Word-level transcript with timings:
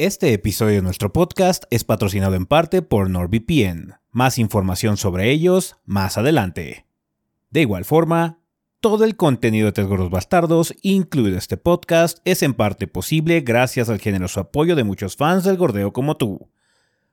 Este 0.00 0.32
episodio 0.32 0.76
de 0.76 0.82
nuestro 0.82 1.12
podcast 1.12 1.64
es 1.70 1.82
patrocinado 1.82 2.36
en 2.36 2.46
parte 2.46 2.82
por 2.82 3.10
NordVPN. 3.10 3.96
Más 4.12 4.38
información 4.38 4.96
sobre 4.96 5.32
ellos 5.32 5.74
más 5.86 6.16
adelante. 6.16 6.86
De 7.50 7.62
igual 7.62 7.84
forma, 7.84 8.38
todo 8.78 9.02
el 9.02 9.16
contenido 9.16 9.66
de 9.66 9.72
Tres 9.72 9.88
Gordos 9.88 10.08
Bastardos, 10.08 10.72
incluido 10.82 11.36
este 11.36 11.56
podcast, 11.56 12.18
es 12.24 12.44
en 12.44 12.54
parte 12.54 12.86
posible 12.86 13.40
gracias 13.40 13.88
al 13.88 13.98
generoso 13.98 14.38
apoyo 14.38 14.76
de 14.76 14.84
muchos 14.84 15.16
fans 15.16 15.42
del 15.42 15.56
gordeo 15.56 15.92
como 15.92 16.16
tú. 16.16 16.48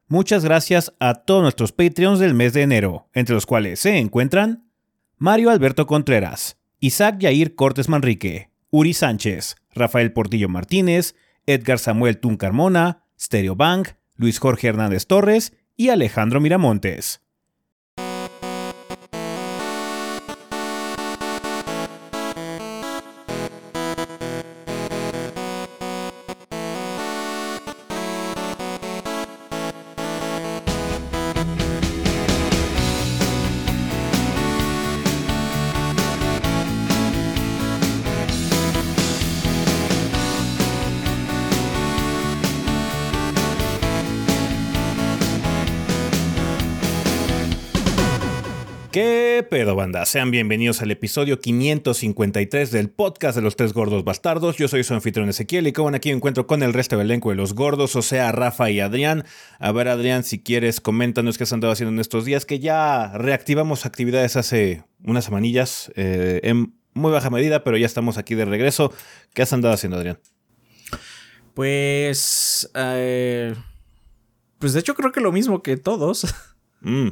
Muchas 0.08 0.46
gracias 0.46 0.94
a 1.00 1.16
todos 1.16 1.42
nuestros 1.42 1.72
Patreons 1.72 2.20
del 2.20 2.36
mes 2.36 2.54
de 2.54 2.62
enero, 2.62 3.10
entre 3.14 3.34
los 3.34 3.48
cuales 3.48 3.80
se 3.80 3.98
encuentran 3.98 4.70
Mario 5.18 5.50
Alberto 5.50 5.88
Contreras, 5.88 6.60
Isaac 6.82 7.18
Yair 7.18 7.56
Cortes 7.56 7.90
Manrique, 7.90 8.52
Uri 8.70 8.94
Sánchez, 8.94 9.56
Rafael 9.74 10.14
Portillo 10.14 10.50
Martínez, 10.50 11.16
Edgar 11.46 11.80
Samuel 11.80 12.20
Tuncarmona, 12.20 13.04
Stereo 13.20 13.56
Bank, 13.56 13.90
Luis 14.16 14.40
Jorge 14.40 14.68
Hernández 14.68 15.08
Torres 15.08 15.54
y 15.76 15.90
Alejandro 15.90 16.40
Miramontes. 16.40 17.25
Banda? 49.86 50.04
Sean 50.08 50.32
bienvenidos 50.32 50.82
al 50.82 50.90
episodio 50.90 51.40
553 51.40 52.72
del 52.72 52.90
podcast 52.90 53.36
de 53.36 53.44
los 53.44 53.56
tres 53.56 53.72
gordos 53.72 54.04
bastardos. 54.04 54.58
Yo 54.58 54.68
soy 54.68 54.84
su 54.84 54.96
anfitrión 54.96 55.30
Ezequiel 55.30 55.68
y 55.68 55.74
como 55.74 55.90
aquí 55.90 56.10
me 56.10 56.16
encuentro 56.16 56.48
con 56.48 56.64
el 56.64 56.74
resto 56.74 56.98
del 56.98 57.06
elenco 57.06 57.30
de 57.30 57.36
los 57.36 57.54
gordos, 57.54 57.96
o 57.96 58.02
sea, 58.02 58.32
Rafa 58.32 58.72
y 58.72 58.80
Adrián. 58.80 59.26
A 59.60 59.72
ver, 59.72 59.88
Adrián, 59.88 60.24
si 60.24 60.42
quieres, 60.42 60.82
coméntanos 60.82 61.38
qué 61.38 61.44
has 61.44 61.54
andado 61.54 61.72
haciendo 61.72 61.94
en 61.94 62.00
estos 62.00 62.26
días, 62.26 62.48
que 62.48 62.58
ya 62.58 63.16
reactivamos 63.16 63.86
actividades 63.86 64.36
hace 64.38 64.84
unas 65.04 65.26
semanillas, 65.26 65.92
eh, 65.96 66.40
en 66.42 66.74
muy 66.96 67.12
baja 67.12 67.30
medida, 67.30 67.64
pero 67.64 67.78
ya 67.78 67.86
estamos 67.86 68.18
aquí 68.18 68.34
de 68.34 68.46
regreso. 68.46 68.92
¿Qué 69.36 69.44
has 69.44 69.54
andado 69.54 69.76
haciendo, 69.76 69.98
Adrián? 69.98 70.18
Pues... 71.54 72.72
Eh, 72.74 73.54
pues 74.58 74.74
de 74.74 74.80
hecho 74.80 74.96
creo 74.96 75.12
que 75.12 75.22
lo 75.22 75.32
mismo 75.32 75.62
que 75.62 75.78
todos. 75.78 76.26
Mm. 76.82 77.10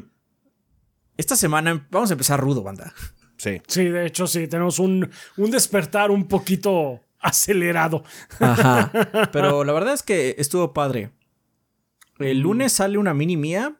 Esta 1.18 1.36
semana 1.36 1.88
vamos 1.92 2.10
a 2.10 2.14
empezar 2.14 2.40
rudo, 2.40 2.64
banda. 2.64 2.94
Sí. 3.38 3.62
Sí, 3.68 3.86
de 3.86 4.06
hecho, 4.06 4.28
sí, 4.28 4.48
tenemos 4.48 4.80
un, 4.80 5.10
un 5.38 5.52
despertar 5.52 6.12
un 6.12 6.28
poquito 6.28 7.02
acelerado. 7.20 8.04
Ajá. 8.40 8.92
Pero 9.32 9.64
la 9.64 9.74
verdad 9.74 9.94
es 9.94 10.04
que 10.04 10.36
estuvo 10.38 10.74
padre. 10.74 11.12
El 12.20 12.40
lunes 12.40 12.74
sale 12.74 12.98
una 12.98 13.14
mini 13.14 13.38
mía. 13.38 13.76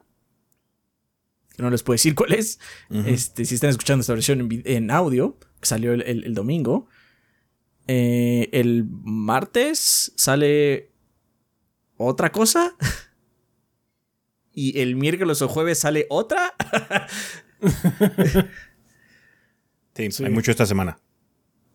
Que 1.56 1.62
no 1.62 1.70
les 1.70 1.82
puedo 1.82 1.94
decir 1.94 2.14
cuál 2.14 2.32
es. 2.32 2.58
Este, 2.90 3.44
si 3.44 3.54
están 3.54 3.70
escuchando 3.70 4.00
esta 4.00 4.12
versión 4.12 4.40
en, 4.40 4.62
en 4.64 4.90
audio, 4.90 5.38
que 5.60 5.66
salió 5.66 5.92
el, 5.92 6.02
el, 6.02 6.24
el 6.24 6.34
domingo. 6.34 6.88
Eh, 7.86 8.48
el 8.52 8.86
martes 8.88 10.12
sale 10.16 10.92
otra 11.96 12.32
cosa. 12.32 12.74
Y 14.54 14.80
el 14.80 14.96
miércoles 14.96 15.42
o 15.42 15.48
jueves 15.48 15.78
sale 15.80 16.06
otra. 16.08 16.54
Sí, 19.96 20.24
hay 20.24 20.30
mucho 20.30 20.50
esta 20.50 20.66
semana. 20.66 20.98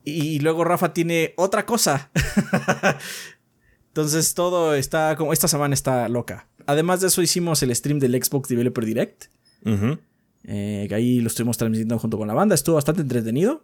Y 0.03 0.39
luego 0.39 0.65
Rafa 0.65 0.93
tiene 0.93 1.33
otra 1.37 1.65
cosa. 1.65 2.11
Entonces 3.87 4.33
todo 4.33 4.75
está 4.75 5.15
como. 5.15 5.31
Esta 5.33 5.47
semana 5.47 5.73
está 5.73 6.09
loca. 6.09 6.47
Además 6.65 7.01
de 7.01 7.07
eso, 7.07 7.21
hicimos 7.21 7.63
el 7.63 7.73
stream 7.73 7.99
del 7.99 8.21
Xbox 8.21 8.49
Developer 8.49 8.85
Direct. 8.85 9.25
eh, 10.43 10.87
ahí 10.91 11.21
lo 11.21 11.27
estuvimos 11.27 11.57
transmitiendo 11.57 11.97
junto 11.97 12.17
con 12.17 12.27
la 12.27 12.33
banda. 12.33 12.55
Estuvo 12.55 12.75
bastante 12.75 13.01
entretenido. 13.01 13.63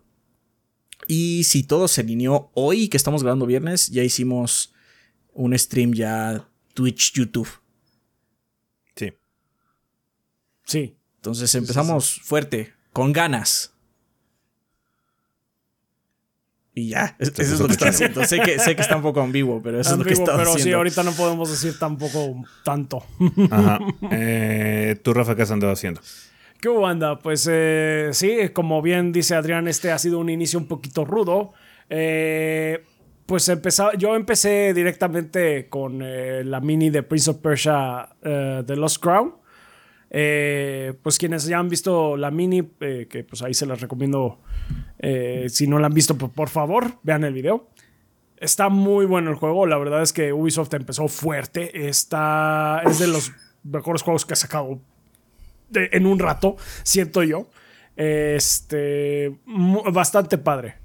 Y 1.08 1.44
si 1.44 1.64
todo 1.64 1.88
se 1.88 2.02
alineó 2.02 2.50
hoy, 2.54 2.88
que 2.88 2.98
estamos 2.98 3.24
grabando 3.24 3.46
viernes, 3.46 3.90
ya 3.90 4.04
hicimos 4.04 4.74
un 5.34 5.58
stream 5.58 5.94
ya 5.94 6.48
Twitch, 6.74 7.14
YouTube. 7.14 7.50
Sí. 8.96 9.14
Sí. 10.66 10.96
Entonces 11.18 11.54
empezamos 11.56 12.20
fuerte, 12.24 12.74
con 12.94 13.14
ganas. 13.14 13.72
Y 16.78 16.90
ya, 16.90 17.16
es- 17.20 17.30
eso 17.40 17.54
es 17.54 17.60
lo 17.62 17.68
que 17.68 17.74
está 17.74 17.88
haciendo. 17.90 18.24
Sé 18.26 18.40
que, 18.42 18.60
sé 18.60 18.76
que 18.76 18.82
está 18.82 18.98
un 18.98 19.02
poco 19.02 19.22
ambiguo, 19.22 19.62
pero 19.64 19.80
eso 19.80 19.94
es 19.94 19.98
lo 19.98 20.04
que 20.04 20.12
está 20.14 20.36
pero 20.36 20.52
sí, 20.52 20.58
haciendo. 20.60 20.78
ahorita 20.78 21.04
no 21.04 21.14
podemos 21.14 21.50
decir 21.50 21.80
tampoco 21.80 22.44
tanto. 22.66 23.02
Ajá. 23.50 23.80
Eh, 24.12 25.00
¿Tú, 25.02 25.14
Rafa, 25.14 25.36
qué 25.38 25.44
has 25.44 25.52
andado 25.52 25.72
haciendo? 25.72 26.02
¿Qué 26.60 26.68
hubo, 26.68 26.82
banda? 26.82 27.18
Pues 27.20 27.48
eh, 27.50 28.10
sí, 28.12 28.50
como 28.52 28.82
bien 28.82 29.14
dice 29.14 29.36
Adrián, 29.36 29.68
este 29.70 29.92
ha 29.92 29.98
sido 30.00 30.20
un 30.20 30.30
inicio 30.30 30.60
un 30.60 30.68
poquito 30.68 31.06
rudo. 31.06 31.54
Eh, 31.90 32.84
pues 33.26 33.48
empezaba, 33.48 33.94
yo 33.96 34.16
empecé 34.16 34.74
directamente 34.74 35.70
con 35.70 36.02
eh, 36.04 36.44
la 36.44 36.60
mini 36.60 36.90
de 36.90 37.04
Prince 37.04 37.30
of 37.32 37.38
Persia 37.38 38.10
The 38.22 38.76
Lost 38.76 39.02
Crown. 39.02 39.34
Eh, 40.18 40.94
pues 41.04 41.18
quienes 41.18 41.46
ya 41.46 41.60
han 41.60 41.68
visto 41.68 42.16
la 42.16 42.32
mini, 42.32 42.64
eh, 42.80 43.06
que 43.10 43.26
pues 43.26 43.42
ahí 43.42 43.54
se 43.54 43.66
las 43.66 43.82
recomiendo. 43.82 44.40
eh, 45.00 45.48
si 45.50 45.68
no 45.68 45.78
la 45.78 45.88
han 45.88 45.94
visto, 45.94 46.18
pues, 46.18 46.32
por 46.32 46.48
favor, 46.48 46.94
vean 47.04 47.26
el 47.26 47.34
video. 47.34 47.68
Está 48.38 48.70
muy 48.70 49.06
bueno 49.06 49.30
el 49.30 49.36
juego. 49.36 49.66
La 49.66 49.78
verdad 49.78 50.02
es 50.02 50.14
que 50.14 50.32
Ubisoft 50.32 50.74
empezó 50.74 51.10
fuerte. 51.10 51.90
Está, 51.90 52.82
es 52.86 53.00
de 53.00 53.08
los 53.08 53.34
mejores 53.64 54.04
juegos 54.04 54.26
que 54.26 54.34
ha 54.34 54.38
sacado 54.38 54.80
en 55.74 56.06
un 56.06 56.20
rato, 56.20 56.56
siento 56.84 57.22
yo. 57.22 57.50
Este, 57.98 59.36
bastante 59.92 60.38
padre. 60.38 60.76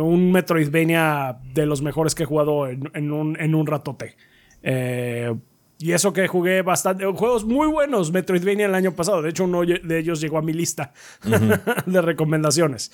Un 0.00 0.30
Metroidvania 0.30 1.36
de 1.52 1.66
los 1.66 1.82
mejores 1.82 2.14
que 2.14 2.22
he 2.22 2.26
jugado 2.26 2.68
en, 2.68 2.88
en 2.94 3.10
un, 3.10 3.36
en 3.40 3.56
un 3.56 3.66
ratote. 3.66 4.14
Eh, 4.62 5.34
y 5.78 5.92
eso 5.92 6.12
que 6.12 6.26
jugué 6.28 6.62
bastante, 6.62 7.04
juegos 7.06 7.44
muy 7.44 7.68
buenos 7.68 8.10
Metroidvania 8.12 8.66
el 8.66 8.74
año 8.74 8.92
pasado. 8.92 9.22
De 9.22 9.30
hecho, 9.30 9.44
uno 9.44 9.62
de 9.64 9.98
ellos 9.98 10.20
llegó 10.20 10.38
a 10.38 10.42
mi 10.42 10.52
lista 10.52 10.92
de 11.86 12.02
recomendaciones. 12.02 12.90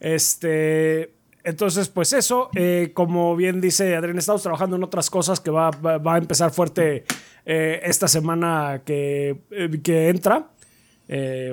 Este, 0.00 1.14
entonces, 1.44 1.88
pues 1.88 2.12
eso, 2.12 2.50
eh, 2.54 2.90
como 2.94 3.36
bien 3.36 3.60
dice 3.60 3.94
Adrián, 3.96 4.18
estamos 4.18 4.42
trabajando 4.42 4.76
en 4.76 4.84
otras 4.84 5.10
cosas 5.10 5.40
que 5.40 5.50
va, 5.50 5.70
va- 5.70 5.98
va 5.98 6.14
a 6.14 6.18
empezar 6.18 6.50
fuerte 6.50 7.04
eh, 7.46 7.80
esta 7.84 8.08
semana 8.08 8.82
que, 8.84 9.36
eh, 9.50 9.70
que 9.82 10.08
entra, 10.08 10.48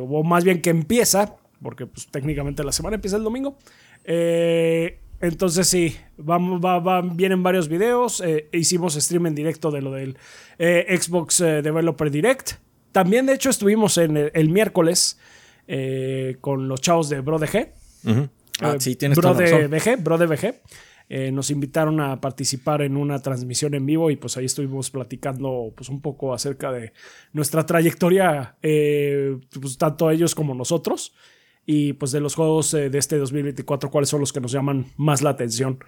o 0.08 0.24
más 0.24 0.44
bien 0.46 0.62
que 0.62 0.70
empieza, 0.70 1.36
porque 1.62 1.86
pues 1.86 2.08
técnicamente 2.08 2.64
la 2.64 2.72
semana 2.72 2.96
empieza 2.96 3.18
el 3.18 3.24
domingo. 3.24 3.58
Eh, 4.06 4.98
entonces 5.22 5.68
sí, 5.68 5.96
vamos, 6.18 6.60
va, 6.64 6.80
va- 6.80 7.02
vienen 7.02 7.44
varios 7.44 7.68
videos. 7.68 8.22
eh, 8.22 8.50
hicimos 8.54 8.96
stream 8.96 9.28
en 9.28 9.36
directo 9.36 9.72
de 9.72 9.82
lo 9.82 9.92
del 9.92 10.18
eh, 10.58 10.98
Xbox 11.00 11.42
eh, 11.42 11.62
Developer 11.62 12.10
Direct. 12.12 12.54
También, 12.92 13.26
de 13.26 13.34
hecho, 13.34 13.50
estuvimos 13.50 13.98
en 13.98 14.18
el, 14.18 14.32
el 14.34 14.50
miércoles 14.50 15.18
con 16.42 16.68
los 16.68 16.82
chavos 16.82 17.08
de 17.10 17.22
BroDG. 17.22 17.70
Ah, 18.60 18.76
sí, 18.80 18.96
tienes 18.96 19.18
Bro 19.18 19.34
de 19.36 19.46
Bro. 19.52 19.68
Eh, 21.14 21.32
nos 21.32 21.50
invitaron 21.52 22.00
a 22.00 22.22
participar 22.22 22.82
en 22.82 22.96
una 22.96 23.22
transmisión 23.22 23.74
en 23.74 23.86
vivo 23.86 24.10
y 24.12 24.16
pues 24.16 24.38
ahí 24.38 24.46
estuvimos 24.46 24.90
platicando 24.92 25.74
pues 25.76 25.90
un 25.90 26.02
poco 26.02 26.34
acerca 26.34 26.72
de 26.72 26.94
nuestra 27.34 27.66
trayectoria, 27.66 28.56
eh, 28.62 29.38
pues 29.60 29.78
tanto 29.78 30.10
ellos 30.10 30.36
como 30.36 30.54
nosotros 30.56 31.14
y 31.66 31.94
pues 31.94 32.12
de 32.12 32.20
los 32.20 32.36
juegos 32.36 32.74
eh, 32.74 32.90
de 32.90 32.98
este 32.98 33.18
2024, 33.18 33.90
cuáles 33.90 34.10
son 34.10 34.20
los 34.20 34.34
que 34.34 34.42
nos 34.42 34.52
llaman 34.52 34.88
más 34.98 35.22
la 35.22 35.32
atención. 35.32 35.80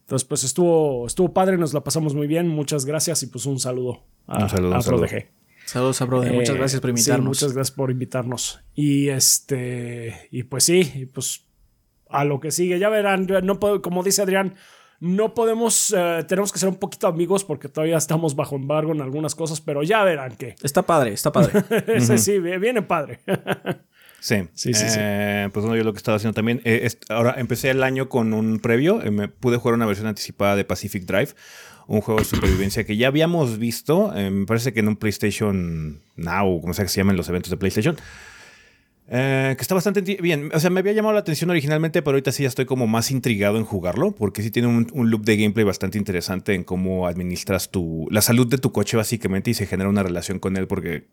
Entonces 0.00 0.26
pues 0.26 0.44
estuvo, 0.44 1.06
estuvo 1.06 1.32
padre, 1.34 1.58
nos 1.58 1.74
la 1.74 1.82
pasamos 1.84 2.14
muy 2.14 2.26
bien, 2.26 2.48
muchas 2.48 2.84
gracias 2.86 3.22
y 3.22 3.26
pues 3.26 3.44
un 3.46 3.58
saludo 3.58 4.02
a, 4.26 4.44
Un 4.44 4.48
saludo, 4.48 4.72
a 4.74 4.76
un 4.76 4.82
saludo. 4.82 5.00
BroDG. 5.02 5.26
Saludos 5.66 6.00
a 6.00 6.06
Brother. 6.06 6.32
Muchas 6.32 6.54
Eh, 6.54 6.58
gracias 6.58 6.80
por 6.80 6.88
sí, 6.88 6.92
invitarnos. 6.92 7.26
muchas 7.26 7.52
gracias 7.52 7.76
por 7.76 7.90
invitarnos. 7.90 8.60
Y 8.74 9.08
este, 9.10 10.28
y 10.30 10.44
pues 10.44 10.64
sí, 10.64 10.90
y 10.94 11.04
pues 11.04 11.44
a 12.08 12.24
lo 12.24 12.40
que 12.40 12.50
sigue, 12.50 12.78
ya 12.78 12.88
verán, 12.88 13.26
no 13.42 13.60
puedo, 13.60 13.82
como 13.82 14.02
dice 14.02 14.22
Adrián, 14.22 14.54
no 15.00 15.34
podemos, 15.34 15.94
eh, 15.94 16.24
tenemos 16.26 16.52
que 16.52 16.58
ser 16.58 16.70
un 16.70 16.76
poquito 16.76 17.06
amigos 17.06 17.44
porque 17.44 17.68
todavía 17.68 17.98
estamos 17.98 18.34
bajo 18.34 18.56
embargo 18.56 18.92
en 18.92 19.02
algunas 19.02 19.34
cosas, 19.34 19.60
pero 19.60 19.82
ya 19.82 20.02
verán 20.04 20.36
que 20.36 20.54
Está 20.62 20.82
padre, 20.82 21.12
está 21.12 21.32
padre. 21.32 21.62
ese 21.88 22.16
sí, 22.16 22.38
viene 22.38 22.80
padre. 22.80 23.20
Sí, 24.20 24.36
sí, 24.54 24.74
sí. 24.74 24.84
Eh, 24.98 25.48
pues 25.52 25.64
bueno, 25.64 25.76
yo 25.76 25.84
lo 25.84 25.92
que 25.92 25.98
estaba 25.98 26.16
haciendo 26.16 26.34
también. 26.34 26.60
Eh, 26.64 26.88
ahora 27.08 27.36
empecé 27.38 27.70
el 27.70 27.82
año 27.82 28.08
con 28.08 28.32
un 28.32 28.58
previo. 28.58 29.02
Eh, 29.02 29.10
me 29.10 29.28
pude 29.28 29.58
jugar 29.58 29.74
una 29.74 29.86
versión 29.86 30.08
anticipada 30.08 30.56
de 30.56 30.64
Pacific 30.64 31.04
Drive, 31.04 31.30
un 31.86 32.00
juego 32.00 32.20
de 32.20 32.26
supervivencia 32.26 32.84
que 32.84 32.96
ya 32.96 33.08
habíamos 33.08 33.58
visto. 33.58 34.12
me 34.14 34.46
parece 34.46 34.72
que 34.72 34.80
en 34.80 34.88
un 34.88 34.96
PlayStation 34.96 36.00
Now, 36.16 36.60
como 36.60 36.74
sea 36.74 36.84
que 36.84 36.90
se 36.90 37.00
llaman 37.00 37.16
los 37.16 37.28
eventos 37.28 37.50
de 37.50 37.56
PlayStation. 37.56 37.96
que 39.08 39.56
está 39.58 39.76
bastante 39.76 40.00
bien. 40.00 40.50
O 40.52 40.58
sea, 40.58 40.68
me 40.70 40.80
había 40.80 40.92
llamado 40.92 41.14
la 41.14 41.20
atención 41.20 41.48
originalmente, 41.50 42.02
pero 42.02 42.16
ahorita 42.16 42.32
sí 42.32 42.42
ya 42.42 42.48
estoy 42.48 42.64
como 42.64 42.88
más 42.88 43.12
intrigado 43.12 43.56
en 43.56 43.64
jugarlo, 43.64 44.16
porque 44.16 44.42
sí 44.42 44.50
tiene 44.50 44.66
un, 44.66 45.10
loop 45.10 45.24
de 45.24 45.36
gameplay 45.36 45.64
bastante 45.64 45.96
interesante 45.96 46.54
en 46.54 46.64
cómo 46.64 47.06
administras 47.06 47.70
tu, 47.70 48.08
la 48.10 48.20
salud 48.20 48.48
de 48.48 48.58
tu 48.58 48.72
coche, 48.72 48.96
básicamente, 48.96 49.52
y 49.52 49.54
se 49.54 49.66
genera 49.66 49.88
una 49.88 50.02
relación 50.02 50.40
con 50.40 50.56
él, 50.56 50.66
porque 50.66 51.06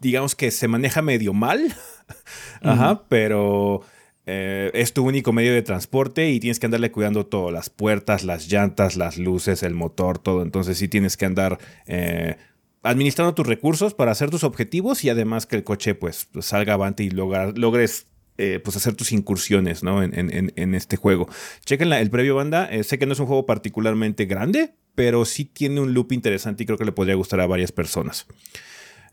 digamos 0.00 0.34
que 0.34 0.50
se 0.50 0.68
maneja 0.68 1.02
medio 1.02 1.32
mal, 1.32 1.74
Ajá, 2.62 3.04
pero 3.08 3.82
eh, 4.26 4.70
es 4.74 4.92
tu 4.92 5.04
único 5.04 5.32
medio 5.32 5.52
de 5.52 5.62
transporte 5.62 6.30
y 6.30 6.40
tienes 6.40 6.60
que 6.60 6.66
andarle 6.66 6.92
cuidando 6.92 7.26
todo, 7.26 7.50
las 7.50 7.70
puertas, 7.70 8.22
las 8.22 8.48
llantas, 8.48 8.96
las 8.96 9.18
luces, 9.18 9.62
el 9.62 9.74
motor, 9.74 10.18
todo. 10.18 10.42
Entonces 10.42 10.78
sí 10.78 10.88
tienes 10.88 11.16
que 11.16 11.26
andar 11.26 11.58
eh, 11.86 12.36
administrando 12.82 13.34
tus 13.34 13.46
recursos 13.46 13.94
para 13.94 14.12
hacer 14.12 14.30
tus 14.30 14.44
objetivos 14.44 15.04
y 15.04 15.10
además 15.10 15.46
que 15.46 15.56
el 15.56 15.64
coche 15.64 15.94
pues, 15.94 16.28
salga 16.40 16.74
avante 16.74 17.02
y 17.02 17.10
logres 17.10 18.06
eh, 18.38 18.60
pues 18.62 18.76
hacer 18.76 18.94
tus 18.94 19.12
incursiones 19.12 19.82
¿no? 19.82 20.02
en, 20.02 20.74
este 20.74 20.96
juego. 20.96 21.28
Chequen 21.64 21.92
el 21.92 22.10
previo 22.10 22.36
banda, 22.36 22.70
sé 22.84 22.98
que 22.98 23.06
no 23.06 23.14
es 23.14 23.18
un 23.18 23.26
juego 23.26 23.46
particularmente 23.46 24.26
grande, 24.26 24.74
pero 24.94 25.24
sí 25.24 25.44
tiene 25.44 25.80
un 25.80 25.92
loop 25.92 26.12
interesante 26.12 26.62
y 26.62 26.66
creo 26.66 26.78
que 26.78 26.84
le 26.84 26.92
podría 26.92 27.16
gustar 27.16 27.40
a 27.40 27.46
varias 27.46 27.72
personas. 27.72 28.26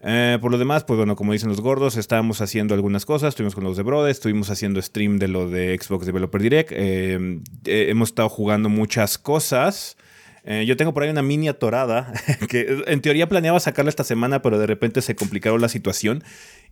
Eh, 0.02 0.38
por 0.42 0.52
lo 0.52 0.58
demás, 0.58 0.84
pues 0.84 0.98
bueno, 0.98 1.16
como 1.16 1.34
dicen 1.34 1.50
los 1.50 1.62
gordos, 1.62 1.98
estábamos 1.98 2.42
haciendo 2.42 2.74
algunas 2.74 3.06
cosas. 3.06 3.30
Estuvimos 3.30 3.56
con 3.56 3.64
los 3.64 3.78
de 3.78 3.84
Brode, 3.84 4.12
estuvimos 4.12 4.50
haciendo 4.50 4.82
stream 4.82 5.18
de 5.18 5.28
lo 5.28 5.50
de 5.50 5.78
Xbox 5.80 6.06
Developer 6.06 6.42
Direct. 6.42 6.72
Eh, 6.74 7.40
eh, 7.66 7.88
hemos 7.90 8.10
estado 8.10 8.30
jugando 8.30 8.70
muchas 8.70 9.18
cosas. 9.18 9.98
yo 10.66 10.78
tengo 10.78 10.94
por 10.94 11.04
ahí 11.04 11.10
una 11.10 11.24
mini 11.24 11.50
atorada 11.50 12.14
que 12.50 12.84
en 12.88 13.02
teoría 13.02 13.28
planeaba 13.28 13.60
sacarla 13.60 13.90
esta 13.90 14.04
semana, 14.04 14.42
pero 14.42 14.60
de 14.60 14.68
repente 14.68 15.02
se 15.02 15.16
complicaron 15.16 15.60
la 15.62 15.70
situación 15.70 16.24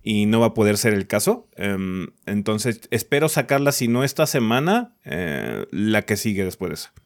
y 0.01 0.27
no 0.27 0.39
va 0.39 0.47
a 0.47 0.53
poder 0.53 0.77
ser 0.77 0.93
el 0.93 1.07
caso. 1.07 1.49
Em, 1.57 2.07
entonces 2.25 2.81
espero 2.91 3.27
sacarla, 3.27 3.71
si 3.71 3.87
no 3.87 4.03
esta 4.03 4.27
semana, 4.27 4.93
la 5.71 6.03
que 6.03 6.15
sigue 6.15 6.45
después 6.45 6.69
de 6.69 6.75
esa 6.75 7.04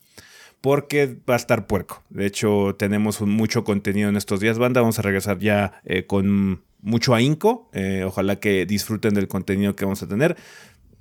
porque 0.62 1.18
va 1.30 1.36
a 1.36 1.38
estar 1.38 1.68
puerco. 1.68 2.04
De 2.10 2.26
hecho, 2.26 2.76
tenemos 2.78 3.22
mucho 3.22 3.64
contenido 3.64 4.10
en 4.10 4.18
estos 4.18 4.40
días, 4.40 4.58
banda. 4.58 4.82
Vamos 4.82 5.00
a 5.00 5.02
regresar 5.02 5.40
ya 5.40 5.82
eh, 5.86 6.06
con 6.06 6.64
mucho 6.82 7.16
ahínco. 7.16 7.70
Eh, 7.74 8.04
ojalá 8.06 8.40
que 8.40 8.66
disfruten 8.66 9.14
del 9.14 9.28
contenido 9.28 9.76
que 9.76 9.86
vamos 9.86 10.04
a 10.04 10.08
tener. 10.08 10.38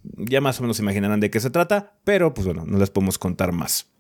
Ya 0.03 0.41
más 0.41 0.59
o 0.61 0.63
menos 0.63 0.79
imaginarán 0.79 1.21
de 1.21 1.31
qué 1.31 1.41
se 1.41 1.51
trata, 1.51 1.99
pero 2.05 2.33
pues 2.35 2.47
bueno, 2.47 2.65
no 2.67 2.79
les 2.79 2.91
podemos 2.91 3.19
contar 3.19 3.53
más. 3.53 3.91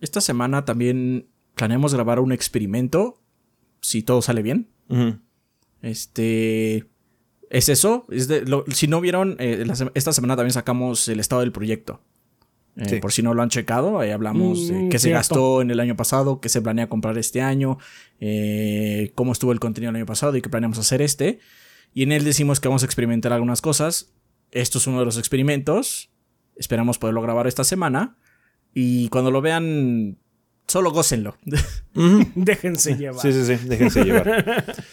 Esta 0.00 0.20
semana 0.20 0.64
también 0.64 1.26
planeamos 1.56 1.92
grabar 1.92 2.20
un 2.20 2.32
experimento, 2.32 3.20
si 3.80 4.02
todo 4.02 4.22
sale 4.22 4.42
bien. 4.42 4.68
Este... 5.82 6.86
Es 7.50 7.68
eso. 7.68 8.06
Es 8.10 8.28
si 8.68 8.86
no 8.86 9.00
vieron, 9.00 9.34
eh, 9.40 9.66
esta 9.94 10.12
semana 10.12 10.36
también 10.36 10.52
sacamos 10.52 11.08
el 11.08 11.18
estado 11.18 11.40
del 11.40 11.50
proyecto. 11.50 12.00
Eh, 12.80 13.00
por 13.00 13.12
si 13.12 13.22
no 13.22 13.34
lo 13.34 13.42
han 13.42 13.50
checado, 13.50 13.98
ahí 13.98 14.10
hablamos 14.10 14.68
de 14.68 14.84
mm, 14.84 14.88
qué 14.88 14.98
se 14.98 15.10
gastó 15.10 15.60
en 15.60 15.70
el 15.70 15.80
año 15.80 15.96
pasado, 15.96 16.40
qué 16.40 16.48
se 16.48 16.62
planea 16.62 16.88
comprar 16.88 17.18
este 17.18 17.42
año, 17.42 17.78
eh, 18.20 19.12
cómo 19.14 19.32
estuvo 19.32 19.52
el 19.52 19.60
contenido 19.60 19.90
el 19.90 19.96
año 19.96 20.06
pasado 20.06 20.34
y 20.36 20.42
qué 20.42 20.48
planeamos 20.48 20.78
hacer 20.78 21.02
este. 21.02 21.40
Y 21.92 22.04
en 22.04 22.12
él 22.12 22.24
decimos 22.24 22.58
que 22.58 22.68
vamos 22.68 22.82
a 22.82 22.86
experimentar 22.86 23.32
algunas 23.32 23.60
cosas. 23.60 24.12
Esto 24.50 24.78
es 24.78 24.86
uno 24.86 24.98
de 25.00 25.04
los 25.04 25.18
experimentos. 25.18 26.10
Esperamos 26.56 26.98
poderlo 26.98 27.20
grabar 27.20 27.46
esta 27.46 27.64
semana. 27.64 28.16
Y 28.72 29.08
cuando 29.08 29.30
lo 29.30 29.42
vean, 29.42 30.18
solo 30.66 30.90
gócenlo. 30.90 31.36
déjense 32.34 32.96
llevar. 32.96 33.20
Sí, 33.20 33.32
sí, 33.32 33.44
sí, 33.44 33.68
déjense 33.68 34.04
llevar. 34.04 34.64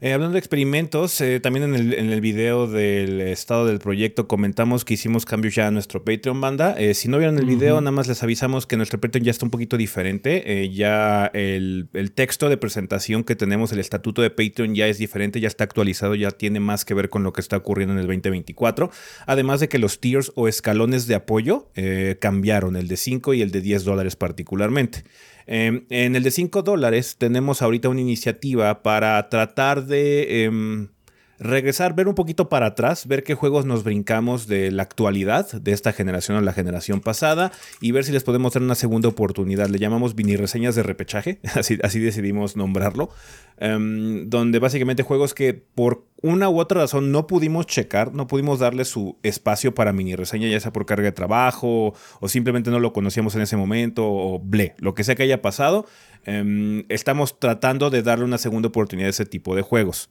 Eh, 0.00 0.12
hablando 0.12 0.34
de 0.34 0.38
experimentos, 0.38 1.20
eh, 1.20 1.40
también 1.40 1.64
en 1.64 1.74
el, 1.74 1.92
en 1.92 2.10
el, 2.10 2.20
video 2.20 2.68
del 2.68 3.20
estado 3.20 3.66
del 3.66 3.80
proyecto 3.80 4.28
comentamos 4.28 4.84
que 4.84 4.94
hicimos 4.94 5.24
cambios 5.24 5.56
ya 5.56 5.66
a 5.66 5.70
nuestro 5.72 6.04
Patreon 6.04 6.40
banda. 6.40 6.76
Eh, 6.78 6.94
si 6.94 7.08
no 7.08 7.18
vieron 7.18 7.36
el 7.36 7.46
video, 7.46 7.80
nada 7.80 7.90
más 7.90 8.06
les 8.06 8.22
avisamos 8.22 8.64
que 8.64 8.76
nuestro 8.76 9.00
Patreon 9.00 9.24
ya 9.24 9.32
está 9.32 9.44
un 9.44 9.50
poquito 9.50 9.76
diferente. 9.76 10.70
ya 10.72 11.26
el, 11.34 11.88
el, 11.94 12.12
texto 12.12 12.48
de 12.48 12.56
presentación 12.56 13.24
que 13.24 13.34
tenemos, 13.34 13.72
el 13.72 13.80
estatuto 13.80 14.22
de 14.22 14.30
Patreon 14.30 14.76
ya 14.76 14.86
es 14.86 14.98
diferente, 14.98 15.40
ya 15.40 15.48
está 15.48 15.64
actualizado, 15.64 16.14
ya 16.14 16.30
tiene 16.30 16.60
más 16.60 16.84
que 16.84 16.94
ver 16.94 17.08
con 17.08 17.24
lo 17.24 17.32
que 17.32 17.40
está 17.40 17.56
ocurriendo 17.56 17.94
en 17.94 17.98
el 17.98 18.06
2024. 18.06 18.92
Además 19.26 19.58
de 19.58 19.68
que 19.68 19.78
los 19.78 19.98
tiers 19.98 20.30
o 20.36 20.46
escalones 20.46 21.08
de 21.08 21.16
apoyo 21.16 21.72
cambiaron, 22.20 22.76
el 22.76 22.86
de 22.86 22.96
5 22.96 23.34
y 23.34 23.42
el 23.42 23.50
de 23.50 23.62
10 23.62 23.82
dólares 23.82 24.14
particularmente. 24.14 25.02
Em, 25.50 25.86
en 25.88 26.14
el 26.14 26.22
de 26.22 26.30
5 26.30 26.62
dólares 26.62 27.16
tenemos 27.16 27.62
ahorita 27.62 27.88
una 27.88 28.02
iniciativa 28.02 28.82
para 28.82 29.26
tratar 29.30 29.86
de 29.86 30.44
em, 30.44 30.88
regresar, 31.38 31.94
ver 31.94 32.08
un 32.08 32.14
poquito 32.14 32.48
para 32.48 32.66
atrás, 32.66 33.06
ver 33.06 33.22
qué 33.22 33.34
juegos 33.34 33.64
nos 33.64 33.84
brincamos 33.84 34.46
de 34.46 34.70
la 34.70 34.82
actualidad, 34.82 35.52
de 35.52 35.72
esta 35.72 35.92
generación 35.92 36.36
a 36.36 36.40
la 36.40 36.52
generación 36.52 37.00
pasada, 37.00 37.52
y 37.80 37.92
ver 37.92 38.04
si 38.04 38.12
les 38.12 38.24
podemos 38.24 38.52
dar 38.52 38.62
una 38.62 38.74
segunda 38.74 39.08
oportunidad. 39.08 39.68
Le 39.68 39.78
llamamos 39.78 40.14
mini 40.14 40.36
reseñas 40.36 40.74
de 40.74 40.82
repechaje, 40.82 41.40
así, 41.54 41.78
así 41.82 42.00
decidimos 42.00 42.56
nombrarlo, 42.56 43.10
em, 43.58 44.28
donde 44.28 44.58
básicamente 44.58 45.02
juegos 45.02 45.34
que 45.34 45.54
por 45.54 46.04
una 46.20 46.48
u 46.48 46.58
otra 46.58 46.80
razón 46.80 47.12
no 47.12 47.26
pudimos 47.26 47.66
checar, 47.66 48.12
no 48.12 48.26
pudimos 48.26 48.58
darle 48.58 48.84
su 48.84 49.16
espacio 49.22 49.74
para 49.74 49.92
mini 49.92 50.16
reseña, 50.16 50.48
ya 50.48 50.58
sea 50.58 50.72
por 50.72 50.86
carga 50.86 51.04
de 51.04 51.12
trabajo, 51.12 51.94
o 52.20 52.28
simplemente 52.28 52.70
no 52.70 52.80
lo 52.80 52.92
conocíamos 52.92 53.36
en 53.36 53.42
ese 53.42 53.56
momento, 53.56 54.04
o 54.04 54.40
ble, 54.40 54.74
lo 54.78 54.94
que 54.94 55.04
sea 55.04 55.14
que 55.14 55.22
haya 55.22 55.40
pasado, 55.40 55.86
em, 56.24 56.84
estamos 56.88 57.38
tratando 57.38 57.90
de 57.90 58.02
darle 58.02 58.24
una 58.24 58.38
segunda 58.38 58.68
oportunidad 58.68 59.06
a 59.06 59.10
ese 59.10 59.26
tipo 59.26 59.54
de 59.54 59.62
juegos. 59.62 60.10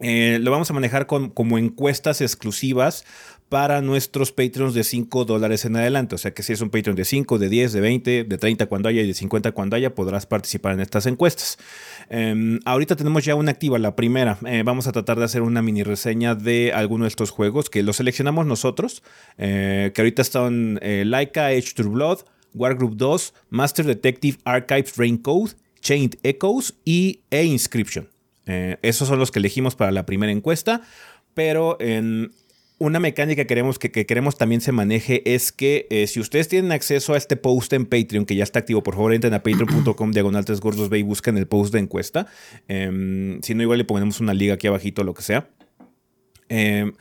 Eh, 0.00 0.38
lo 0.40 0.50
vamos 0.50 0.70
a 0.70 0.74
manejar 0.74 1.06
como 1.06 1.58
encuestas 1.58 2.20
exclusivas 2.20 3.04
para 3.48 3.80
nuestros 3.82 4.32
Patreons 4.32 4.74
de 4.74 4.82
5 4.82 5.24
dólares 5.24 5.64
en 5.64 5.76
adelante. 5.76 6.14
O 6.14 6.18
sea 6.18 6.32
que 6.32 6.42
si 6.42 6.52
es 6.52 6.60
un 6.60 6.70
Patreon 6.70 6.96
de 6.96 7.04
5, 7.04 7.38
de 7.38 7.48
10, 7.48 7.72
de 7.72 7.80
20, 7.80 8.24
de 8.24 8.38
30 8.38 8.66
cuando 8.66 8.88
haya 8.88 9.02
y 9.02 9.06
de 9.06 9.14
50 9.14 9.52
cuando 9.52 9.76
haya, 9.76 9.94
podrás 9.94 10.26
participar 10.26 10.72
en 10.72 10.80
estas 10.80 11.06
encuestas. 11.06 11.58
Em, 12.08 12.58
ahorita 12.64 12.96
tenemos 12.96 13.24
ya 13.24 13.34
una 13.34 13.52
activa, 13.52 13.78
la 13.78 13.94
primera. 13.94 14.38
Eh, 14.46 14.62
vamos 14.64 14.86
a 14.86 14.92
tratar 14.92 15.18
de 15.18 15.24
hacer 15.24 15.42
una 15.42 15.62
mini 15.62 15.82
reseña 15.82 16.34
de 16.34 16.72
alguno 16.72 17.04
de 17.04 17.08
estos 17.08 17.30
juegos 17.30 17.70
que 17.70 17.82
los 17.82 17.96
seleccionamos 17.96 18.46
nosotros, 18.46 19.02
eh, 19.38 19.92
que 19.94 20.00
ahorita 20.00 20.22
están 20.22 20.80
Laika, 20.82 21.52
Edge 21.52 21.74
True 21.74 21.90
Blood, 21.90 22.20
Wargroup 22.54 22.96
2, 22.96 23.34
Master 23.50 23.86
Detective 23.86 24.38
Archives 24.44 24.96
Raincode, 24.96 25.52
Chained 25.80 26.16
Echoes 26.22 26.74
y 26.84 27.20
E 27.30 27.44
Inscription. 27.44 28.13
Eh, 28.46 28.78
esos 28.82 29.08
son 29.08 29.18
los 29.18 29.30
que 29.30 29.38
elegimos 29.38 29.76
para 29.76 29.92
la 29.92 30.06
primera 30.06 30.32
encuesta, 30.32 30.82
pero 31.34 31.76
en 31.80 32.32
una 32.78 33.00
mecánica 33.00 33.42
que 33.42 33.46
queremos 33.46 33.78
que, 33.78 33.90
queremos 33.90 34.36
también 34.36 34.60
se 34.60 34.72
maneje 34.72 35.34
es 35.34 35.52
que 35.52 35.86
eh, 35.90 36.06
si 36.06 36.20
ustedes 36.20 36.48
tienen 36.48 36.72
acceso 36.72 37.14
a 37.14 37.16
este 37.16 37.36
post 37.36 37.72
en 37.72 37.86
Patreon, 37.86 38.26
que 38.26 38.36
ya 38.36 38.44
está 38.44 38.58
activo, 38.60 38.82
por 38.82 38.94
favor 38.94 39.14
entren 39.14 39.34
a 39.34 39.42
patreon.com 39.42 40.10
diagonal 40.10 40.44
y 40.92 41.02
busquen 41.02 41.38
el 41.38 41.46
post 41.46 41.72
de 41.72 41.80
encuesta. 41.80 42.26
Em, 42.68 43.40
si 43.42 43.54
no, 43.54 43.62
igual 43.62 43.78
le 43.78 43.84
ponemos 43.84 44.20
una 44.20 44.34
liga 44.34 44.54
aquí 44.54 44.66
abajito, 44.66 45.04
lo 45.04 45.14
que 45.14 45.22
sea. 45.22 45.48
Eh, 46.48 46.92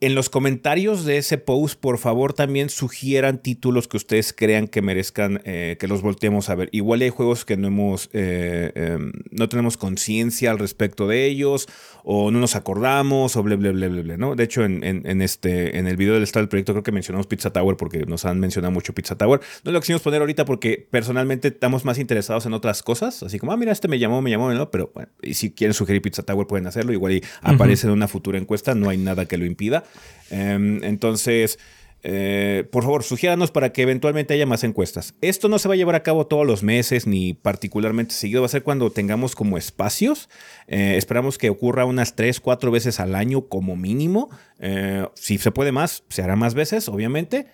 en 0.00 0.14
los 0.14 0.30
comentarios 0.30 1.04
de 1.04 1.18
ese 1.18 1.38
post, 1.38 1.78
por 1.80 1.98
favor, 1.98 2.32
también 2.32 2.68
sugieran 2.68 3.38
títulos 3.38 3.88
que 3.88 3.96
ustedes 3.96 4.32
crean 4.32 4.68
que 4.68 4.80
merezcan 4.80 5.40
eh, 5.44 5.76
que 5.80 5.88
los 5.88 6.02
volteemos 6.02 6.48
a 6.50 6.54
ver. 6.54 6.68
Igual 6.72 7.00
hay 7.00 7.10
juegos 7.10 7.44
que 7.44 7.56
no 7.56 7.66
hemos, 7.66 8.08
eh, 8.12 8.70
em, 8.74 9.12
no 9.30 9.48
tenemos 9.48 9.76
conciencia 9.76 10.52
al 10.52 10.58
respecto 10.58 11.08
de 11.08 11.26
ellos, 11.26 11.68
o 12.04 12.30
no 12.30 12.38
nos 12.38 12.54
acordamos, 12.54 13.36
o 13.36 13.42
bla, 13.42 13.56
bla, 13.56 13.72
bla, 13.72 13.88
bla, 13.88 14.16
¿no? 14.16 14.36
De 14.36 14.44
hecho, 14.44 14.64
en, 14.64 15.22
este, 15.22 15.78
en 15.78 15.88
el 15.88 15.96
video 15.96 16.14
del 16.14 16.22
estado 16.22 16.42
del 16.42 16.48
proyecto 16.48 16.72
creo 16.72 16.84
que 16.84 16.92
mencionamos 16.92 17.26
Pizza 17.26 17.50
Tower 17.50 17.76
porque 17.76 18.06
nos 18.06 18.24
han 18.24 18.38
mencionado 18.38 18.72
mucho 18.72 18.94
Pizza 18.94 19.16
Tower. 19.16 19.40
No 19.64 19.72
lo 19.72 19.80
quisimos 19.80 20.02
poner 20.02 20.20
ahorita 20.20 20.44
porque 20.44 20.86
personalmente 20.90 21.48
estamos 21.48 21.84
más 21.84 21.98
interesados 21.98 22.46
en 22.46 22.54
otras 22.54 22.82
cosas, 22.82 23.22
así 23.24 23.38
como, 23.38 23.52
ah, 23.52 23.56
mira, 23.56 23.72
este 23.72 23.88
me 23.88 23.98
llamó, 23.98 24.22
me 24.22 24.30
llamó, 24.30 24.52
¿no? 24.52 24.70
Pero 24.70 24.92
bueno, 24.94 25.10
y 25.22 25.34
si 25.34 25.50
quieren 25.50 25.74
sugerir 25.74 26.02
Pizza 26.02 26.22
Tower 26.22 26.46
pueden 26.46 26.66
hacerlo, 26.66 26.92
igual 26.92 27.14
y 27.14 27.24
aparece 27.42 27.88
en 27.88 27.92
una 27.92 28.06
futura 28.06 28.38
encuesta, 28.38 28.74
no 28.74 28.88
hay 28.88 28.98
nada 28.98 29.26
que 29.26 29.36
lo 29.36 29.44
impida. 29.44 29.84
Em, 30.30 30.82
entonces, 30.84 31.58
eh, 32.02 32.64
por 32.70 32.84
favor, 32.84 33.02
sugiéranos 33.02 33.50
para 33.50 33.72
que 33.72 33.82
eventualmente 33.82 34.34
haya 34.34 34.46
más 34.46 34.62
encuestas. 34.62 35.14
Esto 35.20 35.48
no 35.48 35.58
se 35.58 35.68
va 35.68 35.74
a 35.74 35.76
llevar 35.76 35.96
a 35.96 36.02
cabo 36.02 36.26
todos 36.26 36.46
los 36.46 36.62
meses 36.62 37.06
ni 37.06 37.34
particularmente 37.34 38.14
seguido, 38.14 38.42
va 38.42 38.46
a 38.46 38.50
ser 38.50 38.62
cuando 38.62 38.90
tengamos 38.90 39.34
como 39.34 39.58
espacios. 39.58 40.28
Eh, 40.68 40.94
esperamos 40.96 41.38
que 41.38 41.50
ocurra 41.50 41.84
unas 41.84 42.14
3, 42.14 42.40
4 42.40 42.70
veces 42.70 43.00
al 43.00 43.14
año 43.14 43.48
como 43.48 43.76
mínimo. 43.76 44.30
Eh, 44.60 45.06
si 45.14 45.38
se 45.38 45.50
puede 45.50 45.72
más, 45.72 46.04
se 46.08 46.22
hará 46.22 46.36
más 46.36 46.54
veces, 46.54 46.88
obviamente. 46.88 47.46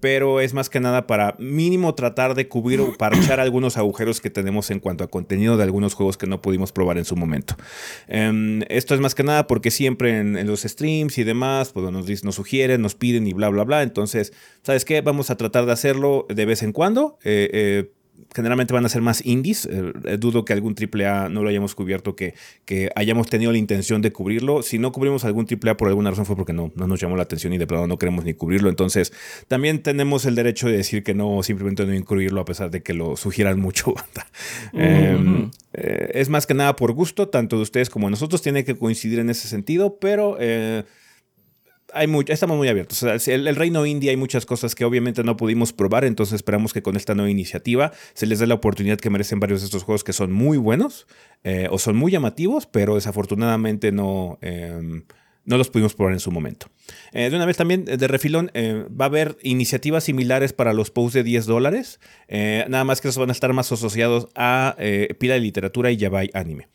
Pero 0.00 0.40
es 0.40 0.54
más 0.54 0.70
que 0.70 0.80
nada 0.80 1.06
para 1.06 1.36
mínimo 1.38 1.94
tratar 1.94 2.34
de 2.34 2.48
cubrir 2.48 2.80
o 2.80 2.96
parchar 2.96 3.38
algunos 3.40 3.76
agujeros 3.76 4.20
que 4.20 4.30
tenemos 4.30 4.70
en 4.70 4.80
cuanto 4.80 5.04
a 5.04 5.08
contenido 5.08 5.56
de 5.56 5.62
algunos 5.62 5.94
juegos 5.94 6.16
que 6.16 6.26
no 6.26 6.42
pudimos 6.42 6.72
probar 6.72 6.98
en 6.98 7.04
su 7.04 7.16
momento. 7.16 7.54
Em, 8.08 8.62
esto 8.68 8.94
es 8.94 9.00
más 9.00 9.14
que 9.14 9.22
nada 9.22 9.46
porque 9.46 9.70
siempre 9.70 10.18
en, 10.18 10.46
los 10.46 10.62
streams 10.62 11.18
y 11.18 11.24
demás, 11.24 11.72
pues 11.72 11.90
nos, 11.90 12.24
nos 12.24 12.34
sugieren, 12.34 12.82
nos 12.82 12.94
piden 12.94 13.26
y 13.26 13.32
bla, 13.32 13.48
bla, 13.50 13.64
bla. 13.64 13.82
Entonces, 13.82 14.32
¿sabes 14.62 14.84
qué? 14.84 15.00
Vamos 15.00 15.30
a 15.30 15.36
tratar 15.36 15.66
de 15.66 15.72
hacerlo 15.72 16.26
de 16.28 16.46
vez 16.46 16.62
en 16.62 16.72
cuando. 16.72 17.18
Eh, 17.24 17.50
eh, 17.52 17.92
generalmente 18.34 18.72
van 18.72 18.84
a 18.84 18.88
ser 18.88 19.02
más 19.02 19.24
indies. 19.24 19.66
Eh, 19.66 19.92
eh, 20.04 20.16
dudo 20.18 20.44
que 20.44 20.52
algún 20.52 20.74
AAA 20.74 21.28
no 21.28 21.42
lo 21.42 21.48
hayamos 21.48 21.74
cubierto, 21.74 22.16
que, 22.16 22.34
que 22.64 22.90
hayamos 22.94 23.28
tenido 23.28 23.52
la 23.52 23.58
intención 23.58 24.02
de 24.02 24.12
cubrirlo. 24.12 24.62
Si 24.62 24.78
no 24.78 24.92
cubrimos 24.92 25.24
algún 25.24 25.46
AAA 25.46 25.76
por 25.76 25.88
alguna 25.88 26.10
razón 26.10 26.26
fue 26.26 26.36
porque 26.36 26.52
no, 26.52 26.72
no 26.74 26.86
nos 26.86 27.00
llamó 27.00 27.16
la 27.16 27.22
atención 27.22 27.52
y 27.52 27.58
de 27.58 27.66
plano 27.66 27.86
no 27.86 27.98
queremos 27.98 28.24
ni 28.24 28.34
cubrirlo. 28.34 28.68
Entonces, 28.68 29.12
también 29.48 29.82
tenemos 29.82 30.24
el 30.24 30.34
derecho 30.34 30.68
de 30.68 30.76
decir 30.76 31.02
que 31.02 31.14
no, 31.14 31.42
simplemente 31.42 31.84
no 31.86 31.94
incluirlo 31.94 32.40
a 32.40 32.44
pesar 32.44 32.70
de 32.70 32.82
que 32.82 32.94
lo 32.94 33.16
sugieran 33.16 33.58
mucho. 33.60 33.94
Em, 34.72 35.50
eh, 35.72 36.10
es 36.14 36.28
más 36.28 36.46
que 36.46 36.54
nada 36.54 36.76
por 36.76 36.92
gusto, 36.92 37.28
tanto 37.28 37.56
de 37.56 37.62
ustedes 37.62 37.90
como 37.90 38.06
de 38.06 38.12
nosotros. 38.12 38.42
Tiene 38.42 38.64
que 38.64 38.76
coincidir 38.76 39.18
en 39.18 39.30
ese 39.30 39.48
sentido, 39.48 39.98
pero 40.00 40.36
hay 41.94 42.08
estamos 42.28 42.56
muy 42.56 42.68
abiertos. 42.68 43.02
el, 43.02 43.56
reino 43.56 43.86
indie 43.86 44.10
hay 44.10 44.16
muchas 44.16 44.46
cosas 44.46 44.74
que 44.74 44.84
obviamente 44.84 45.22
no 45.24 45.36
pudimos 45.36 45.72
probar, 45.72 46.04
entonces 46.04 46.34
esperamos 46.34 46.72
que 46.72 46.82
con 46.82 46.96
esta 46.96 47.14
nueva 47.14 47.30
iniciativa 47.30 47.92
se 48.14 48.26
les 48.26 48.38
dé 48.38 48.46
la 48.46 48.54
oportunidad 48.54 48.98
que 48.98 49.10
merecen 49.10 49.40
varios 49.40 49.60
de 49.60 49.66
estos 49.66 49.82
juegos 49.82 50.04
que 50.04 50.12
son 50.12 50.32
muy 50.32 50.58
buenos 50.58 51.06
eh, 51.44 51.68
o 51.70 51.78
son 51.78 51.96
muy 51.96 52.12
llamativos, 52.12 52.66
pero 52.66 52.94
desafortunadamente 52.94 53.92
no, 53.92 54.38
em, 54.42 55.04
no 55.44 55.56
los 55.56 55.70
pudimos 55.70 55.94
probar 55.94 56.12
en 56.12 56.20
su 56.20 56.30
momento. 56.30 56.66
Eh, 57.12 57.30
de 57.30 57.36
una 57.36 57.46
vez 57.46 57.56
también, 57.56 57.84
de 57.84 58.08
refilón, 58.08 58.50
eh, 58.54 58.84
va 58.88 59.06
a 59.06 59.08
haber 59.08 59.36
iniciativas 59.42 60.04
similares 60.04 60.52
para 60.52 60.72
los 60.72 60.90
posts 60.90 61.14
de 61.14 61.22
10 61.22 61.46
dólares, 61.46 62.00
nada 62.28 62.84
más 62.84 63.00
que 63.00 63.08
esos 63.08 63.18
van 63.18 63.30
a 63.30 63.32
estar 63.32 63.52
más 63.52 63.70
asociados 63.72 64.28
a 64.34 64.76
pila 65.18 65.34
de 65.34 65.40
literatura 65.40 65.90
y 65.90 65.96
Yabai 65.96 66.30
anime. 66.34 66.68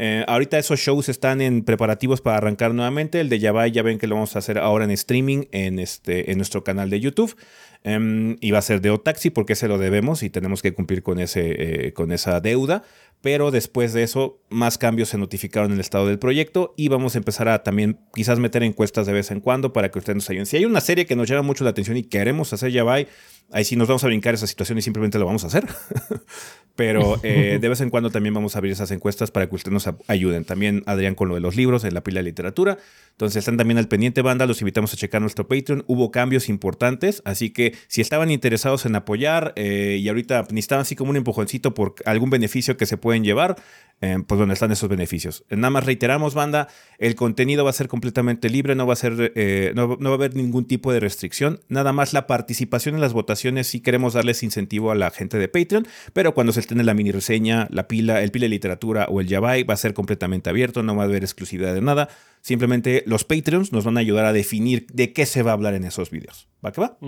Eh, 0.00 0.24
ahorita 0.28 0.58
esos 0.58 0.78
shows 0.78 1.08
están 1.08 1.40
en 1.40 1.64
preparativos 1.64 2.20
para 2.20 2.36
arrancar 2.36 2.72
nuevamente. 2.72 3.20
El 3.20 3.28
de 3.28 3.40
Yabai 3.40 3.72
ya 3.72 3.82
ven 3.82 3.98
que 3.98 4.06
lo 4.06 4.14
vamos 4.14 4.36
a 4.36 4.38
hacer 4.38 4.58
ahora 4.58 4.84
en 4.84 4.92
streaming 4.92 5.46
en, 5.50 5.80
este, 5.80 6.30
en 6.30 6.38
nuestro 6.38 6.62
canal 6.62 6.88
de 6.88 7.00
YouTube. 7.00 7.36
Em, 7.84 8.36
y 8.40 8.50
va 8.50 8.58
a 8.58 8.62
ser 8.62 8.80
de 8.80 8.90
Otaxi 8.90 9.30
porque 9.30 9.54
se 9.54 9.68
lo 9.68 9.78
debemos 9.78 10.22
y 10.22 10.30
tenemos 10.30 10.62
que 10.62 10.72
cumplir 10.72 11.02
con, 11.02 11.20
ese, 11.20 11.86
eh, 11.86 11.92
con 11.92 12.12
esa 12.12 12.40
deuda. 12.40 12.84
Pero 13.20 13.50
después 13.50 13.92
de 13.92 14.04
eso, 14.04 14.40
más 14.48 14.78
cambios 14.78 15.08
se 15.08 15.18
notificaron 15.18 15.70
en 15.70 15.74
el 15.74 15.80
estado 15.80 16.06
del 16.06 16.18
proyecto 16.18 16.72
y 16.76 16.88
vamos 16.88 17.14
a 17.14 17.18
empezar 17.18 17.48
a 17.48 17.62
también 17.64 17.98
quizás 18.14 18.38
meter 18.38 18.62
encuestas 18.62 19.06
de 19.06 19.12
vez 19.12 19.30
en 19.30 19.40
cuando 19.40 19.72
para 19.72 19.90
que 19.90 19.98
ustedes 19.98 20.16
nos 20.16 20.30
ayuden. 20.30 20.46
Si 20.46 20.56
hay 20.56 20.64
una 20.64 20.80
serie 20.80 21.04
que 21.04 21.16
nos 21.16 21.28
llama 21.28 21.42
mucho 21.42 21.64
la 21.64 21.70
atención 21.70 21.96
y 21.96 22.04
queremos 22.04 22.52
hacer 22.52 22.70
Yabai, 22.70 23.08
ahí 23.50 23.64
sí 23.64 23.76
nos 23.76 23.88
vamos 23.88 24.04
a 24.04 24.06
brincar 24.06 24.34
esa 24.34 24.46
situación 24.46 24.78
y 24.78 24.82
simplemente 24.82 25.18
lo 25.18 25.26
vamos 25.26 25.44
a 25.44 25.48
hacer. 25.48 25.66
Pero 26.76 27.18
eh, 27.24 27.58
de 27.60 27.68
vez 27.68 27.80
en 27.80 27.90
cuando 27.90 28.10
también 28.10 28.34
vamos 28.34 28.54
a 28.54 28.58
abrir 28.58 28.72
esas 28.72 28.92
encuestas 28.92 29.32
para 29.32 29.48
que 29.48 29.56
ustedes 29.56 29.72
nos 29.72 29.92
ayuden. 30.06 30.44
También 30.44 30.84
Adrián 30.86 31.16
con 31.16 31.28
lo 31.28 31.34
de 31.34 31.40
los 31.40 31.56
libros 31.56 31.82
en 31.82 31.92
la 31.92 32.04
pila 32.04 32.20
de 32.20 32.24
literatura. 32.24 32.78
Entonces 33.10 33.40
están 33.40 33.56
también 33.56 33.78
al 33.78 33.88
pendiente, 33.88 34.22
banda. 34.22 34.46
Los 34.46 34.60
invitamos 34.60 34.92
a 34.92 34.96
checar 34.96 35.20
nuestro 35.20 35.48
Patreon. 35.48 35.82
Hubo 35.88 36.12
cambios 36.12 36.48
importantes, 36.48 37.20
así 37.24 37.50
que 37.50 37.74
si 37.88 38.00
estaban 38.00 38.30
interesados 38.30 38.86
en 38.86 38.94
apoyar 38.94 39.54
eh, 39.56 39.98
y 40.00 40.08
ahorita 40.08 40.42
necesitaban 40.50 40.82
así 40.82 40.94
como 40.94 41.10
un 41.10 41.16
empujoncito 41.16 41.74
por 41.74 41.96
algún 42.04 42.30
beneficio 42.30 42.76
que 42.76 42.86
se 42.86 42.96
pueden 43.08 43.24
llevar, 43.24 43.56
eh, 44.02 44.18
pues 44.26 44.38
donde 44.38 44.52
están 44.52 44.70
esos 44.70 44.86
beneficios. 44.86 45.46
Nada 45.48 45.70
más 45.70 45.86
reiteramos, 45.86 46.34
banda, 46.34 46.68
el 46.98 47.14
contenido 47.14 47.64
va 47.64 47.70
a 47.70 47.72
ser 47.72 47.88
completamente 47.88 48.50
libre, 48.50 48.74
no 48.74 48.86
va 48.86 48.92
a 48.92 48.96
ser, 48.96 49.32
eh, 49.34 49.72
no, 49.74 49.96
va 49.98 50.10
a 50.10 50.12
haber 50.12 50.36
ningún 50.36 50.66
tipo 50.66 50.92
de 50.92 51.00
restricción. 51.00 51.60
Nada 51.70 51.94
más 51.94 52.12
la 52.12 52.26
participación 52.26 52.96
en 52.96 53.00
las 53.00 53.14
votaciones 53.14 53.66
sí 53.66 53.80
queremos 53.80 54.12
darles 54.12 54.42
incentivo 54.42 54.90
a 54.90 54.94
la 54.94 55.10
gente 55.10 55.38
de 55.38 55.48
Patreon, 55.48 55.86
pero 56.12 56.34
cuando 56.34 56.52
se 56.52 56.60
tiene 56.60 56.84
la 56.84 56.92
mini 56.92 57.12
reseña, 57.12 57.66
la 57.70 57.88
pila, 57.88 58.22
el 58.22 58.30
pila 58.30 58.44
de 58.44 58.50
literatura 58.50 59.06
o 59.08 59.22
el 59.22 59.26
Yabai 59.26 59.62
va 59.62 59.72
a 59.72 59.78
ser 59.78 59.94
completamente 59.94 60.50
abierto, 60.50 60.82
no 60.82 60.94
va 60.94 61.04
a 61.04 61.06
haber 61.06 61.24
exclusividad 61.24 61.72
de 61.72 61.80
nada. 61.80 62.10
Simplemente 62.42 63.04
los 63.06 63.24
Patreons 63.24 63.72
nos 63.72 63.86
van 63.86 63.96
a 63.96 64.00
ayudar 64.00 64.26
a 64.26 64.34
definir 64.34 64.86
de 64.92 65.14
qué 65.14 65.24
se 65.24 65.42
va 65.42 65.52
a 65.52 65.54
hablar 65.54 65.72
en 65.72 65.84
esos 65.84 66.10
videos. 66.10 66.46
¿Va 66.62 66.72
que 66.72 66.82
va? 66.82 66.98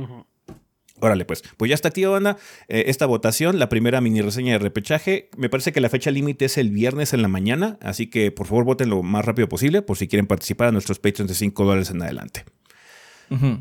Órale, 1.01 1.25
pues. 1.25 1.43
Pues 1.57 1.69
ya 1.69 1.75
está 1.75 1.89
activa, 1.89 2.11
banda. 2.11 2.37
Eh, 2.69 2.85
esta 2.87 3.07
votación, 3.07 3.59
la 3.59 3.69
primera 3.69 4.01
mini 4.01 4.21
reseña 4.21 4.53
de 4.53 4.59
repechaje. 4.59 5.31
Me 5.37 5.49
parece 5.49 5.73
que 5.73 5.81
la 5.81 5.89
fecha 5.89 6.11
límite 6.11 6.47
es 6.47 6.59
el 6.59 6.71
viernes 6.71 7.13
en 7.13 7.23
la 7.23 7.29
mañana. 7.29 7.79
Así 7.81 8.09
que 8.09 8.31
por 8.31 8.47
favor 8.47 8.65
voten 8.65 8.91
lo 8.91 9.03
más 9.03 9.25
rápido 9.25 9.49
posible 9.49 9.83
por 9.83 9.97
si 9.97 10.09
quieren 10.09 10.27
participar 10.27 10.69
a 10.69 10.73
nuestros 10.73 10.99
Patreons 10.99 11.29
de 11.29 11.35
5 11.35 11.65
dólares 11.65 11.91
en 11.91 12.03
adelante. 12.03 12.45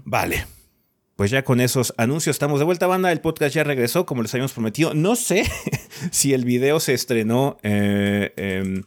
Vale. 0.06 0.46
Pues 1.16 1.32
ya 1.32 1.44
con 1.44 1.60
esos 1.60 1.94
anuncios 1.98 2.36
estamos 2.36 2.60
de 2.60 2.66
vuelta, 2.66 2.88
banda. 2.88 3.12
El 3.12 3.20
podcast 3.20 3.54
ya 3.54 3.64
regresó, 3.64 4.06
como 4.06 4.22
les 4.22 4.34
habíamos 4.34 4.54
prometido. 4.54 4.94
No 4.94 5.16
sé 5.16 5.44
si 6.12 6.34
el 6.34 6.46
video 6.46 6.80
se 6.80 6.94
estrenó. 6.94 7.58
Eh, 7.62 8.84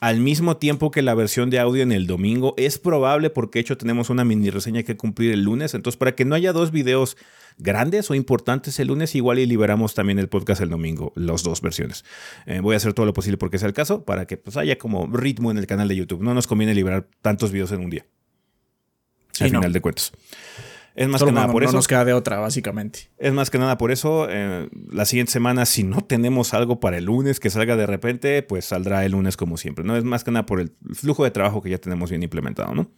al 0.00 0.18
mismo 0.18 0.56
tiempo 0.56 0.90
que 0.90 1.02
la 1.02 1.14
versión 1.14 1.50
de 1.50 1.58
audio 1.58 1.82
en 1.82 1.92
el 1.92 2.06
domingo. 2.06 2.54
Es 2.56 2.78
probable 2.78 3.30
porque 3.30 3.58
de 3.58 3.60
hecho 3.60 3.76
tenemos 3.76 4.10
una 4.10 4.24
mini 4.24 4.50
reseña 4.50 4.82
que 4.82 4.96
cumplir 4.96 5.30
el 5.32 5.42
lunes. 5.42 5.74
Entonces, 5.74 5.98
para 5.98 6.14
que 6.14 6.24
no 6.24 6.34
haya 6.34 6.52
dos 6.52 6.70
videos 6.70 7.18
grandes 7.58 8.10
o 8.10 8.14
importantes 8.14 8.80
el 8.80 8.88
lunes, 8.88 9.14
igual 9.14 9.38
y 9.38 9.46
liberamos 9.46 9.94
también 9.94 10.18
el 10.18 10.28
podcast 10.28 10.62
el 10.62 10.70
domingo, 10.70 11.12
las 11.14 11.42
dos 11.42 11.60
versiones. 11.60 12.04
Eh, 12.46 12.60
voy 12.60 12.74
a 12.74 12.76
hacer 12.78 12.94
todo 12.94 13.04
lo 13.04 13.12
posible 13.12 13.36
porque 13.36 13.58
sea 13.58 13.68
el 13.68 13.74
caso, 13.74 14.04
para 14.04 14.26
que 14.26 14.38
pues, 14.38 14.56
haya 14.56 14.78
como 14.78 15.06
ritmo 15.06 15.50
en 15.50 15.58
el 15.58 15.66
canal 15.66 15.88
de 15.88 15.96
YouTube. 15.96 16.22
No 16.22 16.32
nos 16.32 16.46
conviene 16.46 16.74
liberar 16.74 17.06
tantos 17.20 17.52
videos 17.52 17.70
en 17.72 17.80
un 17.80 17.90
día. 17.90 18.06
al 19.38 19.50
final 19.50 19.72
de 19.72 19.80
cuentas. 19.80 20.12
Es 20.94 21.08
más 21.08 21.22
que 21.22 21.32
nada 21.32 21.50
por 21.50 21.62
eso. 21.62 21.72
No 21.72 21.78
nos 21.78 21.88
queda 21.88 22.04
de 22.04 22.12
otra, 22.12 22.38
básicamente. 22.38 23.10
Es 23.18 23.32
más 23.32 23.50
que 23.50 23.58
nada 23.58 23.78
por 23.78 23.92
eso. 23.92 24.26
Eh, 24.28 24.68
la 24.90 25.04
siguiente 25.04 25.32
semana, 25.32 25.64
si 25.66 25.82
no 25.82 26.00
tenemos 26.00 26.52
algo 26.54 26.80
para 26.80 26.98
el 26.98 27.04
lunes 27.04 27.40
que 27.40 27.50
salga 27.50 27.76
de 27.76 27.86
repente, 27.86 28.42
pues 28.42 28.66
saldrá 28.66 29.04
el 29.04 29.12
lunes 29.12 29.36
como 29.36 29.56
siempre. 29.56 29.84
No 29.84 29.96
es 29.96 30.04
más 30.04 30.24
que 30.24 30.30
nada 30.30 30.46
por 30.46 30.60
el 30.60 30.72
flujo 30.94 31.24
de 31.24 31.30
trabajo 31.30 31.62
que 31.62 31.70
ya 31.70 31.78
tenemos 31.78 32.10
bien 32.10 32.22
implementado, 32.22 32.74
¿no? 32.74 32.90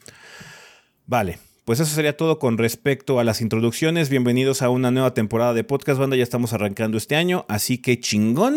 Vale. 1.06 1.38
Pues 1.64 1.78
eso 1.78 1.94
sería 1.94 2.16
todo 2.16 2.40
con 2.40 2.58
respecto 2.58 3.20
a 3.20 3.24
las 3.24 3.40
introducciones. 3.40 4.08
Bienvenidos 4.08 4.62
a 4.62 4.68
una 4.68 4.90
nueva 4.90 5.14
temporada 5.14 5.54
de 5.54 5.62
Podcast 5.62 6.00
Banda. 6.00 6.16
Ya 6.16 6.24
estamos 6.24 6.52
arrancando 6.52 6.98
este 6.98 7.14
año, 7.14 7.46
así 7.48 7.78
que 7.78 8.00
chingón. 8.00 8.56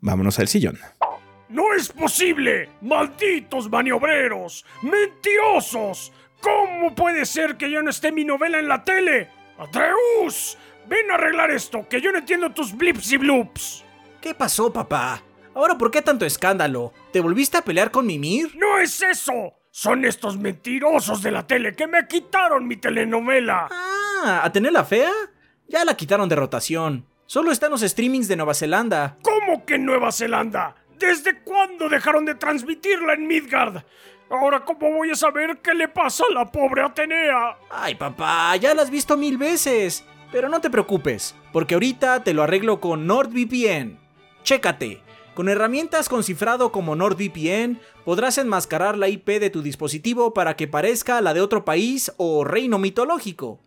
Vámonos 0.00 0.38
al 0.38 0.46
sillón. 0.46 0.78
¡No 1.48 1.74
es 1.74 1.88
posible! 1.88 2.68
¡Malditos 2.82 3.68
maniobreros! 3.70 4.64
¡Mentirosos! 4.82 6.12
¿Cómo 6.40 6.94
puede 6.94 7.26
ser 7.26 7.56
que 7.56 7.70
ya 7.70 7.82
no 7.82 7.90
esté 7.90 8.12
mi 8.12 8.24
novela 8.24 8.58
en 8.58 8.68
la 8.68 8.84
tele? 8.84 9.30
¡Atreus! 9.58 10.58
¡Ven 10.88 11.10
a 11.10 11.14
arreglar 11.14 11.50
esto! 11.50 11.86
¡Que 11.88 12.00
yo 12.00 12.12
no 12.12 12.18
entiendo 12.18 12.50
tus 12.50 12.76
blips 12.76 13.12
y 13.12 13.16
bloops! 13.16 13.84
¿Qué 14.20 14.34
pasó, 14.34 14.72
papá? 14.72 15.22
¿Ahora 15.54 15.78
por 15.78 15.90
qué 15.90 16.02
tanto 16.02 16.26
escándalo? 16.26 16.92
¿Te 17.12 17.20
volviste 17.20 17.56
a 17.56 17.62
pelear 17.62 17.90
con 17.90 18.06
Mimir? 18.06 18.56
¡No 18.56 18.78
es 18.78 19.02
eso! 19.02 19.54
Son 19.70 20.04
estos 20.04 20.38
mentirosos 20.38 21.22
de 21.22 21.30
la 21.30 21.46
tele 21.46 21.74
que 21.74 21.86
me 21.86 22.06
quitaron 22.06 22.66
mi 22.66 22.76
telenovela. 22.76 23.68
Ah, 23.70 24.42
¿a 24.44 24.60
la 24.60 24.84
fea? 24.84 25.12
Ya 25.68 25.84
la 25.84 25.96
quitaron 25.96 26.28
de 26.28 26.36
rotación. 26.36 27.06
Solo 27.26 27.50
están 27.50 27.72
los 27.72 27.80
streamings 27.80 28.28
de 28.28 28.36
Nueva 28.36 28.54
Zelanda. 28.54 29.18
¿Cómo 29.22 29.66
que 29.66 29.78
Nueva 29.78 30.12
Zelanda? 30.12 30.76
¿Desde 30.98 31.40
cuándo 31.42 31.88
dejaron 31.88 32.24
de 32.24 32.36
transmitirla 32.36 33.14
en 33.14 33.26
Midgard? 33.26 33.82
Ahora, 34.28 34.64
¿cómo 34.64 34.90
voy 34.92 35.10
a 35.10 35.14
saber 35.14 35.58
qué 35.62 35.72
le 35.72 35.88
pasa 35.88 36.24
a 36.28 36.32
la 36.32 36.50
pobre 36.50 36.82
Atenea? 36.82 37.58
Ay, 37.70 37.94
papá, 37.94 38.56
ya 38.56 38.74
la 38.74 38.82
has 38.82 38.90
visto 38.90 39.16
mil 39.16 39.38
veces. 39.38 40.04
Pero 40.32 40.48
no 40.48 40.60
te 40.60 40.68
preocupes, 40.68 41.36
porque 41.52 41.74
ahorita 41.74 42.24
te 42.24 42.34
lo 42.34 42.42
arreglo 42.42 42.80
con 42.80 43.06
NordVPN. 43.06 43.98
Chécate. 44.42 45.02
Con 45.34 45.48
herramientas 45.48 46.08
con 46.08 46.24
cifrado 46.24 46.72
como 46.72 46.96
NordVPN, 46.96 47.78
podrás 48.04 48.38
enmascarar 48.38 48.96
la 48.96 49.08
IP 49.08 49.38
de 49.38 49.50
tu 49.50 49.62
dispositivo 49.62 50.32
para 50.32 50.56
que 50.56 50.66
parezca 50.66 51.20
la 51.20 51.34
de 51.34 51.42
otro 51.42 51.64
país 51.64 52.10
o 52.16 52.42
reino 52.42 52.78
mitológico. 52.78 53.60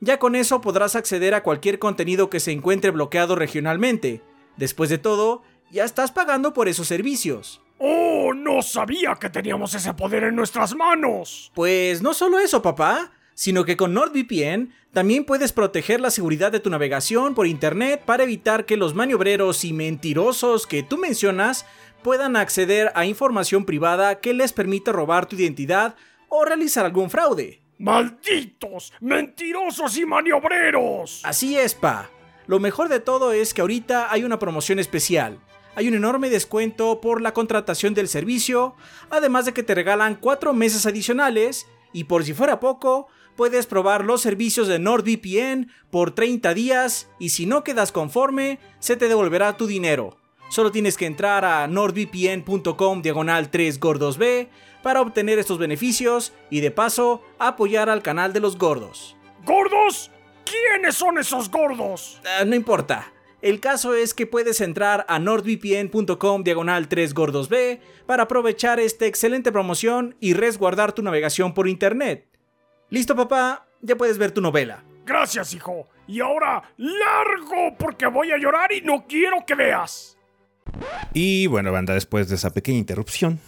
Ya 0.00 0.18
con 0.18 0.34
eso 0.36 0.60
podrás 0.60 0.96
acceder 0.96 1.34
a 1.34 1.42
cualquier 1.42 1.78
contenido 1.78 2.28
que 2.28 2.40
se 2.40 2.52
encuentre 2.52 2.90
bloqueado 2.90 3.36
regionalmente. 3.36 4.22
Después 4.56 4.90
de 4.90 4.98
todo, 4.98 5.42
ya 5.70 5.84
estás 5.84 6.12
pagando 6.12 6.52
por 6.52 6.68
esos 6.68 6.86
servicios. 6.86 7.62
¡Oh! 7.78 8.32
No 8.34 8.62
sabía 8.62 9.16
que 9.20 9.30
teníamos 9.30 9.74
ese 9.74 9.94
poder 9.94 10.24
en 10.24 10.36
nuestras 10.36 10.74
manos. 10.74 11.50
Pues 11.54 12.02
no 12.02 12.14
solo 12.14 12.38
eso, 12.38 12.62
papá, 12.62 13.12
sino 13.34 13.64
que 13.64 13.76
con 13.76 13.94
NordVPN 13.94 14.72
también 14.92 15.24
puedes 15.24 15.52
proteger 15.52 16.00
la 16.00 16.10
seguridad 16.10 16.52
de 16.52 16.60
tu 16.60 16.70
navegación 16.70 17.34
por 17.34 17.46
Internet 17.46 18.02
para 18.04 18.22
evitar 18.22 18.64
que 18.64 18.76
los 18.76 18.94
maniobreros 18.94 19.64
y 19.64 19.72
mentirosos 19.72 20.66
que 20.66 20.82
tú 20.82 20.98
mencionas 20.98 21.66
puedan 22.02 22.36
acceder 22.36 22.92
a 22.94 23.06
información 23.06 23.64
privada 23.64 24.20
que 24.20 24.34
les 24.34 24.52
permita 24.52 24.92
robar 24.92 25.26
tu 25.26 25.36
identidad 25.36 25.96
o 26.28 26.44
realizar 26.44 26.84
algún 26.84 27.10
fraude. 27.10 27.60
¡Malditos! 27.78 28.92
¡Mentirosos 29.00 29.96
y 29.96 30.06
maniobreros! 30.06 31.22
Así 31.24 31.58
es, 31.58 31.74
pa. 31.74 32.10
Lo 32.46 32.60
mejor 32.60 32.88
de 32.88 33.00
todo 33.00 33.32
es 33.32 33.52
que 33.52 33.62
ahorita 33.62 34.12
hay 34.12 34.22
una 34.22 34.38
promoción 34.38 34.78
especial 34.78 35.40
hay 35.76 35.88
un 35.88 35.94
enorme 35.94 36.30
descuento 36.30 37.00
por 37.00 37.20
la 37.20 37.32
contratación 37.32 37.94
del 37.94 38.08
servicio, 38.08 38.74
además 39.10 39.44
de 39.44 39.52
que 39.52 39.62
te 39.62 39.74
regalan 39.74 40.16
4 40.16 40.52
meses 40.52 40.86
adicionales 40.86 41.66
y 41.92 42.04
por 42.04 42.24
si 42.24 42.34
fuera 42.34 42.60
poco, 42.60 43.08
puedes 43.36 43.66
probar 43.66 44.04
los 44.04 44.20
servicios 44.20 44.68
de 44.68 44.78
NordVPN 44.78 45.70
por 45.90 46.12
30 46.14 46.54
días 46.54 47.08
y 47.18 47.30
si 47.30 47.46
no 47.46 47.64
quedas 47.64 47.92
conforme, 47.92 48.58
se 48.78 48.96
te 48.96 49.08
devolverá 49.08 49.56
tu 49.56 49.66
dinero. 49.66 50.18
Solo 50.48 50.70
tienes 50.70 50.96
que 50.96 51.06
entrar 51.06 51.44
a 51.44 51.66
nordvpn.com 51.66 53.02
diagonal 53.02 53.50
3 53.50 53.80
gordos 53.80 54.18
B 54.18 54.48
para 54.82 55.00
obtener 55.00 55.38
estos 55.38 55.58
beneficios 55.58 56.32
y 56.50 56.60
de 56.60 56.70
paso 56.70 57.22
apoyar 57.38 57.88
al 57.88 58.02
canal 58.02 58.32
de 58.32 58.40
los 58.40 58.58
gordos. 58.58 59.16
¿Gordos? 59.44 60.10
¿Quiénes 60.44 60.94
son 60.94 61.18
esos 61.18 61.50
gordos? 61.50 62.20
Ah, 62.38 62.44
no 62.44 62.54
importa. 62.54 63.13
El 63.44 63.60
caso 63.60 63.94
es 63.94 64.14
que 64.14 64.26
puedes 64.26 64.62
entrar 64.62 65.04
a 65.06 65.18
nordvpn.com 65.18 66.44
diagonal 66.44 66.88
3 66.88 67.12
gordos 67.12 67.50
B 67.50 67.78
para 68.06 68.22
aprovechar 68.22 68.80
esta 68.80 69.04
excelente 69.04 69.52
promoción 69.52 70.16
y 70.18 70.32
resguardar 70.32 70.94
tu 70.94 71.02
navegación 71.02 71.52
por 71.52 71.68
internet. 71.68 72.26
¿Listo 72.88 73.14
papá? 73.14 73.68
Ya 73.82 73.96
puedes 73.96 74.16
ver 74.16 74.30
tu 74.30 74.40
novela. 74.40 74.82
Gracias, 75.04 75.52
hijo. 75.52 75.86
Y 76.06 76.20
ahora, 76.20 76.62
largo, 76.78 77.76
porque 77.78 78.06
voy 78.06 78.32
a 78.32 78.38
llorar 78.38 78.72
y 78.72 78.80
no 78.80 79.04
quiero 79.06 79.44
que 79.46 79.54
veas. 79.54 80.13
Y 81.12 81.46
bueno, 81.46 81.70
banda, 81.70 81.94
después 81.94 82.28
de 82.28 82.34
esa 82.34 82.50
pequeña 82.50 82.78
interrupción, 82.78 83.38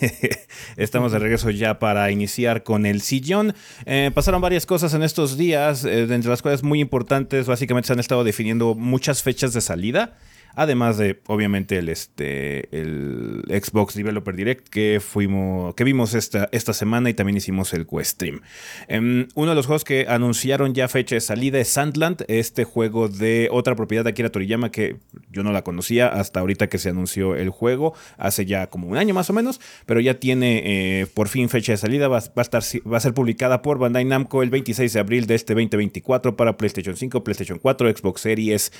estamos 0.76 1.12
de 1.12 1.18
regreso 1.18 1.50
ya 1.50 1.78
para 1.78 2.10
iniciar 2.10 2.62
con 2.62 2.86
el 2.86 3.00
sillón. 3.00 3.54
Eh, 3.86 4.10
pasaron 4.14 4.40
varias 4.40 4.66
cosas 4.66 4.94
en 4.94 5.02
estos 5.02 5.36
días, 5.36 5.84
eh, 5.84 6.02
entre 6.02 6.30
las 6.30 6.42
cuales 6.42 6.62
muy 6.62 6.80
importantes, 6.80 7.46
básicamente 7.46 7.88
se 7.88 7.94
han 7.94 8.00
estado 8.00 8.22
definiendo 8.22 8.74
muchas 8.74 9.22
fechas 9.22 9.52
de 9.52 9.60
salida. 9.60 10.16
Además 10.54 10.98
de, 10.98 11.20
obviamente, 11.26 11.78
el, 11.78 11.88
este, 11.88 12.68
el 12.76 13.42
Xbox 13.48 13.94
Developer 13.94 14.34
Direct 14.34 14.68
que, 14.68 15.00
fuimos, 15.00 15.74
que 15.74 15.84
vimos 15.84 16.14
esta, 16.14 16.48
esta 16.52 16.72
semana 16.72 17.10
y 17.10 17.14
también 17.14 17.36
hicimos 17.36 17.72
el 17.74 17.86
Quest 17.86 18.12
Stream. 18.12 18.40
Em, 18.88 19.28
uno 19.34 19.50
de 19.50 19.54
los 19.54 19.66
juegos 19.66 19.84
que 19.84 20.06
anunciaron 20.08 20.74
ya 20.74 20.88
fecha 20.88 21.14
de 21.14 21.20
salida 21.20 21.58
es 21.58 21.68
Sandland, 21.68 22.24
este 22.28 22.64
juego 22.64 23.08
de 23.08 23.48
otra 23.52 23.76
propiedad 23.76 24.04
de 24.04 24.10
Akira 24.10 24.30
Toriyama 24.30 24.70
que 24.70 24.96
yo 25.30 25.42
no 25.42 25.52
la 25.52 25.62
conocía 25.62 26.08
hasta 26.08 26.40
ahorita 26.40 26.68
que 26.68 26.78
se 26.78 26.88
anunció 26.88 27.36
el 27.36 27.50
juego, 27.50 27.94
hace 28.16 28.46
ya 28.46 28.68
como 28.68 28.88
un 28.88 28.96
año 28.96 29.14
más 29.14 29.30
o 29.30 29.32
menos, 29.32 29.60
pero 29.86 30.00
ya 30.00 30.14
tiene 30.14 30.62
eh, 30.64 31.06
por 31.06 31.28
fin 31.28 31.48
fecha 31.48 31.72
de 31.72 31.78
salida, 31.78 32.08
va, 32.08 32.18
a 32.18 32.40
estar, 32.40 32.62
va 32.90 32.96
a 32.96 33.00
ser 33.00 33.14
publicada 33.14 33.62
por 33.62 33.78
Bandai 33.78 34.04
Namco 34.04 34.42
el 34.42 34.50
26 34.50 34.92
de 34.92 35.00
abril 35.00 35.26
de 35.26 35.34
este 35.34 35.54
2024 35.54 36.36
para 36.36 36.56
PlayStation 36.56 36.96
5, 36.96 37.22
PlayStation 37.24 37.58
4, 37.58 37.96
Xbox 37.96 38.20
Series 38.20 38.72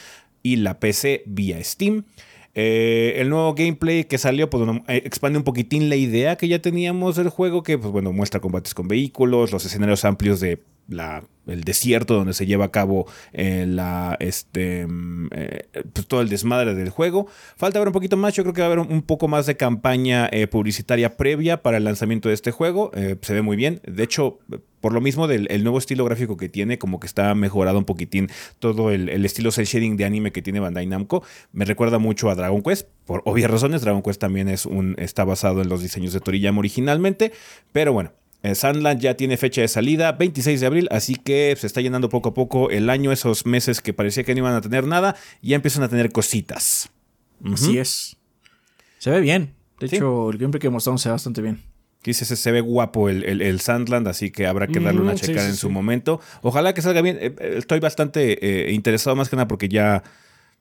y 0.43 0.57
la 0.57 0.79
PC 0.79 1.23
vía 1.27 1.58
Steam. 1.63 2.05
Eh, 2.55 3.15
el 3.21 3.29
nuevo 3.29 3.55
gameplay 3.55 4.05
que 4.05 4.19
salió, 4.19 4.51
pues 4.51 4.69
eh, 4.89 5.03
expande 5.05 5.39
un 5.39 5.45
poquitín 5.45 5.89
la 5.89 5.97
idea 5.97 6.37
que 6.37 6.49
ya 6.49 6.61
teníamos 6.61 7.17
del 7.17 7.29
juego, 7.29 7.63
que 7.63 7.79
pues 7.79 7.93
bueno, 7.93 8.13
muestra 8.13 8.41
combates 8.41 8.75
con 8.75 8.89
vehículos, 8.89 9.53
los 9.53 9.65
escenarios 9.65 10.05
amplios 10.05 10.41
de 10.41 10.61
la, 10.89 11.23
el 11.49 11.65
desierto 11.65 12.15
donde 12.15 12.35
se 12.35 12.47
lleva 12.47 12.67
a 12.67 12.71
cabo 12.71 13.07
eh, 13.33 13.67
la, 13.67 14.17
este, 14.21 14.87
mm, 14.87 15.29
pues 15.93 16.07
todo 16.07 16.21
el 16.21 16.29
desmadre 16.29 16.75
del 16.75 16.91
juego. 16.91 17.27
Falta 17.57 17.79
ver 17.79 17.89
un 17.89 17.95
poquito 17.95 18.17
más, 18.17 18.35
yo 18.35 18.43
creo 18.45 18.55
que 18.55 18.61
va 18.61 18.69
a 18.69 18.73
haber 18.73 18.81
un, 18.81 19.03
poco 19.03 19.29
más 19.29 19.47
de 19.47 19.57
campaña 19.57 20.31
publicitaria 20.51 21.17
previa 21.17 21.63
para 21.63 21.79
el 21.79 21.85
lanzamiento 21.85 22.29
de 22.29 22.35
este 22.35 22.51
juego. 22.51 22.91
se 23.23 23.35
ve 23.35 23.43
muy 23.43 23.57
bien. 23.57 23.81
De 23.87 24.03
hecho, 24.03 24.39
por 24.81 24.93
lo 24.93 25.01
mismo 25.01 25.27
del 25.27 25.63
nuevo 25.63 25.79
estilo 25.79 26.05
gráfico 26.05 26.37
que 26.37 26.49
tiene, 26.49 26.79
como 26.79 27.01
que 27.01 27.07
está 27.07 27.35
mejorado 27.35 27.79
un 27.79 27.85
poquitín 27.85 28.29
todo 28.59 28.91
el, 28.91 29.25
estilo 29.25 29.51
cel 29.51 29.67
shading 29.67 29.97
de 29.97 30.05
anime 30.05 30.33
que 30.33 30.43
tiene 30.43 30.61
Bandai 30.61 30.87
Namco. 30.87 31.23
Me 31.53 31.65
recuerda 31.65 31.99
mucho 31.99 32.31
a 32.31 32.35
Dragon 32.35 32.63
Quest, 32.63 32.89
por 33.05 33.23
obvias 33.25 33.51
razones. 33.51 33.83
Dragon 33.83 34.03
Quest 34.03 34.21
también 34.21 34.49
es 34.49 34.67
un, 34.67 34.95
está 34.99 35.25
basado 35.25 35.63
en 35.63 35.69
los 35.69 35.83
diseños 35.83 36.13
de 36.13 36.21
Toriyama 36.21 36.59
originalmente, 36.59 37.33
pero 37.73 37.93
bueno. 37.93 38.13
Eh, 38.43 38.55
Sandland 38.55 39.01
ya 39.01 39.15
tiene 39.15 39.37
fecha 39.37 39.61
de 39.61 39.69
salida, 39.69 40.13
26 40.13 40.61
de 40.61 40.67
abril, 40.67 40.89
así 40.91 41.17
que 41.17 41.55
se 41.59 41.67
está 41.67 41.81
llenando 41.81 42.09
poco 42.09 42.31
a 42.31 42.35
poco 42.35 42.71
el 42.71 42.89
año, 42.89 43.11
esos 43.11 43.47
meses 43.47 43.81
que 43.81 43.93
parecía 43.93 44.25
que 44.25 44.35
no 44.35 44.39
iban 44.39 44.55
a 44.55 44.61
tener 44.61 44.87
nada, 44.87 45.17
ya 45.43 45.57
empiezan 45.57 45.83
a 45.83 45.89
tener 45.89 46.13
cositas. 46.13 46.91
Así 47.45 47.79
es. 47.79 48.17
Se 48.99 49.11
ve 49.11 49.21
bien. 49.21 49.55
De 49.81 49.87
hecho, 49.87 50.31
el 50.31 50.39
gameplay 50.39 50.61
que 50.61 50.71
mostramos 50.71 51.03
se 51.03 51.09
ve 51.09 51.13
bastante 51.13 51.43
bien. 51.43 51.61
Dice, 52.05 52.25
se, 52.25 52.53
ve 52.53 52.61
guapo 52.61 53.09
el, 53.09 53.61
Sandland, 53.61 54.09
así 54.09 54.31
que 54.31 54.47
habrá 54.47 54.67
que 54.67 54.81
darle 54.81 55.01
una 55.01 55.15
checada 55.15 55.47
en 55.49 55.57
su 55.57 55.69
momento. 55.69 56.21
Ojalá 56.43 56.73
que 56.73 56.81
salga 56.81 57.03
bien. 57.03 57.19
Eh, 57.21 57.35
eh, 57.39 57.55
estoy 57.59 57.81
bastante 57.81 58.39
eh, 58.69 58.73
interesado 58.73 59.15
más 59.15 59.29
que 59.29 59.37
nada 59.37 59.49
porque 59.49 59.69
ya 59.69 60.03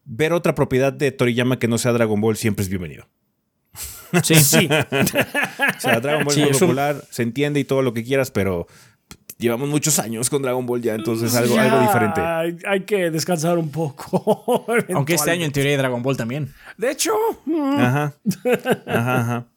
ver 0.03 0.33
otra 0.33 0.55
propiedad 0.55 0.91
de 0.91 1.11
Toriyama 1.11 1.59
que 1.59 1.67
no 1.67 1.77
sea 1.77 1.93
Dragon 1.93 2.19
Ball 2.19 2.35
siempre 2.37 2.63
es 2.63 2.69
bienvenido. 2.69 3.07
Sí, 4.23 4.35
sí. 4.43 4.69
o 4.69 5.79
sea, 5.79 5.99
Dragon 5.99 6.25
Ball 6.25 6.37
es 6.37 6.57
popular, 6.59 7.03
se 7.09 7.23
entiende 7.23 7.59
y 7.59 7.63
todo 7.63 7.81
lo 7.81 7.93
que 7.93 8.03
quieras, 8.03 8.31
pero 8.31 8.67
llevamos 9.37 9.69
muchos 9.69 9.99
años 9.99 10.29
con 10.29 10.41
Dragon 10.41 10.65
Ball 10.65 10.81
ya, 10.81 10.95
entonces 10.95 11.35
algo, 11.35 11.57
algo 11.57 11.79
diferente. 11.81 12.21
Hay, 12.67 12.81
que 12.81 13.11
descansar 13.11 13.57
un 13.57 13.69
poco. 13.69 14.65
Aunque 14.93 15.15
este 15.15 15.31
año 15.31 15.45
en 15.45 15.51
teoría 15.51 15.73
hay 15.73 15.77
Dragon 15.77 16.01
Ball 16.01 16.17
también. 16.17 16.53
De 16.77 16.91
hecho. 16.91 17.13
Ajá. 17.77 18.13
Ajá, 18.85 19.19
ajá. 19.19 19.47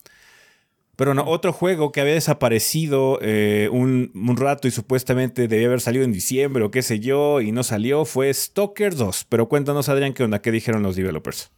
Pero 1.01 1.15
no, 1.15 1.25
otro 1.25 1.55
juego 1.55 1.93
que 1.93 2.03
había 2.03 2.13
desaparecido 2.13 3.19
eh, 3.23 3.71
un, 3.73 4.13
rato 4.37 4.69
y 4.69 4.71
supuestamente 4.71 5.49
debía 5.49 5.67
haber 5.69 5.81
salido 5.81 6.05
en 6.05 6.13
diciembre 6.13 6.63
o 6.63 6.71
qué 6.71 6.83
sé 6.83 7.01
yo, 7.01 7.41
y 7.41 7.53
no 7.53 7.63
salió, 7.63 8.05
fue 8.05 8.33
Stalker 8.35 8.95
2. 8.95 9.25
Pero 9.31 9.49
cuéntanos, 9.49 9.89
Adrián, 9.89 10.13
qué 10.13 10.25
onda, 10.25 10.43
qué 10.43 10.53
dijeron 10.53 10.83
los 10.83 10.97
developers. 10.97 11.53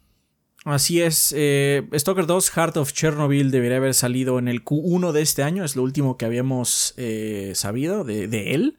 Así 0.64 1.03
es, 1.03 1.35
eh, 1.37 1.88
Stalker 1.92 2.27
2 2.27 2.51
Heart 2.51 2.77
of 2.77 2.92
Chernobyl 2.92 3.51
debería 3.51 3.79
haber 3.79 3.94
salido 3.94 4.38
en 4.38 4.46
el 4.46 4.64
Q1 4.64 5.11
de 5.11 5.20
este 5.20 5.42
año, 5.42 5.64
es 5.64 5.75
lo 5.75 5.83
último 5.83 6.16
que 6.16 6.25
habíamos 6.25 6.94
eh, 6.96 7.53
sabido 7.57 8.05
de, 8.05 8.29
de, 8.29 8.55
él. 8.55 8.79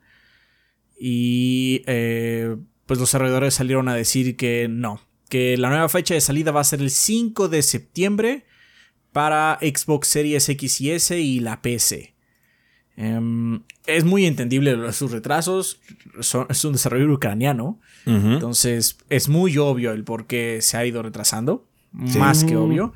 Y 0.98 1.80
pues 2.86 3.00
los 3.00 3.10
desarrolladores 3.10 3.56
salieron 3.56 3.90
a 3.90 3.96
decir 3.96 4.38
que 4.38 4.68
no, 4.70 5.02
que 5.28 5.58
la 5.58 5.70
nueva 5.70 5.90
fecha 5.90 6.14
de 6.14 6.22
salida 6.22 6.52
va 6.52 6.62
a 6.62 6.66
ser 6.66 6.80
el 6.80 6.92
5 6.92 7.50
de 7.50 7.62
septiembre 7.62 8.46
para 9.12 9.60
Xbox 9.62 10.08
Series 10.08 10.48
X 10.50 10.82
y 10.82 10.92
S 10.92 11.20
y 11.20 11.40
la 11.40 11.62
PC. 11.62 12.14
Em, 12.96 13.64
es 13.88 14.04
muy 14.04 14.26
entendible 14.26 14.92
sus 14.94 15.12
retrasos. 15.12 15.80
es 16.50 16.66
un 16.66 16.74
desarrollo 16.74 17.12
ucraniano. 17.14 17.80
Entonces 18.06 18.98
es 19.10 19.30
muy 19.30 19.58
obvio 19.58 19.92
el 19.92 20.04
por 20.04 20.28
qué 20.28 20.60
se 20.62 20.78
ha 20.78 20.86
ido 20.86 21.02
retrasando. 21.02 21.66
Más 21.94 22.44
que 22.44 22.58
obvio. 22.58 22.94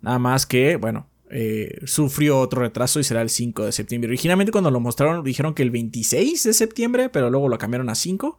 Nada 0.00 0.18
más 0.18 0.46
que, 0.46 0.76
bueno, 0.76 1.08
eh, 1.30 1.80
sufrió 1.84 2.38
otro 2.38 2.60
retraso 2.60 3.00
y 3.00 3.04
será 3.04 3.22
el 3.22 3.30
5 3.30 3.64
de 3.64 3.72
septiembre. 3.72 4.08
Originalmente 4.08 4.52
cuando 4.52 4.70
lo 4.70 4.80
mostraron 4.80 5.24
dijeron 5.24 5.54
que 5.54 5.62
el 5.62 5.70
26 5.70 6.42
de 6.42 6.52
septiembre, 6.52 7.08
pero 7.08 7.30
luego 7.30 7.48
lo 7.48 7.58
cambiaron 7.58 7.88
a 7.88 7.94
5. 7.94 8.38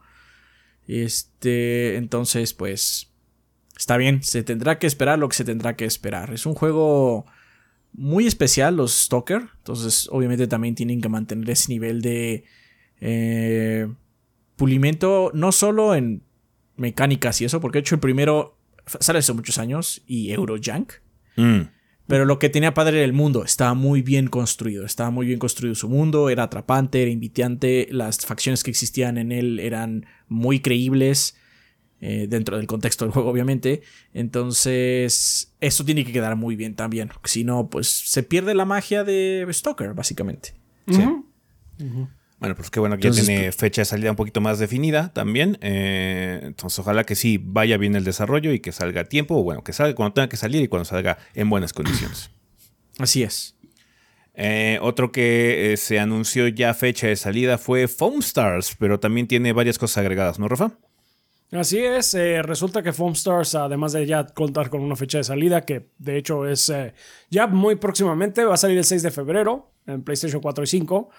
Este, 0.88 1.98
entonces, 1.98 2.54
pues 2.54 3.12
Está 3.78 3.98
bien, 3.98 4.24
se 4.24 4.44
tendrá 4.44 4.80
que 4.80 4.88
esperar 4.88 5.20
lo 5.20 5.28
que 5.28 5.36
se 5.36 5.44
tendrá 5.44 5.76
que 5.76 5.86
esperar. 5.86 6.34
Es 6.34 6.46
un 6.46 6.56
juego 6.56 7.26
muy 7.92 8.26
especial, 8.26 8.78
los 8.78 8.94
Stalker. 8.94 9.50
Entonces, 9.58 10.08
obviamente 10.12 10.48
también 10.48 10.76
tienen 10.76 11.02
que 11.02 11.10
mantener 11.10 11.50
ese 11.50 11.70
nivel 11.70 12.02
de 12.02 12.46
eh, 13.02 13.88
pulimento, 14.56 15.32
no 15.34 15.52
solo 15.52 15.94
en 15.94 16.24
mecánicas 16.78 17.42
y 17.42 17.46
eso, 17.46 17.60
porque 17.60 17.78
de 17.78 17.82
hecho 17.82 17.96
el 17.96 18.02
primero 18.02 18.55
sale 18.86 19.20
hace 19.20 19.34
muchos 19.34 19.58
años 19.58 20.02
y 20.08 20.32
Eurojunk. 20.32 20.94
Mm. 21.36 21.62
Pero 22.08 22.26
lo 22.26 22.38
que 22.38 22.50
tenía 22.50 22.74
padre 22.74 22.98
era 22.98 23.06
el 23.06 23.14
mundo, 23.14 23.44
estaba 23.44 23.74
muy 23.74 24.04
bien 24.04 24.28
construido, 24.28 24.86
estaba 24.86 25.10
muy 25.10 25.26
bien 25.26 25.40
construido 25.40 25.74
su 25.74 25.90
mundo, 25.90 26.30
era 26.30 26.44
atrapante, 26.44 27.02
era 27.02 27.10
invitante, 27.10 27.88
las 27.90 28.24
facciones 28.26 28.64
que 28.64 28.70
existían 28.70 29.18
en 29.18 29.32
él 29.32 29.60
eran 29.60 30.06
muy 30.28 30.60
creíbles. 30.60 31.36
Eh, 32.02 32.28
dentro 32.30 32.58
del 32.58 32.68
contexto 32.68 33.06
del 33.06 33.14
juego, 33.14 33.30
obviamente. 33.32 33.82
Entonces, 34.14 35.56
eso 35.62 35.86
tiene 35.86 36.06
que 36.06 36.12
quedar 36.12 36.36
muy 36.36 36.56
bien 36.56 36.76
también. 36.76 37.10
Si 37.24 37.44
no, 37.44 37.70
pues 37.70 37.88
se 37.88 38.22
pierde 38.22 38.54
la 38.54 38.66
magia 38.66 39.04
de 39.04 39.48
Stalker, 39.50 39.94
básicamente. 39.94 40.54
Sí. 40.88 41.02
Bueno, 42.40 42.56
pues 42.56 42.70
qué 42.70 42.80
bueno 42.80 42.98
que 42.98 43.10
ya 43.10 43.12
tiene 43.12 43.44
pues, 43.44 43.56
fecha 43.56 43.82
de 43.82 43.86
salida 43.86 44.10
un 44.10 44.18
poquito 44.18 44.42
más 44.42 44.60
definida 44.60 45.14
también. 45.14 45.58
Eh, 45.62 46.42
entonces, 46.44 46.78
ojalá 46.80 47.06
que 47.06 47.16
sí 47.16 47.40
vaya 47.42 47.78
bien 47.78 47.96
el 47.96 48.04
desarrollo 48.04 48.52
y 48.52 48.60
que 48.60 48.72
salga 48.72 49.02
a 49.02 49.06
tiempo. 49.06 49.38
O 49.38 49.44
bueno, 49.44 49.64
que 49.64 49.74
salga 49.74 49.96
cuando 49.96 50.14
tenga 50.14 50.30
que 50.30 50.38
salir 50.38 50.62
y 50.62 50.68
cuando 50.68 50.86
salga 50.86 51.18
en 51.34 51.50
buenas 51.50 51.74
condiciones. 51.74 52.32
Así 53.00 53.24
es. 53.24 53.56
Eh, 54.34 54.80
otro 54.82 55.12
que 55.14 55.76
se 55.78 55.98
anunció 55.98 56.48
ya 56.50 56.74
fecha 56.74 57.08
de 57.08 57.16
salida 57.16 57.58
fue 57.58 57.88
Foam 57.88 58.20
Stars, 58.20 58.76
pero 58.78 59.00
también 59.00 59.28
tiene 59.28 59.54
varias 59.54 59.80
cosas 59.80 60.00
agregadas, 60.00 60.40
¿no, 60.40 60.50
Rafa? 60.50 60.78
Así 61.52 61.80
es, 61.80 62.14
eh, 62.16 62.42
resulta 62.42 62.82
que 62.82 62.92
Foam 62.92 63.14
Stars, 63.14 63.56
además 63.56 63.94
de 63.94 64.06
ya 64.06 64.26
contar 64.26 64.70
con 64.70 64.82
una 64.82 64.96
fecha 64.96 65.20
de 65.20 65.24
salida, 65.24 65.62
que 65.62 65.90
de 66.00 66.18
hecho 66.18 66.46
es 66.48 66.70
eh, 66.70 66.94
ya 67.30 67.48
muy 67.48 67.76
próximamente, 67.76 68.44
va 68.44 68.56
a 68.56 68.58
salir 68.58 68.78
el 68.78 68.84
6 68.84 69.04
de 69.04 69.12
febrero 69.12 69.72
en 69.86 70.04
PlayStation 70.04 70.42
4 70.42 70.64
y 70.64 70.68
5, 70.68 71.10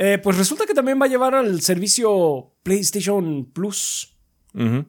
eh, 0.00 0.18
pues 0.18 0.36
resulta 0.36 0.66
que 0.66 0.74
también 0.74 1.00
va 1.00 1.04
a 1.04 1.08
llevar 1.08 1.34
al 1.34 1.60
servicio 1.60 2.52
PlayStation 2.62 3.44
Plus. 3.52 4.16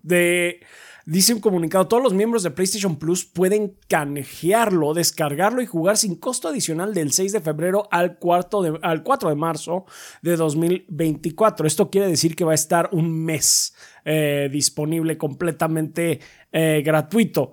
De 0.02 0.62
Dice 1.06 1.34
un 1.34 1.39
comunicado, 1.39 1.88
todos 1.88 2.04
los 2.04 2.13
miembros 2.13 2.43
de 2.43 2.52
PlayStation 2.52 2.97
Plus 2.97 3.26
pueden 3.26 3.76
canjearlo, 3.88 4.93
descargarlo 4.93 5.62
y 5.62 5.65
jugar 5.65 5.97
sin 5.97 6.15
costo 6.15 6.47
adicional 6.47 6.93
del 6.93 7.12
6 7.12 7.32
de 7.32 7.41
febrero 7.41 7.88
al, 7.89 8.19
de, 8.19 8.80
al 8.84 9.02
4 9.02 9.30
de 9.30 9.36
marzo 9.36 9.86
de 10.21 10.36
2024. 10.36 11.65
Esto 11.65 11.89
quiere 11.89 12.08
decir 12.08 12.36
que 12.36 12.43
va 12.43 12.52
a 12.52 12.56
estar 12.56 12.89
un 12.91 13.12
mes 13.26 13.74
eh, 14.06 14.47
disponible 14.52 15.17
completamente 15.17 16.19
eh, 16.52 16.84
gratuito. 16.86 17.52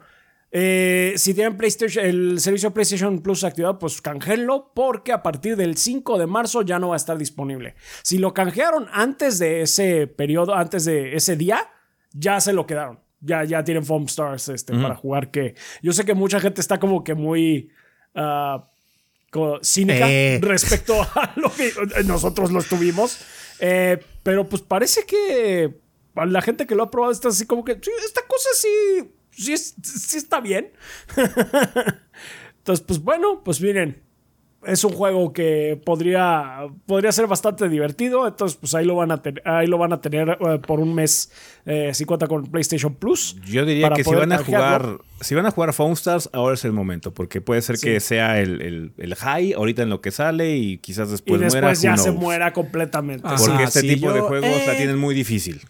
Eh, 0.50 1.12
si 1.16 1.34
tienen 1.34 1.56
PlayStation, 1.56 2.04
el 2.04 2.40
servicio 2.40 2.72
PlayStation 2.72 3.20
Plus 3.20 3.44
activado, 3.44 3.78
pues 3.78 4.00
canjeenlo 4.00 4.72
porque 4.74 5.12
a 5.12 5.22
partir 5.22 5.56
del 5.56 5.76
5 5.76 6.18
de 6.18 6.26
marzo 6.26 6.62
ya 6.62 6.78
no 6.78 6.88
va 6.88 6.94
a 6.94 6.96
estar 6.96 7.18
disponible. 7.18 7.74
Si 8.02 8.18
lo 8.18 8.32
canjearon 8.32 8.88
antes 8.92 9.38
de 9.38 9.62
ese 9.62 10.06
periodo, 10.06 10.54
antes 10.54 10.84
de 10.86 11.14
ese 11.16 11.36
día, 11.36 11.70
ya 12.12 12.40
se 12.40 12.52
lo 12.52 12.66
quedaron. 12.66 13.00
Ya, 13.20 13.44
ya 13.44 13.64
tienen 13.64 13.84
Foam 13.84 14.04
Stars 14.04 14.48
este, 14.48 14.72
para 14.74 14.94
jugar 14.94 15.32
que 15.32 15.56
yo 15.82 15.92
sé 15.92 16.04
que 16.04 16.14
mucha 16.14 16.38
gente 16.38 16.60
está 16.60 16.78
como 16.78 17.02
que 17.02 17.14
muy 17.14 17.68
uh, 18.14 18.62
cínica 19.60 20.08
eh. 20.08 20.38
respecto 20.42 21.02
a 21.02 21.32
lo 21.34 21.50
que 21.52 21.72
nosotros 22.04 22.52
lo 22.52 22.62
tuvimos. 22.62 23.18
Eh, 23.58 23.98
pero 24.22 24.48
pues 24.48 24.62
parece 24.62 25.04
que 25.04 25.80
la 26.14 26.42
gente 26.42 26.66
que 26.66 26.76
lo 26.76 26.84
ha 26.84 26.90
probado 26.90 27.12
está 27.12 27.28
así 27.28 27.44
como 27.44 27.64
que 27.64 27.72
esta 27.72 28.22
cosa 28.26 28.48
sí 28.54 28.68
sí, 29.38 29.56
sí 29.56 30.18
está 30.18 30.40
bien. 30.40 30.72
Entonces, 32.58 32.84
pues 32.86 33.02
bueno, 33.02 33.42
pues 33.44 33.60
miren, 33.60 34.02
es 34.66 34.82
un 34.82 34.92
juego 34.92 35.32
que 35.32 35.80
podría, 35.84 36.66
podría 36.86 37.12
ser 37.12 37.26
bastante 37.26 37.68
divertido. 37.68 38.26
Entonces, 38.26 38.58
pues 38.60 38.74
ahí 38.74 38.84
lo 38.84 38.96
van 38.96 39.12
a, 39.12 39.22
ahí 39.44 39.66
lo 39.66 39.78
van 39.78 39.92
a 39.92 40.00
tener 40.00 40.36
eh, 40.40 40.58
por 40.58 40.80
un 40.80 40.94
mes 40.94 41.30
eh, 41.64 41.92
si 41.94 42.04
cuenta 42.04 42.26
con 42.26 42.44
PlayStation 42.46 42.94
Plus. 42.94 43.36
Yo 43.46 43.64
diría 43.64 43.90
que 43.90 44.02
si 44.02 44.14
van 44.14 44.32
a 44.32 44.38
jugar, 44.38 44.98
si 45.20 45.34
van 45.34 45.46
a 45.46 45.50
jugar 45.50 45.72
Phone 45.72 45.92
Stars, 45.92 46.28
ahora 46.32 46.54
es 46.54 46.64
el 46.64 46.72
momento, 46.72 47.14
porque 47.14 47.40
puede 47.40 47.62
ser 47.62 47.78
que 47.78 48.00
sea 48.00 48.40
el, 48.40 48.92
high 49.16 49.52
ahorita 49.52 49.82
en 49.82 49.90
lo 49.90 50.00
que 50.00 50.10
sale 50.10 50.56
y 50.56 50.78
quizás 50.78 51.10
después, 51.10 51.40
y 51.40 51.44
después 51.44 51.80
ya 51.80 51.96
se 51.96 52.10
muera 52.10 52.52
completamente. 52.52 53.26
porque 53.26 53.64
este 53.64 53.82
tipo 53.82 54.12
de 54.12 54.20
juegos 54.20 54.66
la 54.66 54.74
eh, 54.74 54.76
tienen 54.76 54.98
muy 54.98 55.14
difícil. 55.14 55.62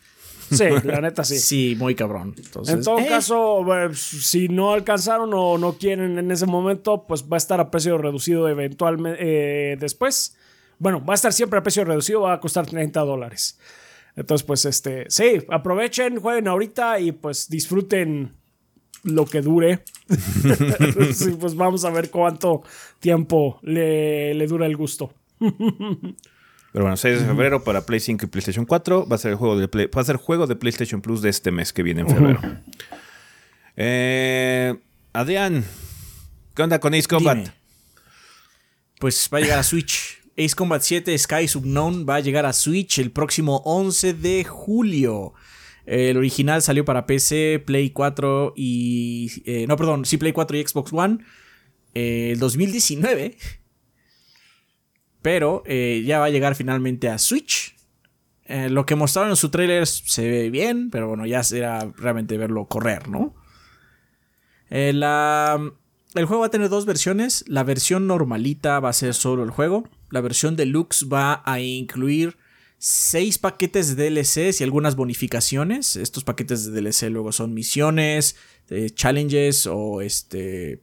Sí, 0.57 0.65
la 0.85 1.01
neta 1.01 1.25
sí. 1.25 1.39
Sí, 1.39 1.77
muy 1.79 1.95
cabrón. 1.95 2.35
en 2.67 2.83
todo 2.83 2.99
eh. 2.99 3.07
caso, 3.07 3.65
si 3.93 4.49
no 4.49 4.73
alcanzaron 4.73 5.31
o 5.35 5.59
no 5.59 5.75
quieren 5.75 6.19
en 6.19 6.31
ese 6.31 6.47
momento, 6.47 7.05
pues 7.07 7.25
va 7.25 7.37
a 7.37 7.39
estar 7.39 7.61
a 7.61 7.71
precio 7.71 7.99
reducido 7.99 8.49
eventualmente 8.49 9.19
eh, 9.21 9.77
después. 9.77 10.37
Bueno, 10.79 11.05
va 11.05 11.15
a 11.15 11.17
estar 11.17 11.33
siempre 11.33 11.59
a 11.59 11.63
precio 11.63 11.85
reducido, 11.85 12.23
va 12.23 12.35
a 12.35 12.41
costar 12.41 12.67
30 12.67 13.01
dólares. 13.01 13.59
Entonces, 14.17 14.47
pues 14.47 14.65
este, 14.65 15.05
sí, 15.09 15.45
aprovechen, 15.49 16.21
jueguen 16.21 16.49
ahorita 16.49 16.99
y 16.99 17.13
pues 17.13 17.49
disfruten 17.49 18.33
lo 19.05 19.27
que 19.27 19.43
dure. 19.43 19.85
sí, 21.13 21.37
pues 21.39 21.55
vamos 21.55 21.85
a 21.85 21.91
ver 21.91 22.11
cuánto 22.11 22.63
tiempo 23.01 23.59
le, 23.63 24.35
le 24.35 24.47
dura 24.47 24.67
el 24.67 24.77
gusto. 24.77 25.13
Pero 26.79 26.85
bueno, 26.85 26.97
6 26.97 27.23
de 27.23 27.27
febrero 27.27 27.65
para 27.65 27.85
Play 27.85 27.99
5 27.99 28.25
y 28.25 28.29
PlayStation 28.29 28.65
4. 28.65 29.09
Va 29.09 29.17
a 29.17 29.19
ser 29.19 29.33
el 29.33 29.37
juego 29.37 29.59
de, 29.59 29.67
va 29.67 30.01
a 30.01 30.05
ser 30.05 30.15
juego 30.15 30.47
de 30.47 30.55
PlayStation 30.55 31.01
Plus 31.01 31.21
de 31.23 31.29
este 31.29 31.51
mes 31.51 31.73
que 31.73 31.83
viene 31.83 32.03
en 32.03 32.09
febrero. 32.09 32.41
eh, 33.77 34.77
Adrián, 35.13 35.65
¿qué 36.55 36.63
onda 36.63 36.79
con 36.79 36.95
Ace 36.95 37.09
Combat? 37.09 37.49
Pues 39.01 39.29
va 39.35 39.39
a 39.39 39.41
llegar 39.41 39.59
a 39.59 39.65
Switch. 39.65 40.21
Ace 40.39 40.55
Combat 40.55 40.81
7 40.81 41.19
Sky 41.19 41.51
Unknown 41.57 42.07
va 42.09 42.15
a 42.15 42.21
llegar 42.21 42.47
a 42.47 42.53
Switch 42.53 43.01
el 43.01 43.11
próximo 43.11 43.61
11 43.65 44.15
de 44.15 44.45
julio. 44.45 45.35
El 45.85 46.17
original 46.17 46.63
salió 46.63 46.85
para 46.85 47.07
PC, 47.07 47.61
Play 47.67 47.91
4 47.91 48.53
y... 48.55 49.33
Eh, 49.47 49.67
no, 49.67 49.75
perdón, 49.75 50.05
sí, 50.05 50.17
Play 50.17 50.33
4 50.33 50.57
y 50.57 50.65
Xbox 50.65 50.93
One. 50.93 51.19
Eh, 51.95 52.31
el 52.35 52.39
2019 52.39 53.37
pero 55.23 55.63
eh, 55.67 56.03
ya 56.07 56.19
va 56.19 56.27
a 56.27 56.31
llegar 56.31 56.55
finalmente 56.55 57.09
a 57.09 57.19
Switch. 57.19 57.77
Eh, 58.47 58.71
lo 58.71 58.87
que 58.87 58.95
mostraron 58.95 59.31
en 59.31 59.37
su 59.37 59.51
trailer 59.51 59.87
se 59.87 60.29
ve 60.29 60.51
bien, 60.51 60.91
pero 60.91 61.09
bueno, 61.09 61.27
ya 61.27 61.43
será 61.43 61.93
realmente 61.97 62.39
verlo 62.39 62.67
correr, 62.67 63.09
¿no? 63.09 63.35
Eh, 64.71 64.91
el 64.91 66.25
juego 66.25 66.41
va 66.41 66.47
a 66.47 66.51
tener 66.51 66.69
dos 66.69 66.87
versiones. 66.87 67.45
La 67.47 67.65
versión 67.65 68.07
normalita 68.07 68.81
va 68.81 68.91
a 68.91 68.95
ser 68.95 69.15
solo 69.15 69.43
el 69.43 69.51
juego. 69.51 69.89
La 70.11 70.21
versión 70.21 70.57
deluxe 70.57 71.07
va 71.13 71.43
a 71.45 71.61
incluir 71.61 72.37
seis 72.79 73.39
paquetes 73.39 73.97
de 73.97 74.11
DLCs 74.11 74.61
y 74.61 74.65
algunas 74.65 74.97
bonificaciones. 74.97 75.97
Estos 75.97 76.25
paquetes 76.25 76.65
de 76.65 76.81
DLC 76.81 77.11
luego 77.11 77.33
son 77.33 77.53
misiones, 77.53 78.37
challenges 78.95 79.67
o 79.67 80.01
este 80.01 80.83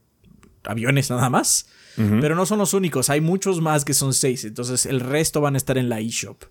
aviones 0.64 1.10
nada 1.10 1.30
más. 1.30 1.66
Pero 1.96 2.34
no 2.34 2.44
son 2.44 2.58
los 2.58 2.74
únicos, 2.74 3.08
hay 3.08 3.22
muchos 3.22 3.62
más 3.62 3.84
que 3.84 3.94
son 3.94 4.12
seis. 4.12 4.44
Entonces 4.44 4.84
el 4.84 5.00
resto 5.00 5.40
van 5.40 5.54
a 5.54 5.56
estar 5.56 5.78
en 5.78 5.88
la 5.88 6.00
eShop. 6.00 6.44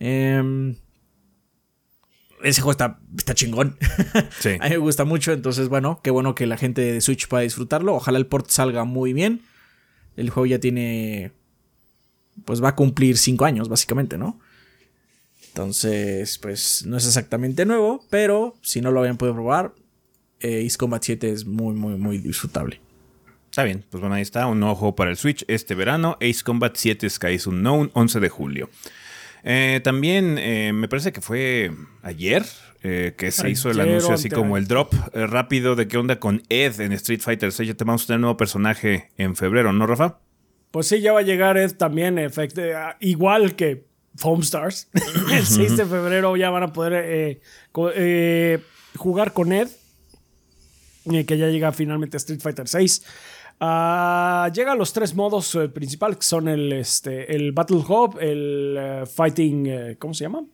Em, 0.00 0.74
ese 2.42 2.60
juego 2.60 2.72
está, 2.72 2.98
está 3.16 3.34
chingón. 3.34 3.76
a 4.60 4.64
mí 4.64 4.70
me 4.70 4.76
gusta 4.78 5.04
mucho. 5.04 5.32
Entonces, 5.32 5.68
bueno, 5.68 6.00
qué 6.02 6.10
bueno 6.10 6.34
que 6.34 6.46
la 6.46 6.56
gente 6.56 6.80
de 6.80 7.00
Switch 7.00 7.28
pueda 7.28 7.42
disfrutarlo. 7.42 7.94
Ojalá 7.94 8.18
el 8.18 8.26
port 8.26 8.48
salga 8.50 8.84
muy 8.84 9.12
bien. 9.12 9.42
El 10.16 10.30
juego 10.30 10.46
ya 10.46 10.58
tiene. 10.58 11.32
Pues 12.44 12.62
va 12.62 12.70
a 12.70 12.74
cumplir 12.76 13.18
cinco 13.18 13.44
años, 13.44 13.68
básicamente, 13.68 14.18
¿no? 14.18 14.40
Entonces, 15.48 16.38
pues 16.38 16.84
no 16.86 16.96
es 16.96 17.06
exactamente 17.06 17.64
nuevo, 17.64 18.04
pero 18.10 18.56
si 18.62 18.80
no 18.80 18.92
lo 18.92 19.00
habían 19.00 19.16
podido 19.16 19.34
probar, 19.34 19.74
eh, 20.38 20.64
Ace 20.64 20.78
Combat 20.78 21.02
7 21.02 21.32
es 21.32 21.46
muy, 21.46 21.74
muy, 21.74 21.96
muy 21.96 22.18
disfrutable. 22.18 22.80
Está 23.50 23.64
bien, 23.64 23.84
pues 23.90 24.00
bueno, 24.00 24.14
ahí 24.14 24.22
está, 24.22 24.46
un 24.46 24.62
ojo 24.62 24.94
para 24.94 25.10
el 25.10 25.16
Switch 25.16 25.44
este 25.48 25.74
verano, 25.74 26.16
Ace 26.20 26.42
Combat 26.44 26.76
7 26.76 27.08
Skies 27.08 27.46
Unknown, 27.46 27.90
11 27.94 28.20
de 28.20 28.28
julio. 28.28 28.70
Eh, 29.44 29.80
también 29.82 30.36
eh, 30.38 30.72
me 30.72 30.88
parece 30.88 31.12
que 31.12 31.20
fue 31.20 31.70
ayer 32.02 32.44
eh, 32.82 33.14
que 33.16 33.30
se 33.30 33.48
hizo 33.48 33.70
el 33.70 33.80
anuncio 33.80 34.12
así 34.12 34.28
como 34.28 34.56
el 34.56 34.66
drop 34.66 34.92
rápido 35.14 35.74
de 35.74 35.88
qué 35.88 35.96
onda 35.96 36.18
con 36.18 36.42
Ed 36.48 36.80
en 36.80 36.92
Street 36.92 37.20
Fighter 37.20 37.52
6. 37.52 37.68
Ya 37.68 37.74
te 37.74 37.84
vamos 37.84 38.04
a 38.04 38.06
tener 38.08 38.18
un 38.18 38.22
nuevo 38.22 38.36
personaje 38.36 39.10
en 39.16 39.36
febrero, 39.36 39.72
¿no, 39.72 39.86
Rafa? 39.86 40.18
Pues 40.70 40.86
sí, 40.88 41.00
ya 41.00 41.12
va 41.12 41.20
a 41.20 41.22
llegar 41.22 41.56
Ed 41.56 41.72
también, 41.76 42.20
igual 43.00 43.56
que 43.56 43.86
Foam 44.16 44.40
Stars. 44.40 44.88
el 45.32 45.46
6 45.46 45.76
de 45.76 45.86
febrero 45.86 46.36
ya 46.36 46.50
van 46.50 46.64
a 46.64 46.72
poder 46.72 47.40
jugar 48.96 49.32
con 49.32 49.52
Ed, 49.52 49.68
que 51.26 51.38
ya 51.38 51.48
llega 51.48 51.72
finalmente 51.72 52.16
Street 52.18 52.40
Fighter 52.40 52.68
6. 52.68 53.02
Uh, 53.60 54.52
llega 54.52 54.70
a 54.70 54.76
los 54.76 54.92
tres 54.92 55.16
modos 55.16 55.52
eh, 55.56 55.68
principales, 55.68 56.18
que 56.18 56.22
son 56.22 56.46
el, 56.46 56.72
este, 56.72 57.34
el 57.34 57.50
Battle 57.50 57.78
Hub, 57.78 58.16
el 58.20 58.76
eh, 58.78 59.04
Fighting, 59.04 59.66
eh, 59.66 59.96
¿cómo 59.98 60.14
se 60.14 60.24
llama? 60.24 60.44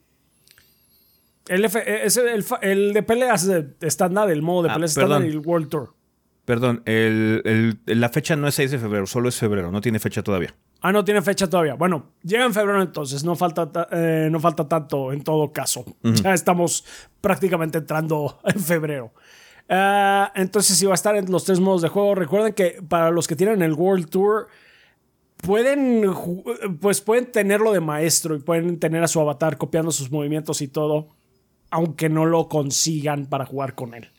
El, 1.46 1.66
es 1.66 2.16
el, 2.62 2.94
de 2.94 3.02
peleas 3.02 3.46
estándar, 3.82 4.30
el 4.30 4.40
modo 4.40 4.62
de 4.62 4.70
ah, 4.70 4.74
peleas 4.74 4.92
estándar 4.92 5.22
y 5.22 5.28
el 5.28 5.40
World 5.40 5.68
Tour. 5.68 5.92
Perdón, 6.46 6.82
el, 6.86 7.78
la 7.84 8.08
fecha 8.08 8.36
no 8.36 8.48
es 8.48 8.54
6 8.54 8.70
de 8.70 8.78
febrero, 8.78 9.06
solo 9.06 9.28
es 9.28 9.36
febrero, 9.36 9.70
no 9.70 9.82
tiene 9.82 9.98
fecha 9.98 10.22
todavía. 10.22 10.54
Ah, 10.80 10.90
no 10.90 11.04
tiene 11.04 11.20
fecha 11.20 11.48
todavía. 11.48 11.74
Bueno, 11.74 12.12
llega 12.22 12.46
en 12.46 12.54
febrero 12.54 12.80
entonces, 12.80 13.24
no 13.24 13.36
falta, 13.36 13.70
no 14.30 14.40
falta 14.40 14.66
tanto 14.66 15.12
en 15.12 15.22
todo 15.22 15.52
caso. 15.52 15.84
Ya 16.02 16.32
estamos 16.32 16.86
prácticamente 17.20 17.78
entrando 17.78 18.40
en 18.44 18.60
febrero. 18.60 19.12
Ah, 19.68 20.32
entonces, 20.34 20.76
si 20.76 20.86
va 20.86 20.92
a 20.92 20.94
estar 20.94 21.16
en 21.16 21.30
los 21.30 21.44
tres 21.44 21.60
modos 21.60 21.82
de 21.82 21.88
juego. 21.88 22.14
Recuerden 22.14 22.52
que 22.52 22.82
para 22.86 23.10
los 23.10 23.26
que 23.26 23.36
tienen 23.36 23.62
el 23.62 23.72
World 23.72 24.08
Tour, 24.08 24.48
pueden, 25.38 26.04
pues 26.80 27.00
pueden 27.00 27.30
tenerlo 27.30 27.72
de 27.72 27.80
maestro 27.80 28.34
y 28.34 28.40
pueden 28.40 28.78
tener 28.78 29.02
a 29.02 29.08
su 29.08 29.20
avatar 29.20 29.56
copiando 29.56 29.90
sus 29.90 30.10
movimientos 30.10 30.60
y 30.62 30.68
todo, 30.68 31.08
aunque 31.70 32.08
no 32.08 32.26
lo 32.26 32.48
consigan 32.48 33.26
para 33.26 33.46
jugar 33.46 33.74
con 33.74 33.94
él. 33.94 34.10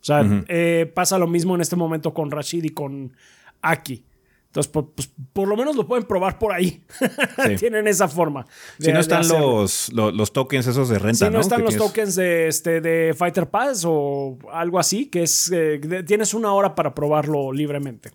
O 0.00 0.04
sea, 0.04 0.24
eh, 0.48 0.90
pasa 0.94 1.18
lo 1.18 1.26
mismo 1.26 1.54
en 1.54 1.60
este 1.60 1.76
momento 1.76 2.14
con 2.14 2.30
Rashid 2.30 2.64
y 2.64 2.70
con 2.70 3.12
Aki. 3.60 4.04
Entonces, 4.50 4.72
pues, 4.72 5.08
por 5.32 5.46
lo 5.46 5.56
menos 5.56 5.76
lo 5.76 5.86
pueden 5.86 6.04
probar 6.04 6.36
por 6.36 6.52
ahí. 6.52 6.82
Tienen 7.60 7.86
esa 7.86 8.08
forma. 8.08 8.44
si 8.80 8.92
no 8.92 8.98
están 8.98 9.28
los, 9.28 9.92
los, 9.92 10.32
tokens 10.32 10.66
esos 10.66 10.88
de 10.88 10.98
renta, 10.98 11.26
Si 11.26 11.32
no, 11.32 11.38
están 11.38 11.62
los 11.62 11.76
tokens 11.76 12.16
de, 12.16 12.48
este, 12.48 12.80
de 12.80 13.14
Fighter 13.16 13.48
Pass 13.48 13.84
o 13.86 14.38
algo 14.52 14.80
así, 14.80 15.06
que 15.06 15.22
es. 15.22 15.52
Eh, 15.54 15.80
tienes 16.04 16.34
una 16.34 16.52
hora 16.52 16.74
para 16.74 16.92
probarlo 16.92 17.52
libremente. 17.52 18.10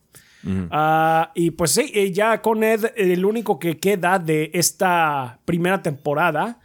Ah, 0.71 1.31
y 1.33 1.51
pues 1.51 1.71
sí, 1.71 2.11
ya 2.11 2.41
con 2.41 2.63
Ed, 2.63 2.91
el 2.97 3.23
único 3.23 3.57
que 3.57 3.79
queda 3.79 4.19
de 4.19 4.51
esta 4.53 5.39
primera 5.45 5.81
temporada 5.81 6.59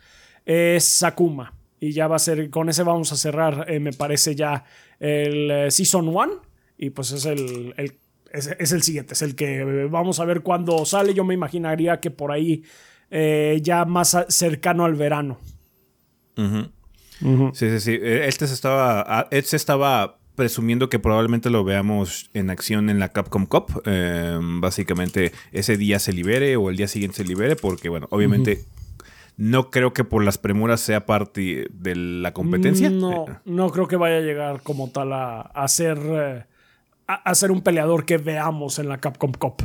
es 0.45 0.85
Sakuma. 0.85 1.55
Y 1.79 1.93
ya 1.93 2.09
va 2.09 2.17
a 2.17 2.19
ser, 2.19 2.51
con 2.51 2.69
ese 2.69 2.83
vamos 2.83 3.13
a 3.13 3.17
cerrar, 3.17 3.67
eh, 3.69 3.79
me 3.79 3.93
parece 3.93 4.35
ya 4.35 4.65
el 4.99 5.51
eh, 5.51 5.71
Season 5.71 6.09
1. 6.09 6.43
Y 6.77 6.91
pues 6.91 7.13
es 7.13 7.25
el, 7.25 7.73
el 7.77 7.99
es, 8.33 8.73
el 8.73 8.83
siguiente, 8.83 9.15
es 9.15 9.23
el 9.23 9.35
que 9.35 9.87
vamos 9.91 10.21
a 10.21 10.25
ver 10.25 10.41
cuándo 10.43 10.85
sale. 10.85 11.15
Yo 11.15 11.25
me 11.25 11.35
imaginaría 11.35 12.01
que 12.01 12.11
por 12.11 12.33
ahí 12.33 12.63
eh, 13.11 13.61
ya 13.63 13.85
más 13.85 14.17
cercano 14.29 14.85
al 14.85 14.95
verano. 14.95 15.39
Sí, 16.37 17.69
sí, 17.71 17.81
sí. 17.81 17.99
Eh, 18.01 18.27
este 18.27 18.47
se 18.47 18.55
estaba, 18.55 19.05
ah, 19.07 19.29
este 19.31 19.57
estaba 19.57 20.17
presumiendo 20.37 20.89
que 20.89 20.99
probablemente 20.99 21.51
lo 21.51 21.65
veamos 21.65 22.31
en 22.33 22.49
acción 22.49 22.89
en 22.89 22.99
la 22.99 23.11
Capcom 23.11 23.45
Cup. 23.45 23.83
Eh, 23.85 24.39
básicamente 24.41 25.33
ese 25.53 25.77
día 25.77 25.99
se 25.99 26.15
libere 26.15 26.57
o 26.57 26.71
el 26.71 26.77
día 26.77 26.89
siguiente 26.89 27.19
se 27.19 27.25
libere 27.25 27.57
porque, 27.57 27.91
bueno, 27.91 28.07
obviamente 28.11 28.65
no 29.37 29.71
creo 29.71 29.93
que 29.93 30.05
por 30.05 30.25
las 30.25 30.39
premuras 30.39 30.81
sea 30.81 31.05
parte 31.05 31.67
de 31.73 31.95
la 31.95 32.33
competencia. 32.33 32.89
No, 32.89 33.27
Eh, 33.29 33.33
no 33.45 33.71
creo 33.71 33.87
que 33.87 33.97
vaya 33.97 34.17
a 34.17 34.21
llegar 34.21 34.63
como 34.63 34.91
tal 34.91 35.13
a, 35.13 35.41
a 35.41 35.69
ser 35.69 35.99
eh, 35.99 36.45
a, 37.15 37.35
ser 37.35 37.51
un 37.51 37.61
peleador 37.63 38.05
que 38.05 38.19
veamos 38.19 38.79
en 38.79 38.89
la 38.89 38.99
Capcom 38.99 39.33
Cup. 39.33 39.63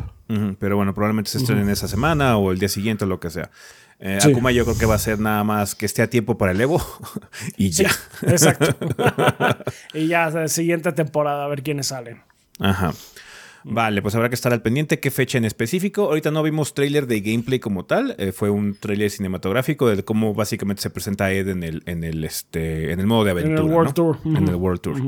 pero 0.60 0.76
bueno, 0.78 0.94
probablemente 0.94 1.30
se 1.32 1.38
estrenen 1.38 1.70
esa 1.70 1.88
semana 1.88 2.38
o 2.38 2.52
el 2.52 2.60
día 2.60 2.70
siguiente 2.70 3.06
o 3.06 3.08
lo 3.08 3.20
que 3.20 3.30
sea. 3.30 3.50
Eh, 4.00 4.18
Sí. 4.22 4.32
Akuma 4.32 4.52
yo 4.52 4.66
creo 4.66 4.78
que 4.78 4.86
va 4.86 4.96
a 4.96 5.00
ser 5.00 5.20
nada 5.20 5.44
más 5.46 5.74
que 5.74 5.86
esté 5.86 6.02
a 6.02 6.10
tiempo 6.10 6.38
para 6.38 6.52
el 6.52 6.60
Evo 6.60 6.82
y 7.58 7.72
Sí, 7.72 7.84
ya. 7.84 7.92
exacto. 8.30 8.76
y 9.94 10.08
ya 10.08 10.30
la 10.30 10.48
siguiente 10.50 10.92
temporada 10.92 11.46
a 11.46 11.48
ver 11.48 11.64
quiénes 11.64 11.88
salen. 11.88 12.22
Ajá. 12.60 12.94
Vale, 13.68 14.02
pues 14.04 14.14
habrá 14.14 14.30
que 14.30 14.36
estar 14.36 14.54
al 14.54 14.62
pendiente. 14.62 15.00
¿Qué 15.00 15.10
fecha 15.10 15.40
en 15.40 15.46
específico? 15.46 16.04
Ahorita 16.04 16.30
no 16.30 16.44
vimos 16.44 16.74
tráiler 16.76 17.08
de 17.08 17.22
gameplay 17.22 17.60
como 17.60 17.86
tal. 17.86 18.16
eh, 18.20 18.32
fue 18.32 18.50
un 18.52 18.76
tráiler 18.76 19.10
cinematográfico 19.10 19.88
de 19.90 20.04
cómo 20.04 20.36
básicamente 20.36 20.84
se 20.84 20.92
presenta 20.92 21.32
Ed 21.32 21.48
en 21.48 21.64
el, 21.64 21.82
en 21.88 22.04
el, 22.04 22.24
este, 22.26 22.92
en 22.92 23.00
el 23.00 23.08
modo 23.08 23.24
de 23.24 23.32
el 23.32 23.38
aventura. 23.40 23.64
World 23.64 23.88
¿no? 23.88 23.94
Tour. 23.94 24.18
En 24.26 24.48
el 24.48 24.56
World 24.56 24.82
Tour. 24.82 25.02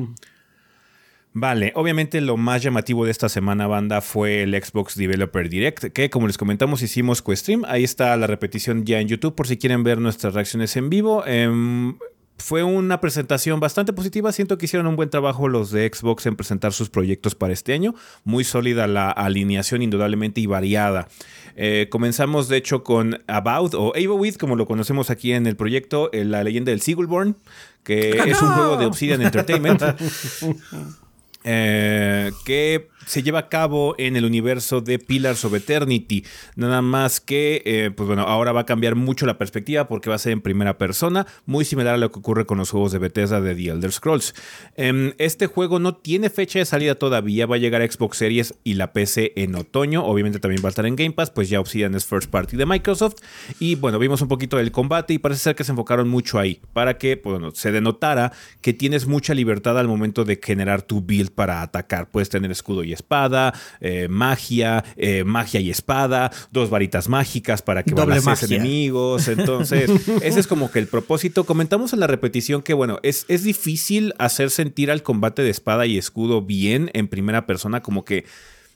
Vale, 1.39 1.71
obviamente 1.75 2.19
lo 2.19 2.35
más 2.35 2.63
llamativo 2.63 3.05
de 3.05 3.11
esta 3.11 3.29
semana, 3.29 3.67
banda, 3.67 4.01
fue 4.01 4.41
el 4.41 4.59
Xbox 4.59 4.95
Developer 4.95 5.47
Direct, 5.47 5.93
que 5.93 6.09
como 6.09 6.25
les 6.25 6.35
comentamos 6.35 6.81
hicimos 6.81 7.21
co-stream. 7.21 7.63
Ahí 7.67 7.83
está 7.83 8.17
la 8.17 8.25
repetición 8.25 8.85
ya 8.85 8.99
en 8.99 9.07
YouTube 9.07 9.35
por 9.35 9.45
si 9.45 9.57
quieren 9.57 9.83
ver 9.83 9.99
nuestras 9.99 10.33
reacciones 10.33 10.75
en 10.77 10.89
vivo. 10.89 11.23
Em, 11.27 11.95
fue 12.39 12.63
una 12.63 12.99
presentación 13.01 13.59
bastante 13.59 13.93
positiva. 13.93 14.31
Siento 14.31 14.57
que 14.57 14.65
hicieron 14.65 14.87
un 14.87 14.95
buen 14.95 15.11
trabajo 15.11 15.47
los 15.47 15.69
de 15.69 15.87
Xbox 15.93 16.25
en 16.25 16.35
presentar 16.35 16.73
sus 16.73 16.89
proyectos 16.89 17.35
para 17.35 17.53
este 17.53 17.71
año. 17.73 17.93
Muy 18.23 18.43
sólida 18.43 18.87
la 18.87 19.11
alineación, 19.11 19.83
indudablemente, 19.83 20.41
y 20.41 20.47
variada. 20.47 21.07
Eh, 21.55 21.85
comenzamos, 21.91 22.47
de 22.47 22.57
hecho, 22.57 22.83
con 22.83 23.23
About 23.27 23.75
o 23.75 23.93
Avowith, 23.95 24.37
como 24.37 24.55
lo 24.55 24.65
conocemos 24.65 25.11
aquí 25.11 25.33
en 25.33 25.45
el 25.45 25.55
proyecto, 25.55 26.09
eh, 26.13 26.25
la 26.25 26.43
leyenda 26.43 26.71
del 26.71 26.81
Seagullborn, 26.81 27.37
que 27.83 28.09
es 28.25 28.41
un 28.41 28.49
juego 28.49 28.77
de 28.77 28.87
Obsidian 28.87 29.21
Entertainment. 29.21 29.83
eh, 31.49 32.31
que 32.45 32.89
se 33.07 33.23
lleva 33.23 33.39
a 33.39 33.49
cabo 33.49 33.95
en 33.97 34.15
el 34.15 34.25
universo 34.25 34.81
de 34.81 34.99
Pillars 34.99 35.43
of 35.45 35.53
Eternity. 35.53 36.25
Nada 36.55 36.81
más 36.81 37.19
que, 37.21 37.63
eh, 37.65 37.91
pues 37.95 38.05
bueno, 38.05 38.23
ahora 38.23 38.51
va 38.51 38.61
a 38.61 38.65
cambiar 38.65 38.95
mucho 38.95 39.25
la 39.25 39.37
perspectiva 39.37 39.87
porque 39.87 40.09
va 40.09 40.17
a 40.17 40.19
ser 40.19 40.33
en 40.33 40.41
primera 40.41 40.77
persona, 40.77 41.25
muy 41.45 41.65
similar 41.65 41.95
a 41.95 41.97
lo 41.97 42.11
que 42.11 42.19
ocurre 42.19 42.45
con 42.45 42.57
los 42.57 42.69
juegos 42.69 42.91
de 42.91 42.99
Bethesda 42.99 43.41
de 43.41 43.55
The 43.55 43.69
Elder 43.69 43.91
Scrolls. 43.91 44.35
Em, 44.75 45.13
este 45.17 45.47
juego 45.47 45.79
no 45.79 45.95
tiene 45.95 46.29
fecha 46.29 46.59
de 46.59 46.65
salida 46.65 46.95
todavía, 46.95 47.45
va 47.45 47.55
a 47.55 47.59
llegar 47.59 47.81
a 47.81 47.89
Xbox 47.89 48.17
Series 48.17 48.55
y 48.63 48.73
la 48.73 48.91
PC 48.93 49.33
en 49.37 49.55
otoño. 49.55 50.05
Obviamente 50.05 50.39
también 50.39 50.61
va 50.63 50.67
a 50.67 50.71
estar 50.71 50.85
en 50.85 50.95
Game 50.95 51.11
Pass, 51.11 51.31
pues 51.31 51.49
ya 51.49 51.59
Obsidian 51.59 51.95
es 51.95 52.05
first 52.05 52.29
party 52.29 52.57
de 52.57 52.65
Microsoft. 52.65 53.15
Y 53.59 53.75
bueno, 53.75 53.99
vimos 53.99 54.21
un 54.21 54.27
poquito 54.27 54.57
del 54.57 54.71
combate 54.71 55.13
y 55.13 55.17
parece 55.17 55.41
ser 55.41 55.55
que 55.55 55.63
se 55.63 55.71
enfocaron 55.71 56.09
mucho 56.09 56.39
ahí 56.39 56.59
para 56.73 56.97
que, 56.97 57.15
pues, 57.15 57.39
bueno, 57.39 57.55
se 57.55 57.71
denotara 57.71 58.33
que 58.61 58.73
tienes 58.73 59.07
mucha 59.07 59.33
libertad 59.33 59.79
al 59.79 59.87
momento 59.87 60.25
de 60.25 60.39
generar 60.43 60.81
tu 60.81 61.01
build 61.01 61.31
para 61.31 61.61
atacar. 61.61 62.09
Puedes 62.09 62.29
tener 62.29 62.51
escudo 62.51 62.83
y 62.83 62.96
espada, 62.97 63.53
eh, 63.79 64.07
magia, 64.09 64.83
eh, 64.97 65.23
magia 65.23 65.59
y 65.59 65.69
espada, 65.69 66.31
dos 66.51 66.69
varitas 66.69 67.07
mágicas 67.07 67.61
para 67.61 67.83
que 67.83 67.93
balancees 67.93 68.43
enemigos. 68.43 69.27
Entonces, 69.27 69.89
ese 70.21 70.39
es 70.39 70.47
como 70.47 70.71
que 70.71 70.79
el 70.79 70.87
propósito. 70.87 71.45
Comentamos 71.45 71.93
en 71.93 71.99
la 71.99 72.07
repetición 72.07 72.61
que, 72.61 72.73
bueno, 72.73 72.99
es, 73.03 73.25
es 73.29 73.43
difícil 73.43 74.13
hacer 74.19 74.49
sentir 74.49 74.91
al 74.91 75.03
combate 75.03 75.41
de 75.41 75.49
espada 75.49 75.85
y 75.85 75.97
escudo 75.97 76.41
bien 76.41 76.89
en 76.93 77.07
primera 77.07 77.45
persona, 77.45 77.81
como 77.81 78.03
que 78.03 78.25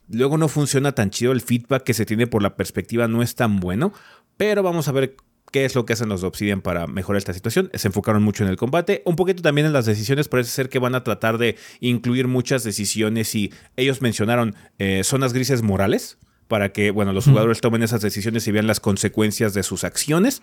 luego 0.10 0.38
no 0.38 0.48
funciona 0.48 0.94
tan 0.94 1.10
chido. 1.10 1.32
El 1.32 1.42
feedback 1.42 1.84
que 1.84 1.94
se 1.94 2.06
tiene 2.06 2.28
por 2.28 2.42
la 2.42 2.56
perspectiva 2.56 3.08
no 3.08 3.22
es 3.22 3.36
tan 3.36 3.60
bueno, 3.60 3.94
pero 4.38 4.64
vamos 4.64 4.88
a 4.88 4.92
ver 4.92 5.16
qué 5.52 5.66
es 5.66 5.76
lo 5.76 5.86
que 5.86 5.94
hacen 5.94 6.10
los 6.10 6.22
de 6.22 6.28
Obsidian 6.28 6.62
para 6.62 6.88
mejorar 6.88 7.18
esta 7.18 7.34
situación. 7.34 7.70
Se 7.74 7.88
enfocaron 7.88 8.24
mucho 8.24 8.44
en 8.44 8.50
el 8.50 8.58
combate, 8.58 9.02
un 9.06 9.16
poquito 9.16 9.42
también 9.42 9.68
en 9.68 9.74
las 9.74 9.86
decisiones. 9.86 10.28
Parece 10.28 10.52
ser 10.52 10.70
que 10.70 10.80
van 10.80 10.96
a 10.96 11.04
tratar 11.04 11.38
de 11.38 11.58
incluir 11.80 12.28
muchas 12.28 12.64
decisiones 12.64 13.36
y 13.36 13.54
ellos 13.76 14.02
mencionaron 14.02 14.56
eh, 14.80 15.02
zonas 15.04 15.34
grises 15.34 15.62
morales 15.62 16.18
para 16.52 16.74
que, 16.74 16.92
bueno, 16.92 17.14
los 17.14 17.24
jugadores 17.24 17.62
tomen 17.62 17.82
esas 17.82 18.02
decisiones 18.02 18.46
y 18.46 18.52
vean 18.52 18.68
las 18.68 18.82
consecuencias 18.82 19.54
de 19.54 19.64
sus 19.64 19.86
acciones. 19.86 20.42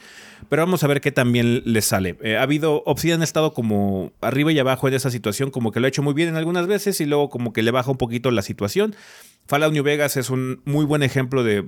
Pero 0.48 0.62
vamos 0.62 0.82
a 0.82 0.86
ver 0.86 1.02
qué 1.02 1.12
también 1.12 1.60
les 1.66 1.84
sale. 1.84 2.16
Eh, 2.22 2.38
ha 2.38 2.42
habido, 2.42 2.82
Obsidian 2.86 3.20
ha 3.20 3.24
estado 3.24 3.52
como 3.52 4.12
arriba 4.22 4.50
y 4.50 4.58
abajo 4.58 4.88
en 4.88 4.94
esa 4.94 5.10
situación, 5.10 5.50
como 5.50 5.70
que 5.70 5.80
lo 5.80 5.86
ha 5.86 5.88
hecho 5.90 6.02
muy 6.02 6.14
bien 6.14 6.30
en 6.30 6.36
algunas 6.36 6.66
veces 6.66 7.02
y 7.02 7.04
luego 7.04 7.28
como 7.28 7.52
que 7.52 7.62
le 7.62 7.72
baja 7.72 7.90
un 7.90 7.98
poquito 7.98 8.30
la 8.30 8.40
situación. 8.40 8.96
Fallout 9.48 9.72
New 9.72 9.82
Vegas 9.82 10.18
es 10.18 10.28
un 10.28 10.60
muy 10.66 10.84
buen 10.84 11.02
ejemplo 11.02 11.42
de 11.42 11.64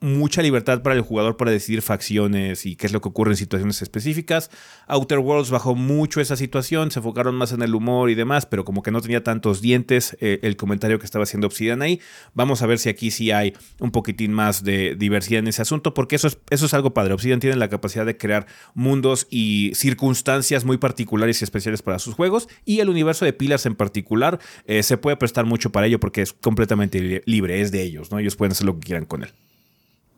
mucha 0.00 0.40
libertad 0.40 0.80
para 0.80 0.94
el 0.94 1.02
jugador 1.02 1.36
para 1.36 1.50
decidir 1.50 1.82
facciones 1.82 2.64
y 2.64 2.76
qué 2.76 2.86
es 2.86 2.94
lo 2.94 3.02
que 3.02 3.10
ocurre 3.10 3.32
en 3.32 3.36
situaciones 3.36 3.82
específicas. 3.82 4.50
Outer 4.86 5.18
Worlds 5.18 5.50
bajó 5.50 5.74
mucho 5.74 6.22
esa 6.22 6.34
situación, 6.36 6.90
se 6.90 7.00
enfocaron 7.00 7.34
más 7.34 7.52
en 7.52 7.60
el 7.60 7.74
humor 7.74 8.08
y 8.08 8.14
demás, 8.14 8.46
pero 8.46 8.64
como 8.64 8.82
que 8.82 8.90
no 8.90 9.02
tenía 9.02 9.22
tantos 9.22 9.60
dientes 9.60 10.16
eh, 10.20 10.38
el 10.42 10.56
comentario 10.56 10.98
que 10.98 11.04
estaba 11.04 11.24
haciendo 11.24 11.46
Obsidian 11.46 11.82
ahí. 11.82 12.00
Vamos 12.32 12.62
a 12.62 12.66
ver 12.66 12.78
si 12.78 12.88
aquí 12.88 13.10
sí 13.10 13.30
hay 13.30 13.52
un 13.80 13.90
poquitín 13.90 14.32
más 14.32 14.64
de 14.64 14.96
diversidad 14.96 15.40
en 15.40 15.48
ese 15.48 15.60
asunto, 15.60 15.92
porque 15.92 16.16
eso 16.16 16.26
es, 16.26 16.38
eso 16.48 16.64
es 16.64 16.72
algo 16.72 16.94
padre. 16.94 17.12
Obsidian 17.12 17.38
tiene 17.38 17.56
la 17.56 17.68
capacidad 17.68 18.06
de 18.06 18.16
crear 18.16 18.46
mundos 18.72 19.26
y 19.28 19.72
circunstancias 19.74 20.64
muy 20.64 20.78
particulares 20.78 21.42
y 21.42 21.44
especiales 21.44 21.82
para 21.82 21.98
sus 21.98 22.14
juegos, 22.14 22.48
y 22.64 22.80
el 22.80 22.88
universo 22.88 23.26
de 23.26 23.34
Pillars 23.34 23.66
en 23.66 23.74
particular 23.74 24.38
eh, 24.64 24.82
se 24.82 24.96
puede 24.96 25.18
prestar 25.18 25.44
mucho 25.44 25.70
para 25.70 25.86
ello 25.86 26.00
porque 26.00 26.22
es 26.22 26.32
completamente 26.32 27.09
li- 27.10 27.22
libre, 27.26 27.60
es 27.60 27.70
de 27.72 27.82
ellos, 27.82 28.10
¿no? 28.10 28.18
Ellos 28.18 28.36
pueden 28.36 28.52
hacer 28.52 28.66
lo 28.66 28.74
que 28.74 28.86
quieran 28.86 29.04
con 29.04 29.22
él. 29.22 29.30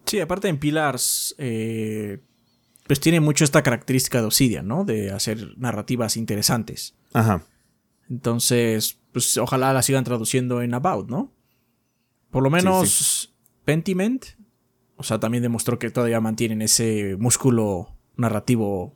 Sí, 0.07 0.21
aparte 0.21 0.49
en 0.49 0.59
Pillars, 0.59 1.35
eh, 1.39 2.21
pues 2.87 3.01
tiene 3.01 3.21
mucho 3.21 3.45
esta 3.45 3.63
característica 3.63 4.21
de 4.21 4.27
Obsidian, 4.27 4.67
¿no? 4.67 4.85
De 4.85 5.11
hacer 5.11 5.57
narrativas 5.59 6.17
interesantes. 6.17 6.95
Ajá. 7.13 7.45
Entonces, 8.11 8.99
pues 9.13 9.37
ojalá 9.39 9.73
la 9.73 9.83
sigan 9.83 10.05
traduciendo 10.05 10.61
en 10.63 10.75
About, 10.75 11.09
¿no? 11.09 11.33
Por 12.31 12.43
lo 12.43 12.51
menos 12.51 13.35
Pentiment, 13.65 14.25
o 14.97 15.03
sea, 15.03 15.21
también 15.21 15.43
demostró 15.43 15.79
que 15.79 15.91
todavía 15.91 16.21
mantienen 16.21 16.63
ese 16.63 17.17
músculo 17.19 17.97
narrativo 18.17 18.95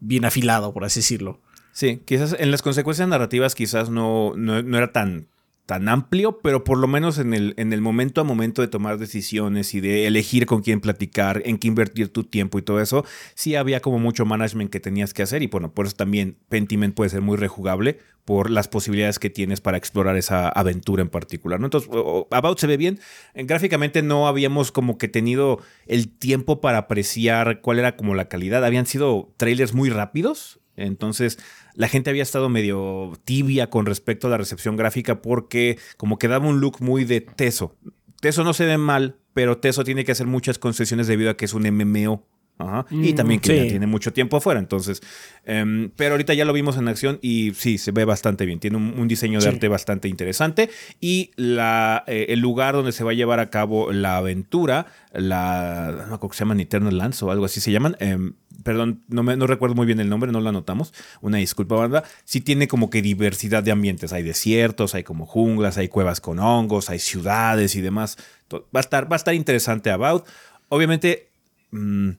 bien 0.00 0.24
afilado, 0.24 0.72
por 0.72 0.84
así 0.84 1.00
decirlo. 1.00 1.40
Sí, 1.72 2.02
quizás 2.04 2.34
en 2.38 2.50
las 2.50 2.62
consecuencias 2.62 3.08
narrativas 3.08 3.54
quizás 3.54 3.90
no, 3.90 4.34
no, 4.36 4.62
no 4.62 4.76
era 4.78 4.92
tan, 4.92 5.28
tan 5.70 5.88
amplio, 5.88 6.40
pero 6.42 6.64
por 6.64 6.78
lo 6.78 6.88
menos 6.88 7.18
en 7.18 7.32
el, 7.32 7.54
en 7.56 7.72
el 7.72 7.80
momento 7.80 8.20
a 8.20 8.24
momento 8.24 8.60
de 8.60 8.66
tomar 8.66 8.98
decisiones 8.98 9.72
y 9.72 9.80
de 9.80 10.08
elegir 10.08 10.44
con 10.44 10.62
quién 10.62 10.80
platicar, 10.80 11.42
en 11.44 11.58
qué 11.58 11.68
invertir 11.68 12.08
tu 12.08 12.24
tiempo 12.24 12.58
y 12.58 12.62
todo 12.62 12.80
eso, 12.80 13.04
sí 13.36 13.54
había 13.54 13.78
como 13.78 14.00
mucho 14.00 14.26
management 14.26 14.72
que 14.72 14.80
tenías 14.80 15.14
que 15.14 15.22
hacer 15.22 15.44
y 15.44 15.46
bueno, 15.46 15.72
por 15.72 15.86
eso 15.86 15.94
también 15.94 16.36
Pentiment 16.48 16.96
puede 16.96 17.10
ser 17.10 17.20
muy 17.20 17.36
rejugable 17.36 17.98
por 18.24 18.50
las 18.50 18.66
posibilidades 18.66 19.20
que 19.20 19.30
tienes 19.30 19.60
para 19.60 19.76
explorar 19.76 20.16
esa 20.16 20.48
aventura 20.48 21.02
en 21.02 21.08
particular. 21.08 21.60
¿no? 21.60 21.66
Entonces, 21.66 21.88
About 22.32 22.58
se 22.58 22.66
ve 22.66 22.76
bien. 22.76 22.98
Gráficamente 23.36 24.02
no 24.02 24.26
habíamos 24.26 24.72
como 24.72 24.98
que 24.98 25.06
tenido 25.06 25.60
el 25.86 26.08
tiempo 26.08 26.60
para 26.60 26.78
apreciar 26.78 27.60
cuál 27.60 27.78
era 27.78 27.94
como 27.94 28.16
la 28.16 28.28
calidad. 28.28 28.64
Habían 28.64 28.86
sido 28.86 29.32
trailers 29.36 29.72
muy 29.72 29.88
rápidos. 29.88 30.58
Entonces, 30.76 31.38
la 31.74 31.88
gente 31.88 32.10
había 32.10 32.22
estado 32.22 32.48
medio 32.48 33.12
tibia 33.24 33.70
con 33.70 33.86
respecto 33.86 34.26
a 34.26 34.30
la 34.30 34.38
recepción 34.38 34.76
gráfica 34.76 35.22
porque 35.22 35.78
como 35.96 36.18
que 36.18 36.28
daba 36.28 36.46
un 36.46 36.60
look 36.60 36.76
muy 36.80 37.04
de 37.04 37.20
Teso. 37.20 37.76
Teso 38.20 38.44
no 38.44 38.52
se 38.52 38.66
ve 38.66 38.78
mal, 38.78 39.16
pero 39.34 39.58
Teso 39.58 39.84
tiene 39.84 40.04
que 40.04 40.12
hacer 40.12 40.26
muchas 40.26 40.58
concesiones 40.58 41.06
debido 41.06 41.30
a 41.30 41.36
que 41.36 41.46
es 41.46 41.54
un 41.54 41.62
MMO. 41.62 42.26
Ajá. 42.60 42.86
y 42.90 43.12
Mm, 43.12 43.14
también 43.16 43.40
que 43.40 43.56
ya 43.56 43.66
tiene 43.68 43.86
mucho 43.86 44.12
tiempo 44.12 44.36
afuera, 44.36 44.60
entonces. 44.60 45.00
em, 45.44 45.90
pero 45.96 46.12
ahorita 46.14 46.34
ya 46.34 46.44
lo 46.44 46.52
vimos 46.52 46.76
en 46.76 46.86
acción 46.88 47.18
y 47.22 47.52
sí, 47.54 47.78
se 47.78 47.90
ve 47.92 48.04
bastante 48.04 48.44
bien. 48.46 48.60
Tiene 48.60 48.76
un, 48.76 48.94
un 48.98 49.08
diseño 49.08 49.38
de 49.40 49.44
Sí. 49.46 49.48
arte 49.54 49.68
bastante 49.68 50.08
interesante. 50.08 50.68
Y 51.00 51.30
la, 51.36 52.04
eh, 52.06 52.26
el 52.28 52.40
lugar 52.40 52.74
donde 52.74 52.92
se 52.92 53.02
va 53.04 53.10
a 53.12 53.14
llevar 53.14 53.40
a 53.40 53.50
cabo 53.50 53.90
la 53.92 54.18
aventura, 54.18 54.86
la. 55.12 55.90
No 55.92 55.96
me 55.96 56.02
acuerdo 56.14 56.28
que 56.28 56.36
se 56.36 56.40
llaman 56.44 56.60
Eternal 56.60 56.96
Lands 56.96 57.22
o 57.22 57.30
algo 57.30 57.44
así 57.46 57.60
se 57.60 57.72
llaman. 57.72 57.96
em, 58.00 58.34
perdón, 58.62 59.00
no, 59.08 59.22
me, 59.22 59.36
no 59.38 59.46
recuerdo 59.46 59.74
muy 59.74 59.86
bien 59.86 60.00
el 60.00 60.08
nombre, 60.10 60.30
no 60.30 60.40
lo 60.40 60.48
anotamos. 60.50 60.92
Una 61.22 61.38
disculpa, 61.38 61.76
banda. 61.76 62.04
Sí 62.24 62.42
tiene 62.42 62.68
como 62.68 62.90
que 62.90 63.00
diversidad 63.00 63.62
de 63.62 63.70
ambientes. 63.72 64.12
Hay 64.12 64.22
desiertos, 64.22 64.94
hay 64.94 65.02
como 65.02 65.24
junglas, 65.24 65.78
hay 65.78 65.88
cuevas 65.88 66.20
con 66.20 66.38
hongos, 66.38 66.90
hay 66.90 66.98
ciudades 66.98 67.74
y 67.76 67.80
demás. 67.80 68.18
Va 68.52 68.60
a 68.74 68.80
estar, 68.80 69.10
va 69.10 69.16
a 69.16 69.18
estar 69.18 69.34
interesante 69.34 69.90
About. 69.90 70.24
Obviamente. 70.68 71.28
mm, 71.72 72.10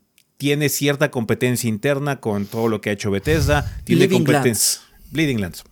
tiene 0.42 0.70
cierta 0.70 1.12
competencia 1.12 1.70
interna 1.70 2.20
con 2.20 2.48
todo 2.48 2.68
lo 2.68 2.82
que 2.82 2.90
ha 2.90 2.94
hecho 2.94 3.12
Bethesda. 3.12 3.80
Tiene 3.84 4.10
competencia. 4.10 4.82
Bleeding 5.12 5.40
Lands. 5.40 5.64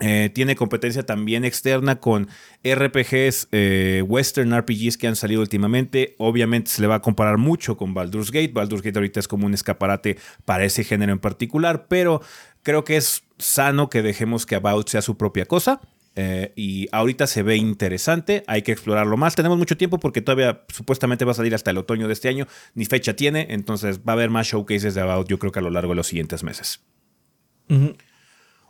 Eh, 0.00 0.30
tiene 0.34 0.54
competencia 0.54 1.06
también 1.06 1.46
externa 1.46 1.98
con 1.98 2.28
RPGs, 2.62 3.48
eh, 3.52 4.04
Western 4.06 4.54
RPGs 4.54 4.98
que 4.98 5.06
han 5.06 5.16
salido 5.16 5.40
últimamente. 5.40 6.14
Obviamente 6.18 6.70
se 6.70 6.82
le 6.82 6.88
va 6.88 6.96
a 6.96 7.00
comparar 7.00 7.38
mucho 7.38 7.78
con 7.78 7.94
Baldur's 7.94 8.30
Gate. 8.30 8.52
Baldur's 8.52 8.82
Gate 8.82 8.98
ahorita 8.98 9.18
es 9.18 9.28
como 9.28 9.46
un 9.46 9.54
escaparate 9.54 10.18
para 10.44 10.66
ese 10.66 10.84
género 10.84 11.12
en 11.12 11.18
particular, 11.18 11.86
pero 11.88 12.20
creo 12.62 12.84
que 12.84 12.98
es 12.98 13.22
sano 13.38 13.88
que 13.88 14.02
dejemos 14.02 14.44
que 14.44 14.56
About 14.56 14.90
sea 14.90 15.00
su 15.00 15.16
propia 15.16 15.46
cosa. 15.46 15.80
Eh, 16.20 16.52
y 16.56 16.88
ahorita 16.90 17.28
se 17.28 17.44
ve 17.44 17.54
interesante, 17.54 18.42
hay 18.48 18.62
que 18.62 18.72
explorarlo 18.72 19.16
más. 19.16 19.36
Tenemos 19.36 19.56
mucho 19.56 19.76
tiempo 19.76 20.00
porque 20.00 20.20
todavía 20.20 20.64
supuestamente 20.66 21.24
va 21.24 21.30
a 21.30 21.34
salir 21.34 21.54
hasta 21.54 21.70
el 21.70 21.78
otoño 21.78 22.08
de 22.08 22.12
este 22.12 22.28
año, 22.28 22.48
ni 22.74 22.86
fecha 22.86 23.14
tiene, 23.14 23.46
entonces 23.50 24.00
va 24.00 24.02
a 24.06 24.12
haber 24.14 24.28
más 24.28 24.48
showcases 24.48 24.94
de 24.96 25.00
About 25.00 25.28
yo 25.28 25.38
creo 25.38 25.52
que 25.52 25.60
a 25.60 25.62
lo 25.62 25.70
largo 25.70 25.90
de 25.90 25.94
los 25.94 26.08
siguientes 26.08 26.42
meses. 26.42 26.80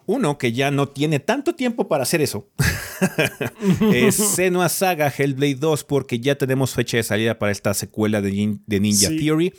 Uno 0.05 0.37
que 0.37 0.53
ya 0.53 0.71
no 0.71 0.89
tiene 0.89 1.21
tanto 1.21 1.55
tiempo 1.55 1.89
para 1.89 2.03
hacer 2.03 2.21
eso 2.21 2.51
es 3.95 4.15
Senua 4.35 4.69
Saga 4.69 5.11
Hellblade 5.17 5.55
2 5.55 5.85
porque 5.85 6.21
ya 6.21 6.35
tenemos 6.35 6.75
fecha 6.75 6.99
de 6.99 7.03
salida 7.03 7.39
para 7.39 7.51
esta 7.51 7.73
secuela 7.73 8.21
de, 8.21 8.31
Ninja 8.67 9.09
Theory. 9.09 9.55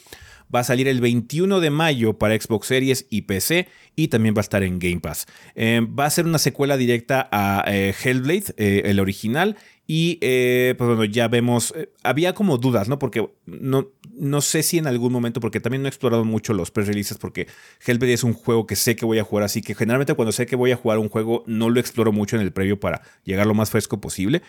Va 0.54 0.62
a 0.62 0.64
salir 0.64 0.88
el 0.88 1.00
21 1.02 1.60
de 1.60 1.70
mayo 1.70 2.18
para 2.18 2.40
Xbox 2.40 2.68
Series 2.68 3.06
y 3.10 3.24
PC 3.24 3.68
y 3.96 4.08
también 4.08 4.34
va 4.36 4.40
a 4.40 4.42
estar 4.42 4.64
en 4.64 4.80
Game 4.80 5.00
Pass. 5.00 5.28
Eh, 5.56 5.82
va 5.82 6.06
a 6.06 6.10
ser 6.10 6.26
una 6.26 6.40
secuela 6.40 6.78
directa 6.78 7.30
a 7.32 7.64
eh, 7.68 7.94
Hellblade, 8.04 8.54
eh, 8.58 8.82
el 8.86 9.00
original, 9.00 9.58
y 9.86 10.20
eh, 10.22 10.76
pues 10.78 10.88
bueno, 10.88 11.04
ya 11.04 11.28
vemos, 11.28 11.74
había 12.04 12.34
como 12.34 12.60
dudas, 12.60 12.88
¿no? 12.88 13.00
Porque 13.00 13.28
no, 13.48 13.88
no 14.14 14.42
sé 14.42 14.62
si 14.62 14.78
en 14.78 14.86
algún 14.86 15.12
momento, 15.12 15.40
porque 15.40 15.60
también 15.60 15.82
no 15.82 15.88
he 15.88 15.90
explorado 15.90 16.26
mucho 16.26 16.54
los 16.54 16.70
pre-releases, 16.70 17.18
porque 17.18 17.48
Hellblade 17.86 18.14
es 18.14 18.24
un 18.24 18.34
juego 18.34 18.68
que 18.68 18.76
sé 18.76 18.96
que 18.96 19.06
voy 19.06 19.18
a 19.18 19.24
jugar, 19.24 19.46
así 19.46 19.62
que 19.62 19.74
generalmente 19.74 20.14
cuando 20.14 20.32
sé 20.32 20.46
que 20.46 20.56
voy 20.56 20.72
a 20.72 20.76
jugar 20.76 21.00
un 21.00 21.10
juego 21.10 21.44
no 21.48 21.72
lo 21.72 21.80
exploro 21.80 22.12
mucho 22.12 22.36
en 22.36 22.44
el 22.44 22.54
previo 22.54 22.80
para 22.80 23.02
llegar 23.24 23.48
lo 23.48 23.56
más 23.56 23.72
fresco 23.72 24.00
posible. 24.00 24.44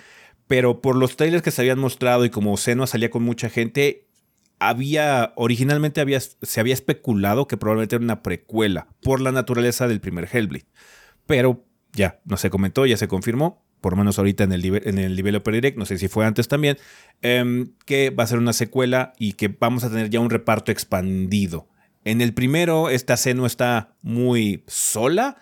Pero 0.47 0.83
por 0.83 0.97
los 0.97 1.17
trailers 1.17 1.43
que 1.43 1.53
se 1.53 1.63
habían 1.63 1.79
mostrado 1.79 2.25
y 2.25 2.31
como 2.31 2.57
Senua 2.59 2.87
salía 2.87 3.09
con 3.09 3.23
mucha 3.23 3.49
gente, 3.49 4.10
había, 4.61 5.33
originalmente 5.37 6.01
había, 6.01 6.21
se 6.21 6.61
había 6.61 6.75
especulado 6.75 7.49
que 7.49 7.57
probablemente 7.57 7.97
era 7.97 8.05
una 8.05 8.23
precuela 8.23 8.89
por 9.03 9.21
la 9.21 9.33
naturaleza 9.33 9.89
del 9.89 10.01
primer 10.01 10.29
Hellblade. 10.31 10.67
Pero 11.27 11.65
ya, 11.93 12.21
no 12.25 12.37
se 12.37 12.51
comentó, 12.51 12.87
ya 12.87 12.97
se 12.97 13.09
confirmó 13.09 13.65
por 13.81 13.97
menos 13.97 14.19
ahorita 14.19 14.45
en 14.45 14.53
el, 14.53 14.65
en 14.85 14.99
el 14.99 15.17
Developer 15.17 15.55
Direct, 15.55 15.79
no 15.79 15.87
sé 15.87 15.99
si 15.99 16.09
fue 16.09 16.27
antes 16.27 16.49
también, 16.49 16.77
em, 17.23 17.73
que 17.87 18.11
va 18.11 18.25
a 18.25 18.27
ser 18.27 18.39
una 18.39 18.53
secuela 18.53 19.15
y 19.19 19.33
que 19.33 19.49
vamos 19.49 19.85
a 19.85 19.91
tener 19.91 20.11
ya 20.11 20.21
un 20.21 20.31
reparto 20.31 20.71
expandido. 20.71 21.69
En 22.05 22.21
el 22.21 22.33
primero, 22.35 22.91
esta 22.91 23.17
Seno 23.17 23.47
está 23.47 23.97
muy 24.03 24.65
sola, 24.67 25.37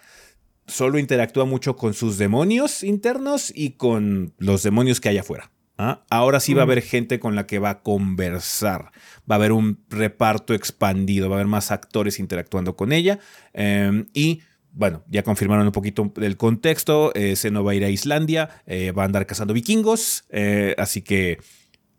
solo 0.66 0.98
interactúa 0.98 1.44
mucho 1.44 1.76
con 1.76 1.94
sus 1.94 2.18
demonios 2.18 2.82
internos 2.82 3.52
y 3.54 3.70
con 3.70 4.34
los 4.38 4.62
demonios 4.62 5.00
que 5.00 5.08
hay 5.08 5.18
afuera. 5.18 5.50
¿Ah? 5.78 6.04
Ahora 6.10 6.40
sí 6.40 6.54
va 6.54 6.62
a 6.62 6.64
haber 6.64 6.82
gente 6.82 7.18
con 7.18 7.34
la 7.34 7.46
que 7.46 7.58
va 7.58 7.70
a 7.70 7.82
conversar, 7.82 8.90
va 9.30 9.34
a 9.34 9.38
haber 9.38 9.52
un 9.52 9.78
reparto 9.88 10.52
expandido, 10.52 11.28
va 11.28 11.36
a 11.36 11.38
haber 11.38 11.46
más 11.46 11.70
actores 11.70 12.18
interactuando 12.18 12.76
con 12.76 12.92
ella 12.92 13.18
em, 13.54 14.06
y 14.12 14.42
bueno, 14.72 15.02
ya 15.08 15.22
confirmaron 15.22 15.66
un 15.66 15.72
poquito 15.72 16.12
del 16.14 16.36
contexto. 16.36 17.12
Eh, 17.14 17.34
va 17.50 17.70
a 17.72 17.74
ir 17.74 17.84
a 17.84 17.90
Islandia, 17.90 18.62
eh, 18.66 18.92
va 18.92 19.02
a 19.02 19.06
andar 19.06 19.26
cazando 19.26 19.52
vikingos, 19.54 20.24
eh, 20.28 20.74
así 20.78 21.02
que, 21.02 21.38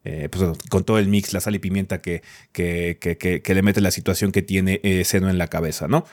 eh, 0.05 0.29
pues, 0.31 0.57
con 0.69 0.85
todo 0.85 0.97
el 0.97 1.09
mix, 1.09 1.33
la 1.33 1.41
sal 1.41 1.55
y 1.55 1.59
pimienta 1.59 2.01
que, 2.01 2.21
que, 2.53 2.97
que, 2.99 3.53
le 3.53 3.61
mete 3.63 3.81
la 3.81 3.91
situación 3.91 4.31
que 4.31 4.43
tiene 4.43 4.79
Seno 5.03 5.29
en 5.29 5.37
la 5.37 5.47
cabeza, 5.47 5.89
¿no? 5.89 6.05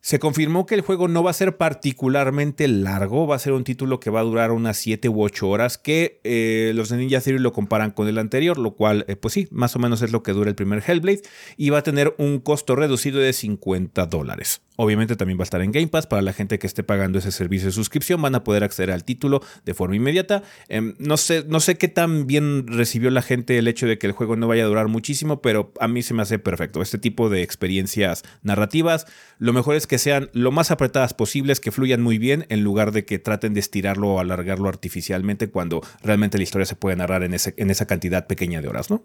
Se 0.00 0.18
confirmó 0.18 0.64
que 0.64 0.74
el 0.74 0.80
juego 0.80 1.08
no 1.08 1.22
va 1.22 1.30
a 1.30 1.34
ser 1.34 1.56
particularmente 1.56 2.68
largo, 2.68 3.26
va 3.26 3.36
a 3.36 3.40
ser 3.40 3.52
un 3.52 3.64
título 3.64 3.98
que 3.98 4.10
va 4.10 4.20
a 4.20 4.24
durar 4.24 4.52
unas 4.52 4.76
7 4.76 5.08
u 5.08 5.22
8 5.22 5.48
horas, 5.48 5.76
que 5.76 6.20
eh, 6.24 6.72
los 6.74 6.88
de 6.88 6.98
Ninja 6.98 7.20
Theory 7.20 7.40
lo 7.40 7.52
comparan 7.52 7.90
con 7.90 8.06
el 8.06 8.18
anterior, 8.18 8.58
lo 8.58 8.74
cual, 8.74 9.04
eh, 9.08 9.16
pues 9.16 9.34
sí, 9.34 9.48
más 9.50 9.74
o 9.74 9.78
menos 9.78 10.00
es 10.02 10.12
lo 10.12 10.22
que 10.22 10.32
dura 10.32 10.50
el 10.50 10.56
primer 10.56 10.82
Hellblade, 10.86 11.22
y 11.56 11.70
va 11.70 11.78
a 11.78 11.82
tener 11.82 12.14
un 12.18 12.38
costo 12.38 12.76
reducido 12.76 13.18
de 13.18 13.32
50 13.32 14.06
dólares. 14.06 14.62
Obviamente 14.80 15.16
también 15.16 15.40
va 15.40 15.42
a 15.42 15.50
estar 15.50 15.60
en 15.60 15.72
Game 15.72 15.88
Pass, 15.88 16.06
para 16.06 16.22
la 16.22 16.32
gente 16.32 16.60
que 16.60 16.68
esté 16.68 16.84
pagando 16.84 17.18
ese 17.18 17.32
servicio 17.32 17.66
de 17.66 17.72
suscripción, 17.72 18.22
van 18.22 18.36
a 18.36 18.44
poder 18.44 18.62
acceder 18.62 18.92
al 18.92 19.02
título 19.02 19.42
de 19.64 19.74
forma 19.74 19.96
inmediata. 19.96 20.44
Em, 20.68 20.94
no, 21.00 21.16
sé, 21.16 21.44
no 21.48 21.58
sé 21.58 21.76
qué 21.76 21.88
tan 21.88 22.28
bien 22.28 22.64
recibió 22.68 23.10
la 23.10 23.20
gente 23.20 23.58
el 23.58 23.66
hecho 23.66 23.88
de 23.88 23.98
que 23.98 24.06
el 24.06 24.12
juego 24.12 24.36
no 24.36 24.46
vaya 24.46 24.62
a 24.62 24.66
durar 24.68 24.86
muchísimo, 24.86 25.42
pero 25.42 25.72
a 25.80 25.88
mí 25.88 26.02
se 26.02 26.14
me 26.14 26.22
hace 26.22 26.38
perfecto. 26.38 26.80
Este 26.80 26.96
tipo 26.96 27.28
de 27.28 27.42
experiencias 27.42 28.22
narrativas, 28.42 29.06
lo 29.40 29.52
mejor 29.52 29.74
es 29.74 29.88
que 29.88 29.98
sean 29.98 30.30
lo 30.32 30.52
más 30.52 30.70
apretadas 30.70 31.12
posibles, 31.12 31.58
que 31.58 31.72
fluyan 31.72 32.00
muy 32.00 32.18
bien, 32.18 32.46
en 32.48 32.62
lugar 32.62 32.92
de 32.92 33.04
que 33.04 33.18
traten 33.18 33.54
de 33.54 33.60
estirarlo 33.60 34.10
o 34.10 34.20
alargarlo 34.20 34.68
artificialmente 34.68 35.50
cuando 35.50 35.82
realmente 36.04 36.38
la 36.38 36.44
historia 36.44 36.66
se 36.66 36.76
puede 36.76 36.94
narrar 36.94 37.24
en, 37.24 37.34
ese, 37.34 37.52
en 37.56 37.70
esa 37.70 37.88
cantidad 37.88 38.28
pequeña 38.28 38.62
de 38.62 38.68
horas, 38.68 38.90
¿no? 38.90 39.02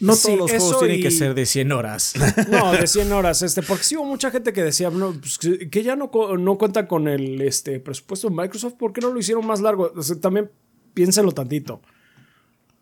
No 0.00 0.16
todos 0.16 0.38
los 0.38 0.50
juegos 0.50 0.78
tienen 0.80 1.02
que 1.02 1.10
ser 1.10 1.34
de 1.34 1.46
100 1.46 1.72
horas. 1.72 2.14
No, 2.50 2.72
de 2.72 2.86
100 2.86 3.12
horas. 3.12 3.42
Este, 3.42 3.62
porque 3.62 3.84
sí 3.84 3.96
hubo 3.96 4.06
mucha 4.06 4.30
gente 4.30 4.52
que 4.52 4.62
decía 4.62 4.90
pues, 4.90 5.38
que 5.38 5.82
ya 5.82 5.94
no, 5.94 6.10
no 6.38 6.58
cuenta 6.58 6.88
con 6.88 7.06
el 7.06 7.40
este, 7.42 7.80
presupuesto 7.80 8.28
de 8.28 8.34
Microsoft. 8.34 8.74
¿Por 8.74 8.92
qué 8.92 9.00
no 9.00 9.12
lo 9.12 9.20
hicieron 9.20 9.46
más 9.46 9.60
largo? 9.60 9.92
también 10.20 10.50
piénsenlo 10.94 11.32
tantito. 11.32 11.80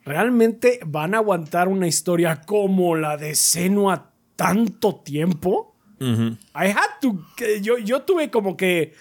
¿Realmente 0.04 0.80
van 0.86 1.14
a 1.14 1.18
aguantar 1.18 1.68
una 1.68 1.86
historia 1.86 2.40
como 2.40 2.96
la 2.96 3.16
de 3.16 3.34
Senua 3.34 4.12
tanto 4.36 4.96
tiempo? 4.96 5.74
I 6.00 6.44
had 6.54 7.00
to. 7.02 7.18
Yo, 7.60 7.78
yo 7.78 8.02
tuve 8.02 8.30
como 8.30 8.56
que 8.56 8.94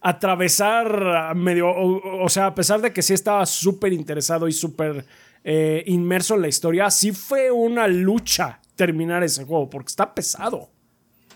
atravesar 0.00 1.34
medio. 1.36 1.68
O, 1.68 2.28
sea, 2.28 2.46
a 2.46 2.54
pesar 2.54 2.80
de 2.80 2.92
que 2.92 3.02
sí 3.02 3.14
estaba 3.14 3.46
súper 3.46 3.92
interesado 3.92 4.48
y 4.48 4.52
súper 4.52 5.06
eh, 5.44 5.82
inmerso 5.86 6.34
en 6.34 6.42
la 6.42 6.48
historia, 6.48 6.90
sí 6.90 7.12
fue 7.12 7.50
una 7.50 7.88
lucha 7.88 8.60
terminar 8.76 9.22
ese 9.22 9.44
juego 9.44 9.68
porque 9.70 9.88
está 9.88 10.14
pesado. 10.14 10.70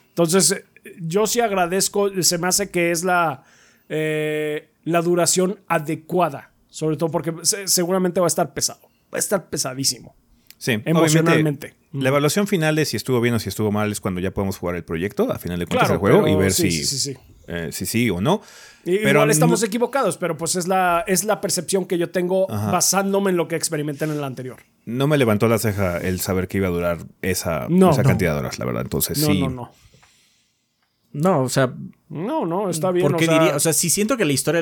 Entonces, 0.09 0.65
yo 1.01 1.27
sí 1.27 1.41
agradezco. 1.41 2.11
Se 2.23 2.39
me 2.39 2.49
hace 2.49 2.71
que 2.71 2.91
es 2.91 3.05
la, 3.05 3.43
eh, 3.89 4.71
la 4.85 5.03
duración 5.03 5.61
adecuada. 5.67 6.53
Sobre 6.69 6.97
todo 6.97 7.11
porque 7.11 7.33
seguramente 7.67 8.21
va 8.21 8.27
a 8.27 8.29
estar 8.29 8.53
pesado. 8.53 8.81
Va 9.13 9.17
a 9.17 9.19
estar 9.19 9.49
pesadísimo. 9.49 10.15
Sí, 10.59 10.81
emocionalmente. 10.85 11.75
La 11.93 12.09
evaluación 12.09 12.47
final 12.47 12.75
de 12.75 12.85
si 12.85 12.97
estuvo 12.97 13.21
bien 13.21 13.35
o 13.35 13.39
si 13.39 13.49
estuvo 13.49 13.71
mal 13.71 13.93
es 13.93 14.01
cuando 14.01 14.21
ya 14.21 14.33
podemos 14.33 14.59
jugar 14.59 14.77
el 14.77 14.85
proyecto, 14.85 15.31
a 15.31 15.39
final 15.39 15.59
de 15.59 15.67
cuentas 15.67 15.91
el 15.91 15.99
juego, 15.99 16.27
y 16.27 16.35
ver 16.35 16.53
si, 16.53 16.71
sí, 16.71 17.17
eh, 17.47 17.69
si 17.71 17.87
sí 17.87 18.11
o 18.11 18.21
no. 18.21 18.41
Pero 18.85 19.11
igual 19.11 19.31
estamos 19.31 19.63
equivocados, 19.63 20.17
pero 20.17 20.37
pues 20.37 20.57
es 20.57 20.69
la, 20.69 21.05
es 21.07 21.25
la 21.25 21.41
percepción 21.41 21.87
que 21.87 21.99
yo 21.99 22.11
tengo 22.11 22.47
basándome 22.47 23.31
en 23.31 23.37
lo 23.37 23.49
que 23.49 23.57
experimenté 23.57 24.05
en 24.05 24.13
el 24.13 24.25
anterior. 24.25 24.59
No 24.85 25.07
me 25.07 25.17
levantó 25.17 25.49
la 25.49 25.59
ceja 25.59 25.99
el 25.99 26.21
saber 26.21 26.49
que 26.49 26.59
iba 26.59 26.69
a 26.69 26.71
durar 26.71 26.99
esa, 27.23 27.67
esa 27.67 28.03
cantidad 28.03 28.35
de 28.35 28.41
horas, 28.41 28.59
la 28.59 28.65
verdad. 28.67 28.83
Entonces 28.83 29.19
sí. 29.19 29.41
No, 29.41 29.49
no, 29.51 29.73
no. 31.13 31.43
o 31.43 31.49
sea. 31.49 31.73
No, 32.09 32.45
no, 32.47 32.71
está 32.71 32.91
bien. 32.91 33.07
Porque 33.07 33.27
diría, 33.27 33.57
o 33.57 33.61
sea, 33.61 33.73
si 33.73 33.91
siento 33.91 34.17
que 34.17 34.25
la 34.25 34.33
historia 34.33 34.61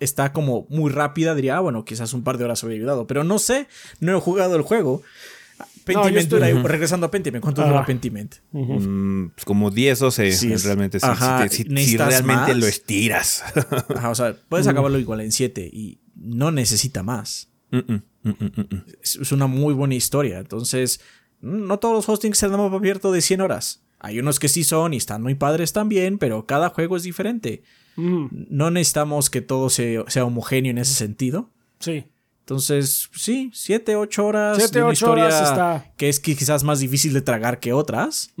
está 0.00 0.32
como 0.32 0.66
muy 0.68 0.90
rápida, 0.90 1.34
diría, 1.34 1.56
ah, 1.56 1.60
bueno, 1.60 1.84
quizás 1.84 2.12
un 2.12 2.22
par 2.22 2.38
de 2.38 2.44
horas 2.44 2.62
habría 2.62 2.78
ayudado. 2.78 3.06
Pero 3.06 3.24
no 3.24 3.38
sé, 3.38 3.68
no 4.00 4.16
he 4.16 4.20
jugado 4.20 4.56
el 4.56 4.62
juego. 4.62 5.02
Pentiment 5.94 6.64
regresando 6.64 7.06
a 7.06 7.10
Pentiment, 7.10 7.42
¿cuánto 7.42 7.64
dura 7.64 7.84
Pentiment? 7.84 8.36
Mm, 8.52 9.28
pues 9.28 9.44
como 9.44 9.70
10, 9.70 9.98
12, 9.98 10.32
sí, 10.32 10.54
realmente. 10.56 10.98
si, 11.00 11.96
realmente 11.96 12.54
lo 12.54 12.66
estiras. 12.66 13.42
o 14.04 14.14
sea, 14.14 14.36
puedes 14.48 14.66
acabarlo 14.66 14.98
igual 14.98 15.20
en 15.20 15.32
7 15.32 15.68
y 15.72 16.00
no 16.14 16.50
necesita 16.50 17.02
más. 17.02 17.48
es 19.02 19.32
una 19.32 19.46
muy 19.46 19.74
buena 19.74 19.94
historia. 19.94 20.38
Entonces, 20.38 21.00
no 21.40 21.78
todos 21.78 21.94
los 21.94 22.08
hostings 22.08 22.38
se 22.38 22.48
dan 22.48 22.60
abierto 22.60 23.12
de 23.12 23.20
100 23.20 23.40
horas. 23.40 23.82
Hay 24.00 24.20
unos 24.20 24.38
que 24.38 24.48
sí 24.48 24.62
son 24.64 24.94
y 24.94 24.98
están 24.98 25.22
muy 25.22 25.34
padres 25.34 25.72
también, 25.72 26.18
pero 26.18 26.46
cada 26.46 26.68
juego 26.70 26.96
es 26.96 27.02
diferente. 27.02 27.62
No 27.96 28.70
necesitamos 28.70 29.28
que 29.28 29.40
todo 29.40 29.70
sea, 29.70 30.04
sea 30.06 30.24
homogéneo 30.24 30.70
en 30.70 30.78
ese 30.78 30.94
sentido. 30.94 31.50
Sí. 31.80 32.04
Entonces, 32.48 33.10
sí, 33.12 33.50
siete, 33.52 33.94
ocho 33.94 34.24
horas. 34.24 34.56
Siete, 34.56 34.80
ocho 34.80 35.10
horas 35.10 35.34
está. 35.34 35.92
Que 35.98 36.08
es 36.08 36.18
quizás 36.18 36.64
más 36.64 36.80
difícil 36.80 37.12
de 37.12 37.20
tragar 37.20 37.60
que 37.60 37.74
otras. 37.74 38.32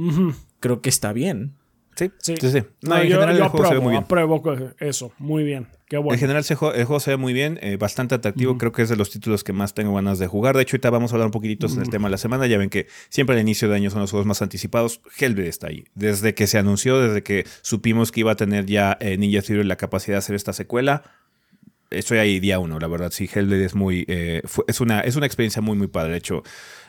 Creo 0.60 0.80
que 0.80 0.88
está 0.88 1.12
bien. 1.12 1.52
Sí, 1.94 2.10
sí, 2.22 2.36
sí. 2.38 2.62
No, 2.80 2.96
en 2.96 3.02
general 3.02 3.36
el 3.36 3.48
juego 3.48 3.68
se 3.68 3.74
ve 3.74 3.80
muy 3.80 3.90
bien. 3.90 4.04
apruebo 4.04 4.42
eso, 4.78 5.12
muy 5.18 5.44
bien. 5.44 5.66
Qué 5.88 5.98
bueno. 5.98 6.14
En 6.14 6.20
general 6.20 6.42
el 6.48 6.56
juego, 6.86 7.00
se 7.00 7.10
ve 7.10 7.16
muy 7.18 7.34
bien, 7.34 7.58
eh, 7.60 7.76
bastante 7.76 8.14
atractivo. 8.14 8.56
Creo 8.56 8.72
que 8.72 8.80
es 8.80 8.88
de 8.88 8.96
los 8.96 9.10
títulos 9.10 9.44
que 9.44 9.52
más 9.52 9.74
tengo 9.74 9.94
ganas 9.94 10.18
de 10.18 10.26
jugar. 10.26 10.56
De 10.56 10.62
hecho, 10.62 10.76
ahorita 10.76 10.88
vamos 10.88 11.12
a 11.12 11.16
hablar 11.16 11.26
un 11.26 11.32
poquitito 11.32 11.66
en 11.66 11.82
el 11.82 11.90
tema 11.90 12.08
de 12.08 12.12
la 12.12 12.18
semana. 12.18 12.46
Ya 12.46 12.56
ven 12.56 12.70
que 12.70 12.86
siempre 13.10 13.36
al 13.36 13.42
inicio 13.42 13.68
de 13.68 13.76
año 13.76 13.90
son 13.90 14.00
los 14.00 14.10
juegos 14.10 14.26
más 14.26 14.40
anticipados. 14.40 15.02
Hellblade 15.18 15.48
está 15.48 15.66
ahí. 15.66 15.84
Desde 15.94 16.34
que 16.34 16.46
se 16.46 16.56
anunció, 16.56 16.98
desde 16.98 17.22
que 17.22 17.44
supimos 17.60 18.10
que 18.10 18.20
iba 18.20 18.32
a 18.32 18.36
tener 18.36 18.64
ya 18.64 18.96
eh, 19.00 19.18
Ninja 19.18 19.42
Theory 19.42 19.64
la 19.64 19.76
capacidad 19.76 20.14
de 20.14 20.18
hacer 20.20 20.34
esta 20.34 20.54
secuela, 20.54 21.02
estoy 21.90 22.18
ahí 22.18 22.40
día 22.40 22.58
uno, 22.58 22.78
la 22.78 22.86
verdad. 22.88 23.10
Sí, 23.12 23.28
Hellblade 23.32 23.64
es 23.64 23.74
muy. 23.74 24.04
eh, 24.08 24.42
fue- 24.44 24.64
es, 24.68 24.80
una, 24.80 25.00
es 25.00 25.16
una 25.16 25.26
experiencia 25.26 25.62
muy, 25.62 25.76
muy 25.76 25.86
padre. 25.88 26.12
De 26.12 26.18
hecho, 26.18 26.42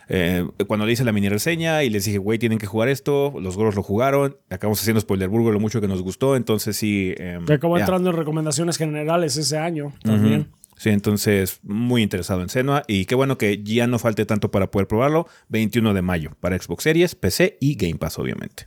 eh, 0.08 0.46
cuando 0.68 0.86
le 0.86 0.92
hice 0.94 1.04
la 1.06 1.12
mini 1.12 1.30
reseña 1.30 1.84
y 1.84 1.90
les 1.90 2.06
dije, 2.06 2.18
güey, 2.18 2.40
tienen 2.40 2.58
que 2.60 2.66
jugar 2.68 2.90
esto, 2.90 3.34
los 3.40 3.56
goros 3.56 3.76
lo 3.76 3.84
jugaron. 3.84 4.38
Acabamos 4.50 4.82
haciendo 4.82 5.00
Spoilerburgo 5.02 5.52
lo 5.52 5.60
mucho 5.60 5.82
que 5.82 5.88
nos 5.88 6.02
gustó. 6.02 6.36
Entonces, 6.36 6.76
sí. 6.78 7.14
eh, 7.18 7.40
Que 7.46 7.54
acabó 7.54 7.78
entrando 7.78 8.10
en 8.10 8.16
recomendaciones 8.18 8.78
generales 8.78 9.38
ese 9.38 9.58
año 9.58 9.94
también. 10.04 10.50
Sí, 10.78 10.92
entonces 10.92 11.60
muy 11.62 12.02
interesado 12.02 12.42
en 12.42 12.48
Senua 12.48 12.84
y 12.88 13.04
qué 13.04 13.14
bueno 13.14 13.38
que 13.38 13.62
ya 13.62 13.86
no 13.86 14.00
falte 14.00 14.26
tanto 14.26 14.50
para 14.50 14.72
poder 14.72 14.88
probarlo. 14.88 15.28
21 15.50 15.94
de 15.94 16.02
mayo 16.02 16.32
para 16.40 16.58
Xbox 16.58 16.84
Series, 16.84 17.16
PC 17.16 17.58
y 17.60 17.76
Game 17.76 17.96
Pass, 17.96 18.18
obviamente. 18.18 18.66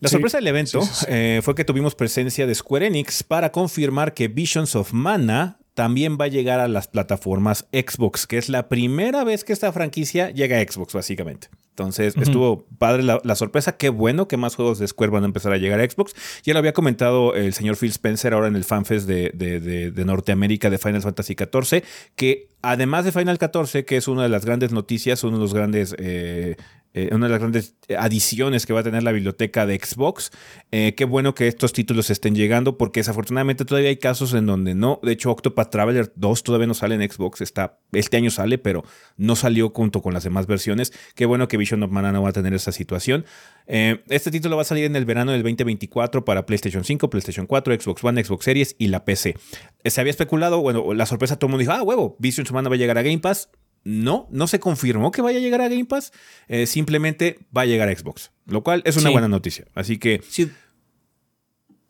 La 0.00 0.08
Sí. 0.08 0.12
sorpresa 0.12 0.38
del 0.38 0.46
evento 0.46 0.82
Sí, 0.82 0.88
sí, 0.92 0.94
sí. 1.00 1.06
eh, 1.08 1.40
fue 1.42 1.54
que 1.54 1.64
tuvimos 1.64 1.94
presencia 1.94 2.46
de 2.46 2.54
Square 2.54 2.86
Enix 2.86 3.22
para 3.22 3.50
confirmar 3.52 4.14
que 4.14 4.28
Visions 4.28 4.76
of 4.76 4.92
Mana 4.92 5.58
también 5.74 6.18
va 6.20 6.24
a 6.24 6.28
llegar 6.28 6.58
a 6.60 6.66
las 6.68 6.88
plataformas 6.88 7.66
Xbox, 7.72 8.26
que 8.26 8.36
es 8.38 8.48
la 8.48 8.68
primera 8.68 9.22
vez 9.24 9.44
que 9.44 9.52
esta 9.52 9.72
franquicia 9.72 10.30
llega 10.30 10.58
a 10.58 10.62
Xbox, 10.62 10.92
básicamente. 10.92 11.48
Entonces, 11.70 12.16
estuvo 12.16 12.66
padre 12.78 13.04
la, 13.04 13.20
la 13.22 13.36
sorpresa. 13.36 13.76
Qué 13.76 13.88
bueno 13.88 14.26
que 14.26 14.36
más 14.36 14.56
juegos 14.56 14.80
de 14.80 14.88
Square 14.88 15.12
van 15.12 15.22
a 15.22 15.26
empezar 15.26 15.52
a 15.52 15.56
llegar 15.58 15.78
a 15.78 15.88
Xbox. 15.88 16.14
Ya 16.42 16.52
lo 16.52 16.58
había 16.58 16.72
comentado 16.72 17.34
el 17.36 17.54
señor 17.54 17.76
Phil 17.76 17.90
Spencer 17.90 18.34
ahora 18.34 18.48
en 18.48 18.56
el 18.56 18.64
FanFest 18.64 19.06
de, 19.06 19.30
de- 19.32 19.60
de- 19.60 19.92
de 19.92 20.04
Norteamérica 20.04 20.70
de 20.70 20.78
Final 20.78 21.02
Fantasy 21.02 21.36
XIV, 21.38 21.84
que 22.16 22.48
además 22.62 23.04
de 23.04 23.12
Final 23.12 23.38
14, 23.38 23.84
que 23.84 23.96
es 23.96 24.08
una 24.08 24.24
de 24.24 24.28
las 24.28 24.44
grandes 24.44 24.72
noticias, 24.72 25.22
uno 25.22 25.36
de 25.36 25.42
los 25.42 25.54
grandes... 25.54 25.94
eh, 25.98 26.56
eh, 26.98 27.14
una 27.14 27.26
de 27.26 27.30
las 27.30 27.40
grandes 27.40 27.76
adiciones 27.96 28.66
que 28.66 28.72
va 28.72 28.80
a 28.80 28.82
tener 28.82 29.02
la 29.02 29.12
biblioteca 29.12 29.66
de 29.66 29.78
Xbox. 29.78 30.30
Eh, 30.72 30.94
qué 30.96 31.04
bueno 31.04 31.34
que 31.34 31.46
estos 31.46 31.72
títulos 31.72 32.10
estén 32.10 32.34
llegando 32.34 32.76
porque 32.76 33.00
desafortunadamente 33.00 33.64
todavía 33.64 33.90
hay 33.90 33.98
casos 33.98 34.34
en 34.34 34.46
donde 34.46 34.74
no. 34.74 35.00
De 35.02 35.12
hecho, 35.12 35.30
Octopath 35.30 35.70
Traveler 35.70 36.12
2 36.16 36.42
todavía 36.42 36.66
no 36.66 36.74
sale 36.74 36.94
en 36.94 37.10
Xbox. 37.10 37.40
Está, 37.40 37.78
este 37.92 38.16
año 38.16 38.30
sale, 38.30 38.58
pero 38.58 38.84
no 39.16 39.36
salió 39.36 39.70
junto 39.70 40.02
con 40.02 40.12
las 40.12 40.24
demás 40.24 40.46
versiones. 40.46 40.92
Qué 41.14 41.26
bueno 41.26 41.48
que 41.48 41.56
Vision 41.56 41.82
of 41.82 41.90
Mana 41.90 42.12
no 42.12 42.22
va 42.22 42.30
a 42.30 42.32
tener 42.32 42.52
esa 42.54 42.72
situación. 42.72 43.24
Eh, 43.66 44.02
este 44.08 44.30
título 44.30 44.56
va 44.56 44.62
a 44.62 44.64
salir 44.64 44.84
en 44.84 44.96
el 44.96 45.04
verano 45.04 45.32
del 45.32 45.42
2024 45.42 46.24
para 46.24 46.46
PlayStation 46.46 46.84
5, 46.84 47.10
PlayStation 47.10 47.46
4, 47.46 47.80
Xbox 47.80 48.02
One, 48.02 48.24
Xbox 48.24 48.44
Series 48.44 48.74
y 48.78 48.88
la 48.88 49.04
PC. 49.04 49.36
Eh, 49.84 49.90
Se 49.90 50.00
había 50.00 50.10
especulado, 50.10 50.60
bueno, 50.60 50.94
la 50.94 51.06
sorpresa 51.06 51.36
todo 51.36 51.48
el 51.48 51.50
mundo 51.52 51.60
dijo, 51.60 51.72
ah, 51.72 51.82
huevo, 51.82 52.16
Vision 52.18 52.46
of 52.46 52.52
Mana 52.52 52.68
va 52.68 52.74
a 52.74 52.78
llegar 52.78 52.98
a 52.98 53.02
Game 53.02 53.18
Pass. 53.18 53.50
No, 53.84 54.28
no 54.30 54.46
se 54.48 54.60
confirmó 54.60 55.10
que 55.12 55.22
vaya 55.22 55.38
a 55.38 55.40
llegar 55.40 55.60
a 55.60 55.68
Game 55.68 55.84
Pass. 55.86 56.12
eh, 56.48 56.66
simplemente 56.66 57.38
va 57.56 57.62
a 57.62 57.66
llegar 57.66 57.88
a 57.88 57.96
Xbox, 57.96 58.32
lo 58.46 58.62
cual 58.62 58.82
es 58.84 58.96
una 58.96 59.08
Sí. 59.08 59.12
buena 59.12 59.28
noticia. 59.28 59.66
Así 59.74 59.98
que 59.98 60.20
Sí. 60.28 60.50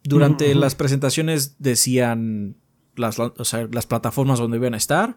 Durante 0.05 0.55
las 0.55 0.74
presentaciones 0.74 1.57
decían 1.59 2.57
las, 2.97 3.18
o 3.18 3.45
sea, 3.45 3.68
las 3.72 3.86
plataformas 3.86 4.39
donde 4.39 4.57
iban 4.57 4.74
a 4.74 4.78
estar 4.78 5.16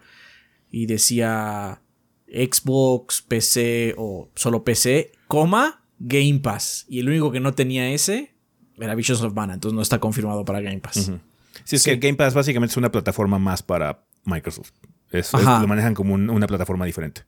y 0.69 0.86
decía 0.86 1.82
Xbox, 2.28 3.22
PC 3.22 3.93
o 3.97 4.30
solo 4.36 4.63
PC, 4.63 5.11
coma, 5.28 5.86
Game 5.99 6.39
Pass. 6.39 6.86
Y 6.89 6.99
el 6.99 7.07
único 7.09 7.32
que 7.32 7.39
no 7.39 7.53
tenía 7.53 7.89
ese 7.91 8.34
era 8.78 8.95
Visions 8.95 9.22
of 9.22 9.34
Mana, 9.34 9.53
entonces 9.53 9.76
no 9.76 9.82
está 9.82 9.99
confirmado 9.99 10.43
para 10.45 10.61
Game 10.61 10.80
Pass. 10.80 11.11
Sí, 11.63 11.76
es 11.76 11.84
que 11.84 11.95
Game 11.97 12.15
Pass 12.15 12.34
básicamente 12.34 12.72
es 12.74 12.78
una 12.78 12.91
plataforma 12.91 13.39
más 13.39 13.61
para 13.63 14.03
Microsoft. 14.26 14.72
Es- 15.12 15.28
es- 15.28 15.36
Ajá. 15.36 15.59
lo 15.62 15.68
manejan 15.68 15.93
como 15.93 16.14
un- 16.14 16.30
una 16.30 16.47
plataforma 16.47 16.86
diferente. 16.86 17.24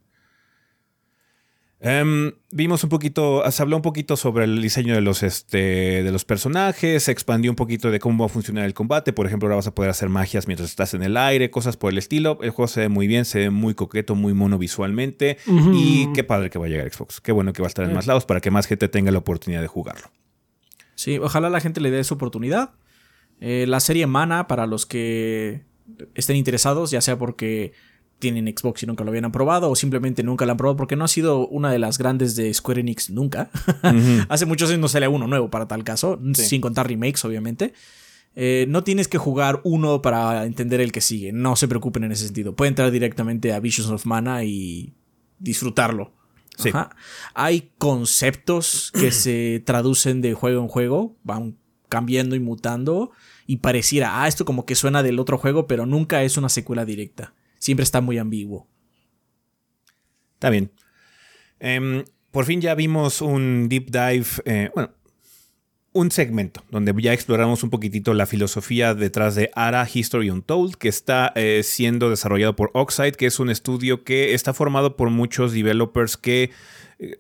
Em, 1.85 2.31
vimos 2.49 2.81
un 2.85 2.89
poquito, 2.89 3.43
se 3.51 3.61
habló 3.61 3.75
un 3.75 3.81
poquito 3.81 4.15
sobre 4.15 4.45
el 4.45 4.61
diseño 4.61 4.95
de 4.95 5.01
los, 5.01 5.21
este, 5.21 6.01
de 6.01 6.11
los 6.13 6.23
personajes, 6.23 7.03
se 7.03 7.11
expandió 7.11 7.51
un 7.51 7.57
poquito 7.57 7.91
de 7.91 7.99
cómo 7.99 8.23
va 8.23 8.27
a 8.27 8.29
funcionar 8.29 8.63
el 8.63 8.73
combate. 8.73 9.11
Por 9.11 9.25
ejemplo, 9.27 9.47
ahora 9.47 9.57
vas 9.57 9.67
a 9.67 9.75
poder 9.75 9.91
hacer 9.91 10.07
magias 10.07 10.47
mientras 10.47 10.69
estás 10.69 10.93
en 10.93 11.03
el 11.03 11.17
aire, 11.17 11.51
cosas 11.51 11.75
por 11.75 11.91
el 11.91 11.97
estilo. 11.97 12.39
El 12.41 12.51
juego 12.51 12.69
se 12.69 12.79
ve 12.79 12.87
muy 12.87 13.05
bien, 13.07 13.25
se 13.25 13.39
ve 13.39 13.49
muy 13.49 13.73
coqueto, 13.73 14.15
muy 14.15 14.33
mono 14.33 14.57
visualmente. 14.57 15.37
Y 15.73 16.07
qué 16.13 16.23
padre 16.23 16.49
que 16.49 16.57
va 16.57 16.67
a 16.67 16.69
llegar 16.69 16.89
Xbox. 16.89 17.19
Qué 17.19 17.33
bueno 17.33 17.51
que 17.51 17.61
va 17.61 17.65
a 17.65 17.69
estar 17.69 17.83
en 17.83 17.93
más 17.93 18.07
lados 18.07 18.25
para 18.25 18.39
que 18.39 18.49
más 18.49 18.65
gente 18.65 18.87
tenga 18.87 19.11
la 19.11 19.17
oportunidad 19.17 19.59
de 19.61 19.67
jugarlo. 19.67 20.09
Sí, 20.95 21.17
ojalá 21.17 21.49
la 21.49 21.59
gente 21.59 21.81
le 21.81 21.91
dé 21.91 22.01
su 22.05 22.13
oportunidad. 22.13 22.71
Eh, 23.41 23.65
la 23.67 23.81
serie 23.81 24.07
Mana, 24.07 24.47
para 24.47 24.67
los 24.67 24.85
que 24.85 25.65
estén 26.15 26.35
interesados, 26.35 26.91
ya 26.91 27.01
sea 27.01 27.17
porque 27.17 27.73
tienen 28.19 28.47
Xbox 28.47 28.83
y 28.83 28.85
nunca 28.85 29.03
lo 29.03 29.09
habían 29.09 29.31
probado, 29.31 29.69
o 29.69 29.75
simplemente 29.75 30.23
nunca 30.23 30.45
la 30.45 30.51
han 30.53 30.57
probado, 30.57 30.77
porque 30.77 30.95
no 30.95 31.03
ha 31.03 31.09
sido 31.09 31.45
una 31.47 31.71
de 31.71 31.79
las 31.79 31.97
grandes 31.97 32.35
de 32.37 32.53
Square 32.53 32.79
Enix 32.81 33.09
nunca. 33.09 33.49
Hace 34.29 34.45
muchos 34.45 34.69
años 34.69 34.79
no 34.79 34.87
sale 34.87 35.07
uno 35.07 35.27
nuevo 35.27 35.49
para 35.49 35.67
tal 35.67 35.83
caso, 35.83 36.19
Sí. 36.33 36.45
sin 36.45 36.61
contar 36.61 36.87
remakes, 36.87 37.25
obviamente. 37.25 37.73
Eh, 38.35 38.65
no 38.69 38.83
tienes 38.83 39.07
que 39.07 39.17
jugar 39.17 39.59
uno 39.63 40.01
para 40.01 40.45
entender 40.45 40.79
el 40.81 40.91
que 40.91 41.01
sigue. 41.01 41.31
No 41.33 41.55
se 41.55 41.67
preocupen 41.67 42.05
en 42.05 42.13
ese 42.13 42.25
sentido. 42.25 42.55
Pueden 42.55 42.71
entrar 42.71 42.89
directamente 42.91 43.53
a 43.53 43.59
Visions 43.59 43.91
of 43.91 44.05
Mana 44.05 44.43
y 44.43 44.93
disfrutarlo. 45.39 46.13
Sí. 46.57 46.69
Ajá. 46.69 46.95
Hay 47.33 47.71
conceptos 47.77 48.91
que 48.93 49.11
se 49.11 49.61
traducen 49.65 50.21
de 50.21 50.33
juego 50.33 50.61
en 50.61 50.67
juego, 50.67 51.15
van 51.23 51.57
cambiando 51.89 52.35
y 52.35 52.39
mutando 52.39 53.11
y 53.45 53.57
pareciera, 53.57 54.23
ah, 54.23 54.27
esto 54.27 54.45
como 54.45 54.65
que 54.65 54.75
suena 54.75 55.03
del 55.03 55.19
otro 55.19 55.37
juego, 55.37 55.67
pero 55.67 55.85
nunca 55.85 56.23
es 56.23 56.37
una 56.37 56.49
secuela 56.49 56.85
directa. 56.85 57.33
Siempre 57.59 57.83
está 57.83 58.01
muy 58.01 58.17
ambiguo. 58.17 58.67
Está 60.35 60.49
bien. 60.49 60.71
Em, 61.59 62.03
por 62.31 62.45
fin 62.45 62.61
ya 62.61 62.75
vimos 62.75 63.21
un 63.21 63.69
deep 63.69 63.89
dive, 63.91 64.25
eh, 64.45 64.69
bueno, 64.73 64.91
un 65.93 66.11
segmento 66.11 66.63
donde 66.71 66.93
ya 67.01 67.13
exploramos 67.13 67.63
un 67.63 67.69
poquitito 67.69 68.13
la 68.13 68.25
filosofía 68.25 68.95
detrás 68.95 69.35
de 69.35 69.51
Ara 69.55 69.87
History 69.91 70.29
Untold, 70.29 70.75
que 70.75 70.89
está 70.89 71.31
eh, 71.35 71.61
siendo 71.63 72.09
desarrollado 72.09 72.55
por 72.55 72.71
Oxide, 72.73 73.13
que 73.13 73.27
es 73.27 73.39
un 73.39 73.49
estudio 73.49 74.03
que 74.03 74.33
está 74.33 74.53
formado 74.53 74.97
por 74.97 75.09
muchos 75.11 75.53
developers 75.53 76.17
que 76.17 76.49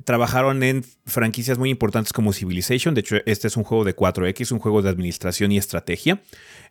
trabajaron 0.03 0.63
en 0.63 0.83
franquicias 1.05 1.57
muy 1.57 1.69
importantes 1.69 2.13
como 2.13 2.33
Civilization. 2.33 2.93
De 2.93 3.01
hecho, 3.01 3.17
este 3.25 3.47
es 3.47 3.57
un 3.57 3.63
juego 3.63 3.83
de 3.83 3.95
4X, 3.95 4.51
un 4.51 4.59
juego 4.59 4.81
de 4.81 4.89
administración 4.89 5.51
y 5.51 5.57
estrategia. 5.57 6.21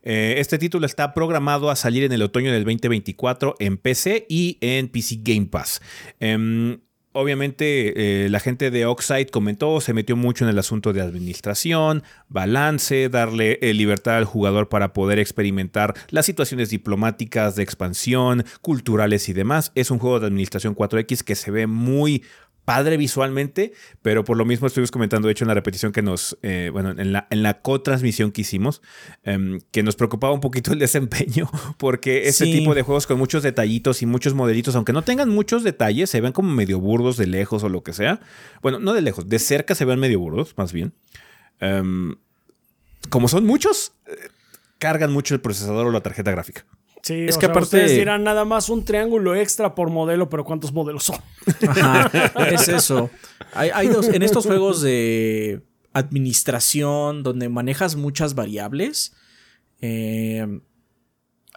Eh, 0.02 0.36
este 0.38 0.58
título 0.58 0.86
está 0.86 1.14
programado 1.14 1.70
a 1.70 1.76
salir 1.76 2.04
en 2.04 2.12
el 2.12 2.22
otoño 2.22 2.52
del 2.52 2.64
2024 2.64 3.56
en 3.58 3.76
PC 3.76 4.26
y 4.28 4.58
en 4.60 4.88
PC 4.88 5.20
Game 5.22 5.46
Pass. 5.46 5.80
Em, 6.20 6.78
Obviamente 7.14 8.24
eh, 8.24 8.30
la 8.30 8.40
gente 8.40 8.70
de 8.70 8.86
Oxide 8.86 9.26
comentó, 9.26 9.82
se 9.82 9.92
metió 9.92 10.16
mucho 10.16 10.44
en 10.44 10.50
el 10.50 10.58
asunto 10.58 10.94
de 10.94 11.02
administración, 11.02 12.02
balance, 12.28 13.10
darle 13.10 13.58
eh, 13.60 13.74
libertad 13.74 14.16
al 14.16 14.24
jugador 14.24 14.70
para 14.70 14.94
poder 14.94 15.18
experimentar 15.18 15.94
las 16.08 16.24
situaciones 16.24 16.70
diplomáticas, 16.70 17.54
de 17.54 17.62
expansión, 17.62 18.46
culturales 18.62 19.28
y 19.28 19.34
demás. 19.34 19.72
Es 19.74 19.90
un 19.90 19.98
juego 19.98 20.20
de 20.20 20.26
administración 20.26 20.74
4X 20.74 21.22
que 21.22 21.34
se 21.34 21.50
ve 21.50 21.66
muy 21.66 22.24
padre 22.64 22.96
visualmente, 22.96 23.72
pero 24.02 24.24
por 24.24 24.36
lo 24.36 24.44
mismo 24.44 24.66
estuvimos 24.66 24.90
comentando, 24.90 25.26
de 25.28 25.32
hecho, 25.32 25.44
en 25.44 25.48
la 25.48 25.54
repetición 25.54 25.90
que 25.92 26.02
nos, 26.02 26.38
eh, 26.42 26.70
bueno, 26.72 26.90
en 26.90 27.12
la, 27.12 27.26
en 27.30 27.42
la 27.42 27.60
co-transmisión 27.60 28.30
que 28.32 28.42
hicimos, 28.42 28.82
em, 29.24 29.60
que 29.72 29.82
nos 29.82 29.96
preocupaba 29.96 30.32
un 30.32 30.40
poquito 30.40 30.72
el 30.72 30.78
desempeño, 30.78 31.50
porque 31.78 32.28
este 32.28 32.44
Sí. 32.44 32.52
tipo 32.52 32.74
de 32.74 32.82
juegos 32.82 33.06
con 33.06 33.18
muchos 33.18 33.42
detallitos 33.42 34.02
y 34.02 34.06
muchos 34.06 34.34
modelitos, 34.34 34.76
aunque 34.76 34.92
no 34.92 35.02
tengan 35.02 35.28
muchos 35.28 35.64
detalles, 35.64 36.08
se 36.10 36.20
ven 36.20 36.32
como 36.32 36.50
medio 36.52 36.78
burdos 36.78 37.16
de 37.16 37.26
lejos 37.26 37.62
o 37.64 37.68
lo 37.68 37.82
que 37.82 37.92
sea. 37.92 38.20
Bueno, 38.62 38.78
no 38.78 38.92
de 38.92 39.00
lejos, 39.02 39.28
de 39.28 39.38
cerca 39.38 39.74
se 39.74 39.84
ven 39.84 39.98
medio 39.98 40.20
burdos, 40.20 40.54
más 40.56 40.72
bien. 40.72 40.92
Em, 41.60 42.14
como 43.08 43.26
son 43.28 43.44
muchos, 43.44 43.92
eh, 44.06 44.12
cargan 44.78 45.12
mucho 45.12 45.34
el 45.34 45.40
procesador 45.40 45.86
o 45.86 45.90
la 45.90 46.00
tarjeta 46.00 46.30
gráfica. 46.30 46.64
Sí, 47.02 47.26
Es 47.28 47.36
o 47.36 47.40
que 47.40 47.46
sea, 47.46 47.52
aparte- 47.52 47.64
ustedes 47.78 47.96
dirán 47.96 48.22
nada 48.22 48.44
más 48.44 48.68
un 48.68 48.84
triángulo 48.84 49.34
extra 49.34 49.74
por 49.74 49.90
modelo, 49.90 50.28
pero 50.28 50.44
¿cuántos 50.44 50.72
modelos 50.72 51.02
son? 51.04 51.16
Ajá, 51.68 52.10
es 52.52 52.68
eso. 52.68 53.10
Hay, 53.54 53.70
hay 53.74 53.88
dos, 53.88 54.08
en 54.08 54.22
estos 54.22 54.46
juegos 54.46 54.80
de 54.82 55.62
administración 55.92 57.22
donde 57.22 57.48
manejas 57.48 57.96
muchas 57.96 58.34
variables, 58.34 59.14
eh, 59.80 60.60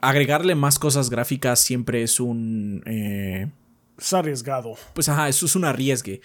agregarle 0.02 0.56
más 0.56 0.80
cosas 0.80 1.10
gráficas 1.10 1.60
siempre 1.60 2.02
es 2.04 2.20
un... 2.20 2.82
eh, 2.88 3.48
Es 3.98 4.14
arriesgado. 4.14 4.74
pues 4.94 5.10
ajá, 5.10 5.30
eso 5.30 5.46
es 5.46 5.56
un 5.56 5.66
arriesgue. 5.66 6.22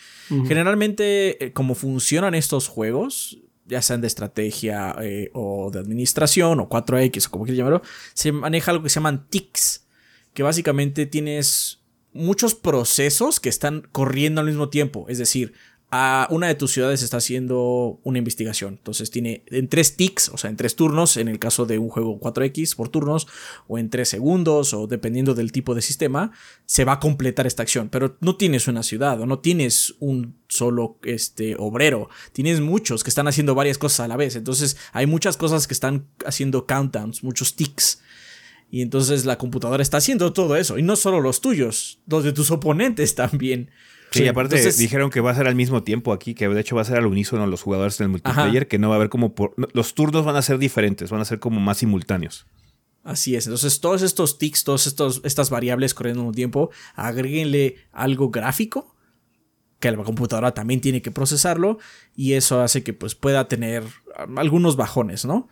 Generalmente, 0.46 1.44
eh, 1.44 1.52
como 1.52 1.74
funcionan 1.74 2.34
estos 2.34 2.68
juegos, 2.68 3.38
ya 3.70 3.80
sean 3.80 4.00
de 4.00 4.08
estrategia 4.08 4.96
eh, 5.00 5.30
o 5.32 5.70
de 5.70 5.78
administración 5.78 6.60
o 6.60 6.68
4X 6.68 7.28
o 7.28 7.30
como 7.30 7.44
quieras 7.44 7.58
llamarlo, 7.58 7.82
se 8.12 8.32
maneja 8.32 8.72
algo 8.72 8.82
que 8.82 8.90
se 8.90 8.96
llaman 8.96 9.26
tics, 9.28 9.86
que 10.34 10.42
básicamente 10.42 11.06
tienes 11.06 11.80
muchos 12.12 12.54
procesos 12.54 13.38
que 13.38 13.48
están 13.48 13.88
corriendo 13.92 14.40
al 14.40 14.48
mismo 14.48 14.68
tiempo. 14.68 15.06
Es 15.08 15.18
decir, 15.18 15.54
a 15.92 16.28
una 16.30 16.46
de 16.46 16.54
tus 16.54 16.70
ciudades 16.70 17.02
está 17.02 17.16
haciendo 17.16 18.00
una 18.04 18.18
investigación. 18.18 18.74
Entonces 18.74 19.10
tiene 19.10 19.42
en 19.46 19.68
tres 19.68 19.96
tics, 19.96 20.28
o 20.28 20.36
sea, 20.36 20.48
en 20.48 20.56
tres 20.56 20.76
turnos, 20.76 21.16
en 21.16 21.26
el 21.26 21.40
caso 21.40 21.66
de 21.66 21.78
un 21.78 21.88
juego 21.88 22.20
4X 22.20 22.76
por 22.76 22.88
turnos, 22.90 23.26
o 23.66 23.76
en 23.76 23.90
tres 23.90 24.08
segundos, 24.08 24.72
o 24.72 24.86
dependiendo 24.86 25.34
del 25.34 25.50
tipo 25.50 25.74
de 25.74 25.82
sistema, 25.82 26.30
se 26.64 26.84
va 26.84 26.92
a 26.92 27.00
completar 27.00 27.48
esta 27.48 27.64
acción. 27.64 27.88
Pero 27.88 28.16
no 28.20 28.36
tienes 28.36 28.68
una 28.68 28.84
ciudad, 28.84 29.20
o 29.20 29.26
no 29.26 29.40
tienes 29.40 29.96
un 29.98 30.36
solo 30.48 30.98
este, 31.02 31.56
obrero. 31.58 32.08
Tienes 32.32 32.60
muchos 32.60 33.02
que 33.02 33.10
están 33.10 33.26
haciendo 33.26 33.56
varias 33.56 33.78
cosas 33.78 34.00
a 34.00 34.08
la 34.08 34.16
vez. 34.16 34.36
Entonces 34.36 34.76
hay 34.92 35.06
muchas 35.06 35.36
cosas 35.36 35.66
que 35.66 35.74
están 35.74 36.06
haciendo 36.24 36.66
countdowns, 36.66 37.24
muchos 37.24 37.56
tics. 37.56 38.00
Y 38.70 38.82
entonces 38.82 39.24
la 39.24 39.38
computadora 39.38 39.82
está 39.82 39.96
haciendo 39.96 40.32
todo 40.32 40.54
eso. 40.54 40.78
Y 40.78 40.82
no 40.82 40.94
solo 40.94 41.20
los 41.20 41.40
tuyos, 41.40 41.98
los 42.06 42.22
de 42.22 42.32
tus 42.32 42.52
oponentes 42.52 43.16
también. 43.16 43.70
Sí, 44.10 44.26
aparte 44.26 44.72
dijeron 44.72 45.10
que 45.10 45.20
va 45.20 45.30
a 45.30 45.34
ser 45.34 45.46
al 45.46 45.54
mismo 45.54 45.82
tiempo 45.84 46.12
aquí, 46.12 46.34
que 46.34 46.48
de 46.48 46.60
hecho 46.60 46.74
va 46.74 46.82
a 46.82 46.84
ser 46.84 46.96
al 46.96 47.06
unísono 47.06 47.46
los 47.46 47.62
jugadores 47.62 47.96
del 47.98 48.08
multiplayer, 48.08 48.66
que 48.66 48.78
no 48.78 48.88
va 48.88 48.96
a 48.96 48.98
haber 48.98 49.08
como 49.08 49.34
por, 49.34 49.54
los 49.72 49.94
turnos 49.94 50.24
van 50.24 50.36
a 50.36 50.42
ser 50.42 50.58
diferentes, 50.58 51.10
van 51.10 51.20
a 51.20 51.24
ser 51.24 51.38
como 51.38 51.60
más 51.60 51.78
simultáneos. 51.78 52.46
Así 53.02 53.34
es. 53.34 53.46
Entonces, 53.46 53.80
todos 53.80 54.02
estos 54.02 54.38
tics, 54.38 54.64
todas 54.64 54.86
estas 55.24 55.50
variables 55.50 55.94
corriendo 55.94 56.20
al 56.20 56.26
mismo 56.26 56.34
tiempo, 56.34 56.70
agréguenle 56.94 57.76
algo 57.92 58.30
gráfico, 58.30 58.94
que 59.78 59.90
la 59.90 60.02
computadora 60.02 60.52
también 60.52 60.80
tiene 60.80 61.00
que 61.00 61.10
procesarlo, 61.10 61.78
y 62.14 62.34
eso 62.34 62.60
hace 62.60 62.82
que 62.82 62.92
pues, 62.92 63.14
pueda 63.14 63.48
tener 63.48 63.84
um, 64.26 64.38
algunos 64.38 64.76
bajones, 64.76 65.24
¿no? 65.24 65.48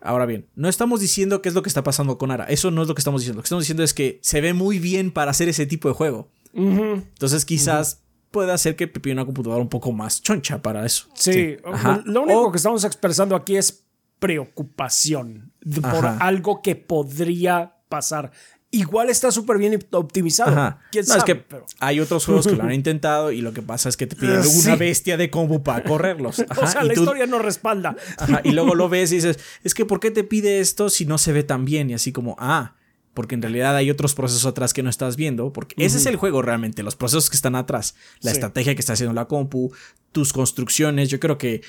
Ahora 0.00 0.26
bien, 0.26 0.46
no 0.54 0.68
estamos 0.68 1.00
diciendo 1.00 1.42
qué 1.42 1.48
es 1.48 1.54
lo 1.56 1.62
que 1.62 1.68
está 1.68 1.82
pasando 1.82 2.18
con 2.18 2.30
Ara. 2.30 2.44
Eso 2.44 2.70
no 2.70 2.82
es 2.82 2.88
lo 2.88 2.94
que 2.94 3.00
estamos 3.00 3.20
diciendo. 3.20 3.38
Lo 3.38 3.42
que 3.42 3.46
estamos 3.46 3.64
diciendo 3.64 3.82
es 3.82 3.94
que 3.94 4.20
se 4.22 4.40
ve 4.40 4.54
muy 4.54 4.78
bien 4.78 5.10
para 5.10 5.32
hacer 5.32 5.48
ese 5.48 5.66
tipo 5.66 5.88
de 5.88 5.94
juego. 5.94 6.30
Entonces, 6.52 7.44
quizás 7.44 8.02
pueda 8.30 8.54
hacer 8.54 8.76
que 8.76 8.88
pida 8.88 9.14
una 9.14 9.24
computadora 9.24 9.60
un 9.60 9.68
poco 9.68 9.92
más 9.92 10.22
choncha 10.22 10.60
para 10.60 10.84
eso. 10.84 11.08
Sí, 11.14 11.56
lo 12.04 12.22
único 12.22 12.52
que 12.52 12.56
estamos 12.56 12.84
expresando 12.84 13.34
aquí 13.36 13.56
es 13.56 13.84
preocupación 14.18 15.52
por 15.80 16.06
algo 16.06 16.60
que 16.62 16.76
podría 16.76 17.76
pasar. 17.88 18.32
Igual 18.70 19.08
está 19.08 19.32
súper 19.32 19.56
bien 19.56 19.78
optimizado. 19.92 20.76
¿Quién 20.92 21.06
sabe? 21.06 21.24
que 21.24 21.46
hay 21.80 22.00
otros 22.00 22.26
juegos 22.26 22.46
que 22.46 22.54
lo 22.54 22.64
han 22.64 22.72
intentado 22.74 23.32
y 23.32 23.40
lo 23.40 23.54
que 23.54 23.62
pasa 23.62 23.88
es 23.88 23.96
que 23.96 24.06
te 24.06 24.14
piden 24.14 24.42
una 24.62 24.76
bestia 24.76 25.16
de 25.16 25.30
combo 25.30 25.62
para 25.62 25.82
correrlos. 25.84 26.44
o 26.62 26.66
sea, 26.66 26.84
la 26.84 26.92
historia 26.92 27.26
no 27.26 27.38
respalda. 27.38 27.96
y 28.44 28.50
luego 28.50 28.74
lo 28.74 28.90
ves 28.90 29.10
y 29.12 29.16
dices, 29.16 29.38
es 29.64 29.72
que 29.72 29.86
¿por 29.86 30.00
qué 30.00 30.10
te 30.10 30.22
pide 30.22 30.60
esto 30.60 30.90
si 30.90 31.06
no 31.06 31.16
se 31.16 31.32
ve 31.32 31.44
tan 31.44 31.64
bien? 31.64 31.88
Y 31.88 31.94
así 31.94 32.12
como, 32.12 32.36
ah, 32.38 32.74
porque 33.18 33.34
en 33.34 33.42
realidad 33.42 33.74
hay 33.74 33.90
otros 33.90 34.14
procesos 34.14 34.46
atrás 34.46 34.72
que 34.72 34.84
no 34.84 34.88
estás 34.88 35.16
viendo, 35.16 35.52
porque 35.52 35.74
ese 35.84 35.96
es 35.96 36.06
el 36.06 36.14
juego 36.14 36.40
realmente, 36.40 36.84
los 36.84 36.94
procesos 36.94 37.28
que 37.28 37.34
están 37.34 37.56
atrás, 37.56 37.96
la 38.20 38.30
estrategia 38.30 38.76
que 38.76 38.80
está 38.80 38.92
haciendo 38.92 39.12
la 39.12 39.24
compu, 39.24 39.72
tus 40.12 40.32
construcciones, 40.32 41.08
yo 41.08 41.18
creo 41.18 41.36
que 41.36 41.62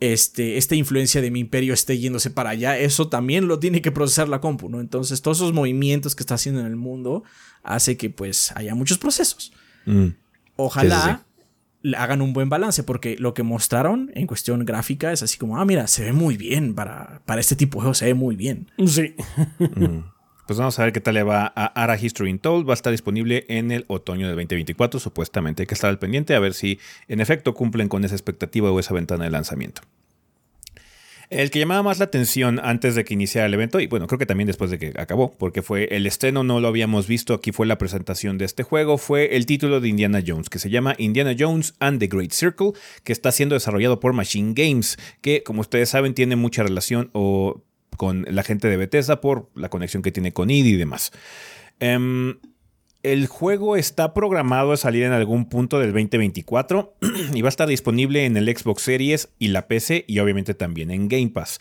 este, 0.00 0.56
esta 0.56 0.74
influencia 0.74 1.20
de 1.20 1.30
mi 1.30 1.38
imperio 1.38 1.74
esté 1.74 1.96
yéndose 1.96 2.32
para 2.32 2.50
allá, 2.50 2.76
eso 2.76 3.06
también 3.06 3.46
lo 3.46 3.60
tiene 3.60 3.82
que 3.82 3.92
procesar 3.92 4.28
la 4.28 4.40
compu, 4.40 4.68
¿no? 4.68 4.80
Entonces, 4.80 5.22
todos 5.22 5.38
esos 5.38 5.52
movimientos 5.52 6.16
que 6.16 6.24
está 6.24 6.34
haciendo 6.34 6.60
en 6.60 6.66
el 6.66 6.74
mundo 6.74 7.22
hace 7.62 7.96
que 7.96 8.10
pues 8.10 8.50
haya 8.56 8.74
muchos 8.74 8.98
procesos. 8.98 9.52
Mm. 9.86 10.08
Ojalá 10.56 11.24
hagan 11.96 12.20
un 12.20 12.32
buen 12.32 12.48
balance, 12.48 12.82
porque 12.82 13.14
lo 13.16 13.32
que 13.32 13.44
mostraron 13.44 14.10
en 14.16 14.26
cuestión 14.26 14.64
gráfica 14.64 15.12
es 15.12 15.22
así 15.22 15.38
como, 15.38 15.56
ah, 15.56 15.64
mira, 15.64 15.86
se 15.86 16.02
ve 16.02 16.12
muy 16.12 16.36
bien 16.36 16.74
para, 16.74 17.22
para 17.26 17.40
este 17.40 17.54
tipo 17.54 17.78
de 17.78 17.82
juego, 17.82 17.94
se 17.94 18.06
ve 18.06 18.14
muy 18.14 18.34
bien. 18.34 18.72
Sí. 18.88 19.14
Mm. 19.60 20.00
Pues 20.50 20.58
vamos 20.58 20.76
a 20.80 20.82
ver 20.82 20.92
qué 20.92 21.00
tal 21.00 21.14
le 21.14 21.22
va 21.22 21.52
a 21.54 21.66
Ara 21.80 21.96
History 21.96 22.36
Told. 22.36 22.68
Va 22.68 22.72
a 22.72 22.74
estar 22.74 22.90
disponible 22.90 23.44
en 23.46 23.70
el 23.70 23.84
otoño 23.86 24.26
del 24.26 24.34
2024, 24.34 24.98
supuestamente. 24.98 25.62
Hay 25.62 25.68
que 25.68 25.74
estar 25.74 25.88
al 25.88 26.00
pendiente 26.00 26.34
a 26.34 26.40
ver 26.40 26.54
si 26.54 26.80
en 27.06 27.20
efecto 27.20 27.54
cumplen 27.54 27.86
con 27.88 28.04
esa 28.04 28.16
expectativa 28.16 28.68
o 28.68 28.80
esa 28.80 28.92
ventana 28.92 29.22
de 29.22 29.30
lanzamiento. 29.30 29.82
El 31.28 31.52
que 31.52 31.60
llamaba 31.60 31.84
más 31.84 32.00
la 32.00 32.06
atención 32.06 32.58
antes 32.64 32.96
de 32.96 33.04
que 33.04 33.14
iniciara 33.14 33.46
el 33.46 33.54
evento, 33.54 33.78
y 33.78 33.86
bueno, 33.86 34.08
creo 34.08 34.18
que 34.18 34.26
también 34.26 34.48
después 34.48 34.72
de 34.72 34.80
que 34.80 34.92
acabó, 34.96 35.30
porque 35.30 35.62
fue 35.62 35.84
el 35.92 36.04
estreno, 36.04 36.42
no 36.42 36.58
lo 36.58 36.66
habíamos 36.66 37.06
visto, 37.06 37.34
aquí 37.34 37.52
fue 37.52 37.66
la 37.66 37.78
presentación 37.78 38.36
de 38.36 38.46
este 38.46 38.64
juego, 38.64 38.98
fue 38.98 39.36
el 39.36 39.46
título 39.46 39.80
de 39.80 39.86
Indiana 39.86 40.20
Jones, 40.26 40.50
que 40.50 40.58
se 40.58 40.68
llama 40.68 40.96
Indiana 40.98 41.36
Jones 41.38 41.74
and 41.78 42.00
the 42.00 42.08
Great 42.08 42.32
Circle, 42.32 42.72
que 43.04 43.12
está 43.12 43.30
siendo 43.30 43.54
desarrollado 43.54 44.00
por 44.00 44.14
Machine 44.14 44.54
Games, 44.56 44.98
que 45.20 45.44
como 45.44 45.60
ustedes 45.60 45.90
saben 45.90 46.12
tiene 46.12 46.34
mucha 46.34 46.64
relación 46.64 47.08
o 47.12 47.62
con 47.96 48.26
la 48.28 48.42
gente 48.42 48.68
de 48.68 48.76
Bethesda 48.76 49.20
por 49.20 49.50
la 49.54 49.68
conexión 49.68 50.02
que 50.02 50.12
tiene 50.12 50.32
con 50.32 50.50
id 50.50 50.64
y 50.64 50.76
demás. 50.76 51.12
Em, 51.78 52.38
el 53.02 53.26
juego 53.26 53.76
está 53.76 54.12
programado 54.12 54.72
a 54.72 54.76
salir 54.76 55.04
en 55.04 55.12
algún 55.12 55.48
punto 55.48 55.78
del 55.78 55.92
2024 55.92 56.94
y 57.34 57.42
va 57.42 57.48
a 57.48 57.50
estar 57.50 57.68
disponible 57.68 58.26
en 58.26 58.36
el 58.36 58.54
Xbox 58.54 58.82
Series 58.82 59.30
y 59.38 59.48
la 59.48 59.68
PC 59.68 60.04
y 60.06 60.18
obviamente 60.18 60.54
también 60.54 60.90
en 60.90 61.08
Game 61.08 61.30
Pass. 61.30 61.58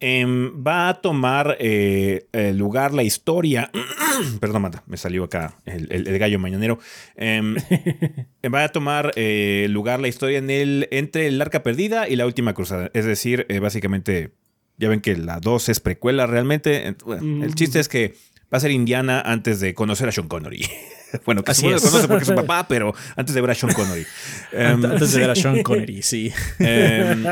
Em, 0.00 0.64
va 0.64 0.88
a 0.88 1.00
tomar 1.00 1.56
eh, 1.58 2.28
lugar 2.54 2.94
la 2.94 3.02
historia. 3.02 3.70
Perdón, 4.40 4.70
me 4.86 4.96
salió 4.96 5.24
acá 5.24 5.58
el, 5.64 6.18
gallo 6.18 6.38
mañanero. 6.38 6.78
Em, 7.16 7.56
va 8.54 8.64
a 8.64 8.68
tomar 8.68 9.12
eh, 9.16 9.66
lugar 9.70 10.00
la 10.00 10.08
historia 10.08 10.38
en 10.38 10.50
el, 10.50 10.88
entre 10.92 11.26
el 11.26 11.40
Arca 11.42 11.62
Perdida 11.62 12.08
y 12.08 12.14
la 12.14 12.26
Última 12.26 12.54
Cruzada. 12.54 12.90
Es 12.94 13.04
decir, 13.04 13.44
eh, 13.48 13.58
básicamente 13.58 14.30
ya 14.78 14.88
ven 14.88 15.00
que 15.00 15.16
la 15.16 15.40
2 15.40 15.68
es 15.68 15.80
precuela 15.80 16.26
realmente. 16.26 16.86
El 16.86 17.54
chiste 17.54 17.80
es 17.80 17.88
que 17.88 18.14
va 18.52 18.58
a 18.58 18.60
ser 18.60 18.70
Indiana 18.70 19.20
antes 19.20 19.60
de 19.60 19.74
conocer 19.74 20.08
a 20.08 20.12
Sean 20.12 20.28
Connery. 20.28 20.66
bueno, 21.26 21.44
casi 21.44 21.62
se 21.62 21.68
conoce 21.68 22.08
porque 22.08 22.22
es 22.22 22.28
su 22.28 22.34
papá, 22.46 22.66
pero 22.68 22.94
antes 23.16 23.34
de 23.34 23.40
ver 23.40 23.50
a 23.50 23.54
Sean 23.54 23.74
Connery. 23.74 24.06
Em, 24.52 24.84
antes 24.84 25.12
de 25.12 25.20
ver 25.20 25.30
a 25.30 25.34
Sean 25.36 25.62
Connery, 25.62 26.02
sí. 26.02 26.32
Em, 26.58 27.24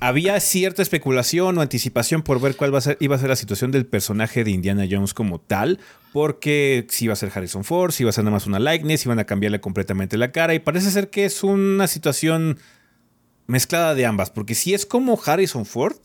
había 0.00 0.40
cierta 0.40 0.80
especulación 0.80 1.58
o 1.58 1.60
anticipación 1.60 2.22
por 2.22 2.40
ver 2.40 2.56
cuál 2.56 2.72
va 2.72 2.78
a 2.78 2.82
ser, 2.82 2.96
iba 3.00 3.16
a 3.16 3.18
ser 3.18 3.28
la 3.28 3.36
situación 3.36 3.70
del 3.70 3.84
personaje 3.84 4.44
de 4.44 4.50
Indiana 4.50 4.86
Jones 4.90 5.12
como 5.12 5.40
tal, 5.40 5.78
porque 6.12 6.86
si 6.88 7.04
iba 7.04 7.12
a 7.12 7.16
ser 7.16 7.30
Harrison 7.34 7.64
Ford, 7.64 7.92
si 7.92 8.04
iba 8.04 8.10
a 8.10 8.12
ser 8.12 8.24
nada 8.24 8.34
más 8.34 8.46
una 8.46 8.58
likeness, 8.58 9.04
iban 9.04 9.18
a 9.18 9.24
cambiarle 9.24 9.60
completamente 9.60 10.16
la 10.16 10.32
cara, 10.32 10.54
y 10.54 10.58
parece 10.58 10.90
ser 10.90 11.10
que 11.10 11.26
es 11.26 11.42
una 11.42 11.86
situación 11.86 12.58
mezclada 13.46 13.94
de 13.94 14.06
ambas, 14.06 14.30
porque 14.30 14.54
si 14.54 14.72
es 14.74 14.86
como 14.86 15.20
Harrison 15.22 15.66
Ford, 15.66 15.96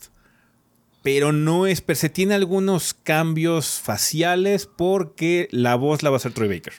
pero 1.06 1.30
no 1.30 1.68
es, 1.68 1.82
pero 1.82 1.96
se 1.96 2.08
tiene 2.08 2.34
algunos 2.34 2.92
cambios 2.92 3.80
faciales 3.80 4.66
porque 4.66 5.46
la 5.52 5.76
voz 5.76 6.02
la 6.02 6.10
va 6.10 6.16
a 6.16 6.18
hacer 6.18 6.32
Troy 6.32 6.48
Baker. 6.48 6.72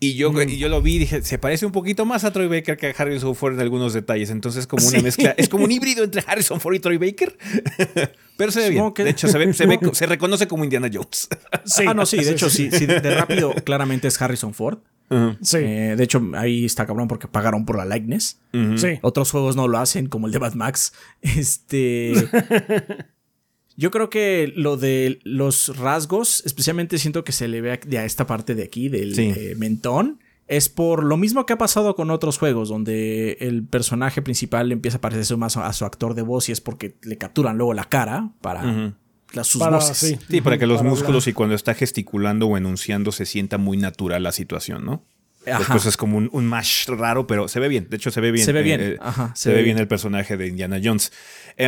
Y 0.00 0.14
yo, 0.14 0.32
mm. 0.32 0.48
yo 0.48 0.68
lo 0.68 0.82
vi 0.82 0.96
y 0.96 0.98
dije, 0.98 1.22
se 1.22 1.38
parece 1.38 1.64
un 1.64 1.70
poquito 1.70 2.04
más 2.04 2.24
a 2.24 2.32
Troy 2.32 2.48
Baker 2.48 2.76
que 2.76 2.88
a 2.88 2.90
Harrison 2.90 3.36
Ford 3.36 3.54
en 3.54 3.60
algunos 3.60 3.92
detalles. 3.92 4.30
Entonces, 4.30 4.66
como 4.66 4.84
una 4.84 4.98
mezcla, 4.98 5.32
es 5.36 5.48
como 5.48 5.62
un 5.62 5.70
híbrido 5.70 6.02
entre 6.02 6.24
Harrison 6.26 6.60
Ford 6.60 6.74
y 6.74 6.80
Troy 6.80 6.98
Baker. 6.98 7.38
Pero 8.36 8.50
se 8.50 8.62
ve 8.62 8.70
bien. 8.70 8.92
De 8.96 9.10
hecho, 9.10 9.28
se, 9.28 10.06
reconoce 10.06 10.48
como 10.48 10.64
Indiana 10.64 10.90
Jones. 10.92 11.28
Sí. 11.64 11.84
Ah, 11.86 11.94
no, 11.94 12.06
sí, 12.06 12.16
de 12.16 12.32
hecho, 12.32 12.50
sí, 12.50 12.68
de, 12.68 12.98
rápido, 13.14 13.54
claramente 13.62 14.08
es 14.08 14.20
Harrison 14.20 14.54
Ford. 14.54 14.78
Sí. 15.40 15.58
Eh, 15.58 15.94
de 15.96 16.02
hecho, 16.02 16.20
ahí 16.34 16.64
está 16.64 16.84
cabrón 16.84 17.06
porque 17.06 17.28
pagaron 17.28 17.64
por 17.64 17.76
la 17.76 17.84
likeness. 17.84 18.40
Sí. 18.74 18.98
Otros 19.02 19.30
juegos 19.30 19.54
no 19.54 19.68
lo 19.68 19.78
hacen, 19.78 20.08
como 20.08 20.26
el 20.26 20.32
de 20.32 20.40
Bad 20.40 20.54
Max. 20.54 20.94
Este. 21.22 22.14
Yo 23.80 23.90
creo 23.90 24.10
que 24.10 24.52
lo 24.56 24.76
de 24.76 25.20
los 25.24 25.74
rasgos, 25.78 26.42
especialmente 26.44 26.98
siento 26.98 27.24
que 27.24 27.32
se 27.32 27.48
le 27.48 27.62
ve 27.62 27.72
a 27.72 28.04
esta 28.04 28.26
parte 28.26 28.54
de 28.54 28.62
aquí, 28.62 28.90
del 28.90 29.18
eh, 29.18 29.54
mentón, 29.56 30.20
es 30.48 30.68
por 30.68 31.02
lo 31.02 31.16
mismo 31.16 31.46
que 31.46 31.54
ha 31.54 31.58
pasado 31.58 31.96
con 31.96 32.10
otros 32.10 32.36
juegos, 32.36 32.68
donde 32.68 33.38
el 33.40 33.64
personaje 33.64 34.20
principal 34.20 34.70
empieza 34.70 34.98
a 34.98 35.00
parecerse 35.00 35.34
más 35.36 35.56
a 35.56 35.72
su 35.72 35.86
actor 35.86 36.12
de 36.12 36.20
voz 36.20 36.50
y 36.50 36.52
es 36.52 36.60
porque 36.60 36.94
le 37.00 37.16
capturan 37.16 37.56
luego 37.56 37.72
la 37.72 37.86
cara 37.86 38.32
para... 38.42 38.92
Las, 39.32 39.46
sus 39.46 39.62
voces. 39.62 40.18
Sí. 40.28 40.40
para 40.42 40.58
que 40.58 40.66
los 40.66 40.82
músculos 40.82 41.26
y 41.26 41.32
cuando 41.32 41.54
está 41.54 41.72
gesticulando 41.72 42.48
o 42.48 42.58
enunciando 42.58 43.12
se 43.12 43.24
sienta 43.24 43.56
muy 43.56 43.78
natural 43.78 44.24
la 44.24 44.32
situación, 44.32 44.84
¿no? 44.84 45.06
Después 45.44 45.86
es 45.86 45.96
como 45.96 46.18
un, 46.18 46.28
un, 46.32 46.46
mash 46.46 46.86
raro, 46.86 47.26
pero 47.26 47.48
se 47.48 47.60
ve 47.60 47.68
bien. 47.68 47.86
De 47.88 47.96
hecho, 47.96 48.10
se 48.10 48.20
ve 48.20 48.30
bien. 48.30 48.44
Se 48.44 48.52
ve 48.52 48.62
bien. 48.62 48.80
Eh, 48.80 48.98
se, 49.34 49.52
ve 49.52 49.62
bien 49.62 49.78
el 49.78 49.88
personaje 49.88 50.36
de 50.36 50.48
Indiana 50.48 50.80
Jones. 50.82 51.12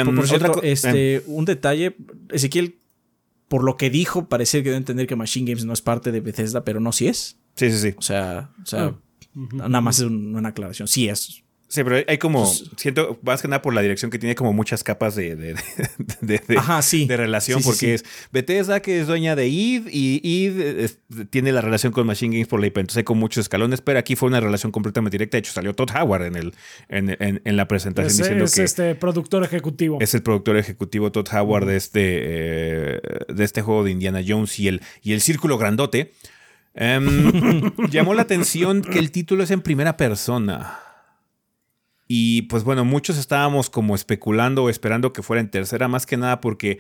Por, 0.05 0.29
cierto, 0.29 0.63
este, 0.63 1.23
un 1.27 1.45
detalle. 1.45 1.97
Ezequiel, 2.31 2.79
por 3.49 3.65
lo 3.65 3.77
que 3.77 3.89
dijo, 3.89 4.29
parece 4.29 4.59
que 4.59 4.71
debe 4.71 4.77
entender 4.77 5.07
que 5.07 5.17
Machine 5.17 5.51
Games 5.51 5.65
no 5.65 5.73
es 5.73 5.81
parte 5.81 6.13
de 6.13 6.21
Bethesda, 6.21 6.65
pero 6.65 6.81
no 6.81 6.93
sí 6.93 7.09
es. 7.09 7.39
Sí, 7.57 7.71
sí, 7.71 7.79
sí. 7.79 7.95
O 7.97 8.03
sea, 8.03 8.51
o 8.63 8.67
sea 8.67 8.85
ah. 8.85 8.99
nada 9.35 9.81
más 9.81 9.99
es 9.99 10.05
una 10.05 10.51
aclaración. 10.51 10.87
Sí 10.87 11.09
es. 11.09 11.43
Sí, 11.73 11.83
pero 11.85 12.05
hay 12.07 12.19
como, 12.19 12.45
siento, 12.77 13.19
más 13.23 13.41
que 13.41 13.49
nada 13.49 13.63
por 13.63 13.73
la 13.73 13.81
dirección 13.81 14.11
que 14.11 14.19
tiene 14.19 14.35
como 14.35 14.53
muchas 14.53 14.85
capas 14.85 15.15
de, 15.15 15.35
de, 15.37 15.55
de, 16.21 17.17
relación, 17.17 17.63
porque 17.63 17.95
es 17.95 18.05
Bethesda 18.31 18.81
que 18.81 19.01
es 19.01 19.07
dueña 19.07 19.35
de 19.35 19.49
id 19.49 19.87
y 19.91 20.21
id 20.23 20.91
tiene 21.31 21.51
la 21.51 21.63
relación 21.63 21.95
con 21.95 22.07
Machine 22.07 22.37
Games 22.37 22.47
por 22.47 22.61
la 22.61 22.67
IP, 22.67 22.77
entonces 22.77 22.99
hay 22.99 23.05
con 23.05 23.17
muchos 23.17 23.47
escalones, 23.47 23.81
pero 23.81 23.99
aquí 23.99 24.17
fue 24.17 24.29
una 24.29 24.39
relación 24.39 24.71
completamente 24.71 25.15
directa, 25.15 25.39
de 25.39 25.39
hecho 25.39 25.53
salió 25.53 25.73
Todd 25.73 25.89
Howard 25.97 26.27
en, 26.27 26.37
el, 26.37 26.55
en, 26.91 27.41
en, 27.43 27.57
la 27.57 27.67
presentación 27.67 28.11
es, 28.11 28.19
diciendo 28.19 28.45
es 28.45 28.59
este 28.59 28.95
productor 28.95 29.43
ejecutivo. 29.43 29.97
Es 30.03 30.13
el 30.13 30.23
productor 30.23 30.59
ejecutivo 30.59 31.11
Todd 31.11 31.29
Howard 31.33 31.65
de, 31.65 31.77
este, 31.79 32.01
eh, 32.03 33.01
de 33.29 33.45
este 33.45 33.63
juego 33.63 33.83
de 33.83 33.93
Indiana 33.93 34.21
Jones 34.29 34.61
y 34.61 34.69
el, 34.69 34.83
y 35.01 35.15
el 35.15 35.23
círculo 35.23 35.57
grandote. 35.57 36.13
Em, 36.75 37.73
llamó 37.91 38.13
la 38.13 38.21
atención 38.21 38.83
que 38.83 38.99
el 38.99 39.11
título 39.11 39.45
es 39.45 39.51
en 39.51 39.63
primera 39.63 39.97
persona. 39.97 40.82
Y 42.15 42.43
pues 42.43 42.63
bueno, 42.63 42.85
muchos 42.85 43.17
estábamos 43.17 43.71
como 43.71 43.95
especulando 43.95 44.65
o 44.65 44.69
esperando 44.69 45.15
que 45.15 45.23
fuera 45.23 45.41
en 45.41 45.51
tercera, 45.51 45.89
más 45.89 46.05
que 46.05 46.19
nada 46.19 46.43
porque 46.43 46.79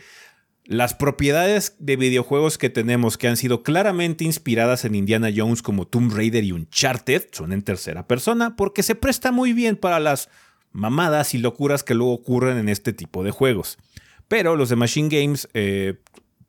las 0.66 0.92
propiedades 0.92 1.74
de 1.78 1.96
videojuegos 1.96 2.58
que 2.58 2.68
tenemos 2.68 3.16
que 3.16 3.28
han 3.28 3.38
sido 3.38 3.62
claramente 3.62 4.24
inspiradas 4.24 4.84
en 4.84 4.94
Indiana 4.94 5.30
Jones 5.34 5.62
como 5.62 5.86
Tomb 5.86 6.12
Raider 6.12 6.44
y 6.44 6.52
Uncharted 6.52 7.28
son 7.32 7.54
en 7.54 7.62
tercera 7.62 8.06
persona 8.06 8.56
porque 8.56 8.82
se 8.82 8.94
presta 8.94 9.32
muy 9.32 9.54
bien 9.54 9.76
para 9.76 10.00
las 10.00 10.28
mamadas 10.70 11.32
y 11.32 11.38
locuras 11.38 11.82
que 11.82 11.94
luego 11.94 12.12
ocurren 12.12 12.58
en 12.58 12.68
este 12.68 12.92
tipo 12.92 13.24
de 13.24 13.30
juegos. 13.30 13.78
Pero 14.28 14.54
los 14.54 14.68
de 14.68 14.76
Machine 14.76 15.08
Games, 15.08 15.48
eh, 15.54 15.94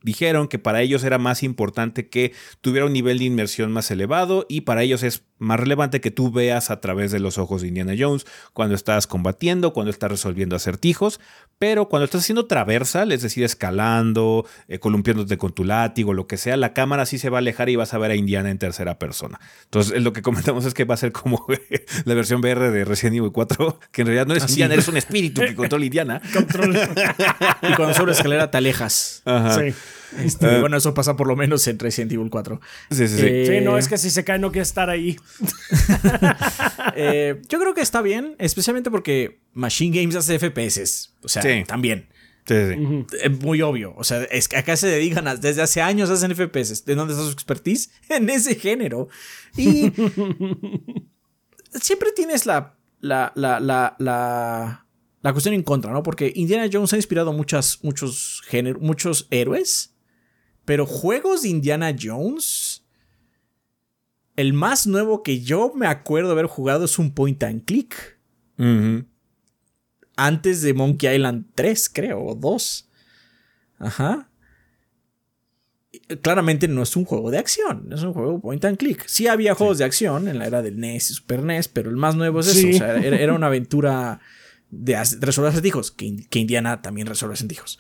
dijeron 0.04 0.48
que 0.48 0.60
para 0.60 0.82
ellos 0.82 1.04
era 1.04 1.18
más 1.18 1.42
importante 1.42 2.10
que 2.10 2.34
tuviera 2.62 2.86
un 2.86 2.94
nivel 2.94 3.18
de 3.18 3.26
inmersión 3.26 3.72
más 3.72 3.90
elevado 3.90 4.46
y 4.48 4.62
para 4.62 4.84
ellos 4.84 5.02
es 5.02 5.24
más 5.44 5.60
relevante 5.60 6.02
que 6.02 6.12
tú 6.12 6.32
veas 6.32 6.72
a 6.72 6.82
través 6.82 7.12
de 7.12 7.20
los 7.20 7.38
ojos 7.38 7.62
de 7.62 7.68
Indiana 7.68 7.94
Jones 7.98 8.26
cuando 8.54 8.76
estás 8.76 9.08
combatiendo, 9.08 9.74
cuando 9.74 9.92
estás 9.92 10.10
resolviendo 10.10 10.56
acertijos, 10.56 11.20
pero 11.60 11.88
cuando 11.88 12.06
estás 12.06 12.22
haciendo 12.22 12.46
traversal, 12.46 13.12
es 13.12 13.22
decir, 13.22 13.44
escalando, 13.44 14.46
eh, 14.68 14.80
columpiándote 14.80 15.38
con 15.38 15.54
tu 15.54 15.64
látigo, 15.64 16.14
lo 16.14 16.28
que 16.28 16.38
sea, 16.38 16.58
la 16.58 16.74
cámara 16.74 17.06
sí 17.06 17.18
se 17.18 17.30
va 17.30 17.38
a 17.38 17.40
alejar 17.40 17.70
y 17.70 17.76
vas 17.76 17.94
a 17.94 17.98
ver 17.98 18.12
a 18.12 18.16
Indiana 18.16 18.50
en 18.50 18.58
tercera 18.58 19.00
persona. 19.00 19.40
Entonces, 19.66 20.02
lo 20.02 20.14
que 20.14 20.22
comentamos 20.22 20.66
es 20.66 20.74
que 20.74 20.86
va 20.86 20.96
a 20.96 20.98
ser 20.98 21.12
como 21.12 21.46
la 22.06 22.14
versión 22.14 22.42
VR 22.42 22.72
de 22.72 22.86
Resident 22.86 23.18
Evil 23.18 23.32
4, 23.32 23.80
que 23.92 24.02
en 24.02 24.08
realidad 24.08 24.28
no 24.28 24.34
es 24.34 24.50
Indiana, 24.50 24.74
eres 24.74 24.88
un 24.88 24.98
espíritu 24.98 25.42
que 25.42 25.56
controla 25.56 25.86
Indiana. 25.86 26.22
y 27.62 27.74
cuando 27.76 27.94
sobre 27.94 28.12
la 28.12 28.18
escalera 28.18 28.52
te 28.52 28.58
alejas. 28.58 29.22
Ajá. 29.26 29.60
Sí. 29.60 29.74
Este, 30.20 30.60
bueno, 30.60 30.78
eso 30.78 30.94
pasa 30.94 31.16
por 31.16 31.28
lo 31.28 31.36
menos 31.36 31.68
en 31.68 31.80
Resident 31.80 32.12
Evil 32.12 32.30
4. 32.30 32.62
Sí, 32.92 33.08
sí, 33.08 33.18
sí. 33.18 33.26
Eh, 33.26 33.46
sí, 33.48 33.66
no, 33.66 33.78
es 33.78 33.88
que 33.88 33.98
si 33.98 34.10
se 34.10 34.24
cae 34.24 34.40
no 34.40 34.52
quiere 34.52 34.64
estar 34.64 34.90
ahí. 34.90 35.18
eh, 36.96 37.42
yo 37.50 37.60
creo 37.60 37.74
que 37.74 37.82
está 37.82 38.02
bien, 38.02 38.36
especialmente 38.40 38.92
porque 38.92 39.42
Machine 39.54 39.98
Games 40.00 40.16
hace 40.16 40.38
FPS. 40.40 41.12
O 41.24 41.28
sea, 41.28 41.42
Sí. 41.42 41.64
también. 41.66 42.08
Sí, 42.46 42.56
sí. 42.56 43.06
Es 43.24 43.32
muy 43.40 43.62
obvio. 43.62 43.94
O 43.96 44.04
sea, 44.04 44.24
es 44.24 44.50
que 44.50 44.58
acá 44.58 44.76
se 44.76 44.88
dedican 44.88 45.28
a- 45.28 45.36
desde 45.38 45.62
hace 45.62 45.82
años 45.82 46.10
hacen 46.10 46.32
FPS. 46.36 46.84
¿De 46.86 46.96
dónde 46.96 47.14
está 47.14 47.26
su 47.26 47.32
expertise? 47.32 47.90
En 48.10 48.30
ese 48.30 48.56
género. 48.56 49.08
Y 49.56 49.92
siempre 51.82 52.12
tienes 52.16 52.46
la, 52.46 52.76
la, 53.00 53.32
la, 53.36 53.60
la, 53.60 53.96
la, 54.00 54.86
la 55.22 55.32
cuestión 55.32 55.56
en 55.56 55.64
contra, 55.64 55.92
¿no? 55.92 56.04
Porque 56.04 56.32
Indiana 56.36 56.70
Jones 56.72 56.92
ha 56.94 56.98
inspirado 56.98 57.32
muchas, 57.34 57.80
muchos 57.84 58.42
géneros, 58.48 58.82
muchos 58.82 59.28
héroes. 59.32 59.96
Pero 60.66 60.86
juegos 60.86 61.42
de 61.44 61.50
Indiana 61.50 61.94
Jones. 62.00 62.73
El 64.36 64.54
más 64.54 64.88
nuevo 64.88 65.22
que 65.24 65.42
yo 65.42 65.74
me 65.76 65.88
acuerdo 65.88 66.32
haber 66.32 66.48
jugado 66.48 66.86
es 66.86 66.98
un 66.98 67.14
point 67.14 67.42
and 67.44 67.66
click 67.66 68.18
antes 70.16 70.62
de 70.62 70.74
Monkey 70.74 71.16
Island 71.16 71.46
3, 71.56 71.90
creo, 71.90 72.24
o 72.24 72.36
2. 72.36 72.90
Ajá. 73.80 74.30
Claramente 76.22 76.68
no 76.68 76.84
es 76.84 76.96
un 76.96 77.06
juego 77.06 77.32
de 77.32 77.38
acción, 77.38 77.90
es 77.92 78.02
un 78.02 78.14
juego 78.14 78.40
point 78.42 78.64
and 78.66 78.78
click. 78.78 79.06
Sí 79.08 79.28
había 79.28 79.56
juegos 79.56 79.78
de 79.78 79.86
acción 79.86 80.28
en 80.28 80.40
la 80.40 80.48
era 80.48 80.62
del 80.62 80.80
NES 80.80 81.12
y 81.12 81.14
Super 81.14 81.44
NES, 81.44 81.68
pero 81.68 81.90
el 81.90 81.98
más 81.98 82.16
nuevo 82.16 82.40
es 82.40 82.48
eso. 82.48 82.68
O 82.68 82.74
sea, 82.74 82.98
era, 82.98 83.18
era 83.18 83.34
una 83.34 83.48
aventura 83.48 84.20
de 84.70 84.98
resolver 85.20 85.52
acertijos, 85.52 85.92
que, 85.92 86.26
que 86.30 86.40
Indiana 86.40 86.82
también 86.82 87.08
resuelve 87.08 87.34
acertijos. 87.34 87.80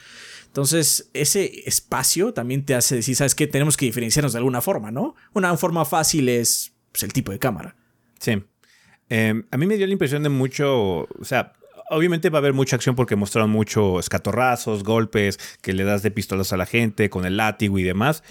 Entonces, 0.54 1.10
ese 1.16 1.68
espacio 1.68 2.32
también 2.32 2.64
te 2.64 2.76
hace 2.76 2.93
decir, 2.93 3.16
¿sabes 3.16 3.34
qué? 3.34 3.47
Tenemos 3.47 3.76
que 3.76 3.88
diferenciarnos 3.88 4.34
de 4.34 4.38
alguna 4.38 4.62
forma, 4.62 4.91
¿no? 4.91 5.16
Una 5.34 5.58
forma 5.58 5.84
fácil 5.84 6.30
es 6.30 6.76
pues, 6.91 7.01
el 7.01 7.12
tipo 7.12 7.32
de 7.32 7.39
cámara. 7.39 7.76
Sí. 8.20 8.43
Eh, 9.10 9.43
a 9.49 9.58
mí 9.58 9.66
me 9.66 9.78
dio 9.78 9.88
la 9.88 9.93
impresión 9.93 10.22
de 10.22 10.30
mucho, 10.30 11.06
o 11.06 11.24
sea, 11.24 11.54
obviamente 11.89 12.30
va 12.30 12.38
a 12.38 12.41
haber 12.41 12.54
mucha 12.54 12.76
acción 12.76 12.95
porque 12.95 13.16
mostraron 13.16 13.49
mucho 13.49 13.99
escatorrazos, 13.99 14.84
golpes, 14.84 15.39
que 15.64 15.74
le 15.74 15.86
das 15.86 16.04
de 16.04 16.12
pistolas 16.12 16.54
a 16.54 16.58
la 16.58 16.68
gente 16.68 17.10
con 17.10 17.26
el 17.26 17.38
látigo 17.38 17.80
y 17.80 17.84
demás. 17.84 18.24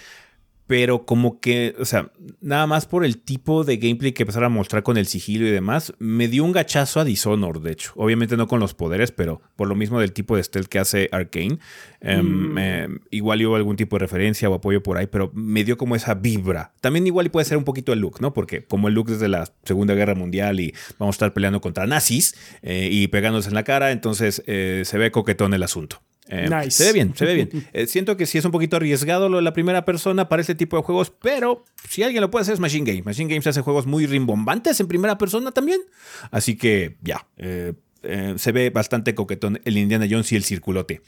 Pero 0.73 1.05
como 1.05 1.39
que, 1.39 1.75
o 1.79 1.85
sea, 1.85 2.13
nada 2.41 2.67
más 2.67 2.87
por 2.87 3.05
el 3.05 3.19
tipo 3.19 3.63
de 3.63 3.77
gameplay 3.77 4.13
que 4.13 4.23
empezaron 4.23 4.47
a 4.47 4.57
mostrar 4.57 4.83
con 4.83 4.97
el 4.97 5.05
sigilo 5.05 5.47
y 5.47 5.51
demás, 5.51 5.93
me 5.99 6.29
dio 6.29 6.45
un 6.45 6.53
gachazo 6.53 6.99
a 6.99 7.05
Dishonored, 7.05 7.61
de 7.61 7.73
hecho. 7.73 7.93
Obviamente 7.95 8.39
no 8.39 8.49
con 8.49 8.59
los 8.59 8.73
poderes, 8.73 9.13
pero 9.13 9.43
por 9.55 9.69
lo 9.69 9.75
mismo 9.75 10.01
del 10.01 10.15
tipo 10.15 10.35
de 10.35 10.43
stealth 10.43 10.69
que 10.69 10.79
hace 10.79 11.11
Arkane. 11.13 11.59
Em, 12.01 12.57
eh, 12.57 12.89
igual 13.11 13.45
hubo 13.45 13.57
algún 13.57 13.77
tipo 13.77 13.97
de 13.97 14.01
referencia 14.01 14.49
o 14.49 14.55
apoyo 14.55 14.83
por 14.83 14.97
ahí, 14.97 15.09
pero 15.09 15.31
me 15.35 15.63
dio 15.63 15.77
como 15.77 15.95
esa 15.95 16.15
vibra. 16.15 16.73
También 16.81 17.07
igual 17.07 17.27
y 17.27 17.29
puede 17.29 17.45
ser 17.45 17.59
un 17.59 17.65
poquito 17.65 17.93
el 17.93 17.99
look, 17.99 18.23
¿no? 18.23 18.33
Porque 18.33 18.65
como 18.65 18.89
el 18.89 18.95
look 18.95 19.11
es 19.11 19.21
de 19.21 19.29
la 19.29 19.53
Segunda 19.65 19.93
Guerra 19.93 20.15
Mundial 20.15 20.59
y 20.59 20.73
vamos 20.99 21.13
a 21.13 21.17
estar 21.17 21.35
peleando 21.35 21.61
contra 21.61 21.87
nazis 21.87 22.35
eh, 22.63 22.89
y 22.91 23.09
pegándose 23.09 23.51
en 23.51 23.55
la 23.57 23.65
cara, 23.65 23.93
entonces 23.93 24.43
eh, 24.47 24.85
se 24.87 24.97
ve 24.97 25.11
coquetón 25.11 25.53
el 25.53 25.65
asunto. 25.65 26.01
Eh, 26.29 26.49
Nice. 26.49 26.71
Se 26.71 26.85
ve 26.85 26.93
bien, 26.93 27.15
se 27.17 27.25
ve 27.25 27.35
bien. 27.35 27.51
Eh, 27.73 27.87
siento 27.87 28.17
que 28.17 28.27
sí 28.27 28.39
es 28.39 28.45
un 28.45 28.53
poquito 28.53 28.77
arriesgado 28.77 29.29
lo 29.29 29.39
de 29.39 29.43
la 29.43 29.53
primera 29.53 29.85
persona 29.85 30.29
para 30.29 30.41
este 30.41 30.55
tipo 30.55 30.77
de 30.77 30.83
juegos, 30.83 31.13
pero 31.21 31.65
si 31.89 32.03
alguien 32.03 32.21
lo 32.21 32.31
puede 32.31 32.43
hacer 32.43 32.55
es 32.55 32.61
Machine 32.61 32.85
Game. 32.91 33.03
Machine 33.03 33.29
Games 33.29 33.47
hace 33.47 33.61
juegos 33.61 33.87
muy 33.87 34.07
rimbombantes 34.07 34.79
en 34.81 34.87
primera 34.87 35.19
persona 35.19 35.53
también. 35.53 35.81
Así 36.31 36.57
que 36.57 36.97
ya, 37.03 37.27
eh, 37.37 37.75
eh, 38.03 38.35
se 38.37 38.53
ve 38.53 38.71
bastante 38.71 39.15
coquetón 39.15 39.61
el 39.65 39.77
Indiana 39.77 40.07
Jones 40.09 40.31
y 40.33 40.37
el 40.37 40.45
circulote. 40.45 41.03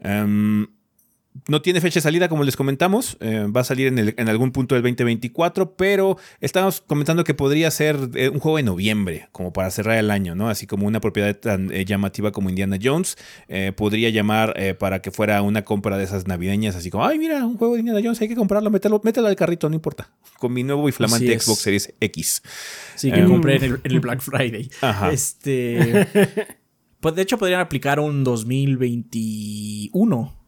Em, 0.00 0.66
no 1.48 1.62
tiene 1.62 1.80
fecha 1.80 1.94
de 1.94 2.00
salida, 2.02 2.28
como 2.28 2.44
les 2.44 2.56
comentamos. 2.56 3.16
eh, 3.20 3.46
va 3.54 3.62
a 3.62 3.64
salir 3.64 3.86
en, 3.88 3.98
el- 3.98 4.14
en 4.18 4.28
algún 4.28 4.52
punto 4.52 4.74
del 4.74 4.82
2024, 4.82 5.74
pero 5.76 6.16
estábamos 6.40 6.80
comentando 6.82 7.24
que 7.24 7.32
podría 7.34 7.70
ser 7.70 7.96
eh, 8.14 8.28
un 8.28 8.38
juego 8.38 8.58
de 8.58 8.62
noviembre, 8.64 9.28
como 9.32 9.52
para 9.52 9.70
cerrar 9.70 9.96
el 9.98 10.10
año, 10.10 10.34
¿no? 10.34 10.48
Así 10.50 10.66
como 10.66 10.86
una 10.86 11.00
propiedad 11.00 11.34
tan 11.36 11.72
eh, 11.72 11.84
llamativa 11.86 12.32
como 12.32 12.48
Indiana 12.50 12.76
Jones. 12.82 13.16
podría 13.76 14.10
llamar 14.10 14.54
para 14.78 15.00
que 15.00 15.10
fuera 15.10 15.40
una 15.42 15.62
compra 15.64 15.96
de 15.96 16.04
esas 16.04 16.26
navideñas, 16.26 16.76
así 16.76 16.90
como, 16.90 17.06
ay, 17.06 17.18
mira, 17.18 17.44
un 17.46 17.56
juego 17.56 17.74
de 17.74 17.80
Indiana 17.80 18.00
Jones, 18.02 18.20
hay 18.20 18.28
que 18.28 18.36
comprarlo, 18.36 18.70
mételo, 18.70 19.00
mételo 19.02 19.28
al 19.28 19.36
carrito, 19.36 19.68
no 19.68 19.74
importa. 19.74 20.10
Con 20.38 20.52
mi 20.52 20.62
nuevo 20.64 20.88
y 20.88 20.92
flamante. 20.92 21.38
Xbox 21.38 21.60
Series 21.60 21.94
X. 22.00 22.42
Sí, 22.94 23.10
que 23.10 23.20
Em. 23.20 23.28
compré 23.28 23.56
en 23.56 23.64
el, 23.64 23.80
en 23.84 23.92
el 23.92 24.00
Black 24.00 24.20
Friday. 24.20 24.68
Ajá. 24.80 25.10
Este. 25.12 26.06
Pues 27.00 27.14
de 27.16 27.22
hecho, 27.22 27.36
podrían 27.38 27.60
aplicar 27.60 27.98
un 28.00 28.22
2021. 28.22 30.41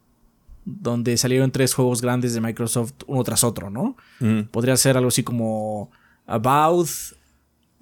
Donde 0.65 1.17
salieron 1.17 1.51
tres 1.51 1.75
juegos 1.75 2.01
grandes 2.01 2.33
de 2.35 2.41
Microsoft 2.41 2.93
uno 3.07 3.23
tras 3.25 3.45
otro, 3.45 3.71
¿no? 3.71 3.97
Mm. 4.21 4.43
Podría 4.51 4.77
ser 4.77 4.97
algo 4.97 5.09
así 5.09 5.23
como 5.23 5.91
About, 6.27 6.89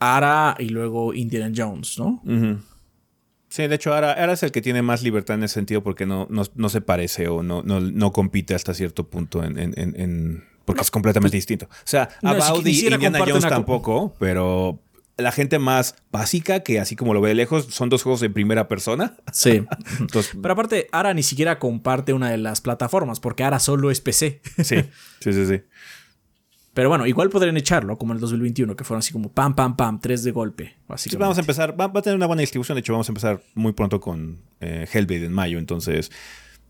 Ara 0.01 0.57
y 0.59 0.69
luego 0.71 1.15
Indiana 1.15 1.53
Jones, 1.57 1.99
¿no? 1.99 2.21
Sí, 3.49 3.67
de 3.67 3.75
hecho, 3.75 3.93
ahora, 3.95 4.13
ahora 4.15 4.33
es 4.33 4.43
el 4.43 4.51
que 4.51 4.63
tiene 4.63 4.81
más 4.83 5.03
libertad 5.03 5.37
en 5.37 5.45
ese 5.45 5.55
sentido 5.55 5.83
porque 5.83 6.07
no, 6.07 6.27
no, 6.31 6.43
no 6.55 6.69
se 6.71 6.81
parece 6.81 7.29
o 7.29 7.43
no, 7.43 7.63
no, 7.63 7.81
no 7.81 8.11
compite 8.11 8.55
hasta 8.55 8.73
cierto 8.75 9.09
punto 9.09 9.45
en. 9.45 9.59
en- 9.59 9.75
en- 9.77 10.45
porque 10.65 10.81
es 10.83 10.91
completamente 10.91 11.37
distinto. 11.37 11.67
O 11.67 11.75
sea, 11.85 12.09
si 12.21 12.27
About 12.27 12.67
y 12.67 12.71
Indiana 12.71 13.19
Jones 13.19 13.35
una 13.45 13.49
tampoco, 13.49 14.15
pero 14.19 14.81
la 15.23 15.33
gente 15.33 15.59
más 15.59 15.97
básica, 16.11 16.61
que 16.61 16.81
así 16.81 16.97
como 16.97 17.15
lo 17.15 17.21
ve 17.21 17.31
de 17.31 17.35
lejos, 17.35 17.67
son 17.67 17.89
dos 17.89 18.03
juegos 18.03 18.23
en 18.23 18.33
primera 18.33 18.69
persona. 18.69 19.17
Sí. 19.33 19.65
Entonces, 20.01 20.37
Pero 20.41 20.53
aparte, 20.53 20.89
Ara 20.93 21.15
ni 21.15 21.23
siquiera 21.23 21.59
comparte 21.59 22.13
una 22.13 22.31
de 22.31 22.39
las 22.39 22.61
plataformas, 22.61 23.21
porque 23.21 23.45
Ara 23.45 23.59
solo 23.59 23.91
es 23.91 24.01
PC. 24.01 24.41
sí, 24.63 24.77
sí, 25.21 25.33
sí, 25.33 25.47
sí. 25.47 25.63
Pero 26.75 26.89
bueno, 26.89 27.07
igual 27.07 27.29
podrían 27.29 27.57
echarlo, 27.59 27.99
como 27.99 28.13
en 28.13 28.17
el 28.17 28.21
2021, 28.23 28.77
que 28.77 28.85
fueron 28.85 29.01
así 29.01 29.13
como 29.13 29.31
pam, 29.31 29.55
pam, 29.55 29.77
pam, 29.77 30.01
tres 30.01 30.23
de 30.25 30.31
golpe. 30.31 30.77
Sí, 30.97 31.15
vamos 31.17 31.37
a 31.37 31.41
empezar, 31.41 31.79
va, 31.79 31.87
va 31.87 32.01
a 32.01 32.03
tener 32.03 32.17
una 32.17 32.27
buena 32.27 32.41
distribución, 32.41 32.77
de 32.77 32.81
hecho 32.81 32.93
vamos 32.93 33.09
a 33.09 33.13
empezar 33.13 33.43
muy 33.55 33.73
pronto 33.73 34.01
con 34.01 34.41
eh, 34.61 34.87
Hellblade 34.91 35.27
en 35.27 35.33
mayo, 35.33 35.59
entonces 35.59 36.11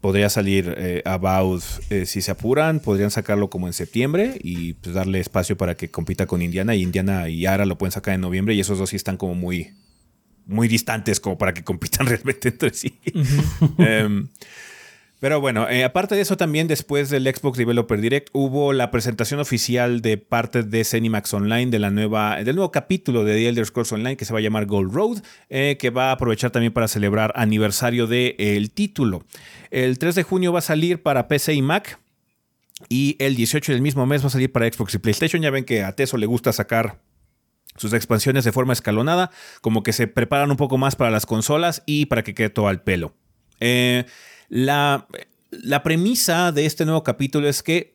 podría 0.03 0.29
salir 0.29 0.75
eh, 0.77 1.01
About 1.07 1.63
eh, 1.89 2.05
si 2.07 2.21
se 2.21 2.33
apuran, 2.33 2.81
podrían 2.81 3.11
sacarlo 3.11 3.49
como 3.49 3.69
en 3.69 3.73
septiembre 3.73 4.37
y 4.43 4.75
pues, 4.75 4.95
darle 4.95 5.21
espacio 5.21 5.57
para 5.57 5.77
que 5.77 5.91
compita 5.91 6.27
con 6.27 6.43
Indiana 6.43 6.75
y 6.75 6.83
Indiana 6.83 7.29
y 7.29 7.47
Ara 7.47 7.65
lo 7.65 7.79
pueden 7.79 7.93
sacar 7.93 8.15
en 8.15 8.21
noviembre 8.21 8.53
y 8.55 8.61
esos 8.61 8.79
dos 8.79 8.91
sí 8.91 8.97
están 8.97 9.17
como 9.17 9.35
muy, 9.37 9.71
muy 10.45 10.67
distantes 10.67 11.21
como 11.21 11.39
para 11.39 11.55
que 11.55 11.63
compitan 11.63 12.07
realmente 12.09 12.49
entre 12.49 12.75
sí. 12.75 12.99
Pero 15.23 15.41
bueno, 15.41 15.69
eh, 15.71 15.85
aparte 15.85 16.17
de 16.17 16.21
eso 16.21 16.37
también 16.37 16.67
después 16.67 17.09
del 17.09 17.33
Xbox 17.33 17.57
Developer 17.57 18.01
Direct 18.01 18.31
hubo 18.33 18.73
la 18.73 18.91
presentación 18.91 19.39
oficial 19.39 20.03
de 20.03 20.17
parte 20.17 20.65
de 20.65 20.83
Cenimax 20.83 21.33
Online 21.33 21.71
de 21.71 21.79
la 21.79 21.91
nueva, 21.91 22.43
del 22.43 22.57
nuevo 22.57 22.73
capítulo 22.73 23.23
de 23.23 23.35
The 23.37 23.49
Elder 23.49 23.65
Scrolls 23.65 23.93
Online 23.93 24.17
que 24.17 24.25
se 24.25 24.33
va 24.33 24.41
a 24.41 24.43
llamar 24.43 24.67
Gold 24.67 24.93
Road, 24.93 25.23
eh, 25.49 25.77
que 25.79 25.91
va 25.91 26.09
a 26.09 26.15
aprovechar 26.15 26.51
también 26.51 26.73
para 26.73 26.89
celebrar 26.89 27.33
aniversario 27.37 28.09
del 28.09 28.73
título. 28.73 29.23
El 29.71 29.97
3 30.01 30.17
de 30.17 30.25
junio 30.25 30.53
va 30.53 30.59
a 30.59 30.63
salir 30.63 31.01
para 31.03 31.29
PC 31.29 31.55
y 31.55 31.63
Mac. 31.63 32.01
Y 32.89 33.15
el 33.21 33.37
18 33.37 33.71
del 33.71 33.81
mismo 33.81 34.05
mes 34.07 34.25
va 34.25 34.27
a 34.27 34.31
salir 34.31 34.51
para 34.51 34.67
Xbox 34.67 34.97
y 34.97 34.99
PlayStation. 34.99 35.41
Ya 35.41 35.51
ven 35.51 35.65
que 35.65 35.85
a 35.85 35.95
Teso 35.95 36.17
le 36.17 36.27
gusta 36.27 36.53
sacar 36.53 36.99
sus 37.77 37.93
expansiones 37.93 38.43
de 38.43 38.51
forma 38.51 38.73
escalonada, 38.73 39.31
como 39.61 39.85
que 39.85 39.93
se 39.93 40.09
preparan 40.09 40.51
un 40.51 40.57
poco 40.57 40.79
más 40.79 40.97
para 40.97 41.13
las 41.13 41.27
consolas 41.27 41.85
y 41.87 42.07
para 42.07 42.25
que 42.25 42.35
quede 42.35 42.51
todo 42.51 42.67
al 42.67 42.83
pelo. 42.83 43.15
Eh, 43.61 44.05
la, 44.53 45.83
premisa 45.83 46.53
de 46.53 46.67
este 46.67 46.85
nuevo 46.85 47.03
capítulo 47.03 47.49
es 47.49 47.63
que 47.63 47.95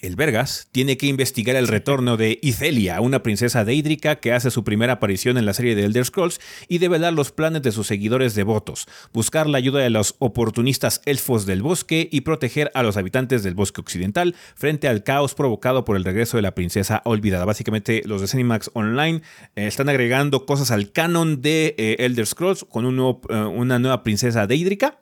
el 0.00 0.14
Vergas 0.14 0.68
tiene 0.70 0.96
que 0.96 1.06
investigar 1.06 1.56
el 1.56 1.66
retorno 1.66 2.16
de 2.16 2.38
Ithelia, 2.40 3.00
una 3.00 3.24
princesa 3.24 3.64
deídrica 3.64 4.16
que 4.16 4.32
hace 4.32 4.52
su 4.52 4.62
primera 4.62 4.94
aparición 4.94 5.38
en 5.38 5.46
la 5.46 5.54
serie 5.54 5.74
de 5.74 5.84
Elder 5.84 6.04
Scrolls 6.04 6.40
y 6.68 6.78
develar 6.78 7.12
los 7.12 7.32
planes 7.32 7.62
de 7.62 7.72
sus 7.72 7.88
seguidores 7.88 8.36
devotos, 8.36 8.86
buscar 9.12 9.48
la 9.48 9.58
ayuda 9.58 9.80
de 9.80 9.90
los 9.90 10.14
oportunistas 10.20 11.02
elfos 11.04 11.46
del 11.46 11.62
bosque 11.62 12.08
y 12.12 12.20
proteger 12.20 12.70
a 12.74 12.84
los 12.84 12.96
habitantes 12.96 13.42
del 13.42 13.54
bosque 13.54 13.80
occidental 13.80 14.36
frente 14.54 14.86
al 14.86 15.02
caos 15.02 15.34
provocado 15.34 15.84
por 15.84 15.96
el 15.96 16.04
regreso 16.04 16.36
de 16.36 16.42
la 16.42 16.54
princesa 16.54 17.02
olvidada. 17.04 17.44
Básicamente 17.44 18.02
los 18.04 18.20
de 18.20 18.28
Cinemax 18.28 18.70
Online 18.74 19.22
eh, 19.56 19.66
están 19.66 19.88
agregando 19.88 20.46
cosas 20.46 20.70
al 20.70 20.92
canon 20.92 21.42
de 21.42 21.74
eh, 21.76 21.96
Elder 21.98 22.26
Scrolls 22.26 22.64
con 22.68 22.86
eh, 22.86 23.34
una 23.34 23.80
nueva 23.80 24.04
princesa 24.04 24.46
deídrica 24.46 24.98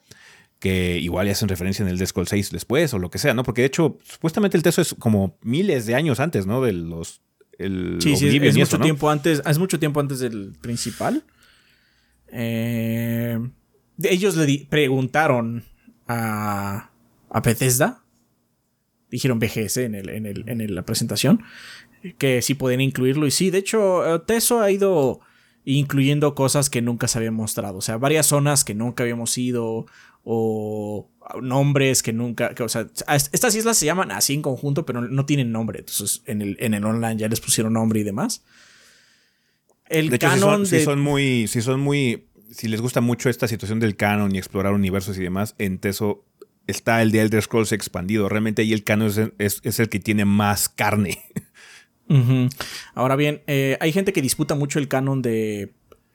que 0.61 0.99
igual 0.99 1.27
ya 1.27 1.33
hacen 1.33 1.49
referencia 1.49 1.83
en 1.83 1.89
el 1.89 1.99
Death 1.99 2.13
6 2.27 2.53
después 2.53 2.95
o 2.95 2.99
lo 3.01 3.11
que 3.11 3.19
sea, 3.19 3.35
¿no? 3.35 3.43
Porque 3.43 3.63
de 3.63 3.67
hecho, 3.67 3.99
supuestamente 4.05 4.57
el 4.57 4.63
Teso 4.63 4.81
es 4.83 4.95
como 4.99 5.37
miles 5.43 5.87
de 5.87 5.95
años 5.97 6.21
antes, 6.21 6.47
¿no? 6.47 6.61
De 6.63 6.73
los. 6.73 7.23
El 7.59 7.99
Sí, 8.01 8.15
sí, 8.17 8.29
es, 8.29 8.41
mucho 8.55 8.63
eso, 8.63 8.79
¿no? 8.79 8.85
tiempo 8.85 9.11
antes, 9.11 9.43
es 9.45 9.59
mucho 9.59 9.79
tiempo 9.81 9.99
antes 10.01 10.19
del 10.21 10.53
principal. 10.61 11.25
Eh, 12.33 13.39
ellos 14.03 14.37
le 14.37 14.67
preguntaron 14.69 15.65
a, 16.07 16.91
a 17.29 17.41
Bethesda, 17.41 18.03
dijeron 19.11 19.39
BGS 19.39 19.79
en, 19.79 19.95
el, 19.95 20.09
en, 20.11 20.27
el- 20.27 20.45
en 20.49 20.75
la 20.75 20.83
presentación, 20.85 21.43
que 22.19 22.41
sí 22.43 22.55
pueden 22.55 22.81
incluirlo. 22.81 23.27
Y 23.27 23.31
sí, 23.31 23.51
de 23.51 23.59
hecho, 23.59 24.15
eh, 24.15 24.21
Teso 24.27 24.61
ha 24.61 24.71
ido 24.71 25.21
incluyendo 25.65 26.35
cosas 26.35 26.71
que 26.71 26.81
nunca 26.81 27.09
se 27.09 27.19
habían 27.19 27.35
mostrado. 27.35 27.79
O 27.79 27.83
sea, 27.83 27.99
varias 27.99 28.27
zonas 28.27 28.65
que 28.65 28.75
nunca 28.75 29.03
habíamos 29.03 29.37
ido 29.37 29.87
o 30.25 31.09
nombres 31.43 32.03
que 32.03 32.13
nunca, 32.13 32.55
que, 32.55 32.63
o 32.63 32.69
sea, 32.69 32.87
estas 33.33 33.55
islas 33.55 33.77
se 33.79 33.87
llaman 33.87 34.11
así 34.11 34.35
en 34.35 34.43
conjunto, 34.43 34.85
pero 34.85 35.01
no 35.01 35.27
tienen 35.27 35.53
nombre. 35.53 35.81
Entonces, 35.81 36.23
en 36.27 36.43
el, 36.43 36.57
en 36.61 36.75
el 36.75 36.85
online 36.85 37.17
ya 37.17 37.29
les 37.29 37.41
pusieron 37.41 37.73
nombre 37.73 38.01
y 38.01 38.03
demás. 38.03 38.43
El 39.89 40.09
De 40.11 40.17
hecho, 40.17 40.29
canon 40.29 40.41
son, 40.41 40.67
sí 40.67 40.77
de- 40.77 40.85
son 40.85 41.01
muy. 41.01 41.47
Sí 41.49 41.63
son 41.63 41.81
muy. 41.81 42.27
Si 42.53 42.69
les 42.69 42.81
gusta 42.81 43.01
mucho 43.01 43.29
esta 43.29 43.47
situación 43.49 43.81
del 43.81 43.97
canon 43.97 44.35
y 44.35 44.39
explorar 44.39 44.73
universos 44.73 45.17
y 45.19 45.23
demás, 45.23 45.55
en 45.59 45.79
Teso 45.79 46.25
está 46.67 47.01
el 47.03 47.11
de 47.13 47.21
Elder 47.23 47.43
Scrolls 47.43 47.73
expandido. 47.73 48.29
Realmente 48.29 48.63
ahí 48.63 48.73
el 48.73 48.85
canon 48.85 49.09
es, 49.09 49.21
es- 49.39 49.61
es 49.65 49.81
el 49.81 49.89
que 49.89 50.01
tiene 50.01 50.25
más 50.25 50.69
carne. 50.69 51.19
Ahora 52.95 53.15
bien, 53.15 53.43
eh, 53.47 53.77
hay 53.81 53.93
gente 53.93 54.13
que 54.13 54.21
disputa 54.21 54.57
mucho 54.57 54.81
el 54.81 54.89
canon 54.89 55.23
de, 55.23 55.73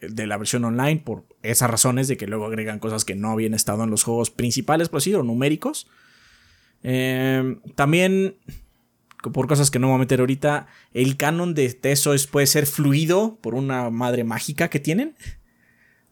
de 0.10 0.28
la 0.28 0.38
versión 0.38 0.66
online 0.66 1.02
por 1.04 1.26
esas 1.44 1.70
razones 1.70 2.08
de 2.08 2.18
que 2.18 2.28
luego 2.28 2.46
agregan 2.46 2.80
cosas 2.80 3.06
que 3.06 3.16
no 3.16 3.32
habían 3.32 3.54
estado 3.54 3.84
en 3.84 3.90
los 3.90 4.04
juegos 4.04 4.32
principales, 4.32 4.90
por 4.90 4.98
así 4.98 5.14
o 5.14 5.24
numéricos. 5.24 5.88
Eh, 6.84 7.58
también, 7.76 8.36
por 9.34 9.48
cosas 9.48 9.72
que 9.72 9.80
no 9.80 9.88
me 9.88 9.94
voy 9.94 9.98
a 9.98 10.00
meter 10.00 10.20
ahorita, 10.20 10.68
el 10.94 11.18
canon 11.18 11.54
de 11.54 11.74
Teso 11.74 12.14
es, 12.14 12.28
puede 12.28 12.48
ser 12.48 12.68
fluido 12.68 13.38
por 13.42 13.56
una 13.56 13.90
madre 13.90 14.24
mágica 14.24 14.70
que 14.70 14.80
tienen. 14.80 15.16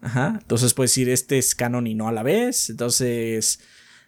Ajá. 0.01 0.39
Entonces 0.41 0.73
puedes 0.73 0.91
decir, 0.91 1.09
este 1.09 1.37
es 1.37 1.55
canon 1.55 1.87
y 1.87 1.95
no 1.95 2.07
a 2.07 2.11
la 2.11 2.23
vez. 2.23 2.69
Entonces, 2.69 3.61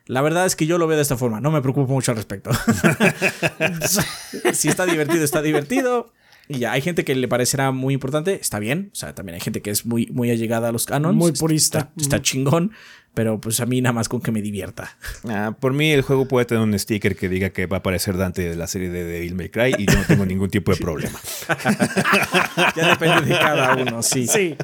la 0.07 0.21
verdad 0.21 0.45
es 0.45 0.55
que 0.55 0.65
yo 0.65 0.77
lo 0.77 0.87
veo 0.87 0.97
de 0.97 1.03
esta 1.03 1.17
forma. 1.17 1.39
No 1.39 1.51
me 1.51 1.61
preocupo 1.61 1.93
mucho 1.93 2.11
al 2.11 2.17
respecto. 2.17 2.51
si 4.53 4.67
está 4.67 4.85
divertido, 4.85 5.23
está 5.23 5.41
divertido. 5.41 6.11
Y 6.47 6.59
ya, 6.59 6.71
hay 6.73 6.81
gente 6.81 7.03
que 7.03 7.15
le 7.15 7.27
parecerá 7.27 7.71
muy 7.71 7.93
importante, 7.93 8.35
está 8.35 8.59
bien. 8.59 8.89
O 8.93 8.95
sea, 8.95 9.15
también 9.15 9.35
hay 9.35 9.41
gente 9.41 9.61
que 9.61 9.71
es 9.71 9.85
muy, 9.85 10.07
muy 10.07 10.29
allegada 10.29 10.69
a 10.69 10.71
los 10.71 10.85
canons. 10.85 11.15
Muy 11.15 11.31
purista. 11.31 11.79
Está, 11.79 12.01
está 12.01 12.21
chingón, 12.21 12.71
pero 13.15 13.39
pues 13.41 13.59
a 13.61 13.65
mí 13.65 13.81
nada 13.81 13.93
más 13.93 14.09
con 14.09 14.21
que 14.21 14.31
me 14.31 14.41
divierta. 14.41 14.95
Ah, 15.27 15.55
por 15.59 15.73
mí, 15.73 15.91
el 15.91 16.01
juego 16.01 16.27
puede 16.27 16.45
tener 16.45 16.63
un 16.63 16.77
sticker 16.77 17.15
que 17.15 17.29
diga 17.29 17.49
que 17.49 17.65
va 17.65 17.77
a 17.77 17.79
aparecer 17.79 18.17
Dante 18.17 18.47
de 18.47 18.55
la 18.55 18.67
serie 18.67 18.89
de 18.89 19.03
Devil 19.03 19.35
May 19.35 19.49
Cry 19.49 19.75
y 19.77 19.85
yo 19.87 19.97
no 19.97 20.05
tengo 20.05 20.25
ningún 20.25 20.49
tipo 20.49 20.71
de 20.71 20.77
problema. 20.77 21.19
Ya 22.75 22.89
depende 22.89 23.33
de 23.33 23.39
cada 23.39 23.75
uno, 23.75 24.03
sí. 24.03 24.27
Sí, 24.27 24.55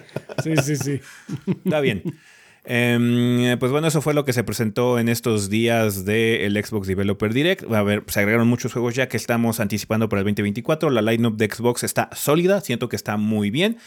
sí, 0.44 0.54
sí, 0.64 0.76
sí. 0.76 1.02
Está 1.64 1.80
bien. 1.80 2.04
Em, 2.64 3.58
pues 3.58 3.72
bueno, 3.72 3.88
eso 3.88 4.02
fue 4.02 4.14
lo 4.14 4.24
que 4.24 4.34
se 4.34 4.44
presentó 4.44 5.00
en 5.00 5.10
estos 5.10 5.50
días 5.50 6.06
del 6.06 6.64
Xbox 6.64 6.88
Developer 6.88 7.34
Direct. 7.34 7.72
A 7.72 7.82
ver, 7.82 8.04
se 8.08 8.20
agregaron 8.20 8.48
muchos 8.48 8.74
juegos 8.74 8.96
ya 8.96 9.08
que 9.08 9.18
estamos 9.18 9.60
anticipando 9.60 10.10
para 10.10 10.22
el 10.22 10.26
2024. 10.26 10.90
La 10.92 11.02
lineup 11.02 11.38
de 11.38 11.50
Xbox 11.52 11.84
está 11.84 12.10
sólida, 12.14 12.62
siento 12.62 12.88
que 12.90 12.96
está 12.96 13.18
muy 13.18 13.50
bien. 13.50 13.78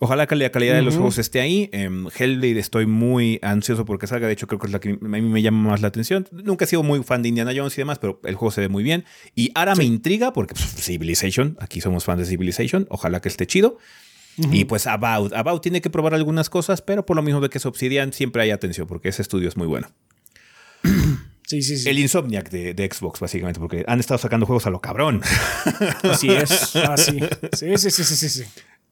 Ojalá 0.00 0.26
que 0.26 0.34
la 0.34 0.50
calidad 0.50 0.74
de 0.74 0.82
los 0.82 0.94
juegos 0.94 1.18
esté 1.18 1.40
ahí. 1.40 1.70
Hellblade 1.72 2.58
estoy 2.58 2.86
muy 2.86 3.38
ansioso 3.42 3.84
porque 3.84 4.06
salga. 4.06 4.26
De 4.26 4.32
hecho, 4.32 4.46
creo 4.46 4.58
que 4.58 4.66
es 4.66 4.72
la 4.72 4.80
que 4.80 4.90
a 4.90 5.06
mí 5.06 5.20
me 5.22 5.40
llama 5.40 5.70
más 5.70 5.82
la 5.82 5.88
atención. 5.88 6.26
Nunca 6.32 6.64
he 6.64 6.68
sido 6.68 6.82
muy 6.82 7.02
fan 7.04 7.22
de 7.22 7.28
Indiana 7.28 7.52
Jones 7.54 7.78
y 7.78 7.80
demás, 7.80 7.98
pero 8.00 8.20
el 8.24 8.34
juego 8.34 8.50
se 8.50 8.60
ve 8.60 8.68
muy 8.68 8.82
bien. 8.82 9.04
Y 9.34 9.52
ahora 9.54 9.74
me 9.76 9.84
intriga 9.84 10.32
porque 10.32 10.54
pues, 10.54 10.74
Civilization, 10.84 11.56
aquí 11.60 11.80
somos 11.80 12.04
fans 12.04 12.20
de 12.20 12.26
Civilization. 12.26 12.86
Ojalá 12.90 13.20
que 13.20 13.28
esté 13.28 13.46
chido. 13.46 13.78
Y 14.36 14.64
pues 14.64 14.86
About. 14.86 15.32
About 15.32 15.62
tiene 15.62 15.80
que 15.80 15.90
probar 15.90 16.14
algunas 16.14 16.50
cosas, 16.50 16.82
pero 16.82 17.06
por 17.06 17.16
lo 17.16 17.22
mismo 17.22 17.40
de 17.40 17.48
que 17.48 17.58
es 17.58 17.66
Obsidian, 17.66 18.12
siempre 18.12 18.42
hay 18.42 18.50
atención 18.50 18.86
porque 18.86 19.08
ese 19.08 19.22
estudio 19.22 19.48
es 19.48 19.56
muy 19.56 19.66
bueno. 19.66 19.88
Sí, 21.46 21.60
sí, 21.60 21.76
sí. 21.76 21.90
El 21.90 21.98
Insomniac 21.98 22.48
de, 22.48 22.72
de 22.72 22.90
Xbox, 22.90 23.20
básicamente, 23.20 23.60
porque 23.60 23.84
han 23.86 24.00
estado 24.00 24.16
sacando 24.16 24.46
juegos 24.46 24.66
a 24.66 24.70
lo 24.70 24.80
cabrón. 24.80 25.20
Así 26.02 26.30
es. 26.30 26.74
Ah, 26.74 26.96
sí. 26.96 27.20
Sí, 27.52 27.76
sí, 27.76 27.90
sí, 27.90 28.28
sí. 28.30 28.44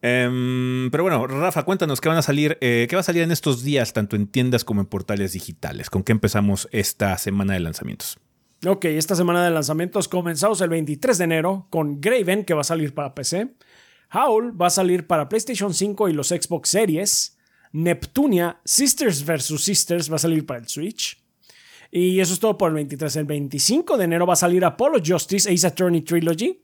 Em, 0.03 0.91
pero 0.91 1.05
bueno, 1.05 1.27
Rafa, 1.27 1.63
cuéntanos 1.63 2.01
qué 2.01 2.09
van 2.09 2.19
a 2.19 2.23
salir, 2.23 2.59
eh, 2.61 2.87
qué 2.91 2.97
va 2.97 3.01
a 3.01 3.05
salir 3.05 3.23
en 3.23 3.31
estos 3.31 3.63
días, 3.63 3.93
tanto 3.93 4.17
en 4.17 4.27
tiendas 4.27 4.65
como 4.65 4.81
en 4.81 4.87
portales 4.87 5.33
digitales. 5.33 5.89
¿Con 5.89 6.03
qué 6.03 6.13
empezamos 6.13 6.69
esta 6.73 7.17
semana 7.19 7.55
de 7.55 7.61
lanzamientos? 7.61 8.19
Ok, 8.67 8.85
esta 8.85 9.15
semana 9.15 9.45
de 9.45 9.51
lanzamientos 9.51 10.09
comenzamos 10.09 10.61
el 10.61 10.69
23 10.69 11.19
de 11.19 11.25
enero 11.25 11.67
con 11.71 12.01
Graven, 12.01 12.45
que 12.45 12.55
va 12.55 12.61
a 12.61 12.65
salir 12.65 12.95
para 12.95 13.15
PC. 13.15 13.55
Howl 14.13 14.61
va 14.61 14.67
a 14.67 14.71
salir 14.71 15.07
para 15.07 15.29
PlayStation 15.29 15.73
5 15.73 16.09
y 16.09 16.13
los 16.13 16.29
Xbox 16.29 16.69
Series. 16.69 17.37
Neptunia, 17.73 18.61
Sisters 18.65 19.25
vs. 19.25 19.63
Sisters 19.63 20.11
va 20.11 20.17
a 20.17 20.19
salir 20.19 20.45
para 20.45 20.61
el 20.61 20.69
Switch. 20.69 21.19
Y 21.91 22.21
eso 22.21 22.35
es 22.35 22.41
todo 22.41 22.57
por 22.57 22.69
el 22.69 22.75
23. 22.75 23.17
El 23.17 23.25
25 23.25 23.97
de 23.97 24.05
enero 24.05 24.27
va 24.27 24.35
a 24.35 24.37
salir 24.37 24.65
Apollo 24.65 25.03
Justice 25.05 25.51
Ace 25.51 25.67
Attorney 25.67 26.03
Trilogy 26.03 26.63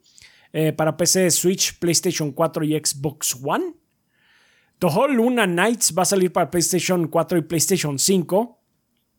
eh, 0.53 0.73
para 0.73 0.95
PC, 0.95 1.29
Switch, 1.31 1.77
PlayStation 1.79 2.31
4 2.31 2.63
y 2.63 2.79
Xbox 2.79 3.37
One. 3.43 3.73
Toho 4.77 5.07
Luna 5.07 5.45
Nights 5.45 5.93
va 5.95 6.03
a 6.03 6.05
salir 6.05 6.31
para 6.31 6.49
PlayStation 6.49 7.07
4 7.07 7.37
y 7.37 7.41
PlayStation 7.41 7.99
5. 7.99 8.59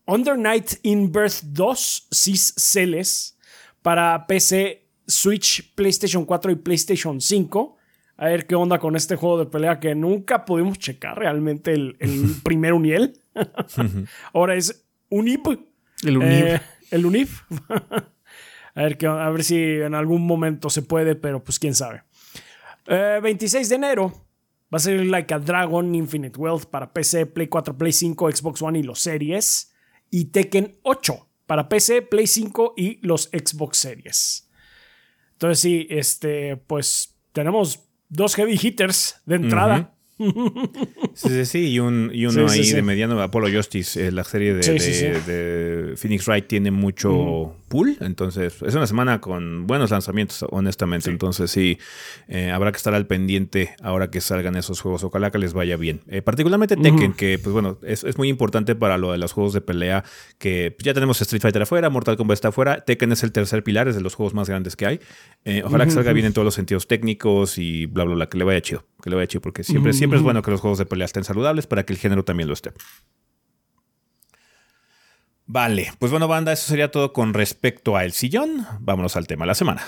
Under 0.07 0.39
Night 0.39 0.79
in 0.83 1.13
Birth 1.13 1.43
2 1.45 2.09
Cis 2.11 2.55
Celes 2.57 3.37
para 3.83 4.27
PC, 4.27 4.89
Switch, 5.07 5.75
PlayStation 5.75 6.25
4 6.25 6.53
y 6.53 6.55
PlayStation 6.57 7.21
5. 7.21 7.77
A 8.21 8.27
ver 8.27 8.47
qué 8.47 8.55
onda 8.55 8.79
con 8.79 8.97
este 8.97 9.17
juego 9.17 9.39
de 9.39 9.47
pelea 9.47 9.81
que 9.81 9.95
nunca 9.95 10.45
pudimos 10.45 10.79
checar 10.79 11.19
realmente 11.19 11.73
el, 11.73 11.97
el 12.01 12.35
primer 12.45 12.75
Uniel. 12.75 13.19
Ahora 14.35 14.57
es 14.57 14.87
Unip. 15.09 15.47
El 16.05 16.19
Unip. 16.19 16.45
Eh, 16.45 16.61
el 16.91 17.07
Unip. 17.07 17.31
a, 18.75 18.83
ver 18.83 18.99
qué, 18.99 19.07
a 19.07 19.31
ver 19.31 19.43
si 19.43 19.57
en 19.57 19.95
algún 19.95 20.27
momento 20.27 20.69
se 20.69 20.83
puede, 20.83 21.15
pero 21.15 21.43
pues 21.43 21.59
quién 21.59 21.75
sabe. 21.75 22.03
Eh, 22.89 23.21
26 23.23 23.71
de 23.71 23.75
enero 23.75 24.13
va 24.71 24.77
a 24.77 24.81
salir 24.81 25.07
Like 25.07 25.33
a 25.33 25.39
Dragon 25.39 25.95
Infinite 25.95 26.39
Wealth 26.39 26.67
para 26.67 26.93
PC, 26.93 27.25
Play 27.25 27.47
4, 27.47 27.79
Play 27.79 27.93
5, 27.93 28.33
Xbox 28.33 28.61
One 28.61 28.81
y 28.81 28.83
los 28.83 29.01
Series. 29.01 29.73
Y 30.11 30.27
Tekken 30.27 30.79
8 30.83 31.27
para 31.47 31.71
PC, 31.71 32.03
Play 32.03 32.27
5 32.27 32.75
y 32.77 32.99
los 33.01 33.31
Xbox 33.33 33.79
Series. 33.79 34.51
Entonces 35.33 35.59
sí, 35.59 35.87
este, 35.89 36.59
pues 36.59 37.17
tenemos 37.33 37.90
dos 38.11 38.35
heavy 38.37 38.59
hitters 38.61 39.17
de 39.27 39.37
entrada. 39.37 39.95
Sí, 41.15 41.29
sí, 41.31 41.45
sí, 41.47 41.59
y, 41.73 41.79
un, 41.79 42.11
y 42.13 42.27
uno 42.27 42.47
Sí, 42.49 42.59
ahí 42.61 42.65
de 42.73 42.83
mediano, 42.83 43.21
Apollo 43.23 43.57
Justice, 43.57 44.09
eh, 44.09 44.13
la 44.13 44.23
serie 44.25 44.53
de, 44.53 44.63
de- 45.09 45.21
de 45.33 45.97
Phoenix 45.97 46.27
Wright 46.27 46.47
tiene 46.47 46.71
mucho 46.71 47.57
pool, 47.71 47.97
entonces 48.01 48.61
es 48.61 48.75
una 48.75 48.87
semana 48.87 49.21
con 49.21 49.67
buenos 49.67 49.91
lanzamientos, 49.91 50.45
honestamente, 50.51 51.09
entonces 51.09 51.53
sí, 51.53 51.79
eh, 52.27 52.51
habrá 52.51 52.73
que 52.73 52.77
estar 52.77 52.93
al 52.95 53.07
pendiente 53.07 53.77
ahora 53.81 54.11
que 54.11 54.21
salgan 54.21 54.57
esos 54.57 54.81
juegos, 54.81 55.05
ojalá 55.05 55.31
que 55.31 55.39
les 55.39 55.55
vaya 55.55 55.77
bien. 55.77 56.01
Eh, 56.09 56.21
particularmente 56.21 56.77
Tekken, 56.77 57.13
que 57.15 57.39
pues 57.39 57.53
bueno, 57.53 57.79
es, 57.83 58.03
es 58.03 58.19
muy 58.19 58.29
importante 58.29 58.75
para 58.75 58.99
lo 58.99 59.13
de 59.13 59.19
los 59.19 59.33
juegos 59.33 59.53
de 59.53 59.61
pelea, 59.61 60.05
que 60.39 60.75
pues, 60.77 60.85
ya 60.85 60.93
tenemos 60.93 61.21
Street 61.23 61.41
Fighter 61.41 61.63
afuera, 61.63 61.89
Mortal 61.89 62.17
Kombat 62.17 62.35
está 62.35 62.49
afuera, 62.49 62.85
Tekken 62.85 63.13
es 63.13 63.23
el 63.23 63.31
tercer 63.31 63.63
pilar, 63.63 63.87
es 63.87 63.95
de 63.95 64.01
los 64.01 64.17
juegos 64.17 64.35
más 64.35 64.49
grandes 64.49 64.75
que 64.75 64.87
hay. 64.87 65.01
Eh, 65.45 65.63
ojalá 65.65 65.85
que 65.85 65.93
salga 65.93 66.13
bien 66.13 66.27
en 66.27 66.33
todos 66.33 66.45
los 66.45 66.55
sentidos 66.55 66.89
técnicos 66.89 67.57
y 67.57 67.87
bla, 67.87 68.03
bla, 68.03 68.17
bla, 68.17 68.29
que 68.29 68.37
le 68.37 68.45
vaya 68.45 68.61
chido, 68.61 68.85
que 69.01 69.11
le 69.11 69.17
vaya 69.17 69.29
chido, 69.29 69.43
porque 69.43 69.63
siempre, 69.63 69.93
siempre 69.93 70.19
es 70.19 70.25
bueno 70.25 70.43
que 70.43 70.51
los 70.51 70.61
juegos 70.61 70.79
de 70.79 70.87
pelea 70.87 71.05
estén 71.05 71.23
saludables 71.23 71.69
para 71.69 71.87
que 71.87 71.93
el 71.93 72.01
género 72.01 72.25
también 72.25 72.49
lo 72.49 72.55
esté. 72.55 72.73
Vale, 75.53 75.93
pues 75.99 76.13
bueno, 76.13 76.29
banda, 76.29 76.53
eso 76.53 76.69
sería 76.69 76.93
todo 76.93 77.13
con 77.13 77.35
respecto 77.35 77.97
a 77.97 78.05
El 78.05 78.13
Sillón. 78.13 78.69
Vámonos 78.79 79.17
al 79.17 79.27
tema 79.27 79.43
de 79.43 79.49
la 79.49 79.57
semana. 79.57 79.83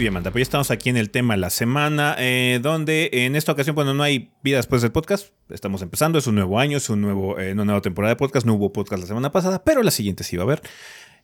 Bien. 0.00 0.14
Pues 0.14 0.34
ya 0.34 0.40
estamos 0.40 0.70
aquí 0.70 0.88
en 0.88 0.96
el 0.96 1.10
tema 1.10 1.34
de 1.34 1.40
la 1.40 1.50
semana, 1.50 2.16
eh, 2.18 2.58
donde 2.62 3.10
en 3.12 3.36
esta 3.36 3.52
ocasión, 3.52 3.74
cuando 3.74 3.92
no 3.92 4.02
hay 4.02 4.30
vida 4.42 4.56
después 4.56 4.80
del 4.80 4.92
podcast, 4.92 5.28
estamos 5.50 5.82
empezando, 5.82 6.18
es 6.18 6.26
un 6.26 6.36
nuevo 6.36 6.58
año, 6.58 6.78
es 6.78 6.88
un 6.88 7.02
nuevo, 7.02 7.38
eh, 7.38 7.52
una 7.52 7.66
nueva 7.66 7.82
temporada 7.82 8.14
de 8.14 8.16
podcast. 8.16 8.46
No 8.46 8.54
hubo 8.54 8.72
podcast 8.72 9.02
la 9.02 9.06
semana 9.06 9.30
pasada, 9.30 9.62
pero 9.62 9.82
la 9.82 9.90
siguiente 9.90 10.24
sí 10.24 10.38
va 10.38 10.44
a 10.44 10.46
haber. 10.46 10.62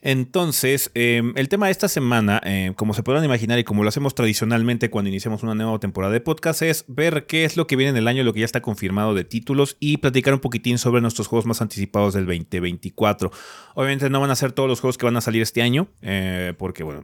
Entonces, 0.02 0.90
em, 0.94 1.32
el 1.36 1.48
tema 1.48 1.66
de 1.66 1.72
esta 1.72 1.88
semana, 1.88 2.40
em, 2.44 2.74
como 2.74 2.94
se 2.94 3.02
podrán 3.02 3.24
imaginar 3.24 3.58
y 3.58 3.64
como 3.64 3.82
lo 3.82 3.88
hacemos 3.88 4.14
tradicionalmente 4.14 4.90
cuando 4.90 5.08
iniciamos 5.08 5.42
una 5.42 5.54
nueva 5.54 5.78
temporada 5.78 6.12
de 6.12 6.20
podcast, 6.20 6.62
es 6.62 6.84
ver 6.88 7.26
qué 7.26 7.44
es 7.44 7.56
lo 7.56 7.66
que 7.66 7.76
viene 7.76 7.90
en 7.90 7.96
el 7.96 8.08
año, 8.08 8.22
lo 8.24 8.32
que 8.32 8.40
ya 8.40 8.44
está 8.44 8.60
confirmado 8.62 9.14
de 9.14 9.24
títulos 9.24 9.76
y 9.80 9.98
platicar 9.98 10.34
un 10.34 10.40
poquitín 10.40 10.78
sobre 10.78 11.00
nuestros 11.00 11.26
juegos 11.26 11.46
más 11.46 11.60
anticipados 11.60 12.14
del 12.14 12.26
2024. 12.26 13.30
Obviamente 13.74 14.10
no 14.10 14.20
van 14.20 14.30
a 14.30 14.36
ser 14.36 14.52
todos 14.52 14.68
los 14.68 14.80
juegos 14.80 14.98
que 14.98 15.06
van 15.06 15.16
a 15.16 15.20
salir 15.20 15.42
este 15.42 15.62
año, 15.62 15.88
eh, 16.02 16.54
porque 16.58 16.82
bueno, 16.82 17.02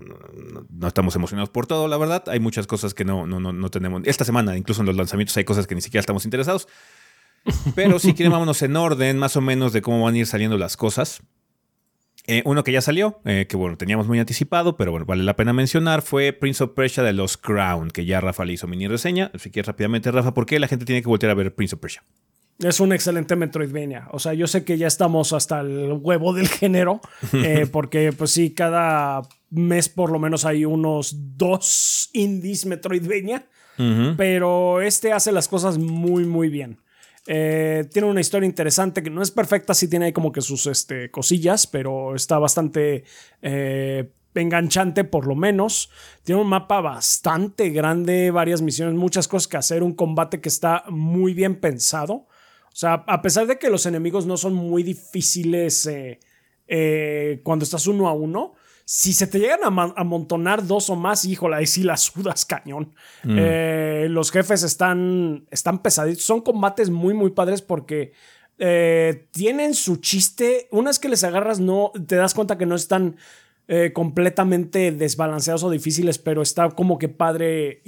no, 0.70 0.86
estamos 0.86 1.16
emocionados 1.16 1.50
por 1.50 1.66
todo, 1.66 1.88
la 1.88 1.96
verdad. 1.96 2.24
Hay 2.28 2.40
muchas 2.40 2.66
cosas 2.66 2.94
que 2.94 3.04
no, 3.04 3.26
no, 3.26 3.40
no 3.40 3.70
tenemos. 3.70 4.02
Esta 4.04 4.24
semana, 4.24 4.56
incluso 4.56 4.82
en 4.82 4.86
los 4.86 4.96
lanzamientos, 4.96 5.36
hay 5.36 5.44
cosas 5.44 5.66
que 5.66 5.74
ni 5.74 5.80
siquiera 5.80 6.00
estamos 6.00 6.24
interesados. 6.24 6.68
Pero 7.74 7.98
si 7.98 8.14
quieren, 8.14 8.32
vámonos 8.32 8.62
en 8.62 8.76
orden, 8.76 9.18
más 9.18 9.36
o 9.36 9.40
menos, 9.40 9.72
de 9.72 9.82
cómo 9.82 10.04
van 10.04 10.14
a 10.14 10.18
ir 10.18 10.26
saliendo 10.26 10.58
las 10.58 10.76
cosas. 10.76 11.22
Eh, 12.26 12.42
uno 12.44 12.62
que 12.62 12.70
ya 12.70 12.80
salió, 12.80 13.20
eh, 13.24 13.46
que 13.48 13.56
bueno, 13.56 13.76
teníamos 13.76 14.06
muy 14.06 14.20
anticipado, 14.20 14.76
pero 14.76 14.92
bueno, 14.92 15.06
vale 15.06 15.24
la 15.24 15.34
pena 15.34 15.52
mencionar, 15.52 16.02
fue 16.02 16.32
Prince 16.32 16.62
of 16.62 16.70
Persia 16.70 17.02
de 17.02 17.12
los 17.12 17.36
Crown, 17.36 17.90
que 17.90 18.04
ya 18.04 18.20
Rafa 18.20 18.44
le 18.44 18.52
hizo 18.52 18.68
mini 18.68 18.86
reseña. 18.86 19.30
Así 19.34 19.50
que 19.50 19.62
rápidamente, 19.62 20.10
Rafa, 20.12 20.32
¿por 20.32 20.46
qué 20.46 20.60
la 20.60 20.68
gente 20.68 20.84
tiene 20.84 21.02
que 21.02 21.08
volver 21.08 21.30
a 21.30 21.34
ver 21.34 21.54
Prince 21.54 21.74
of 21.74 21.80
Persia? 21.80 22.04
Es 22.58 22.78
un 22.78 22.92
excelente 22.92 23.34
Metroidvania. 23.34 24.06
O 24.12 24.20
sea, 24.20 24.34
yo 24.34 24.46
sé 24.46 24.64
que 24.64 24.78
ya 24.78 24.86
estamos 24.86 25.32
hasta 25.32 25.60
el 25.60 25.98
huevo 26.00 26.32
del 26.32 26.48
género, 26.60 27.00
eh, 27.32 27.66
porque 27.72 28.12
pues 28.12 28.30
sí, 28.30 28.52
cada 28.52 29.22
mes 29.50 29.88
por 29.88 30.10
lo 30.10 30.18
menos 30.18 30.44
hay 30.44 30.64
unos 30.64 31.36
dos 31.36 32.08
indies 32.12 32.66
Metroidvania, 32.66 33.46
pero 34.16 34.80
este 34.80 35.12
hace 35.12 35.32
las 35.32 35.48
cosas 35.48 35.76
muy, 35.76 36.24
muy 36.24 36.48
bien. 36.48 36.78
Eh, 37.26 37.88
tiene 37.92 38.08
una 38.08 38.20
historia 38.20 38.46
interesante 38.46 39.02
que 39.02 39.10
no 39.10 39.22
es 39.22 39.30
perfecta, 39.30 39.74
sí 39.74 39.88
tiene 39.88 40.06
ahí 40.06 40.12
como 40.12 40.32
que 40.32 40.40
sus 40.40 40.66
este, 40.66 41.10
cosillas, 41.10 41.66
pero 41.66 42.16
está 42.16 42.38
bastante 42.38 43.04
eh, 43.42 44.10
enganchante 44.34 45.04
por 45.04 45.26
lo 45.26 45.34
menos. 45.34 45.90
Tiene 46.24 46.40
un 46.40 46.48
mapa 46.48 46.80
bastante 46.80 47.70
grande, 47.70 48.30
varias 48.30 48.62
misiones, 48.62 48.94
muchas 48.94 49.28
cosas 49.28 49.48
que 49.48 49.56
hacer, 49.56 49.82
un 49.82 49.94
combate 49.94 50.40
que 50.40 50.48
está 50.48 50.84
muy 50.88 51.34
bien 51.34 51.60
pensado. 51.60 52.14
O 52.14 52.74
sea, 52.74 53.04
a 53.06 53.22
pesar 53.22 53.46
de 53.46 53.58
que 53.58 53.70
los 53.70 53.86
enemigos 53.86 54.26
no 54.26 54.36
son 54.36 54.54
muy 54.54 54.82
difíciles 54.82 55.86
eh, 55.86 57.40
cuando 57.44 57.64
estás 57.64 57.86
uno 57.86 58.08
a 58.08 58.14
uno, 58.14 58.54
si 58.94 59.14
se 59.14 59.26
te 59.26 59.38
llegan 59.38 59.60
a 59.64 59.94
amontonar 59.96 60.66
dos 60.66 60.90
o 60.90 60.96
más, 60.96 61.24
híjole, 61.24 61.56
ahí 61.56 61.66
sí 61.66 61.82
las 61.82 62.02
sudas 62.02 62.44
cañón. 62.44 62.92
Mm. 63.22 63.36
Eh, 63.38 64.06
los 64.10 64.30
jefes 64.30 64.64
están, 64.64 65.46
están 65.50 65.80
pesaditos. 65.80 66.24
Son 66.24 66.42
combates 66.42 66.90
muy, 66.90 67.14
muy 67.14 67.30
padres 67.30 67.62
porque 67.62 68.12
eh, 68.58 69.28
tienen 69.30 69.72
su 69.72 69.96
chiste. 69.96 70.68
Una 70.70 70.90
vez 70.90 70.98
que 70.98 71.08
les 71.08 71.24
agarras, 71.24 71.58
no 71.58 71.90
te 72.06 72.16
das 72.16 72.34
cuenta 72.34 72.58
que 72.58 72.66
no 72.66 72.74
están 72.74 73.16
eh, 73.66 73.92
completamente 73.94 74.92
desbalanceados 74.92 75.64
o 75.64 75.70
difíciles, 75.70 76.18
pero 76.18 76.42
está 76.42 76.68
como 76.68 76.98
que 76.98 77.08
padre 77.08 77.80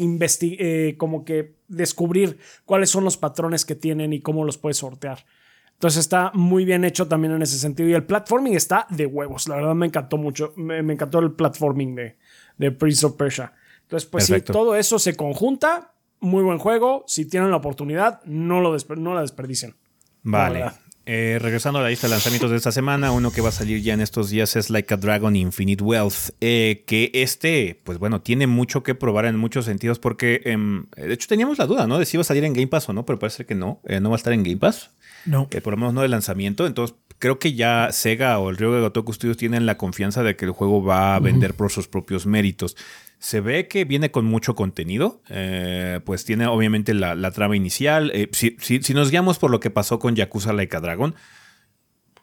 como 0.96 1.26
que 1.26 1.56
descubrir 1.68 2.38
cuáles 2.64 2.88
son 2.88 3.04
los 3.04 3.18
patrones 3.18 3.66
que 3.66 3.74
tienen 3.74 4.14
y 4.14 4.22
cómo 4.22 4.42
los 4.42 4.56
puedes 4.56 4.78
sortear. 4.78 5.26
Entonces 5.74 6.00
está 6.00 6.30
muy 6.34 6.64
bien 6.64 6.84
hecho 6.84 7.06
también 7.06 7.34
en 7.34 7.42
ese 7.42 7.58
sentido. 7.58 7.88
Y 7.88 7.94
el 7.94 8.04
platforming 8.04 8.54
está 8.54 8.86
de 8.90 9.06
huevos. 9.06 9.48
La 9.48 9.56
verdad 9.56 9.74
me 9.74 9.86
encantó 9.86 10.16
mucho. 10.16 10.52
Me, 10.56 10.78
encantó 10.78 11.18
el 11.18 11.32
platforming 11.32 11.94
de, 11.94 12.16
de 12.56 12.70
Prince 12.70 13.04
of 13.04 13.14
Persia. 13.14 13.52
Entonces, 13.82 14.08
pues 14.08 14.26
sí, 14.26 14.40
todo 14.40 14.76
eso 14.76 14.98
se 14.98 15.14
conjunta. 15.14 15.92
Muy 16.20 16.42
buen 16.42 16.58
juego. 16.58 17.04
Si 17.06 17.26
tienen 17.26 17.50
la 17.50 17.56
oportunidad, 17.56 18.22
no, 18.24 18.60
lo 18.60 18.76
no 18.96 19.14
la 19.14 19.20
desperdicien. 19.20 19.76
Vale. 20.22 20.64
Eh, 21.06 21.38
regresando 21.38 21.80
a 21.80 21.82
la 21.82 21.90
lista 21.90 22.06
de 22.06 22.12
lanzamientos 22.12 22.50
de 22.50 22.56
esta 22.56 22.72
semana, 22.72 23.12
uno 23.12 23.30
que 23.30 23.42
va 23.42 23.50
a 23.50 23.52
salir 23.52 23.82
ya 23.82 23.92
en 23.92 24.00
estos 24.00 24.30
días 24.30 24.56
es 24.56 24.70
Like 24.70 24.94
a 24.94 24.96
Dragon 24.96 25.36
Infinite 25.36 25.84
Wealth. 25.84 26.30
Eh, 26.40 26.82
que 26.86 27.10
este, 27.12 27.78
pues 27.84 27.98
bueno, 27.98 28.22
tiene 28.22 28.46
mucho 28.46 28.82
que 28.82 28.94
probar 28.94 29.26
en 29.26 29.36
muchos 29.36 29.66
sentidos 29.66 29.98
porque, 29.98 30.40
em, 30.46 30.86
de 30.96 31.12
hecho, 31.12 31.28
teníamos 31.28 31.58
la 31.58 31.66
duda, 31.66 31.86
¿no? 31.86 31.98
De 31.98 32.06
si 32.06 32.16
iba 32.16 32.22
a 32.22 32.24
salir 32.24 32.44
en 32.44 32.54
Game 32.54 32.68
Pass 32.68 32.88
o 32.88 32.94
no, 32.94 33.04
pero 33.04 33.18
parece 33.18 33.44
que 33.44 33.54
no. 33.54 33.82
Eh, 33.84 34.00
no 34.00 34.08
va 34.08 34.16
a 34.16 34.18
estar 34.18 34.32
en 34.32 34.42
Game 34.44 34.56
Pass. 34.56 34.92
No. 35.26 35.48
Que 35.48 35.60
por 35.60 35.72
lo 35.72 35.78
menos 35.78 35.94
no 35.94 36.02
de 36.02 36.08
lanzamiento. 36.08 36.66
Entonces, 36.66 36.96
creo 37.18 37.38
que 37.38 37.54
ya 37.54 37.88
Sega 37.92 38.38
o 38.38 38.50
el 38.50 38.56
Río 38.56 38.72
de 38.72 38.80
Gotoku 38.80 39.12
Studios 39.12 39.36
tienen 39.36 39.66
la 39.66 39.76
confianza 39.76 40.22
de 40.22 40.36
que 40.36 40.44
el 40.44 40.50
juego 40.50 40.82
va 40.82 41.14
a 41.14 41.20
vender 41.20 41.54
por 41.54 41.70
sus 41.70 41.88
propios 41.88 42.26
méritos. 42.26 42.76
Se 43.18 43.40
ve 43.40 43.68
que 43.68 43.84
viene 43.84 44.10
con 44.10 44.26
mucho 44.26 44.54
contenido. 44.54 45.22
Eh, 45.30 46.00
pues 46.04 46.24
tiene 46.24 46.46
obviamente 46.46 46.92
la, 46.94 47.30
trama 47.30 47.56
inicial. 47.56 48.10
Eh, 48.14 48.28
si, 48.32 48.56
si, 48.60 48.94
nos 48.94 49.10
guiamos 49.10 49.38
por 49.38 49.50
lo 49.50 49.60
que 49.60 49.70
pasó 49.70 49.98
con 49.98 50.14
Yakuza 50.14 50.52
Laika 50.52 50.80
Dragon, 50.80 51.14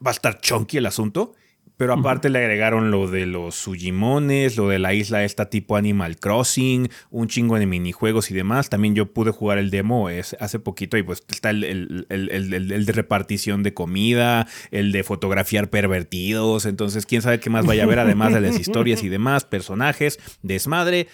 va 0.06 0.12
a 0.12 0.14
estar 0.14 0.40
chunky 0.40 0.78
el 0.78 0.86
asunto. 0.86 1.34
Pero 1.78 1.94
aparte 1.94 2.30
le 2.30 2.40
agregaron 2.40 2.92
lo 2.92 3.08
de 3.08 3.26
los 3.26 3.56
Sujimones, 3.56 4.56
lo 4.56 4.68
de 4.68 4.78
la 4.78 4.94
isla 4.94 5.24
esta 5.24 5.50
tipo 5.50 5.76
Animal 5.76 6.18
Crossing, 6.18 6.90
un 7.10 7.28
chingo 7.28 7.58
de 7.58 7.66
minijuegos 7.66 8.30
y 8.30 8.36
demás. 8.36 8.70
También 8.70 8.94
yo 8.94 9.14
pude 9.14 9.32
jugar 9.32 9.58
el 9.58 9.72
demo 9.72 10.08
hace 10.08 10.60
poquito 10.60 10.98
y 10.98 11.04
pues 11.04 11.24
está 11.28 11.50
el, 11.50 12.06
de 12.08 12.92
repartición 12.94 13.64
de 13.64 13.74
comida, 13.74 14.48
el 14.70 14.92
de 14.92 15.04
fotografiar 15.04 15.70
pervertidos. 15.72 16.66
Entonces, 16.68 17.08
quién 17.08 17.24
sabe 17.24 17.40
qué 17.40 17.50
más 17.50 17.66
vaya 17.66 17.82
a 17.84 17.86
haber 17.86 18.00
además 18.00 18.34
de 18.34 18.42
las 18.42 18.60
historias 18.60 19.02
y 19.04 19.10
demás, 19.10 19.46
personajes, 19.46 20.20
desmadre. 20.44 21.08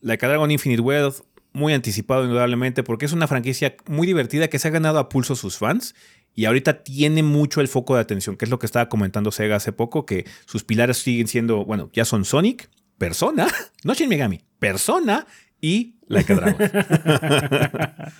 Like 0.00 0.24
a 0.24 0.28
Dragon 0.28 0.50
Infinite 0.50 0.80
Wealth, 0.80 1.16
muy 1.52 1.72
anticipado 1.72 2.24
indudablemente 2.24 2.82
porque 2.82 3.06
es 3.06 3.12
una 3.12 3.26
franquicia 3.26 3.76
muy 3.86 4.06
divertida 4.06 4.48
que 4.48 4.58
se 4.58 4.68
ha 4.68 4.70
ganado 4.70 4.98
a 4.98 5.08
pulso 5.08 5.34
sus 5.34 5.58
fans 5.58 5.94
y 6.38 6.44
ahorita 6.44 6.84
tiene 6.84 7.24
mucho 7.24 7.60
el 7.60 7.66
foco 7.66 7.96
de 7.96 8.00
atención, 8.00 8.36
que 8.36 8.44
es 8.44 8.50
lo 8.52 8.60
que 8.60 8.66
estaba 8.66 8.88
comentando 8.88 9.32
Sega 9.32 9.56
hace 9.56 9.72
poco, 9.72 10.06
que 10.06 10.24
sus 10.46 10.62
pilares 10.62 10.98
siguen 10.98 11.26
siendo, 11.26 11.64
bueno, 11.64 11.90
ya 11.92 12.04
son 12.04 12.24
Sonic, 12.24 12.70
Persona, 12.96 13.48
no 13.82 13.92
Shin 13.92 14.08
Megami, 14.08 14.40
Persona 14.60 15.26
y 15.60 15.96
Like 16.06 16.32
a 16.32 16.36
Dragon. 16.36 16.70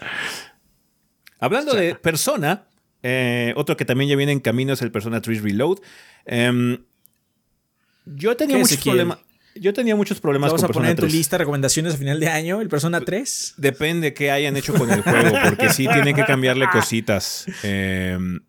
Hablando 1.39 1.75
de 1.75 1.95
Persona, 1.95 2.67
eh, 3.05 3.53
otro 3.55 3.77
que 3.77 3.85
también 3.85 4.11
ya 4.11 4.17
viene 4.17 4.33
en 4.33 4.41
camino 4.41 4.73
es 4.73 4.83
el 4.83 4.91
Persona 4.91 5.21
3 5.21 5.41
Reload. 5.41 5.79
Em, 6.25 6.79
yo 8.05 8.37
tenía 8.37 8.59
muchos 8.59 8.79
problemas. 8.79 9.19
Yo 9.61 9.73
tenía 9.73 9.97
muchos 9.97 10.21
problemas 10.21 10.51
¿Vamos 10.51 10.65
a 10.65 10.69
poner 10.69 10.93
en 10.93 10.97
tu 10.97 11.07
lista 11.07 11.39
recomendaciones 11.39 11.95
a 11.95 11.97
final 11.97 12.21
de 12.21 12.29
año, 12.29 12.61
el 12.61 12.69
Persona 12.69 13.01
3? 13.01 13.55
Depende 13.57 14.15
qué 14.15 14.31
hayan 14.31 14.57
hecho 14.57 14.75
con 14.75 14.91
el 14.91 15.03
juego, 15.03 15.37
porque 15.45 15.71
sí 15.71 15.87
tienen 15.89 16.15
que 16.15 16.25
cambiarle 16.25 16.67
cositas. 16.73 17.47
Em, 17.63 18.41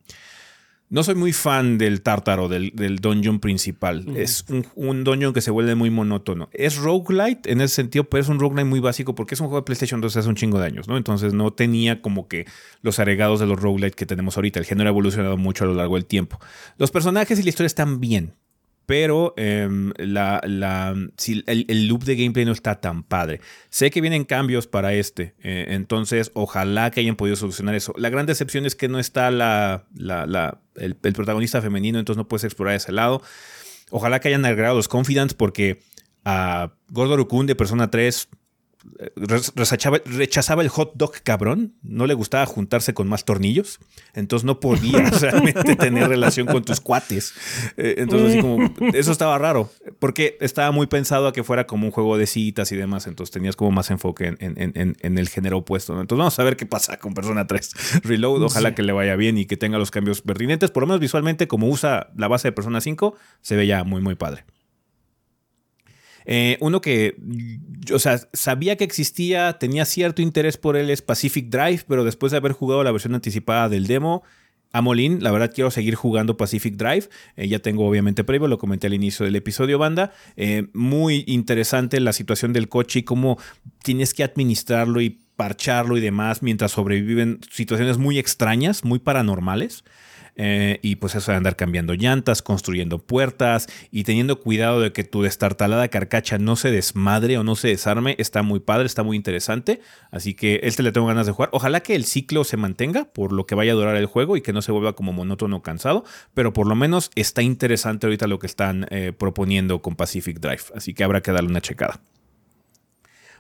no 0.90 1.04
soy 1.04 1.14
muy 1.14 1.34
fan 1.34 1.78
del 1.78 2.02
tártaro, 2.02 2.50
del, 2.50 2.72
del 2.74 2.98
dungeon 2.98 3.40
principal. 3.40 4.06
Es 4.16 4.46
un, 4.50 4.66
un, 4.74 5.04
dungeon 5.04 5.34
que 5.34 5.42
se 5.42 5.52
vuelve 5.52 5.76
muy 5.76 5.92
monótono. 5.92 6.50
Es 6.52 6.78
roguelite 6.78 7.52
en 7.52 7.62
ese 7.62 7.76
sentido, 7.76 8.06
pero 8.06 8.22
es 8.22 8.28
un 8.28 8.40
roguelite 8.40 8.66
muy 8.66 8.80
básico 8.80 9.14
porque 9.14 9.36
es 9.36 9.40
un 9.40 9.48
juego 9.48 9.62
de 9.62 9.66
PlayStation 9.66 10.02
2 10.02 10.18
hace 10.18 10.28
un 10.28 10.36
chingo 10.36 10.60
de 10.60 10.66
años, 10.66 10.88
¿no? 10.88 10.98
Entonces 10.98 11.34
no 11.34 11.54
tenía 11.54 12.02
como 12.02 12.28
que 12.28 12.46
los 12.82 12.98
agregados 12.98 13.40
de 13.40 13.46
los 13.46 13.62
roguelite 13.62 13.96
que 13.96 14.08
tenemos 14.08 14.36
ahorita. 14.38 14.60
El 14.60 14.66
género 14.66 14.90
ha 14.90 14.92
evolucionado 14.92 15.38
mucho 15.38 15.64
a 15.64 15.68
lo 15.68 15.76
largo 15.76 15.94
del 15.94 16.06
tiempo. 16.06 16.40
Los 16.78 16.90
personajes 16.90 17.40
y 17.40 17.44
la 17.44 17.50
historia 17.50 17.68
están 17.68 18.00
bien, 18.00 18.34
pero 18.90 19.36
em, 19.38 19.92
la, 19.98 20.42
el, 20.44 21.88
loop 21.88 22.06
de 22.06 22.16
gameplay 22.16 22.44
no 22.44 22.54
está 22.54 22.82
tan 22.82 23.04
padre. 23.04 23.40
Sé 23.70 23.92
que 23.92 24.02
vienen 24.02 24.26
cambios 24.26 24.66
para 24.66 24.96
este, 24.96 25.36
eh, 25.44 25.68
entonces 25.70 26.32
ojalá 26.34 26.90
que 26.90 27.02
hayan 27.02 27.16
podido 27.16 27.36
solucionar 27.36 27.76
eso. 27.76 27.94
La 27.98 28.10
gran 28.10 28.26
decepción 28.26 28.66
es 28.66 28.74
que 28.74 28.88
no 28.88 28.98
está 28.98 29.30
la, 29.30 29.86
el, 30.76 30.96
protagonista 30.96 31.62
femenino, 31.62 32.00
entonces 32.00 32.18
no 32.18 32.28
puedes 32.28 32.46
explorar 32.46 32.78
ese 32.78 32.92
lado. 32.92 33.22
Ojalá 33.92 34.20
que 34.20 34.30
hayan 34.30 34.44
agregado 34.44 34.76
los 34.76 34.88
Confidants 34.88 35.36
porque 35.36 35.82
a 36.26 36.72
Gordo 36.88 37.16
Rukun 37.16 37.46
de 37.46 37.54
Persona 37.54 37.92
3 37.92 38.28
rechazaba 39.16 40.62
el 40.62 40.70
hot 40.70 40.94
dog 40.96 41.22
cabrón, 41.24 41.74
no 41.84 42.08
le 42.08 42.14
gustaba 42.14 42.46
juntarse 42.46 42.94
con 42.94 43.08
más 43.10 43.26
tornillos, 43.26 43.80
entonces 44.14 44.46
no 44.46 44.60
podía 44.60 45.10
realmente 45.22 45.76
tener 45.76 46.08
relación 46.08 46.48
con 46.48 46.64
tus 46.64 46.80
cuates. 46.80 47.34
Eh, 47.78 47.96
entonces, 47.98 48.30
así 48.30 48.42
como, 48.42 48.74
eso 48.94 49.12
estaba 49.12 49.38
raro, 49.38 49.70
porque 50.00 50.38
estaba 50.40 50.72
muy 50.72 50.88
pensado 50.88 51.28
a 51.28 51.34
que 51.34 51.44
fuera 51.44 51.68
como 51.68 51.86
un 51.86 51.92
juego 51.92 52.18
de 52.18 52.28
citas 52.28 52.72
y 52.72 52.78
demás, 52.78 53.08
entonces 53.08 53.34
tenías 53.34 53.56
como 53.56 53.72
más 53.72 53.92
enfoque 53.92 54.36
en, 54.40 55.18
el 55.18 55.30
género 55.30 55.58
opuesto. 55.58 56.00
Entonces, 56.00 56.20
vamos 56.20 56.40
a 56.40 56.44
ver 56.44 56.56
qué 56.56 56.66
pasa 56.66 56.98
con 56.98 57.14
Persona 57.14 57.48
3 57.48 58.02
Reload, 58.04 58.44
ojalá 58.44 58.76
que 58.76 58.84
le 58.84 58.94
vaya 58.94 59.16
bien 59.16 59.38
y 59.38 59.46
que 59.46 59.58
tenga 59.58 59.78
los 59.78 59.92
cambios 59.92 60.22
pertinentes, 60.22 60.72
por 60.72 60.84
lo 60.84 60.88
menos 60.88 61.02
visualmente, 61.02 61.48
como 61.48 61.68
usa 61.68 62.12
la 62.16 62.28
base 62.28 62.48
de 62.48 62.52
Persona 62.54 62.80
5, 62.80 63.16
se 63.42 63.56
ve 63.56 63.68
ya 63.68 63.84
muy, 63.84 64.02
muy 64.02 64.16
padre. 64.16 64.46
Eh, 66.32 66.58
uno 66.60 66.80
que, 66.80 67.16
o 67.94 68.00
sea, 68.00 68.20
sabía 68.34 68.76
que 68.76 68.84
existía, 68.84 69.58
tenía 69.60 69.86
cierto 69.86 70.22
interés 70.22 70.58
por 70.58 70.78
él 70.78 70.90
es 70.90 71.02
Pacific 71.02 71.50
Drive, 71.50 71.84
pero 71.88 72.04
después 72.04 72.32
de 72.32 72.38
haber 72.38 72.52
jugado 72.52 72.84
la 72.84 72.92
versión 72.92 73.16
anticipada 73.16 73.70
del 73.70 73.88
demo, 73.88 74.24
Amolín, 74.72 75.24
la 75.24 75.32
verdad 75.32 75.52
quiero 75.54 75.72
seguir 75.72 75.96
jugando 75.96 76.38
Pacific 76.38 76.76
Drive. 76.76 77.10
Eh, 77.36 77.48
ya 77.48 77.60
tengo 77.60 77.88
obviamente 77.88 78.24
previo, 78.24 78.48
lo 78.48 78.60
comenté 78.60 78.88
al 78.88 78.94
inicio 78.94 79.26
del 79.26 79.36
episodio, 79.36 79.80
banda. 79.80 80.12
Eh, 80.36 80.68
muy 80.74 81.24
interesante 81.28 82.00
la 82.00 82.14
situación 82.14 82.54
del 82.54 82.70
coche 82.70 83.00
y 83.00 83.04
cómo 83.04 83.40
tienes 83.84 84.14
que 84.14 84.24
administrarlo 84.24 85.02
y 85.02 85.22
parcharlo 85.36 85.98
y 85.98 86.02
demás 86.02 86.44
mientras 86.44 86.72
sobreviven 86.74 87.40
situaciones 87.50 87.98
muy 87.98 88.20
extrañas, 88.20 88.84
muy 88.84 89.00
paranormales. 89.00 89.84
Eh, 90.42 90.80
y 90.82 90.96
pues 90.96 91.16
eso 91.16 91.32
de 91.32 91.38
andar 91.38 91.58
cambiando 91.58 91.96
llantas, 91.96 92.42
construyendo 92.42 93.00
puertas 93.00 93.68
y 93.92 94.06
teniendo 94.06 94.40
cuidado 94.40 94.80
de 94.80 94.94
que 94.94 95.04
tu 95.04 95.22
destartalada 95.22 95.90
carcacha 95.90 96.38
no 96.38 96.56
se 96.56 96.72
desmadre 96.72 97.38
o 97.38 97.44
no 97.44 97.58
se 97.58 97.68
desarme, 97.68 98.16
está 98.20 98.42
muy 98.42 98.62
padre, 98.62 98.86
está 98.86 99.04
muy 99.04 99.18
interesante. 99.18 99.82
Así 100.12 100.36
que 100.36 100.62
este 100.64 100.82
le 100.82 100.94
tengo 100.94 101.08
ganas 101.08 101.26
de 101.26 101.34
jugar. 101.34 101.50
Ojalá 101.52 101.82
que 101.82 101.94
el 101.94 102.06
ciclo 102.06 102.46
se 102.46 102.56
mantenga 102.56 103.04
por 103.04 103.34
lo 103.34 103.46
que 103.46 103.54
vaya 103.54 103.74
a 103.74 103.76
durar 103.76 103.98
el 103.98 104.06
juego 104.06 104.38
y 104.38 104.42
que 104.42 104.54
no 104.54 104.62
se 104.62 104.72
vuelva 104.72 104.94
como 104.94 105.12
monótono 105.12 105.58
o 105.58 105.62
cansado, 105.62 106.06
pero 106.34 106.54
por 106.54 106.68
lo 106.68 106.76
menos 106.76 107.12
está 107.16 107.42
interesante 107.42 108.08
ahorita 108.08 108.26
lo 108.28 108.40
que 108.40 108.48
están 108.48 108.88
eh, 108.92 109.12
proponiendo 109.12 109.82
con 109.82 109.98
Pacific 109.98 110.40
Drive. 110.40 110.64
Así 110.74 110.94
que 110.94 111.04
habrá 111.04 111.20
que 111.20 111.34
darle 111.34 111.50
una 111.50 111.60
checada. 111.60 112.00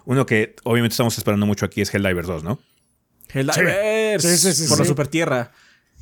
Uno 0.03 0.25
que 0.25 0.57
obviamente 0.65 0.95
estamos 0.95 1.17
esperando 1.17 1.45
mucho 1.45 1.65
aquí 1.65 1.79
es 1.79 1.93
Helldivers 1.93 2.27
2, 2.27 2.43
¿no? 2.43 2.59
Helldivers 3.29 4.21
Sí, 4.21 4.37
sí, 4.37 4.51
sí, 4.51 4.67
por 4.67 4.79
la 4.79 4.85
super 4.85 5.07
tierra. 5.07 5.53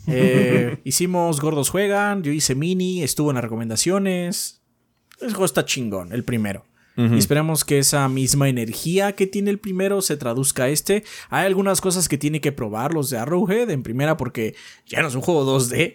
Eh, 0.08 0.80
hicimos 0.84 1.42
Gordos 1.42 1.70
Juegan, 1.70 2.24
yo 2.24 2.32
hice 2.32 2.56
Mini, 2.56 3.04
estuvo 3.04 3.30
en 3.32 3.36
las 3.36 3.44
recomendaciones. 3.44 4.62
El 5.20 5.30
juego 5.30 5.46
está 5.46 5.66
chingón, 5.66 6.14
el 6.14 6.24
primero. 6.24 6.66
Y 6.98 7.20
esperamos 7.20 7.64
que 7.64 7.78
esa 7.78 8.10
misma 8.10 8.50
energía 8.50 9.12
que 9.12 9.28
tiene 9.28 9.52
el 9.52 9.60
primero 9.60 10.02
se 10.02 10.18
traduzca 10.18 10.64
a 10.64 10.70
este. 10.70 11.04
Hay 11.30 11.46
algunas 11.46 11.80
cosas 11.80 12.10
que 12.10 12.18
tiene 12.18 12.42
que 12.42 12.52
probar 12.52 12.92
los 12.92 13.12
de 13.12 13.20
Arrowhead 13.20 13.70
en 13.70 13.84
primera 13.84 14.18
porque 14.18 14.56
ya 14.88 15.04
no 15.04 15.08
es 15.08 15.14
un 15.14 15.22
juego 15.22 15.46
2D. 15.46 15.94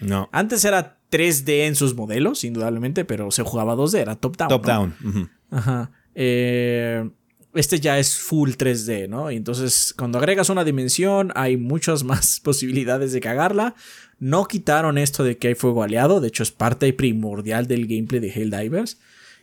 No. 0.00 0.30
Antes 0.32 0.64
era 0.64 1.00
3D 1.10 1.66
en 1.66 1.76
sus 1.76 1.94
modelos, 1.94 2.44
indudablemente, 2.44 3.04
pero 3.04 3.30
se 3.30 3.42
jugaba 3.42 3.74
2D, 3.74 3.98
era 3.98 4.16
top-down. 4.16 4.48
Top 4.48 4.66
¿no? 4.66 4.72
down. 4.72 4.94
ujú. 5.04 5.28
Ajá. 5.50 5.90
Eh, 6.14 7.10
este 7.54 7.80
ya 7.80 7.98
es 7.98 8.16
full 8.18 8.50
3D, 8.50 9.08
¿no? 9.08 9.30
Y 9.30 9.36
entonces, 9.36 9.94
cuando 9.96 10.18
agregas 10.18 10.50
una 10.50 10.64
dimensión, 10.64 11.32
hay 11.34 11.56
muchas 11.56 12.04
más 12.04 12.40
posibilidades 12.44 13.12
de 13.12 13.20
cagarla. 13.20 13.74
No 14.18 14.44
quitaron 14.46 14.98
esto 14.98 15.24
de 15.24 15.38
que 15.38 15.48
hay 15.48 15.54
fuego 15.54 15.82
aliado, 15.82 16.20
de 16.20 16.28
hecho, 16.28 16.42
es 16.42 16.50
parte 16.50 16.92
primordial 16.92 17.66
del 17.66 17.86
gameplay 17.86 18.20
de 18.20 18.30
Helldivers. 18.30 18.98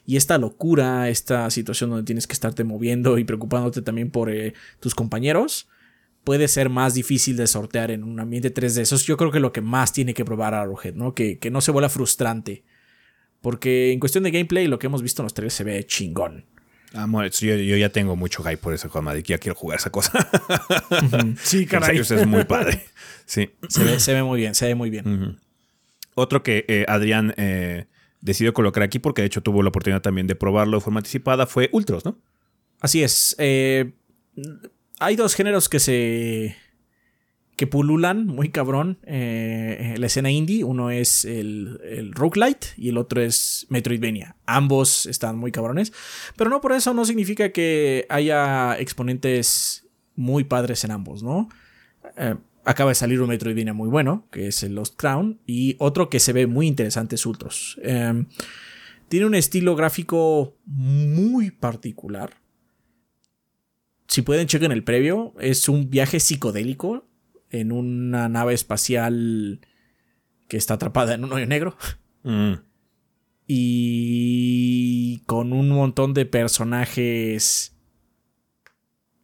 Y 0.05 0.17
esta 0.17 0.37
locura, 0.37 1.09
esta 1.09 1.49
situación 1.49 1.89
donde 1.89 2.05
tienes 2.05 2.27
que 2.27 2.33
estarte 2.33 2.63
moviendo 2.63 3.17
y 3.17 3.23
preocupándote 3.23 3.81
también 3.81 4.11
por 4.11 4.29
eh, 4.29 4.53
tus 4.79 4.93
compañeros, 4.93 5.67
puede 6.23 6.47
ser 6.47 6.69
más 6.69 6.93
difícil 6.93 7.37
de 7.37 7.47
sortear 7.47 7.89
en 7.89 8.03
un 8.03 8.19
ambiente 8.19 8.53
3D. 8.53 8.81
Eso 8.81 8.95
es 8.95 9.05
yo 9.05 9.17
creo 9.17 9.31
que 9.31 9.39
lo 9.39 9.51
que 9.51 9.61
más 9.61 9.93
tiene 9.93 10.13
que 10.13 10.23
probar 10.23 10.53
Arrowhead, 10.53 10.93
¿no? 10.93 11.15
Que, 11.15 11.39
que 11.39 11.49
no 11.49 11.59
se 11.61 11.71
vuelva 11.71 11.89
frustrante. 11.89 12.63
Porque 13.41 13.91
en 13.91 13.99
cuestión 13.99 14.23
de 14.23 14.31
gameplay, 14.31 14.67
lo 14.67 14.77
que 14.77 14.87
hemos 14.87 15.01
visto 15.01 15.21
en 15.21 15.25
los 15.25 15.33
trailers 15.33 15.55
se 15.55 15.63
ve 15.63 15.85
chingón. 15.85 16.45
Amor, 16.95 17.29
yo, 17.29 17.55
yo 17.55 17.77
ya 17.77 17.89
tengo 17.89 18.15
mucho 18.15 18.41
hype 18.43 18.57
por 18.57 18.73
ese 18.73 18.87
juego, 18.87 19.03
madre, 19.03 19.21
que 19.23 19.33
ya 19.33 19.37
quiero 19.37 19.55
jugar 19.55 19.79
esa 19.79 19.89
cosa. 19.91 20.11
Sí, 21.43 21.65
caray. 21.65 21.97
eso 21.97 22.15
es 22.15 22.25
muy 22.27 22.43
padre. 22.45 22.81
Sí. 23.27 23.49
Se 23.69 23.83
ve, 23.83 23.99
se 23.99 24.13
ve 24.13 24.21
muy 24.21 24.39
bien, 24.39 24.53
se 24.53 24.67
ve 24.67 24.75
muy 24.75 24.91
bien. 24.91 25.39
Otro 26.13 26.43
que 26.43 26.63
eh, 26.67 26.85
Adrián 26.87 27.33
eh, 27.37 27.85
decidió 28.21 28.53
colocar 28.53 28.83
aquí, 28.83 28.99
porque 28.99 29.23
de 29.23 29.25
hecho 29.27 29.41
tuvo 29.41 29.63
la 29.63 29.69
oportunidad 29.69 30.01
también 30.03 30.27
de 30.27 30.35
probarlo 30.35 30.77
de 30.77 30.81
forma 30.83 30.99
anticipada, 30.99 31.47
fue 31.47 31.69
Ultros, 31.71 32.05
¿no? 32.05 32.19
Así 32.81 33.01
es. 33.01 33.35
eh, 33.39 33.93
hay 34.99 35.15
dos 35.15 35.33
géneros 35.33 35.69
que 35.69 35.79
se. 35.79 36.55
Que 37.55 37.67
pululan 37.67 38.27
muy 38.27 38.49
cabrón 38.49 38.97
eh, 39.03 39.93
en 39.95 40.01
la 40.01 40.07
escena 40.07 40.29
indie. 40.29 40.63
Uno 40.63 40.91
es 40.91 41.25
el, 41.25 41.79
el 41.83 42.11
roguelite 42.11 42.67
y 42.77 42.89
el 42.89 42.97
otro 42.97 43.21
es 43.21 43.65
Metroidvania. 43.69 44.35
Ambos 44.45 45.05
están 45.05 45.37
muy 45.37 45.51
cabrones. 45.51 45.93
Pero 46.35 46.49
no 46.49 46.59
por 46.61 46.73
eso 46.73 46.93
no 46.93 47.05
significa 47.05 47.51
que 47.51 48.05
haya 48.09 48.77
exponentes 48.77 49.87
muy 50.15 50.43
padres 50.43 50.83
en 50.83 50.91
ambos, 50.91 51.23
¿no? 51.23 51.49
Eh, 52.17 52.35
acaba 52.65 52.91
de 52.91 52.95
salir 52.95 53.21
un 53.21 53.29
Metroidvania 53.29 53.73
muy 53.73 53.89
bueno, 53.89 54.27
que 54.31 54.47
es 54.47 54.63
el 54.63 54.75
Lost 54.75 54.95
Crown, 54.97 55.39
y 55.45 55.75
otro 55.79 56.09
que 56.09 56.19
se 56.19 56.33
ve 56.33 56.47
muy 56.47 56.67
interesante 56.67 57.15
es 57.15 57.25
Ultros. 57.25 57.79
Eh, 57.83 58.25
tiene 59.07 59.27
un 59.27 59.35
estilo 59.35 59.75
gráfico 59.75 60.57
muy 60.65 61.51
particular. 61.51 62.33
Si 64.07 64.21
pueden, 64.21 64.47
chequen 64.47 64.71
el 64.71 64.83
previo. 64.83 65.33
Es 65.39 65.69
un 65.69 65.89
viaje 65.89 66.19
psicodélico 66.19 67.04
en 67.55 67.71
una 67.71 68.29
nave 68.29 68.53
espacial 68.53 69.61
que 70.47 70.57
está 70.57 70.75
atrapada 70.75 71.13
en 71.13 71.23
un 71.23 71.33
hoyo 71.33 71.47
negro. 71.47 71.77
Mm. 72.23 72.53
Y 73.47 75.19
con 75.25 75.53
un 75.53 75.69
montón 75.69 76.13
de 76.13 76.25
personajes 76.25 77.75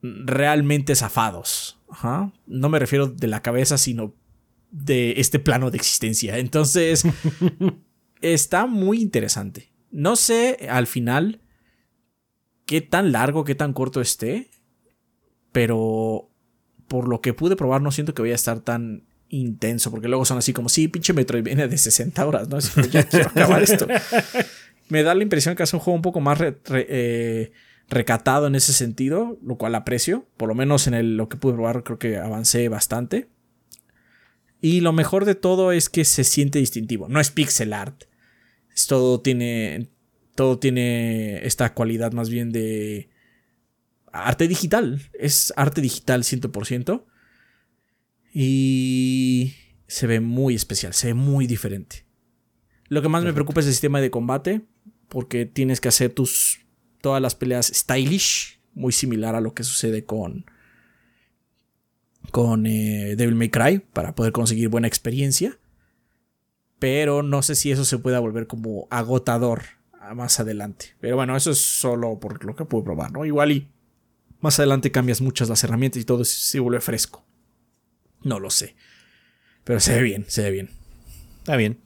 realmente 0.01 0.95
zafados. 0.95 1.79
Ajá. 1.89 2.31
No 2.47 2.69
me 2.69 2.79
refiero 2.79 3.07
de 3.07 3.27
la 3.27 3.41
cabeza, 3.41 3.77
sino 3.77 4.13
de 4.71 5.15
este 5.17 5.39
plano 5.39 5.69
de 5.69 5.77
existencia. 5.77 6.37
Entonces, 6.37 7.03
está 8.21 8.65
muy 8.65 9.01
interesante. 9.01 9.71
No 9.91 10.15
sé 10.15 10.67
al 10.69 10.87
final 10.87 11.41
qué 12.65 12.81
tan 12.81 13.11
largo, 13.11 13.43
qué 13.43 13.55
tan 13.55 13.73
corto 13.73 14.01
esté, 14.01 14.49
pero 15.51 16.30
por 16.91 17.07
lo 17.07 17.21
que 17.21 17.33
pude 17.33 17.55
probar 17.55 17.81
no 17.81 17.89
siento 17.93 18.13
que 18.13 18.21
vaya 18.21 18.33
a 18.33 18.35
estar 18.35 18.59
tan 18.59 19.03
intenso, 19.29 19.91
porque 19.91 20.09
luego 20.09 20.25
son 20.25 20.37
así 20.37 20.51
como, 20.51 20.67
sí, 20.67 20.89
pinche 20.89 21.13
Metroidvania 21.13 21.69
de 21.69 21.77
60 21.77 22.25
horas, 22.27 22.49
¿no? 22.49 22.57
Así 22.57 22.69
como, 22.73 22.87
ya 22.87 23.03
quiero 23.07 23.29
acabar 23.29 23.63
esto. 23.63 23.87
Me 24.89 25.03
da 25.03 25.15
la 25.15 25.23
impresión 25.23 25.55
que 25.55 25.63
es 25.63 25.73
un 25.73 25.79
juego 25.79 25.95
un 25.95 26.01
poco 26.01 26.19
más 26.19 26.37
re- 26.37 26.57
re- 26.65 26.85
eh, 26.89 27.51
recatado 27.87 28.47
en 28.47 28.55
ese 28.55 28.73
sentido, 28.73 29.39
lo 29.41 29.55
cual 29.55 29.73
aprecio. 29.75 30.27
Por 30.35 30.49
lo 30.49 30.53
menos 30.55 30.85
en 30.87 30.95
el- 30.95 31.15
lo 31.15 31.29
que 31.29 31.37
pude 31.37 31.53
probar 31.53 31.83
creo 31.83 31.97
que 31.97 32.17
avancé 32.17 32.67
bastante. 32.67 33.29
Y 34.59 34.81
lo 34.81 34.91
mejor 34.91 35.23
de 35.23 35.35
todo 35.35 35.71
es 35.71 35.87
que 35.89 36.03
se 36.03 36.25
siente 36.25 36.59
distintivo. 36.59 37.07
No 37.07 37.21
es 37.21 37.31
pixel 37.31 37.71
art. 37.71 38.03
Es 38.75 38.87
todo 38.87 39.21
tiene. 39.21 39.87
Todo 40.35 40.59
tiene 40.59 41.45
esta 41.45 41.73
cualidad 41.73 42.11
más 42.11 42.29
bien 42.29 42.51
de. 42.51 43.09
Arte 44.11 44.47
digital. 44.47 45.01
Es 45.13 45.53
arte 45.55 45.81
digital 45.81 46.23
100%. 46.23 47.03
Y. 48.33 49.55
Se 49.87 50.07
ve 50.07 50.19
muy 50.19 50.55
especial. 50.55 50.93
Se 50.93 51.07
ve 51.07 51.13
muy 51.13 51.47
diferente. 51.47 52.05
Lo 52.87 53.01
que 53.01 53.09
más 53.09 53.23
me 53.23 53.33
preocupa 53.33 53.59
es 53.59 53.67
el 53.67 53.73
sistema 53.73 54.01
de 54.01 54.11
combate. 54.11 54.61
Porque 55.07 55.45
tienes 55.45 55.81
que 55.81 55.89
hacer 55.89 56.13
tus. 56.13 56.61
Todas 57.01 57.21
las 57.21 57.35
peleas 57.35 57.67
stylish. 57.67 58.59
Muy 58.73 58.93
similar 58.93 59.35
a 59.35 59.41
lo 59.41 59.53
que 59.53 59.63
sucede 59.63 60.05
con. 60.05 60.45
Con 62.31 62.65
eh, 62.65 63.15
Devil 63.17 63.35
May 63.35 63.49
Cry. 63.49 63.79
Para 63.79 64.15
poder 64.15 64.31
conseguir 64.31 64.69
buena 64.69 64.87
experiencia 64.87 65.57
pero 66.81 67.21
no 67.21 67.43
sé 67.43 67.53
si 67.53 67.71
eso 67.71 67.85
se 67.85 67.99
pueda 67.99 68.19
volver 68.19 68.47
como 68.47 68.87
agotador 68.89 69.61
más 70.15 70.39
adelante. 70.39 70.95
Pero 70.99 71.15
bueno, 71.15 71.37
eso 71.37 71.51
es 71.51 71.59
solo 71.59 72.19
por 72.19 72.43
lo 72.43 72.55
que 72.55 72.65
puedo 72.65 72.83
probar, 72.83 73.11
¿no? 73.11 73.23
Igual 73.23 73.51
y 73.51 73.67
más 74.41 74.59
adelante 74.59 74.91
cambias 74.91 75.21
muchas 75.21 75.49
las 75.49 75.63
herramientas 75.63 76.01
y 76.01 76.05
todo 76.05 76.25
se 76.25 76.59
vuelve 76.59 76.81
fresco. 76.81 77.25
No 78.23 78.39
lo 78.39 78.49
sé. 78.49 78.75
Pero 79.63 79.79
se 79.79 79.95
ve 79.95 80.03
bien, 80.03 80.25
se 80.27 80.43
ve 80.43 80.51
bien. 80.51 80.69
Está 81.39 81.55
bien. 81.55 81.79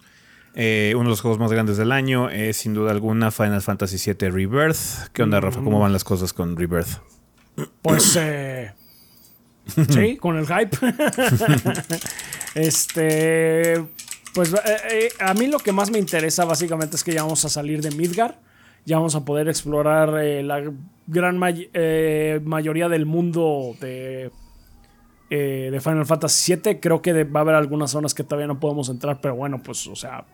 Eh, 0.56 0.94
uno 0.96 1.04
de 1.04 1.10
los 1.10 1.22
juegos 1.22 1.40
más 1.40 1.52
grandes 1.52 1.78
del 1.78 1.92
año 1.92 2.30
es 2.30 2.58
sin 2.58 2.74
duda 2.74 2.92
alguna 2.92 3.30
Final 3.32 3.62
Fantasy 3.62 3.98
VII 3.98 4.30
Rebirth. 4.30 5.10
¿Qué 5.14 5.24
onda, 5.24 5.42
Rafa? 5.42 5.62
¿Cómo 5.62 5.80
van 5.80 5.94
las 5.94 6.04
cosas 6.04 6.34
con 6.34 6.56
Rebirth? 6.56 7.00
Pues 7.82 8.16
eh, 8.20 8.74
sí, 9.90 10.18
con 10.18 10.38
el 10.38 10.48
hype. 10.48 10.78
este, 12.56 13.84
pues 14.34 14.54
eh, 14.54 14.58
eh, 14.92 15.10
a 15.20 15.34
mí 15.34 15.48
lo 15.48 15.60
que 15.60 15.72
más 15.72 15.90
me 15.90 15.98
interesa 15.98 16.46
básicamente 16.46 16.96
es 16.96 17.04
que 17.04 17.14
ya 17.14 17.24
vamos 17.24 17.44
a 17.46 17.50
salir 17.50 17.82
de 17.82 17.92
Midgar. 17.92 18.40
Ya 18.86 18.98
vamos 18.98 19.16
a 19.16 19.26
poder 19.26 19.48
explorar 19.50 20.24
eh, 20.24 20.44
la 20.44 20.62
gran 21.08 21.42
eh, 21.44 22.40
mayoría 22.44 22.88
del 22.88 23.08
mundo 23.08 23.76
de, 23.82 24.32
eh, 25.32 25.70
de 25.72 25.82
Final 25.82 26.06
Fantasy 26.06 26.56
VII. 26.56 26.80
Creo 26.80 27.02
que 27.02 27.24
va 27.24 27.40
a 27.40 27.42
haber 27.42 27.56
algunas 27.56 27.90
zonas 27.90 28.14
que 28.14 28.24
todavía 28.24 28.46
no 28.46 28.60
podemos 28.60 28.90
entrar, 28.90 29.20
pero 29.20 29.36
bueno, 29.36 29.62
pues, 29.64 29.88
o 29.88 29.96
sea, 29.96 30.26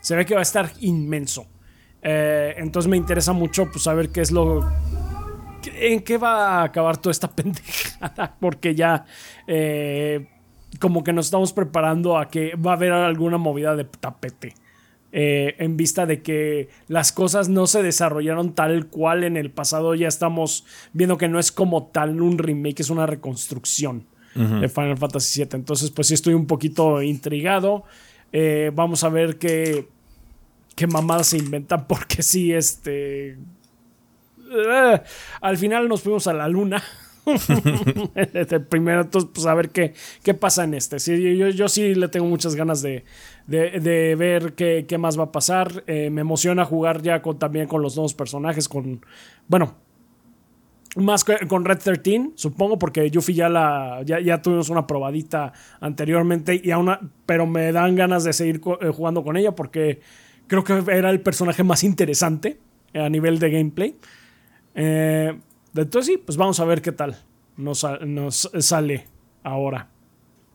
se 0.00 0.16
ve 0.16 0.24
que 0.24 0.34
va 0.34 0.40
a 0.40 0.42
estar 0.42 0.70
inmenso. 0.80 1.46
Entonces 2.02 2.88
me 2.88 2.96
interesa 2.96 3.34
mucho 3.34 3.70
pues, 3.70 3.84
saber 3.84 4.08
qué 4.08 4.22
es 4.22 4.30
lo, 4.30 4.66
¿En 5.74 6.00
qué 6.00 6.16
va 6.16 6.60
a 6.60 6.62
acabar 6.64 6.96
toda 6.96 7.10
esta 7.10 7.28
pendejada? 7.36 8.34
Porque 8.40 8.74
ya 8.74 9.04
como 10.78 11.04
que 11.04 11.12
nos 11.12 11.26
estamos 11.26 11.52
preparando 11.52 12.16
a 12.16 12.28
que 12.28 12.54
va 12.54 12.70
a 12.70 12.74
haber 12.74 12.92
alguna 12.92 13.36
movida 13.36 13.76
de 13.76 13.84
tapete. 13.84 14.54
Eh, 15.12 15.56
en 15.58 15.76
vista 15.76 16.06
de 16.06 16.22
que 16.22 16.68
las 16.86 17.10
cosas 17.10 17.48
no 17.48 17.66
se 17.66 17.82
desarrollaron 17.82 18.54
tal 18.54 18.86
cual 18.86 19.24
en 19.24 19.36
el 19.36 19.50
pasado, 19.50 19.94
ya 19.96 20.06
estamos 20.06 20.64
viendo 20.92 21.18
que 21.18 21.28
no 21.28 21.40
es 21.40 21.50
como 21.50 21.86
tal 21.86 22.20
un 22.20 22.38
remake, 22.38 22.80
es 22.80 22.90
una 22.90 23.06
reconstrucción 23.06 24.06
de 24.34 24.68
Final 24.68 24.96
Fantasy 24.96 25.40
VII. 25.42 25.48
Entonces, 25.54 25.90
pues 25.90 26.06
sí 26.06 26.14
estoy 26.14 26.34
un 26.34 26.46
poquito 26.46 27.02
intrigado. 27.02 27.84
Eh, 28.32 28.70
vamos 28.72 29.02
a 29.02 29.08
ver 29.08 29.38
qué, 29.38 29.88
qué 30.76 30.86
mamadas 30.86 31.28
se 31.28 31.38
inventan, 31.38 31.86
porque 31.88 32.22
sí, 32.22 32.52
este... 32.52 33.36
Eh, 34.52 35.00
al 35.40 35.56
final 35.58 35.88
nos 35.88 36.02
fuimos 36.02 36.26
a 36.28 36.32
la 36.32 36.48
luna. 36.48 36.82
el 38.14 38.64
primero, 38.66 39.02
entonces, 39.02 39.30
pues 39.32 39.46
a 39.46 39.54
ver 39.54 39.70
qué, 39.70 39.94
qué 40.22 40.34
pasa 40.34 40.64
en 40.64 40.74
este. 40.74 40.98
Sí, 40.98 41.36
yo, 41.36 41.48
yo 41.48 41.68
sí 41.68 41.94
le 41.94 42.08
tengo 42.08 42.26
muchas 42.26 42.54
ganas 42.54 42.82
de, 42.82 43.04
de, 43.50 44.14
ver 44.16 44.54
qué, 44.54 44.86
qué, 44.88 44.98
más 44.98 45.18
va 45.18 45.24
a 45.24 45.32
pasar. 45.32 45.82
Eh, 45.86 46.10
me 46.10 46.20
emociona 46.20 46.64
jugar 46.64 47.02
ya 47.02 47.20
con, 47.20 47.38
también 47.38 47.66
con 47.66 47.82
los 47.82 47.96
nuevos 47.96 48.14
personajes, 48.14 48.68
con, 48.68 49.04
bueno, 49.48 49.74
más 50.96 51.24
con 51.24 51.64
Red 51.64 51.78
13, 51.78 52.30
supongo, 52.34 52.78
porque 52.78 53.10
Yuffie 53.10 53.34
ya 53.34 53.48
la 53.48 54.02
ya, 54.04 54.20
ya, 54.20 54.42
tuvimos 54.42 54.70
una 54.70 54.86
probadita 54.86 55.52
anteriormente, 55.80 56.60
y 56.62 56.70
aún, 56.70 57.12
pero 57.26 57.46
me 57.46 57.72
dan 57.72 57.96
ganas 57.96 58.24
de 58.24 58.32
seguir 58.32 58.60
eh, 58.80 58.88
jugando 58.88 59.22
con 59.22 59.36
ella 59.36 59.54
porque 59.54 60.00
creo 60.46 60.64
que 60.64 60.82
era 60.92 61.10
el 61.10 61.20
personaje 61.20 61.62
más 61.62 61.84
interesante 61.84 62.58
a 62.94 63.08
nivel 63.08 63.38
de 63.38 63.50
gameplay. 63.50 63.96
Eh, 64.74 65.36
entonces 65.74 66.06
sí, 66.06 66.22
pues 66.24 66.36
vamos 66.36 66.58
a 66.60 66.64
ver 66.64 66.82
qué 66.82 66.92
tal 66.92 67.16
nos, 67.56 67.86
nos 68.06 68.50
sale 68.58 69.06
ahora. 69.42 69.88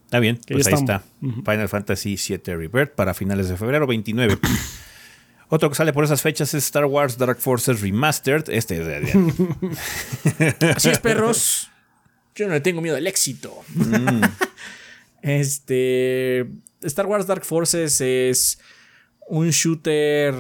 Está 0.06 0.20
bien, 0.20 0.39
pues 0.47 0.68
ahí 0.68 0.74
está. 0.74 1.03
Final 1.20 1.68
Fantasy 1.68 2.16
VII 2.16 2.56
Rebirth 2.56 2.93
para 2.93 3.14
finales 3.14 3.49
de 3.49 3.58
febrero 3.58 3.88
29. 3.88 4.38
Otro 5.49 5.70
que 5.70 5.76
sale 5.76 5.93
por 5.93 6.03
esas 6.03 6.22
fechas 6.22 6.53
es 6.53 6.66
Star 6.66 6.86
Wars 6.86 7.18
Dark 7.18 7.39
Forces 7.39 7.82
Remastered. 7.82 8.49
Este 8.49 8.80
es 8.80 8.86
de 8.86 10.70
Así 10.76 10.89
es, 10.89 10.99
perros. 10.99 11.72
Yo 12.36 12.47
no 12.47 12.53
le 12.53 12.62
tengo 12.62 12.82
miedo 12.82 12.95
al 12.95 13.08
éxito. 13.08 13.64
Mm. 13.74 14.22
este. 15.22 16.47
Star 16.82 17.06
Wars 17.08 17.28
Dark 17.28 17.45
Forces 17.45 18.01
es 18.01 18.60
un 19.28 19.49
shooter. 19.49 20.36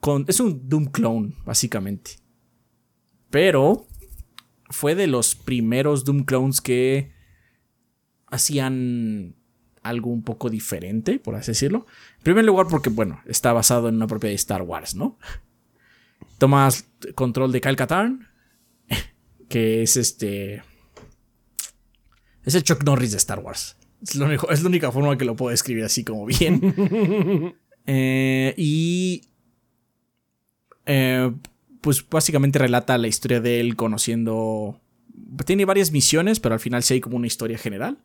Con, 0.00 0.24
es 0.28 0.40
un 0.40 0.68
Doom 0.68 0.86
clone, 0.86 1.32
básicamente. 1.44 2.12
Pero 3.30 3.86
fue 4.70 4.94
de 4.94 5.06
los 5.06 5.34
primeros 5.34 6.04
Doom 6.04 6.24
clones 6.24 6.60
que 6.60 7.15
hacían 8.36 9.34
algo 9.82 10.10
un 10.10 10.22
poco 10.22 10.50
diferente, 10.50 11.18
por 11.18 11.34
así 11.34 11.52
decirlo. 11.52 11.86
En 12.18 12.22
primer 12.22 12.44
lugar, 12.44 12.66
porque, 12.68 12.90
bueno, 12.90 13.20
está 13.26 13.52
basado 13.52 13.88
en 13.88 13.96
una 13.96 14.06
propiedad 14.06 14.32
de 14.32 14.36
Star 14.36 14.62
Wars, 14.62 14.94
¿no? 14.94 15.18
Tomas 16.38 16.88
control 17.14 17.52
de 17.52 17.60
Kyle 17.60 17.76
Katarn, 17.76 18.28
que 19.48 19.82
es 19.82 19.96
este. 19.96 20.62
Es 22.44 22.54
el 22.54 22.62
Chuck 22.62 22.84
Norris 22.84 23.12
de 23.12 23.16
Star 23.16 23.40
Wars. 23.40 23.76
Es, 24.02 24.14
lo 24.14 24.30
es 24.30 24.62
la 24.62 24.68
única 24.68 24.92
forma 24.92 25.16
que 25.16 25.24
lo 25.24 25.36
puedo 25.36 25.50
describir 25.50 25.84
así 25.84 26.04
como 26.04 26.26
bien. 26.26 27.54
Eh, 27.88 28.52
y. 28.56 29.28
Eh, 30.86 31.30
pues 31.80 32.04
básicamente 32.08 32.58
relata 32.58 32.98
la 32.98 33.06
historia 33.06 33.40
de 33.40 33.60
él 33.60 33.76
conociendo. 33.76 34.80
Tiene 35.44 35.64
varias 35.64 35.92
misiones, 35.92 36.40
pero 36.40 36.54
al 36.54 36.58
final 36.58 36.82
sí 36.82 36.94
hay 36.94 37.00
como 37.00 37.16
una 37.16 37.28
historia 37.28 37.58
general. 37.58 37.98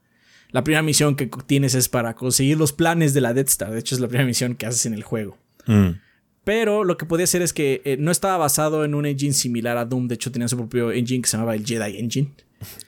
La 0.51 0.63
primera 0.63 0.81
misión 0.81 1.15
que 1.15 1.29
tienes 1.45 1.75
es 1.75 1.87
para 1.87 2.15
conseguir 2.15 2.57
los 2.57 2.73
planes 2.73 3.13
de 3.13 3.21
la 3.21 3.33
Death 3.33 3.49
Star. 3.49 3.71
De 3.71 3.79
hecho, 3.79 3.95
es 3.95 4.01
la 4.01 4.07
primera 4.07 4.25
misión 4.25 4.55
que 4.55 4.65
haces 4.65 4.85
en 4.85 4.93
el 4.93 5.03
juego. 5.03 5.37
Mm. 5.65 5.91
Pero 6.43 6.83
lo 6.83 6.97
que 6.97 7.05
podía 7.05 7.25
hacer 7.25 7.41
es 7.41 7.53
que 7.53 7.81
eh, 7.85 7.97
no 7.97 8.11
estaba 8.11 8.37
basado 8.37 8.83
en 8.83 8.95
un 8.95 9.05
engine 9.05 9.33
similar 9.33 9.77
a 9.77 9.85
Doom. 9.85 10.07
De 10.07 10.15
hecho, 10.15 10.31
tenía 10.31 10.47
su 10.47 10.57
propio 10.57 10.91
engine 10.91 11.21
que 11.21 11.29
se 11.29 11.37
llamaba 11.37 11.55
el 11.55 11.65
Jedi 11.65 11.97
Engine. 11.99 12.31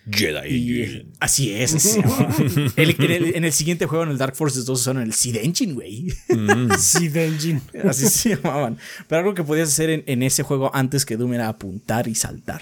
Jedi 0.09 0.47
Engine. 0.47 1.05
Así 1.19 1.51
es. 1.51 1.95
en, 2.75 3.45
el, 3.45 3.53
siguiente 3.53 3.85
juego, 3.85 4.03
en 4.03 4.09
el 4.09 4.17
Dark 4.17 4.35
Forces 4.35 4.65
2, 4.65 4.79
usaron 4.79 5.03
el 5.03 5.13
Seed 5.13 5.37
Engine, 5.37 5.73
güey. 5.73 6.07
Mm. 6.29 6.73
Seed 6.77 7.15
Engine. 7.15 7.61
Así 7.87 8.07
se 8.07 8.35
llamaban. 8.35 8.77
Pero 9.07 9.19
algo 9.19 9.33
que 9.35 9.43
podías 9.43 9.69
hacer 9.69 10.03
en, 10.05 10.23
ese 10.23 10.43
juego 10.43 10.71
antes 10.73 11.05
que 11.05 11.15
Doom 11.15 11.33
era 11.33 11.47
apuntar 11.47 12.07
y 12.07 12.15
saltar. 12.15 12.61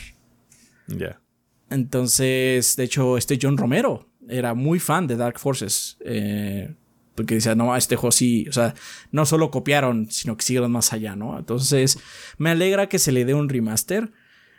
Ya. 0.87 1.21
Entonces, 1.69 2.75
de 2.75 2.83
hecho, 2.83 3.17
este 3.17 3.39
John 3.41 3.57
Romero 3.57 4.10
era 4.27 4.53
muy 4.53 4.79
fan 4.79 5.07
de 5.07 5.15
Dark 5.15 5.39
Forces. 5.39 5.97
Eh, 6.01 6.73
porque 7.15 7.35
decía, 7.35 7.55
no, 7.55 7.75
este 7.75 7.95
juego 7.95 8.11
sí, 8.11 8.47
o 8.49 8.53
sea, 8.53 8.73
no 9.11 9.25
solo 9.25 9.51
copiaron, 9.51 10.09
sino 10.09 10.37
que 10.37 10.43
siguieron 10.43 10.71
más 10.71 10.93
allá, 10.93 11.15
¿no? 11.15 11.37
Entonces, 11.37 11.99
me 12.37 12.51
alegra 12.51 12.87
que 12.87 12.99
se 12.99 13.11
le 13.11 13.25
dé 13.25 13.33
un 13.33 13.49
remaster. 13.49 14.11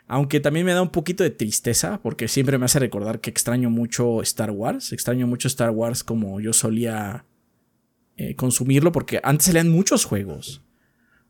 Aunque 0.05 0.41
también 0.41 0.65
me 0.65 0.73
da 0.73 0.81
un 0.81 0.91
poquito 0.91 1.23
de 1.23 1.29
tristeza, 1.29 2.01
porque 2.03 2.27
siempre 2.27 2.57
me 2.57 2.65
hace 2.65 2.77
recordar 2.77 3.21
que 3.21 3.29
extraño 3.29 3.69
mucho 3.69 4.21
Star 4.21 4.51
Wars. 4.51 4.91
Extraño 4.91 5.27
mucho 5.27 5.47
Star 5.47 5.71
Wars 5.71 6.03
como 6.03 6.39
yo 6.41 6.53
solía 6.53 7.25
eh, 8.17 8.35
consumirlo, 8.35 8.91
porque 8.91 9.21
antes 9.23 9.47
salían 9.47 9.69
muchos 9.69 10.05
juegos. 10.05 10.61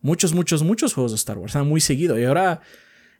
Muchos, 0.02 0.34
muchos, 0.34 0.62
muchos 0.62 0.92
juegos 0.92 1.12
de 1.12 1.16
Star 1.16 1.38
Wars. 1.38 1.54
muy 1.64 1.80
seguido. 1.80 2.18
Y 2.18 2.24
ahora 2.24 2.60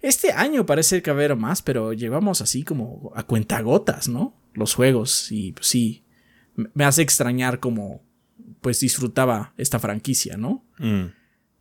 este 0.03 0.33
año 0.33 0.67
parece 0.67 1.01
que 1.01 1.09
haber 1.09 1.35
más, 1.35 1.63
pero 1.63 1.95
llevamos 1.95 2.43
así 2.43 2.63
como 2.63 3.11
a 3.15 3.23
cuentagotas, 3.23 4.07
¿no? 4.07 4.35
Los 4.55 4.75
juegos. 4.75 5.31
Y 5.31 5.53
pues, 5.53 5.67
sí, 5.67 6.05
me 6.55 6.85
hace 6.85 7.03
extrañar 7.03 7.61
como 7.61 8.03
pues 8.61 8.81
disfrutaba 8.81 9.53
esta 9.59 9.79
franquicia, 9.79 10.37
¿no? 10.37 10.65
Mm. 10.79 11.07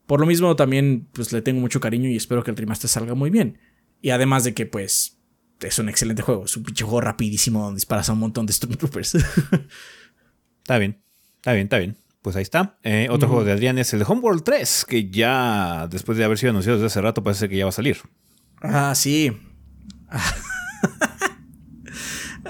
Por 0.06 0.20
lo 0.20 0.26
mismo 0.26 0.56
también 0.56 1.08
pues 1.12 1.34
le 1.34 1.42
tengo 1.42 1.60
mucho 1.60 1.80
cariño 1.80 2.10
y 2.10 2.16
espero 2.16 2.44
que 2.44 2.52
el 2.52 2.58
remaster 2.58 2.90
salga 2.90 3.14
muy 3.14 3.30
bien. 3.30 3.60
Y 4.02 4.12
además 4.12 4.44
de 4.44 4.54
que 4.54 4.66
pues 4.66 5.18
es 5.60 5.80
un 5.80 5.90
excelente 5.90 6.22
juego, 6.22 6.46
es 6.46 6.56
un 6.58 6.64
pinche 6.64 6.84
juego 6.84 7.02
rapidísimo 7.02 7.64
donde 7.64 7.78
disparas 7.78 8.10
a 8.10 8.14
un 8.14 8.20
montón 8.20 8.46
de 8.46 8.54
Stormtroopers. 8.54 9.16
está 10.62 10.78
bien, 10.78 11.02
está 11.36 11.54
bien, 11.54 11.66
está 11.66 11.78
bien. 11.78 11.98
Pues 12.22 12.38
ahí 12.38 12.44
está. 12.44 12.78
Eh, 12.84 13.08
otro 13.10 13.28
juego 13.28 13.44
de 13.44 13.52
Adrián 13.52 13.78
es 13.78 13.94
el 13.94 14.04
Homeworld 14.08 14.44
3, 14.44 14.86
que 14.88 15.10
ya 15.10 15.88
después 15.90 16.18
de 16.18 16.24
haber 16.24 16.38
sido 16.38 16.52
anunciado 16.52 16.78
desde 16.78 16.88
hace 16.88 17.02
rato 17.02 17.22
parece 17.22 17.50
que 17.50 17.58
ya 17.58 17.66
va 17.66 17.70
a 17.70 17.74
salir. 17.74 17.98
Ah, 18.62 18.96
sí. 18.96 19.32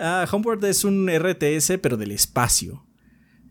Ah, 0.04 0.26
es 0.68 0.84
un 0.84 1.10
RTS, 1.10 1.80
pero 1.82 1.98
del 1.98 2.12
espacio. 2.12 2.86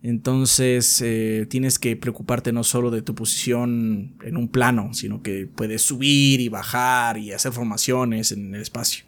Entonces 0.02 1.00
eh, 1.00 1.46
tienes 1.48 1.78
que 1.78 1.94
preocuparte 1.96 2.52
no 2.52 2.64
solo 2.64 2.90
de 2.90 3.02
tu 3.02 3.14
posición 3.14 4.16
en 4.22 4.36
un 4.36 4.48
plano, 4.48 4.92
sino 4.94 5.22
que 5.22 5.46
puedes 5.46 5.82
subir 5.82 6.40
y 6.40 6.48
bajar 6.48 7.18
y 7.18 7.32
hacer 7.32 7.52
formaciones 7.52 8.32
en 8.32 8.52
el 8.54 8.60
espacio. 8.60 9.04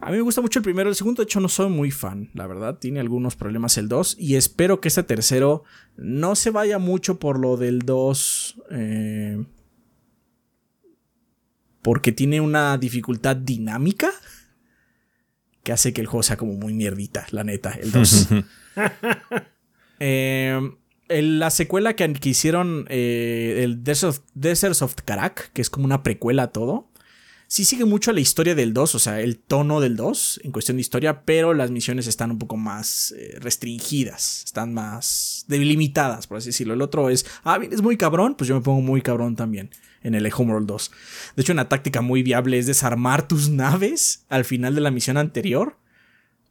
A 0.00 0.10
mí 0.10 0.16
me 0.16 0.22
gusta 0.22 0.42
mucho 0.42 0.58
el 0.58 0.62
primero, 0.62 0.90
el 0.90 0.96
segundo 0.96 1.22
de 1.22 1.24
hecho 1.24 1.40
no 1.40 1.48
soy 1.48 1.70
muy 1.70 1.90
fan, 1.90 2.28
la 2.34 2.46
verdad, 2.46 2.78
tiene 2.78 3.00
algunos 3.00 3.36
problemas 3.36 3.78
el 3.78 3.88
2 3.88 4.16
y 4.18 4.34
espero 4.34 4.78
que 4.78 4.88
este 4.88 5.02
tercero 5.02 5.64
no 5.96 6.34
se 6.36 6.50
vaya 6.50 6.78
mucho 6.78 7.18
por 7.18 7.38
lo 7.38 7.56
del 7.56 7.78
2 7.78 8.62
eh, 8.72 9.44
porque 11.80 12.12
tiene 12.12 12.42
una 12.42 12.76
dificultad 12.76 13.36
dinámica 13.36 14.10
que 15.64 15.72
hace 15.72 15.92
que 15.92 16.00
el 16.00 16.06
juego 16.06 16.22
sea 16.22 16.36
como 16.36 16.52
muy 16.52 16.74
mierdita, 16.74 17.26
la 17.30 17.42
neta, 17.42 17.72
el 17.72 17.90
2. 17.92 18.28
eh, 20.00 20.60
la 21.08 21.50
secuela 21.50 21.96
que, 21.96 22.18
hicieron, 22.22 22.86
eh, 22.88 23.62
el 23.64 23.82
Deserts 23.82 24.82
of 24.82 24.94
Karak, 25.04 25.52
que 25.52 25.62
es 25.62 25.70
como 25.70 25.86
una 25.86 26.02
precuela 26.02 26.44
a 26.44 26.52
todo, 26.52 26.90
sí 27.48 27.64
sigue 27.64 27.84
mucho 27.84 28.12
la 28.12 28.20
historia 28.20 28.54
del 28.54 28.72
2, 28.74 28.94
o 28.94 28.98
sea, 28.98 29.20
el 29.20 29.38
tono 29.38 29.80
del 29.80 29.96
2 29.96 30.40
en 30.44 30.52
cuestión 30.52 30.76
de 30.76 30.82
historia, 30.82 31.24
pero 31.24 31.54
las 31.54 31.70
misiones 31.70 32.06
están 32.06 32.30
un 32.30 32.38
poco 32.38 32.56
más 32.56 33.14
eh, 33.16 33.36
restringidas, 33.40 34.44
están 34.44 34.74
más 34.74 35.44
delimitadas, 35.48 36.26
por 36.26 36.38
así 36.38 36.50
decirlo. 36.50 36.74
El 36.74 36.82
otro 36.82 37.10
es, 37.10 37.26
ah, 37.42 37.58
bien, 37.58 37.72
es 37.72 37.82
muy 37.82 37.96
cabrón, 37.96 38.34
pues 38.36 38.48
yo 38.48 38.54
me 38.54 38.60
pongo 38.60 38.82
muy 38.82 39.02
cabrón 39.02 39.34
también 39.36 39.70
en 40.04 40.14
el 40.14 40.30
Homeworld 40.32 40.68
2. 40.68 40.90
De 41.34 41.42
hecho, 41.42 41.52
una 41.52 41.68
táctica 41.68 42.00
muy 42.00 42.22
viable 42.22 42.58
es 42.58 42.66
desarmar 42.66 43.26
tus 43.26 43.48
naves 43.48 44.24
al 44.28 44.44
final 44.44 44.76
de 44.76 44.80
la 44.82 44.92
misión 44.92 45.16
anterior 45.16 45.78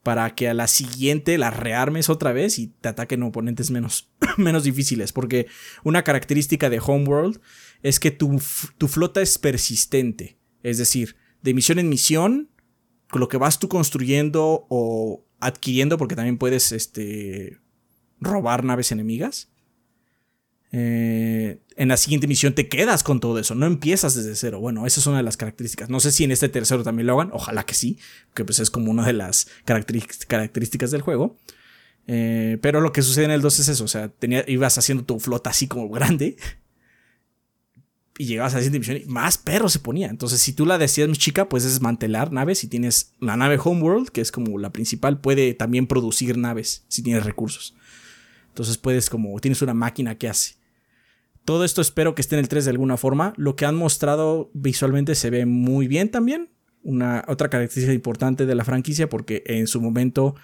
para 0.04 0.36
que 0.36 0.50
a 0.50 0.54
la 0.54 0.68
siguiente 0.68 1.38
las 1.38 1.56
rearmes 1.56 2.10
otra 2.10 2.34
vez 2.34 2.60
y 2.60 2.68
te 2.68 2.90
ataquen 2.90 3.24
oponentes 3.24 3.72
menos, 3.72 4.10
menos 4.38 4.66
difíciles. 4.66 5.14
Porque 5.14 5.48
una 5.84 6.04
característica 6.04 6.70
de 6.70 6.82
Homeworld 6.86 7.40
es 7.84 8.02
que 8.02 8.12
tu, 8.12 8.42
tu 8.78 8.90
flota 8.90 9.22
es 9.22 9.38
persistente. 9.38 10.38
Es 10.62 10.78
decir, 10.78 11.16
de 11.42 11.54
misión 11.54 11.80
en 11.80 11.88
misión, 11.88 12.50
lo 13.14 13.30
que 13.30 13.38
vas 13.38 13.60
tú 13.60 13.70
construyendo 13.70 14.66
o 14.70 15.26
adquiriendo, 15.40 15.98
porque 15.98 16.16
también 16.16 16.38
puedes 16.38 16.72
este, 16.72 17.60
robar 18.20 18.64
naves 18.64 18.92
enemigas, 18.92 19.53
eh, 20.76 21.60
en 21.76 21.88
la 21.88 21.98
siguiente 21.98 22.26
misión 22.28 22.56
te 22.56 22.68
quedas 22.68 23.04
con 23.04 23.20
todo 23.20 23.38
eso, 23.38 23.54
no 23.54 23.68
empiezas 23.68 24.16
desde 24.16 24.36
cero. 24.36 24.60
Bueno, 24.60 24.88
esa 24.88 25.00
es 25.00 25.06
una 25.06 25.18
de 25.18 25.24
las 25.24 25.38
características. 25.38 25.90
No 25.90 26.00
sé 26.00 26.12
si 26.12 26.24
en 26.24 26.32
este 26.32 26.50
tercero 26.50 26.84
también 26.84 27.06
lo 27.06 27.14
hagan, 27.14 27.30
ojalá 27.32 27.64
que 27.64 27.76
sí, 27.76 28.00
que 28.34 28.44
pues 28.44 28.60
es 28.60 28.72
como 28.72 28.90
una 28.90 29.06
de 29.06 29.14
las 29.14 29.48
características 29.66 30.90
del 30.90 31.02
juego. 31.02 31.38
Eh, 32.08 32.58
pero 32.62 32.82
lo 32.82 32.92
que 32.92 33.04
sucede 33.04 33.26
en 33.26 33.32
el 33.32 33.42
2 33.42 33.60
es 33.60 33.68
eso, 33.70 33.84
o 33.84 33.88
sea, 33.88 34.12
ibas 34.48 34.78
haciendo 34.78 35.06
tu 35.06 35.20
flota 35.20 35.52
así 35.52 35.68
como 35.68 35.88
grande 35.90 36.36
y 38.18 38.26
llegabas 38.26 38.54
a 38.54 38.58
la 38.58 38.64
siguiente 38.64 38.80
misión 38.80 39.08
y 39.08 39.12
más 39.12 39.38
perros 39.38 39.74
se 39.74 39.80
ponía. 39.80 40.08
Entonces, 40.08 40.42
si 40.42 40.54
tú 40.54 40.66
la 40.66 40.80
decías 40.80 41.08
mi 41.08 41.16
chica, 41.16 41.50
puedes 41.50 41.66
desmantelar 41.66 42.32
naves. 42.32 42.60
Si 42.60 42.68
tienes 42.68 43.14
la 43.20 43.38
nave 43.38 43.60
Homeworld, 43.64 44.10
que 44.10 44.22
es 44.22 44.32
como 44.32 44.58
la 44.58 44.72
principal, 44.72 45.22
puede 45.22 45.54
también 45.54 45.86
producir 45.86 46.38
naves 46.38 46.84
si 46.88 47.04
tienes 47.04 47.26
recursos. 47.26 47.76
Entonces 48.50 48.78
puedes 48.78 49.10
como, 49.10 49.40
tienes 49.40 49.62
una 49.62 49.76
máquina 49.76 50.18
que 50.18 50.30
hace. 50.30 50.63
Todo 51.46 51.66
esto 51.66 51.82
espero 51.82 52.16
que 52.16 52.22
esté 52.22 52.36
en 52.36 52.40
el 52.40 52.48
3 52.48 52.66
de 52.66 52.72
alguna 52.72 52.98
forma. 52.98 53.34
Lo 53.38 53.56
que 53.56 53.66
han 53.66 53.76
mostrado 53.76 54.50
visualmente 54.54 55.16
se 55.16 55.30
ve 55.30 55.46
muy 55.46 55.88
bien 55.88 56.10
también. 56.10 56.50
una 56.84 57.24
otra 57.28 57.50
característica 57.50 57.94
importante 57.94 58.46
de 58.46 58.56
la 58.56 58.66
franquicia 58.66 59.08
porque 59.08 59.44
en 59.46 59.68
su 59.68 59.80
momento 59.80 60.36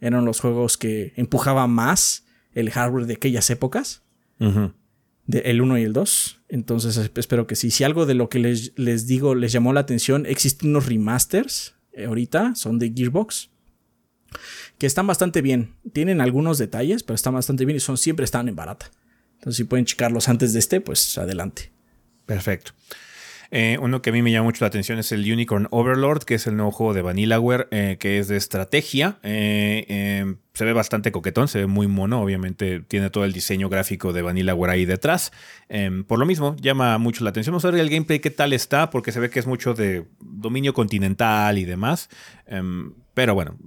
eran 0.00 0.24
los 0.24 0.40
juegos 0.40 0.76
que 0.76 1.12
empujaban 1.16 1.70
más 1.70 2.26
el 2.52 2.70
hardware 2.70 3.06
de 3.06 3.14
aquellas 3.14 3.50
épocas. 3.50 4.02
de 4.38 5.38
el 5.38 5.60
1 5.60 5.78
y 5.78 5.82
el 5.82 5.92
2. 5.92 6.42
Entonces 6.48 7.10
espero 7.16 7.46
que 7.46 7.56
sí. 7.56 7.70
Si 7.70 7.84
algo 7.84 8.06
de 8.06 8.14
lo 8.14 8.28
que 8.28 8.38
les, 8.38 8.72
les 8.76 9.06
digo 9.06 9.34
les 9.34 9.52
llamó 9.52 9.72
la 9.72 9.80
atención, 9.80 10.26
existen 10.26 10.70
unos 10.70 10.86
remasters 10.86 11.74
eh, 11.92 12.06
ahorita, 12.06 12.54
son 12.54 12.78
de 12.78 12.92
Gearbox, 12.94 13.50
que 14.78 14.86
están 14.86 15.06
bastante 15.06 15.42
bien. 15.42 15.74
Tienen 15.92 16.20
algunos 16.20 16.58
detalles, 16.58 17.02
pero 17.02 17.14
están 17.14 17.34
bastante 17.34 17.64
bien 17.64 17.76
y 17.76 17.80
son 17.80 17.96
siempre 17.96 18.24
están 18.24 18.48
en 18.48 18.56
barata. 18.56 18.90
Entonces 19.44 19.58
si 19.58 19.64
pueden 19.64 19.84
checarlos 19.84 20.30
antes 20.30 20.54
de 20.54 20.58
este, 20.58 20.80
pues 20.80 21.18
adelante. 21.18 21.70
Perfecto. 22.24 22.72
Eh, 23.50 23.76
uno 23.78 24.00
que 24.00 24.08
a 24.08 24.12
mí 24.14 24.22
me 24.22 24.32
llama 24.32 24.44
mucho 24.44 24.64
la 24.64 24.68
atención 24.68 24.98
es 24.98 25.12
el 25.12 25.30
Unicorn 25.30 25.68
Overlord, 25.70 26.24
que 26.24 26.36
es 26.36 26.46
el 26.46 26.56
nuevo 26.56 26.72
juego 26.72 26.94
de 26.94 27.02
Vanillaware, 27.02 27.68
eh, 27.70 27.98
que 28.00 28.18
es 28.18 28.28
de 28.28 28.38
estrategia. 28.38 29.18
Eh, 29.22 30.34
se 30.54 30.64
ve 30.64 30.72
bastante 30.72 31.12
coquetón, 31.12 31.46
se 31.46 31.58
ve 31.58 31.66
muy 31.66 31.86
mono. 31.86 32.22
Obviamente 32.22 32.80
tiene 32.80 33.10
todo 33.10 33.26
el 33.26 33.34
diseño 33.34 33.68
gráfico 33.68 34.14
de 34.14 34.22
Vanillaware 34.22 34.72
ahí 34.72 34.86
detrás. 34.86 35.30
por 36.06 36.18
lo 36.18 36.24
mismo, 36.24 36.56
llama 36.58 36.96
mucho 36.96 37.22
la 37.22 37.30
atención. 37.30 37.52
Vamos 37.52 37.66
a 37.66 37.70
ver 37.70 37.80
el 37.80 37.90
gameplay 37.90 38.20
qué 38.20 38.30
tal 38.30 38.54
está, 38.54 38.88
porque 38.88 39.12
se 39.12 39.20
ve 39.20 39.28
que 39.28 39.40
es 39.40 39.46
mucho 39.46 39.74
de 39.74 40.06
dominio 40.20 40.72
continental 40.72 41.58
y 41.58 41.66
demás. 41.66 42.08
pero 43.12 43.34
bueno, 43.34 43.58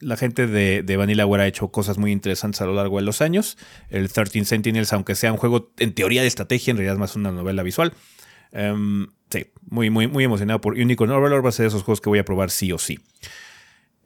la 0.00 0.16
gente 0.16 0.46
de, 0.46 0.82
de 0.82 0.96
Vanillaware 0.96 1.42
ha 1.42 1.46
hecho 1.46 1.68
cosas 1.68 1.98
muy 1.98 2.12
interesantes 2.12 2.60
a 2.60 2.66
lo 2.66 2.74
largo 2.74 2.96
de 2.96 3.02
los 3.02 3.20
años. 3.20 3.56
El 3.90 4.12
13 4.12 4.44
Sentinels, 4.44 4.92
aunque 4.92 5.14
sea 5.14 5.32
un 5.32 5.38
juego 5.38 5.72
en 5.78 5.94
teoría 5.94 6.22
de 6.22 6.28
estrategia, 6.28 6.70
en 6.70 6.76
realidad 6.76 6.94
es 6.94 7.00
más 7.00 7.16
una 7.16 7.32
novela 7.32 7.62
visual. 7.62 7.92
Em, 8.52 9.08
sí, 9.30 9.46
muy, 9.68 9.90
muy, 9.90 10.06
muy 10.06 10.24
emocionado 10.24 10.60
por 10.60 10.74
Unicorn 10.74 11.10
Overlord. 11.10 11.44
Va 11.44 11.48
a 11.48 11.52
ser 11.52 11.64
de 11.64 11.68
esos 11.68 11.82
juegos 11.82 12.00
que 12.00 12.08
voy 12.08 12.18
a 12.18 12.24
probar 12.24 12.50
sí 12.50 12.72
o 12.72 12.78
sí. 12.78 13.00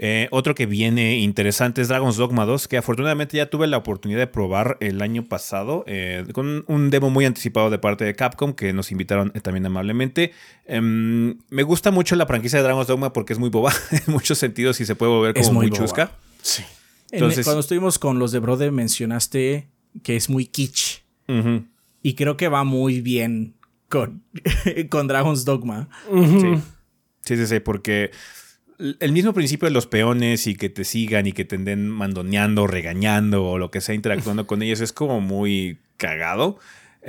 Eh, 0.00 0.28
otro 0.30 0.54
que 0.54 0.66
viene 0.66 1.18
interesante 1.18 1.82
es 1.82 1.88
Dragon's 1.88 2.16
Dogma 2.16 2.46
2, 2.46 2.68
que 2.68 2.76
afortunadamente 2.76 3.36
ya 3.36 3.50
tuve 3.50 3.66
la 3.66 3.78
oportunidad 3.78 4.20
de 4.20 4.26
probar 4.28 4.76
el 4.80 5.02
año 5.02 5.24
pasado 5.24 5.82
eh, 5.88 6.24
con 6.32 6.64
un 6.68 6.90
demo 6.90 7.10
muy 7.10 7.24
anticipado 7.24 7.68
de 7.68 7.78
parte 7.78 8.04
de 8.04 8.14
Capcom 8.14 8.52
que 8.52 8.72
nos 8.72 8.92
invitaron 8.92 9.32
eh, 9.34 9.40
también 9.40 9.66
amablemente. 9.66 10.32
Em, 10.66 11.38
me 11.50 11.64
gusta 11.64 11.90
mucho 11.90 12.14
la 12.14 12.26
franquicia 12.26 12.58
de 12.60 12.62
Dragon's 12.62 12.86
Dogma 12.86 13.12
porque 13.12 13.32
es 13.32 13.40
muy 13.40 13.50
boba 13.50 13.72
en 13.90 14.12
muchos 14.12 14.38
sentidos 14.38 14.80
y 14.80 14.86
se 14.86 14.94
puede 14.94 15.10
volver 15.10 15.34
como 15.34 15.54
muy, 15.54 15.70
chusca. 15.70 16.12
Sí. 16.42 16.62
Entonces, 17.10 17.44
cuando 17.44 17.60
estuvimos 17.60 17.98
con 17.98 18.20
los 18.20 18.30
de 18.30 18.38
Brother 18.38 18.70
mencionaste 18.70 19.68
que 20.04 20.16
es 20.16 20.28
muy 20.30 20.46
kitsch. 20.46 21.02
Y 22.00 22.14
creo 22.14 22.36
que 22.36 22.48
va 22.48 22.64
muy 22.64 23.00
bien 23.00 23.54
con, 23.88 24.22
con 24.88 25.08
Dragon's 25.08 25.44
Dogma. 25.44 25.88
sí. 27.24 27.36
sí, 27.36 27.46
sí, 27.46 27.60
porque 27.60 28.12
el 28.78 29.12
mismo 29.12 29.32
principio 29.32 29.66
de 29.66 29.74
los 29.74 29.86
peones 29.86 30.46
y 30.46 30.54
que 30.54 30.68
te 30.68 30.84
sigan 30.84 31.26
y 31.26 31.32
que 31.32 31.44
te 31.44 31.56
anden 31.56 31.88
mandoneando, 31.88 32.66
regañando 32.66 33.44
o 33.44 33.58
lo 33.58 33.70
que 33.70 33.80
sea, 33.80 33.94
interactuando 33.94 34.46
con 34.46 34.62
ellos 34.62 34.80
es 34.80 34.92
como 34.92 35.20
muy 35.20 35.78
cagado. 35.96 36.58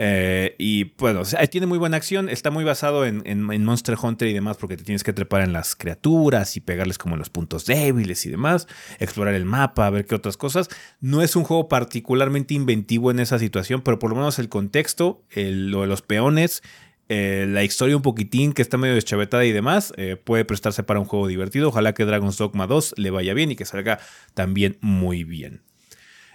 Eh, 0.02 0.56
y 0.58 0.94
bueno, 0.98 1.24
tiene 1.50 1.68
muy 1.68 1.78
buena 1.78 1.98
acción, 1.98 2.30
está 2.30 2.52
muy 2.52 2.64
basado 2.64 3.06
en, 3.06 3.24
en, 3.26 3.64
Monster 3.66 3.98
Hunter 4.02 4.28
y 4.28 4.34
demás 4.34 4.56
porque 4.58 4.78
te 4.78 4.84
tienes 4.84 5.04
que 5.04 5.14
trepar 5.14 5.42
en 5.42 5.52
las 5.52 5.76
criaturas 5.76 6.56
y 6.56 6.62
pegarles 6.62 6.98
como 6.98 7.16
en 7.16 7.20
los 7.20 7.30
puntos 7.30 7.66
débiles 7.66 8.26
y 8.26 8.30
demás, 8.30 8.68
explorar 9.00 9.34
el 9.34 9.46
mapa, 9.46 9.90
ver 9.90 10.06
qué 10.06 10.16
otras 10.16 10.38
cosas. 10.38 10.70
No 11.02 11.22
es 11.22 11.36
un 11.36 11.44
juego 11.44 11.68
particularmente 11.68 12.54
inventivo 12.54 13.12
en 13.12 13.20
esa 13.20 13.40
situación, 13.40 13.82
pero 13.82 14.00
por 14.00 14.12
lo 14.12 14.16
menos 14.16 14.40
el 14.40 14.48
contexto, 14.48 15.24
lo 15.36 15.82
de 15.82 15.88
los 15.88 16.02
peones, 16.02 16.64
eh, 17.10 17.48
la 17.50 17.64
historia 17.64 17.96
un 17.96 18.04
poquitín 18.04 18.54
que 18.54 18.62
está 18.62 18.78
medio 18.78 18.94
deschavetada 18.94 19.44
y 19.44 19.52
demás, 19.52 19.92
eh, 19.98 20.16
puede 20.16 20.46
prestarse 20.46 20.84
para 20.84 21.00
un 21.00 21.08
juego 21.08 21.28
divertido. 21.28 21.70
Ojalá 21.70 21.94
que 21.94 22.06
Dragon's 22.06 22.38
Dogma 22.38 22.68
2 22.68 22.96
le 22.98 23.10
vaya 23.10 23.34
bien 23.34 23.52
y 23.52 23.56
que 23.56 23.66
salga 23.66 24.00
también 24.36 24.78
muy 24.80 25.24
bien. 25.24 25.64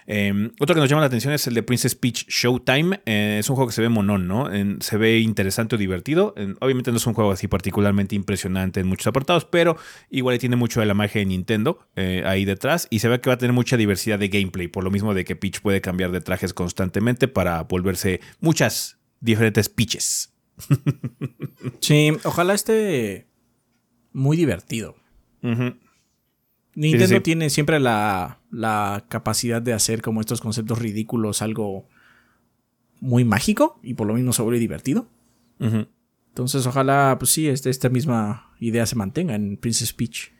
Em, 0.07 0.51
otro 0.59 0.75
que 0.75 0.81
nos 0.81 0.89
llama 0.89 1.01
la 1.01 1.07
atención 1.07 1.33
es 1.33 1.47
el 1.47 1.55
de 1.55 1.63
Princess 1.63 1.95
Peach 1.95 2.27
Showtime. 2.27 2.99
Eh, 3.05 3.37
es 3.39 3.49
un 3.49 3.55
juego 3.55 3.69
que 3.69 3.73
se 3.73 3.81
ve 3.81 3.89
monón, 3.89 4.27
¿no? 4.27 4.49
se 4.81 4.97
ve 4.97 5.19
interesante 5.19 5.75
o 5.75 5.77
divertido. 5.79 6.35
obviamente 6.59 6.91
no 6.91 6.97
es 6.97 7.07
un 7.07 7.13
juego 7.13 7.31
así 7.31 7.47
particularmente 7.47 8.13
impresionante 8.13 8.81
en 8.81 8.87
muchos 8.87 9.07
apartados, 9.07 9.45
pero 9.45 9.77
igual 10.11 10.37
tiene 10.37 10.57
mucho 10.57 10.81
de 10.81 10.85
la 10.85 10.93
magia 10.93 11.21
de 11.21 11.25
Nintendo 11.25 11.87
ahí 11.95 12.43
detrás. 12.43 12.87
Y 12.91 12.99
se 12.99 13.07
ve 13.07 13.21
que 13.21 13.29
va 13.29 13.35
a 13.35 13.37
tener 13.37 13.53
mucha 13.53 13.77
diversidad 13.77 14.19
de 14.19 14.27
gameplay, 14.27 14.67
por 14.67 14.83
lo 14.83 14.91
mismo 14.91 15.13
de 15.13 15.23
que 15.23 15.37
Peach 15.37 15.61
puede 15.61 15.79
cambiar 15.79 16.11
de 16.11 16.19
trajes 16.19 16.53
constantemente 16.53 17.29
para 17.29 17.63
volverse 17.63 18.19
muchas 18.41 18.99
diferentes 19.21 19.69
Peaches. 19.69 20.34
Sí, 21.79 22.11
ojalá 22.23 22.53
esté 22.53 23.27
muy 24.13 24.37
divertido. 24.37 24.95
Nintendo 26.75 27.21
tiene 27.21 27.49
siempre 27.49 27.79
la, 27.79 28.39
capacidad 29.09 29.61
de 29.61 29.73
hacer 29.73 30.01
como 30.01 30.21
estos 30.21 30.41
conceptos 30.41 30.79
ridículos 30.79 31.41
algo 31.41 31.87
muy 32.99 33.23
mágico 33.23 33.79
y 33.83 33.93
por 33.93 34.07
lo 34.07 34.13
mismo 34.13 34.33
sobre 34.33 34.59
divertido. 34.59 35.07
Entonces, 35.59 36.65
ojalá, 36.67 37.15
pues 37.17 37.31
sí, 37.31 37.47
este, 37.47 37.69
esta 37.69 37.89
misma 37.89 38.53
idea 38.59 38.85
se 38.85 38.95
mantenga 38.95 39.35
en 39.35 39.57
Princess 39.57 39.93
Peach. 39.93 40.34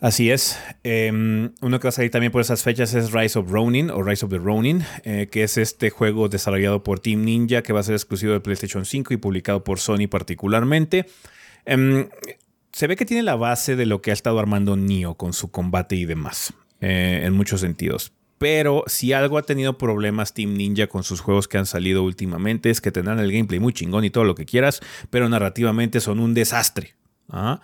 Así 0.00 0.30
es. 0.30 0.58
Em, 0.82 1.52
uno 1.62 1.80
que 1.80 1.84
va 1.84 1.88
a 1.88 1.92
salir 1.92 2.10
también 2.10 2.32
por 2.32 2.40
esas 2.40 2.62
fechas 2.62 2.92
es 2.94 3.12
Rise 3.12 3.38
of 3.38 3.50
Ronin 3.50 3.90
o 3.90 4.02
Rise 4.02 4.26
of 4.26 4.30
the 4.30 4.38
Ronin, 4.38 4.84
eh, 5.04 5.28
que 5.30 5.44
es 5.44 5.56
este 5.56 5.90
juego 5.90 6.28
desarrollado 6.28 6.82
por 6.82 7.00
Team 7.00 7.24
Ninja 7.24 7.62
que 7.62 7.72
va 7.72 7.80
a 7.80 7.84
ser 7.84 7.94
exclusivo 7.94 8.32
de 8.32 8.40
PlayStation 8.40 8.84
5 8.84 9.14
y 9.14 9.16
publicado 9.16 9.64
por 9.64 9.78
Sony 9.78 10.08
particularmente. 10.10 11.06
Em, 11.64 12.08
se 12.72 12.86
ve 12.86 12.96
que 12.96 13.06
tiene 13.06 13.22
la 13.22 13.36
base 13.36 13.76
de 13.76 13.86
lo 13.86 14.02
que 14.02 14.10
ha 14.10 14.14
estado 14.14 14.38
armando 14.38 14.76
Nio 14.76 15.14
con 15.14 15.32
su 15.32 15.50
combate 15.50 15.96
y 15.96 16.04
demás, 16.04 16.52
eh, 16.80 17.22
en 17.24 17.32
muchos 17.32 17.60
sentidos. 17.60 18.12
Pero 18.36 18.82
si 18.88 19.12
algo 19.12 19.38
ha 19.38 19.42
tenido 19.42 19.78
problemas 19.78 20.34
Team 20.34 20.54
Ninja 20.54 20.88
con 20.88 21.04
sus 21.04 21.20
juegos 21.20 21.46
que 21.46 21.56
han 21.56 21.66
salido 21.66 22.02
últimamente 22.02 22.68
es 22.68 22.80
que 22.80 22.90
tendrán 22.90 23.20
el 23.20 23.32
gameplay 23.32 23.60
muy 23.60 23.72
chingón 23.72 24.04
y 24.04 24.10
todo 24.10 24.24
lo 24.24 24.34
que 24.34 24.44
quieras, 24.44 24.80
pero 25.08 25.28
narrativamente 25.28 26.00
son 26.00 26.18
un 26.18 26.34
desastre. 26.34 26.94
¿ah? 27.30 27.60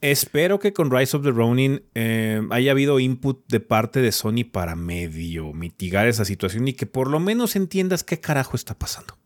Espero 0.00 0.58
que 0.58 0.72
con 0.72 0.90
Rise 0.90 1.16
of 1.16 1.22
the 1.22 1.30
Ronin 1.30 1.82
eh, 1.94 2.40
haya 2.50 2.72
habido 2.72 3.00
input 3.00 3.46
de 3.48 3.60
parte 3.60 4.00
de 4.00 4.12
Sony 4.12 4.44
para 4.50 4.76
medio 4.76 5.52
mitigar 5.52 6.06
esa 6.06 6.24
situación 6.24 6.68
y 6.68 6.72
que 6.72 6.86
por 6.86 7.08
lo 7.08 7.20
menos 7.20 7.56
entiendas 7.56 8.02
qué 8.04 8.20
carajo 8.20 8.56
está 8.56 8.78
pasando. 8.78 9.20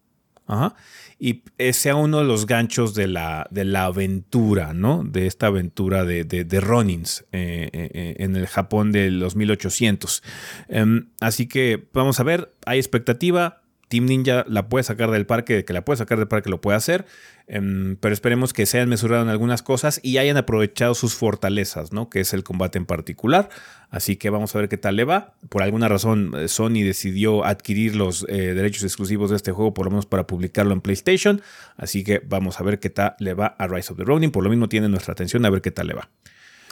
Y 1.19 1.43
sea 1.73 1.97
uno 1.97 2.19
de 2.19 2.25
los 2.25 2.47
ganchos 2.47 2.95
de 2.95 3.07
la, 3.07 3.47
de 3.51 3.65
la 3.65 3.85
aventura, 3.85 4.75
¿no? 4.75 5.03
De 5.05 5.27
esta 5.27 5.47
aventura 5.47 6.05
de, 6.05 6.25
de, 6.25 6.61
Ronins 6.61 7.25
eh, 7.33 7.71
eh, 7.73 7.91
eh, 7.95 8.17
en 8.19 8.37
el 8.37 8.47
Japón 8.47 8.93
de 8.93 9.11
los 9.11 9.37
1800. 9.37 10.23
Em, 10.69 11.09
así 11.21 11.47
que 11.47 11.89
vamos 11.93 12.21
a 12.21 12.25
ver, 12.25 12.53
hay 12.67 12.79
expectativa, 12.79 13.63
Team 13.89 14.07
Ninja 14.07 14.45
la 14.49 14.69
puede 14.69 14.83
sacar 14.83 15.11
del 15.11 15.25
parque, 15.25 15.65
que 15.65 15.73
la 15.73 15.85
puede 15.85 15.99
sacar 15.99 16.19
del 16.19 16.29
parque 16.29 16.51
lo 16.51 16.61
puede 16.61 16.77
hacer, 16.77 17.07
em, 17.47 17.97
pero 17.97 18.13
esperemos 18.13 18.53
que 18.53 18.67
se 18.67 18.79
hayan 18.79 18.89
mesurado 18.89 19.23
en 19.23 19.29
algunas 19.29 19.63
cosas 19.63 20.01
y 20.03 20.19
hayan 20.19 20.37
aprovechado 20.37 20.95
sus 20.95 21.15
fortalezas, 21.15 21.93
¿no? 21.93 22.11
Que 22.11 22.21
es 22.21 22.33
el 22.35 22.45
combate 22.45 22.79
en 22.79 22.87
particular. 22.87 23.49
Así 23.91 24.17
que 24.17 24.31
vamos 24.31 24.55
a 24.55 24.59
ver 24.59 24.69
qué 24.69 24.77
tal 24.77 24.97
le 24.97 25.05
va. 25.05 25.35
Por 25.49 25.63
alguna 25.63 25.89
razón, 25.89 26.33
eh, 26.37 26.49
Sony 26.49 26.83
decidió 26.85 27.45
adquirir 27.45 27.97
los 27.97 28.27
eh, 28.29 28.55
derechos 28.55 28.83
exclusivos 28.83 29.31
de 29.31 29.37
este 29.37 29.53
juego, 29.53 29.75
por 29.75 29.87
lo 29.87 29.91
menos 29.91 30.07
para 30.07 30.27
publicarlo 30.27 30.73
en 30.73 30.81
PlayStation. 30.81 31.43
Así 31.77 32.03
que 32.05 32.21
vamos 32.25 32.61
a 32.61 32.65
ver 32.65 32.81
qué 32.81 32.91
tal 32.91 33.15
le 33.19 33.35
va 33.35 33.47
a 33.47 33.67
Rise 33.69 33.93
of 33.93 33.99
the 33.99 34.05
Ronin. 34.05 34.31
Por 34.31 34.45
lo 34.45 34.51
mismo 34.51 34.69
tiene 34.69 34.89
nuestra 34.89 35.13
atención 35.13 35.45
a 35.45 35.51
ver 35.51 35.63
qué 35.63 35.71
tal 35.71 35.89
le 35.89 35.95
va. 35.95 36.11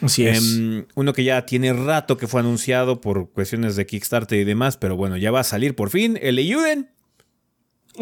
Así 0.00 0.26
es. 0.26 0.56
Em, 0.56 0.86
uno 0.94 1.12
que 1.12 1.22
ya 1.22 1.46
tiene 1.46 1.72
rato 1.72 2.16
que 2.16 2.26
fue 2.26 2.40
anunciado 2.40 3.00
por 3.00 3.30
cuestiones 3.30 3.76
de 3.76 3.86
Kickstarter 3.86 4.38
y 4.38 4.44
demás, 4.44 4.76
pero 4.76 4.96
bueno, 4.96 5.16
ya 5.16 5.30
va 5.30 5.40
a 5.40 5.44
salir 5.44 5.76
por 5.76 5.90
fin. 5.90 6.18
El 6.20 6.38
Euden 6.38 6.88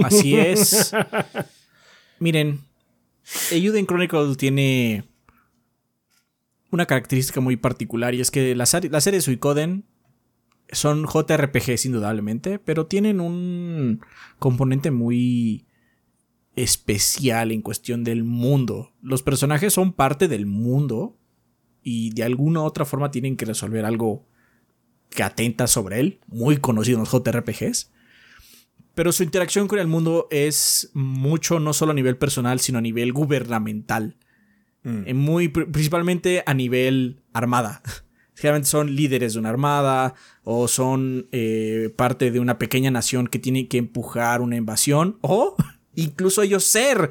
Así 0.02 0.36
es. 0.38 0.92
Miren, 2.20 2.60
Euden 3.50 3.86
Chronicle 3.86 4.36
tiene 4.36 5.04
una 6.70 6.84
característica 6.84 7.40
muy 7.40 7.56
particular 7.56 8.14
y 8.14 8.20
es 8.20 8.30
que 8.30 8.54
las, 8.54 8.68
series 8.68 9.24
Suicoden 9.24 9.86
son 10.70 11.06
JRPGs 11.06 11.86
indudablemente, 11.86 12.58
pero 12.58 12.86
tienen 12.86 13.20
un 13.20 14.02
componente 14.38 14.90
muy 14.90 15.64
especial 16.56 17.52
en 17.52 17.62
cuestión 17.62 18.04
del 18.04 18.22
mundo. 18.22 18.92
Los 19.00 19.22
personajes 19.22 19.72
son 19.72 19.94
parte 19.94 20.28
del 20.28 20.44
mundo 20.44 21.16
y 21.82 22.10
de 22.10 22.24
alguna 22.24 22.60
u 22.60 22.64
otra 22.64 22.84
forma 22.84 23.10
tienen 23.10 23.38
que 23.38 23.46
resolver 23.46 23.86
algo 23.86 24.26
que 25.08 25.22
atenta 25.22 25.66
sobre 25.66 26.00
él, 26.00 26.20
muy 26.26 26.58
conocido 26.58 26.98
en 26.98 27.04
los 27.04 27.12
JRPGs. 27.12 27.90
Pero 28.94 29.12
su 29.12 29.22
interacción 29.22 29.68
con 29.68 29.78
el 29.78 29.86
mundo 29.86 30.28
es 30.30 30.90
mucho, 30.94 31.60
no 31.60 31.72
solo 31.72 31.92
a 31.92 31.94
nivel 31.94 32.16
personal, 32.16 32.60
sino 32.60 32.78
a 32.78 32.82
nivel 32.82 33.12
gubernamental. 33.12 34.16
Mm. 34.82 35.14
Muy, 35.14 35.48
principalmente 35.48 36.42
a 36.46 36.54
nivel 36.54 37.22
armada. 37.32 37.82
Generalmente 38.34 38.70
son 38.70 38.96
líderes 38.96 39.34
de 39.34 39.38
una 39.38 39.50
armada 39.50 40.14
o 40.44 40.66
son 40.66 41.28
eh, 41.30 41.92
parte 41.94 42.30
de 42.30 42.40
una 42.40 42.58
pequeña 42.58 42.90
nación 42.90 43.26
que 43.26 43.38
tiene 43.38 43.68
que 43.68 43.76
empujar 43.76 44.40
una 44.40 44.56
invasión 44.56 45.18
o 45.20 45.56
incluso 45.94 46.42
ellos 46.42 46.64
ser 46.64 47.10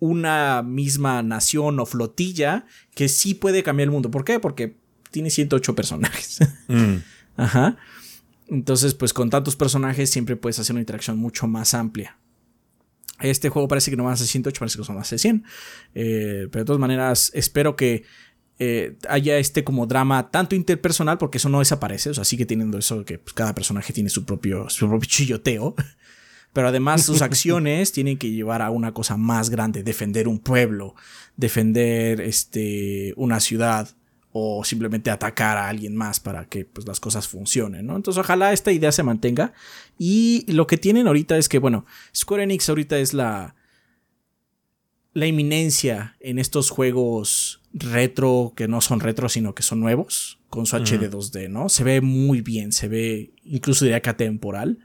una 0.00 0.62
misma 0.62 1.22
nación 1.22 1.78
o 1.78 1.86
flotilla 1.86 2.66
que 2.94 3.08
sí 3.08 3.34
puede 3.34 3.62
cambiar 3.62 3.86
el 3.86 3.92
mundo. 3.92 4.10
¿Por 4.10 4.24
qué? 4.24 4.40
Porque 4.40 4.76
tiene 5.12 5.30
108 5.30 5.76
personajes. 5.76 6.40
Mm. 6.66 6.96
Ajá. 7.36 7.76
Entonces, 8.52 8.92
pues 8.92 9.14
con 9.14 9.30
tantos 9.30 9.56
personajes 9.56 10.10
siempre 10.10 10.36
puedes 10.36 10.58
hacer 10.58 10.74
una 10.74 10.80
interacción 10.80 11.16
mucho 11.16 11.46
más 11.46 11.72
amplia. 11.72 12.18
Este 13.18 13.48
juego 13.48 13.66
parece 13.66 13.90
que 13.90 13.96
no 13.96 14.04
van 14.04 14.12
a 14.12 14.16
ser 14.16 14.26
108, 14.26 14.58
parece 14.58 14.78
que 14.78 14.84
son 14.84 14.96
más 14.96 15.08
de 15.08 15.18
100. 15.18 15.44
Eh, 15.94 16.48
pero 16.50 16.62
de 16.62 16.66
todas 16.66 16.80
maneras, 16.80 17.30
espero 17.34 17.76
que 17.76 18.04
eh, 18.58 18.98
haya 19.08 19.38
este 19.38 19.64
como 19.64 19.86
drama 19.86 20.30
tanto 20.30 20.54
interpersonal, 20.54 21.16
porque 21.16 21.38
eso 21.38 21.48
no 21.48 21.60
desaparece, 21.60 22.10
o 22.10 22.14
sea, 22.14 22.24
sigue 22.24 22.44
teniendo 22.44 22.76
eso 22.76 23.06
que 23.06 23.18
pues, 23.18 23.32
cada 23.32 23.54
personaje 23.54 23.94
tiene 23.94 24.10
su 24.10 24.26
propio, 24.26 24.68
su 24.68 24.86
propio 24.86 25.08
chilloteo. 25.08 25.74
Pero 26.52 26.68
además 26.68 27.04
sus 27.04 27.22
acciones 27.22 27.92
tienen 27.92 28.18
que 28.18 28.32
llevar 28.32 28.60
a 28.60 28.68
una 28.68 28.92
cosa 28.92 29.16
más 29.16 29.48
grande, 29.48 29.82
defender 29.82 30.28
un 30.28 30.40
pueblo, 30.40 30.94
defender 31.38 32.20
este, 32.20 33.14
una 33.16 33.40
ciudad 33.40 33.96
o 34.32 34.64
simplemente 34.64 35.10
atacar 35.10 35.58
a 35.58 35.68
alguien 35.68 35.94
más 35.94 36.18
para 36.18 36.46
que 36.46 36.64
pues, 36.64 36.86
las 36.86 37.00
cosas 37.00 37.28
funcionen, 37.28 37.86
¿no? 37.86 37.96
Entonces 37.96 38.18
ojalá 38.18 38.52
esta 38.52 38.72
idea 38.72 38.90
se 38.90 39.02
mantenga. 39.02 39.52
Y 39.98 40.50
lo 40.50 40.66
que 40.66 40.78
tienen 40.78 41.06
ahorita 41.06 41.36
es 41.36 41.48
que, 41.48 41.58
bueno, 41.58 41.84
Square 42.16 42.44
Enix 42.44 42.68
ahorita 42.68 42.98
es 42.98 43.12
la, 43.12 43.54
la 45.12 45.26
eminencia 45.26 46.16
en 46.20 46.38
estos 46.38 46.70
juegos 46.70 47.60
retro, 47.74 48.54
que 48.56 48.68
no 48.68 48.80
son 48.80 49.00
retro, 49.00 49.28
sino 49.28 49.54
que 49.54 49.62
son 49.62 49.80
nuevos, 49.80 50.38
con 50.48 50.64
su 50.66 50.76
HD 50.76 51.10
2D, 51.10 51.48
¿no? 51.50 51.68
Se 51.68 51.84
ve 51.84 52.00
muy 52.00 52.40
bien, 52.40 52.72
se 52.72 52.88
ve 52.88 53.34
incluso 53.44 53.84
diría 53.84 54.00
que 54.00 54.10
atemporal. 54.10 54.78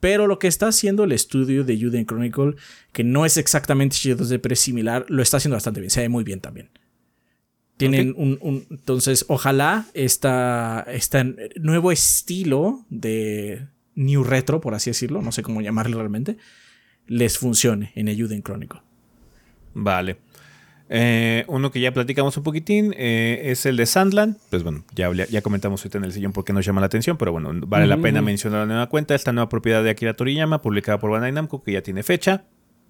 Pero 0.00 0.26
lo 0.26 0.38
que 0.38 0.48
está 0.48 0.68
haciendo 0.68 1.04
el 1.04 1.12
estudio 1.12 1.64
de 1.64 1.80
Juden 1.80 2.04
Chronicle, 2.04 2.56
que 2.92 3.04
no 3.04 3.24
es 3.24 3.38
exactamente 3.38 3.96
HD 3.96 4.20
2D, 4.20 4.40
pero 4.42 4.52
es 4.52 4.60
similar, 4.60 5.06
lo 5.08 5.22
está 5.22 5.38
haciendo 5.38 5.56
bastante 5.56 5.80
bien, 5.80 5.90
se 5.90 6.02
ve 6.02 6.10
muy 6.10 6.24
bien 6.24 6.40
también. 6.40 6.68
Tienen 7.76 8.14
un, 8.16 8.38
un- 8.40 8.66
Entonces, 8.70 9.24
ojalá 9.28 9.86
esta, 9.94 10.84
este 10.88 11.52
nuevo 11.60 11.90
estilo 11.92 12.84
de 12.88 13.66
New 13.96 14.22
Retro, 14.24 14.60
por 14.60 14.74
así 14.74 14.90
decirlo, 14.90 15.22
no 15.22 15.32
sé 15.32 15.42
cómo 15.42 15.60
llamarlo 15.60 15.98
realmente, 15.98 16.36
les 17.06 17.38
funcione 17.38 17.92
en 17.96 18.08
el 18.08 18.20
Juden 18.20 18.42
Chronicle. 18.42 18.80
Vale. 19.74 20.16
Eh, 20.88 21.44
uno 21.48 21.70
que 21.72 21.80
ya 21.80 21.92
platicamos 21.92 22.36
un 22.36 22.42
poquitín 22.44 22.94
eh, 22.96 23.40
es 23.46 23.66
el 23.66 23.76
de 23.76 23.86
Sandland. 23.86 24.36
Pues 24.50 24.62
bueno, 24.62 24.84
ya, 24.94 25.10
ya 25.12 25.42
comentamos 25.42 25.80
ahorita 25.80 25.98
en 25.98 26.04
el 26.04 26.12
sillón 26.12 26.32
por 26.32 26.44
qué 26.44 26.52
nos 26.52 26.64
llama 26.64 26.80
la 26.80 26.86
atención, 26.86 27.16
pero 27.16 27.32
bueno, 27.32 27.52
vale 27.66 27.86
la 27.86 27.96
pena 27.96 28.20
mencionar 28.22 28.60
la 28.60 28.66
nueva 28.66 28.88
cuenta, 28.88 29.14
esta 29.14 29.32
nueva 29.32 29.48
propiedad 29.48 29.82
de 29.82 29.90
Akira 29.90 30.14
Toriyama, 30.14 30.62
publicada 30.62 30.98
por 30.98 31.10
Bandai 31.10 31.32
Namco, 31.32 31.62
que 31.62 31.72
ya 31.72 31.82
tiene 31.82 32.02
fecha. 32.02 32.44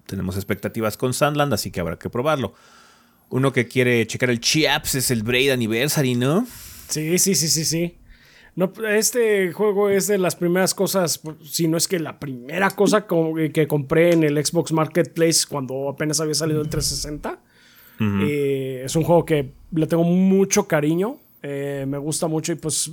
Tenemos 0.05 0.35
expectativas 0.35 0.97
con 0.97 1.13
Sandland, 1.13 1.53
así 1.53 1.71
que 1.71 1.79
habrá 1.79 1.97
que 1.97 2.09
probarlo. 2.09 2.53
Uno 3.29 3.51
que 3.51 3.67
quiere 3.67 4.05
checar 4.07 4.29
el 4.29 4.39
Chiaps 4.39 4.95
es 4.95 5.11
el 5.11 5.23
Braid 5.23 5.49
Anniversary, 5.51 6.15
¿no? 6.15 6.45
Sí, 6.89 7.17
sí, 7.19 7.35
sí, 7.35 7.47
sí, 7.47 7.65
sí. 7.65 7.95
No, 8.55 8.71
este 8.87 9.51
juego 9.51 9.89
es 9.89 10.07
de 10.07 10.17
las 10.17 10.35
primeras 10.37 10.73
cosas, 10.73 11.19
si 11.43 11.67
no 11.67 11.75
es 11.75 11.87
que 11.89 11.99
la 11.99 12.19
primera 12.19 12.69
cosa 12.69 13.05
co- 13.05 13.33
que 13.53 13.67
compré 13.67 14.13
en 14.13 14.23
el 14.23 14.43
Xbox 14.45 14.71
Marketplace 14.71 15.41
cuando 15.49 15.89
apenas 15.89 16.21
había 16.21 16.35
salido 16.35 16.61
el 16.61 16.69
360. 16.69 17.39
Eh, 17.99 18.83
es 18.85 18.95
un 18.95 19.03
juego 19.03 19.25
que 19.25 19.51
le 19.71 19.87
tengo 19.87 20.03
mucho 20.03 20.67
cariño, 20.67 21.17
eh, 21.41 21.85
me 21.87 21.97
gusta 21.97 22.27
mucho 22.27 22.51
y 22.53 22.55
pues 22.55 22.91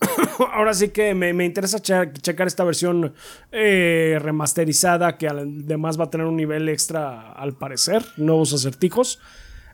ahora 0.52 0.74
sí 0.74 0.88
que 0.88 1.14
me, 1.14 1.32
me 1.32 1.44
interesa 1.44 1.80
che- 1.80 2.12
checar 2.20 2.46
esta 2.46 2.64
versión 2.64 3.14
eh, 3.52 4.18
remasterizada 4.20 5.16
que 5.16 5.28
además 5.28 5.98
va 5.98 6.04
a 6.04 6.10
tener 6.10 6.26
un 6.26 6.36
nivel 6.36 6.68
extra 6.68 7.32
al 7.32 7.54
parecer, 7.56 8.04
nuevos 8.16 8.52
acertijos. 8.52 9.18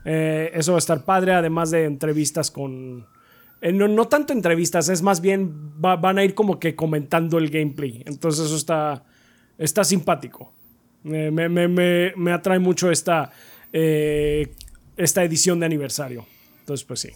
Eh, 0.05 0.51
eso 0.53 0.71
va 0.73 0.77
a 0.77 0.79
estar 0.79 1.03
padre, 1.05 1.33
además 1.33 1.71
de 1.71 1.85
entrevistas 1.85 2.51
con... 2.51 3.07
eh, 3.61 3.71
no, 3.73 3.87
no 3.87 4.07
tanto 4.07 4.33
entrevistas, 4.33 4.89
es 4.89 5.01
más 5.01 5.21
bien 5.21 5.71
va- 5.83 5.95
van 5.97 6.17
a 6.17 6.23
ir 6.23 6.33
como 6.33 6.59
que 6.59 6.75
comentando 6.75 7.37
el 7.37 7.49
gameplay. 7.49 8.03
Entonces 8.05 8.45
eso 8.45 8.55
está, 8.55 9.03
está 9.57 9.83
simpático. 9.83 10.53
Me, 11.03 11.31
me- 11.31 11.67
me- 12.15 12.31
atrae 12.31 12.59
mucho 12.59 12.89
esta, 12.91 13.31
esta 14.97 15.23
edición 15.23 15.59
de 15.59 15.65
aniversario. 15.65 16.25
Entonces 16.61 16.85
pues 16.85 17.01
sí. 17.01 17.09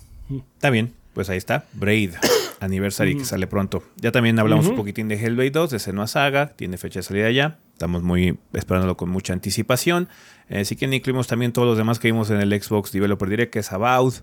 Está 0.55 0.69
bien, 0.69 0.93
pues 1.13 1.29
ahí 1.29 1.37
está. 1.37 1.65
Braid 1.73 2.11
Anniversary 2.59 3.15
que 3.15 3.25
sale 3.25 3.47
pronto. 3.47 3.83
Ya 3.97 4.11
también 4.11 4.39
hablamos 4.39 4.67
un 4.67 4.75
poquitín 4.75 5.07
de 5.07 5.15
Hellblade 5.15 5.51
2, 5.51 5.71
de 5.71 5.79
Senua 5.79 6.07
Saga. 6.07 6.47
Tiene 6.55 6.77
fecha 6.77 6.99
de 6.99 7.03
salida 7.03 7.29
ya. 7.31 7.59
Estamos 7.73 8.03
muy 8.03 8.39
esperándolo 8.53 8.97
con 8.97 9.09
mucha 9.09 9.33
anticipación. 9.33 10.09
Eh, 10.49 10.65
si 10.65 10.75
quieren 10.75 10.93
incluimos 10.93 11.27
también 11.27 11.53
todos 11.53 11.67
los 11.67 11.77
demás 11.77 11.99
que 11.99 12.07
vimos 12.07 12.29
en 12.29 12.41
el 12.41 12.61
Xbox 12.61 12.91
Developer 12.91 13.29
Direct, 13.29 13.53
que 13.53 13.59
es 13.59 13.71
About, 13.71 14.15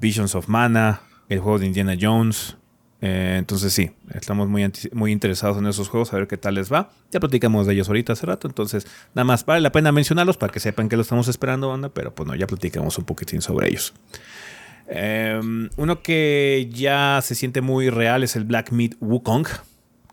Visions 0.00 0.34
of 0.34 0.48
Mana, 0.48 1.02
el 1.28 1.40
juego 1.40 1.58
de 1.58 1.66
Indiana 1.66 1.96
Jones. 2.00 2.56
Eh, 3.00 3.36
entonces 3.38 3.72
sí, 3.72 3.92
estamos 4.12 4.48
muy, 4.48 4.70
muy 4.92 5.12
interesados 5.12 5.58
en 5.58 5.66
esos 5.66 5.88
juegos, 5.88 6.12
a 6.12 6.16
ver 6.16 6.26
qué 6.26 6.36
tal 6.36 6.54
les 6.54 6.72
va. 6.72 6.90
Ya 7.10 7.20
platicamos 7.20 7.66
de 7.66 7.74
ellos 7.74 7.88
ahorita 7.88 8.14
hace 8.14 8.26
rato, 8.26 8.48
entonces 8.48 8.86
nada 9.14 9.24
más 9.24 9.44
vale 9.44 9.60
la 9.60 9.70
pena 9.70 9.92
mencionarlos 9.92 10.36
para 10.36 10.52
que 10.52 10.58
sepan 10.58 10.88
que 10.88 10.96
lo 10.96 11.02
estamos 11.02 11.28
esperando, 11.28 11.68
banda, 11.68 11.90
pero 11.90 12.14
pues 12.14 12.26
no, 12.26 12.34
ya 12.34 12.46
platicamos 12.46 12.98
un 12.98 13.04
poquitín 13.04 13.40
sobre 13.40 13.68
ellos. 13.68 13.94
Eh, 14.90 15.40
uno 15.76 16.02
que 16.02 16.68
ya 16.72 17.20
se 17.22 17.34
siente 17.34 17.60
muy 17.60 17.90
real 17.90 18.22
es 18.22 18.36
el 18.36 18.44
Black 18.44 18.72
Meat 18.72 18.94
Wukong, 19.00 19.46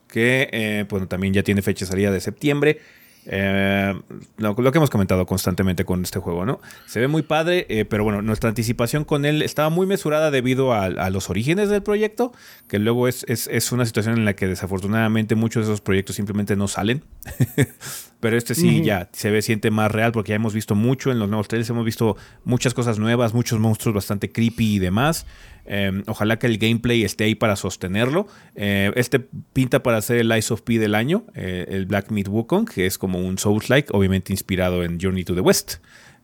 que 0.07 0.49
eh, 0.51 0.85
bueno, 0.89 1.07
también 1.07 1.33
ya 1.33 1.43
tiene 1.43 1.61
fecha 1.61 1.85
de 1.85 1.91
salida 1.91 2.11
de 2.11 2.19
septiembre. 2.19 2.79
Eh, 3.27 3.99
lo, 4.37 4.55
que 4.55 4.77
hemos 4.77 4.91
comentado 4.91 5.25
constantemente 5.25 5.83
con 5.83 6.03
este 6.03 6.19
juego, 6.19 6.45
¿no? 6.45 6.61
Se 6.85 6.99
ve 6.99 7.07
muy 7.07 7.23
padre, 7.23 7.65
eh, 7.69 7.83
pero 7.83 8.03
bueno, 8.03 8.21
nuestra 8.21 8.49
anticipación 8.49 9.03
con 9.03 9.25
él 9.25 9.41
estaba 9.41 9.69
muy 9.69 9.87
mesurada 9.87 10.29
debido 10.29 10.73
a, 10.73 11.09
los 11.09 11.29
orígenes 11.31 11.69
del 11.69 11.81
proyecto, 11.81 12.33
que 12.67 12.77
luego 12.77 13.07
es- 13.07 13.25
es 13.27 13.71
una 13.71 13.85
situación 13.85 14.15
en 14.17 14.25
la 14.25 14.35
que 14.35 14.45
desafortunadamente 14.47 15.33
muchos 15.33 15.65
de 15.65 15.71
esos 15.73 15.81
proyectos 15.81 16.15
simplemente 16.15 16.55
no 16.55 16.67
salen. 16.67 17.03
pero 18.25 18.39
este 18.39 18.55
sí 18.55 18.81
ya 18.81 19.07
se 19.11 19.29
ve, 19.29 19.43
siente 19.43 19.69
más 19.69 19.91
real 19.91 20.11
porque 20.11 20.29
ya 20.29 20.37
hemos 20.37 20.55
visto 20.55 20.73
mucho 20.73 21.11
en 21.11 21.19
los 21.19 21.29
nuevos 21.29 21.47
trailers, 21.47 21.69
hemos 21.69 21.85
visto 21.85 22.17
muchas 22.43 22.73
cosas 22.73 22.97
nuevas, 22.97 23.35
muchos 23.35 23.59
monstruos 23.59 23.93
bastante 23.93 24.31
creepy 24.31 24.77
y 24.77 24.79
demás. 24.79 25.27
Eh, 25.67 26.01
ojalá 26.07 26.39
que 26.39 26.47
el 26.47 26.57
gameplay 26.57 27.03
esté 27.03 27.25
ahí 27.25 27.35
para 27.35 27.55
sostenerlo. 27.55 28.25
Eh, 28.55 28.91
este 28.95 29.19
pinta 29.19 29.83
para 29.83 30.01
ser 30.01 30.17
el 30.17 30.35
Ice 30.35 30.51
of 30.51 30.63
P 30.63 30.79
del 30.79 30.95
año, 30.95 31.25
eh, 31.35 31.67
el 31.69 31.85
Black 31.85 32.09
Meat 32.09 32.27
Wukong, 32.27 32.67
que 32.67 32.87
es 32.87 32.97
como 32.97 33.19
un 33.19 33.37
Souls-like, 33.37 33.89
obviamente 33.91 34.33
inspirado 34.33 34.83
en 34.83 34.99
Journey 34.99 35.23
to 35.23 35.35
the 35.35 35.41
West. 35.41 35.75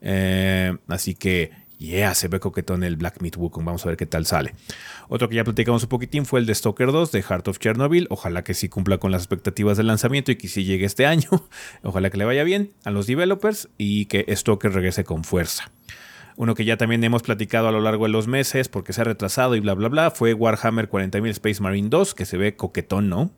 Eh, 0.01 0.75
así 0.87 1.13
que, 1.13 1.51
yeah, 1.81 2.13
se 2.13 2.27
ve 2.27 2.39
coquetón 2.39 2.83
el 2.83 2.95
Black 2.95 3.21
Meat 3.21 3.37
Wukong. 3.37 3.65
Vamos 3.65 3.85
a 3.85 3.89
ver 3.89 3.97
qué 3.97 4.05
tal 4.05 4.25
sale. 4.25 4.53
Otro 5.09 5.27
que 5.27 5.35
ya 5.35 5.43
platicamos 5.43 5.83
un 5.83 5.89
poquitín 5.89 6.25
fue 6.25 6.39
el 6.39 6.45
de 6.45 6.53
Stalker 6.53 6.91
2 6.91 7.11
de 7.11 7.21
Heart 7.21 7.47
of 7.47 7.59
Chernobyl. 7.59 8.07
Ojalá 8.09 8.43
que 8.43 8.53
sí 8.53 8.69
cumpla 8.69 8.99
con 8.99 9.11
las 9.11 9.23
expectativas 9.23 9.77
del 9.77 9.87
lanzamiento 9.87 10.31
y 10.31 10.35
que 10.35 10.47
sí 10.47 10.63
llegue 10.63 10.85
este 10.85 11.05
año. 11.05 11.29
Ojalá 11.83 12.09
que 12.09 12.17
le 12.17 12.25
vaya 12.25 12.43
bien 12.43 12.73
a 12.85 12.91
los 12.91 13.07
developers 13.07 13.69
y 13.77 14.05
que 14.05 14.25
Stalker 14.35 14.71
regrese 14.71 15.03
con 15.03 15.23
fuerza. 15.23 15.71
Uno 16.37 16.55
que 16.55 16.63
ya 16.63 16.77
también 16.77 17.03
hemos 17.03 17.23
platicado 17.23 17.67
a 17.67 17.71
lo 17.71 17.81
largo 17.81 18.05
de 18.05 18.11
los 18.11 18.27
meses 18.27 18.69
porque 18.69 18.93
se 18.93 19.01
ha 19.01 19.03
retrasado 19.03 19.55
y 19.55 19.59
bla, 19.59 19.73
bla, 19.73 19.89
bla, 19.89 20.11
fue 20.11 20.33
Warhammer 20.33 20.89
40.000 20.89 21.29
Space 21.29 21.61
Marine 21.61 21.89
2, 21.89 22.13
que 22.15 22.25
se 22.25 22.37
ve 22.37 22.55
coquetón, 22.55 23.09
¿no? 23.09 23.31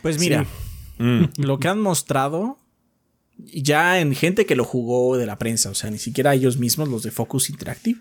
Pues 0.00 0.18
mira, 0.18 0.46
Mm, 0.98 1.24
lo 1.38 1.58
que 1.58 1.68
han 1.68 1.80
mostrado 1.80 2.58
ya 3.38 4.00
en 4.00 4.14
gente 4.14 4.46
que 4.46 4.56
lo 4.56 4.64
jugó 4.64 5.16
de 5.16 5.26
la 5.26 5.38
prensa, 5.38 5.70
o 5.70 5.74
sea, 5.74 5.90
ni 5.90 5.98
siquiera 5.98 6.34
ellos 6.34 6.56
mismos, 6.58 6.88
los 6.88 7.02
de 7.02 7.10
Focus 7.10 7.50
Interactive. 7.50 8.00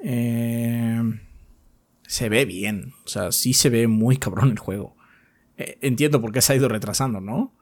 eh, 0.00 1.02
se 2.06 2.28
ve 2.28 2.44
bien, 2.46 2.92
o 3.04 3.08
sea, 3.08 3.32
sí 3.32 3.52
se 3.52 3.68
ve 3.68 3.86
muy 3.86 4.16
cabrón 4.16 4.50
el 4.50 4.58
juego. 4.58 4.96
Eh, 5.58 5.76
entiendo 5.82 6.20
por 6.20 6.32
qué 6.32 6.40
se 6.40 6.52
ha 6.52 6.56
ido 6.56 6.68
retrasando, 6.68 7.20
¿no? 7.20 7.54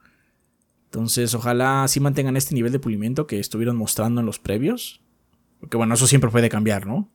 Entonces, 0.85 1.33
ojalá 1.33 1.85
sí 1.89 1.99
mantengan 1.99 2.37
este 2.37 2.55
nivel 2.55 2.71
de 2.71 2.79
pulimiento 2.79 3.27
que 3.27 3.39
estuvieron 3.39 3.75
mostrando 3.75 4.21
en 4.21 4.25
los 4.25 4.39
previos. 4.39 5.01
Porque 5.59 5.75
bueno, 5.75 5.95
eso 5.95 6.07
siempre 6.07 6.29
puede 6.29 6.47
cambiar, 6.49 6.85
¿no? 6.87 7.11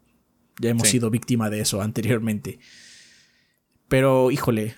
Ya 0.60 0.70
hemos 0.70 0.88
Sí. 0.88 0.92
sido 0.92 1.08
víctima 1.08 1.48
de 1.48 1.60
eso 1.60 1.80
anteriormente. 1.80 2.58
Pero, 3.88 4.30
híjole, 4.30 4.74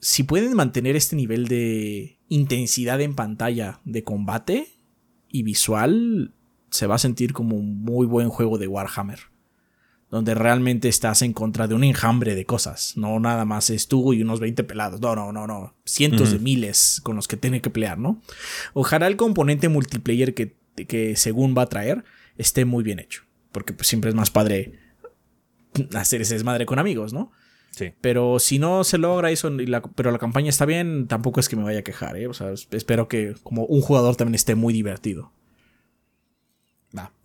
si 0.00 0.22
pueden 0.22 0.54
mantener 0.54 0.94
este 0.94 1.16
nivel 1.16 1.48
de 1.48 2.15
intensidad 2.28 3.00
en 3.00 3.14
pantalla 3.14 3.80
de 3.84 4.04
combate 4.04 4.68
y 5.28 5.42
visual, 5.42 6.32
se 6.70 6.86
va 6.86 6.96
a 6.96 6.98
sentir 6.98 7.32
como 7.32 7.56
un 7.56 7.82
muy 7.82 8.06
buen 8.06 8.28
juego 8.28 8.58
de 8.58 8.68
Warhammer. 8.68 9.20
Donde 10.10 10.34
realmente 10.34 10.88
estás 10.88 11.22
en 11.22 11.32
contra 11.32 11.66
de 11.66 11.74
un 11.74 11.82
enjambre 11.82 12.36
de 12.36 12.46
cosas. 12.46 12.96
No 12.96 13.18
nada 13.18 13.44
más 13.44 13.70
es 13.70 13.88
tú 13.88 14.12
y 14.12 14.22
unos 14.22 14.38
20 14.38 14.62
pelados. 14.62 15.00
No, 15.00 15.16
no, 15.16 15.32
no, 15.32 15.48
no. 15.48 15.74
Cientos 15.84 16.30
de 16.30 16.38
miles 16.38 17.00
con 17.02 17.16
los 17.16 17.26
que 17.26 17.36
tiene 17.36 17.60
que 17.60 17.70
pelear, 17.70 17.98
¿no? 17.98 18.22
Ojalá 18.72 19.08
el 19.08 19.16
componente 19.16 19.68
multiplayer 19.68 20.32
que, 20.32 20.54
que 20.86 21.16
según 21.16 21.56
va 21.58 21.62
a 21.62 21.68
traer 21.68 22.04
esté 22.38 22.64
muy 22.64 22.84
bien 22.84 23.00
hecho. 23.00 23.24
Porque 23.50 23.72
pues, 23.72 23.88
siempre 23.88 24.10
es 24.10 24.14
más 24.14 24.30
padre 24.30 24.78
hacer 25.94 26.22
ese 26.22 26.34
desmadre 26.34 26.66
con 26.66 26.78
amigos, 26.78 27.12
¿no? 27.12 27.32
Sí. 27.76 27.92
Pero 28.00 28.38
si 28.38 28.58
no 28.58 28.84
se 28.84 28.96
logra 28.96 29.30
eso, 29.30 29.48
y 29.50 29.66
la- 29.66 29.82
pero 29.82 30.10
la 30.10 30.18
campaña 30.18 30.48
está 30.48 30.64
bien, 30.64 31.08
tampoco 31.08 31.40
es 31.40 31.48
que 31.50 31.56
me 31.56 31.62
vaya 31.62 31.80
a 31.80 31.82
quejar, 31.82 32.16
¿eh? 32.16 32.26
O 32.26 32.32
sea, 32.32 32.50
es- 32.52 32.68
espero 32.70 33.06
que 33.06 33.34
como 33.42 33.66
un 33.66 33.82
jugador 33.82 34.16
también 34.16 34.34
esté 34.34 34.54
muy 34.54 34.72
divertido. 34.72 35.30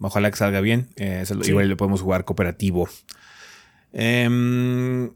Ojalá 0.01 0.29
que 0.29 0.35
salga 0.37 0.59
bien. 0.59 0.89
Eh, 0.97 1.23
se 1.25 1.35
lo- 1.35 1.43
Sí. 1.43 1.51
Igual 1.51 1.69
lo 1.69 1.77
podemos 1.77 2.01
jugar 2.01 2.25
cooperativo. 2.25 2.89
Em, 3.93 5.11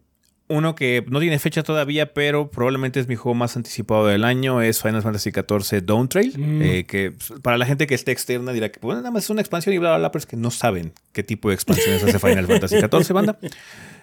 uno 0.48 0.76
que 0.76 1.04
no 1.10 1.20
tiene 1.20 1.40
fecha 1.40 1.64
todavía, 1.64 2.14
pero 2.14 2.50
probablemente 2.52 3.00
es 3.00 3.08
mi 3.08 3.16
juego 3.16 3.34
más 3.34 3.58
anticipado 3.58 4.06
del 4.08 4.24
año, 4.24 4.62
es 4.62 4.82
Final 4.82 5.02
Fantasy 5.02 5.32
XIV 5.32 5.82
Dawn 5.82 6.08
Trail. 6.08 6.34
Mm. 6.38 6.62
eh, 6.62 6.86
que 6.86 7.14
para 7.42 7.58
la 7.58 7.66
gente 7.66 7.88
que 7.88 7.96
esté 7.96 8.12
externa 8.12 8.54
dirá 8.54 8.70
que 8.70 8.80
bueno, 8.80 9.02
nada 9.02 9.12
más 9.12 9.24
es 9.26 9.30
una 9.30 9.42
expansión 9.42 9.74
y 9.76 9.80
bla, 9.80 9.90
bla, 9.90 9.98
bla, 9.98 10.12
pero 10.12 10.20
es 10.20 10.26
que 10.26 10.38
no 10.38 10.52
saben 10.52 10.94
qué 11.12 11.24
tipo 11.24 11.50
de 11.50 11.56
expansiones 11.56 12.04
hace 12.04 12.20
Final 12.20 12.48
Fantasy 12.48 12.76
XIV, 12.80 13.14
banda. 13.14 13.38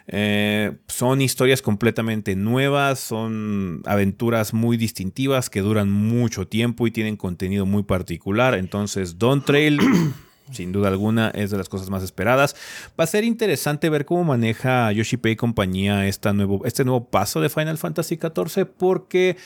Eh, 0.09 0.73
son 0.89 1.21
historias 1.21 1.63
completamente 1.63 2.35
nuevas, 2.37 2.99
son 2.99 3.83
aventuras 3.87 4.53
muy 4.53 4.77
distintivas 4.77 5.51
que 5.51 5.61
duran 5.61 5.91
mucho 5.91 6.47
tiempo 6.47 6.87
y 6.87 6.91
tienen 6.91 7.17
contenido 7.17 7.67
muy 7.67 7.83
particular. 7.83 8.55
Entonces, 8.55 9.19
Dawn 9.19 9.45
Trail, 9.45 9.79
sin 10.53 10.73
duda 10.73 10.89
alguna, 10.89 11.31
es 11.31 11.51
de 11.51 11.59
las 11.59 11.69
cosas 11.69 11.91
más 11.91 12.03
esperadas. 12.03 12.57
Va 12.99 13.05
a 13.05 13.07
ser 13.07 13.25
interesante 13.25 13.89
ver 13.91 14.05
cómo 14.05 14.25
maneja 14.25 14.91
Yoshipei 14.93 15.33
y 15.33 15.37
compañía 15.37 16.07
esta 16.07 16.33
nuevo, 16.33 16.65
este 16.65 16.85
nuevo 16.85 17.09
paso 17.09 17.41
de 17.41 17.49
Final 17.49 17.79
Fantasy 17.79 18.19
XIV 18.19 18.67
porque 18.67 19.37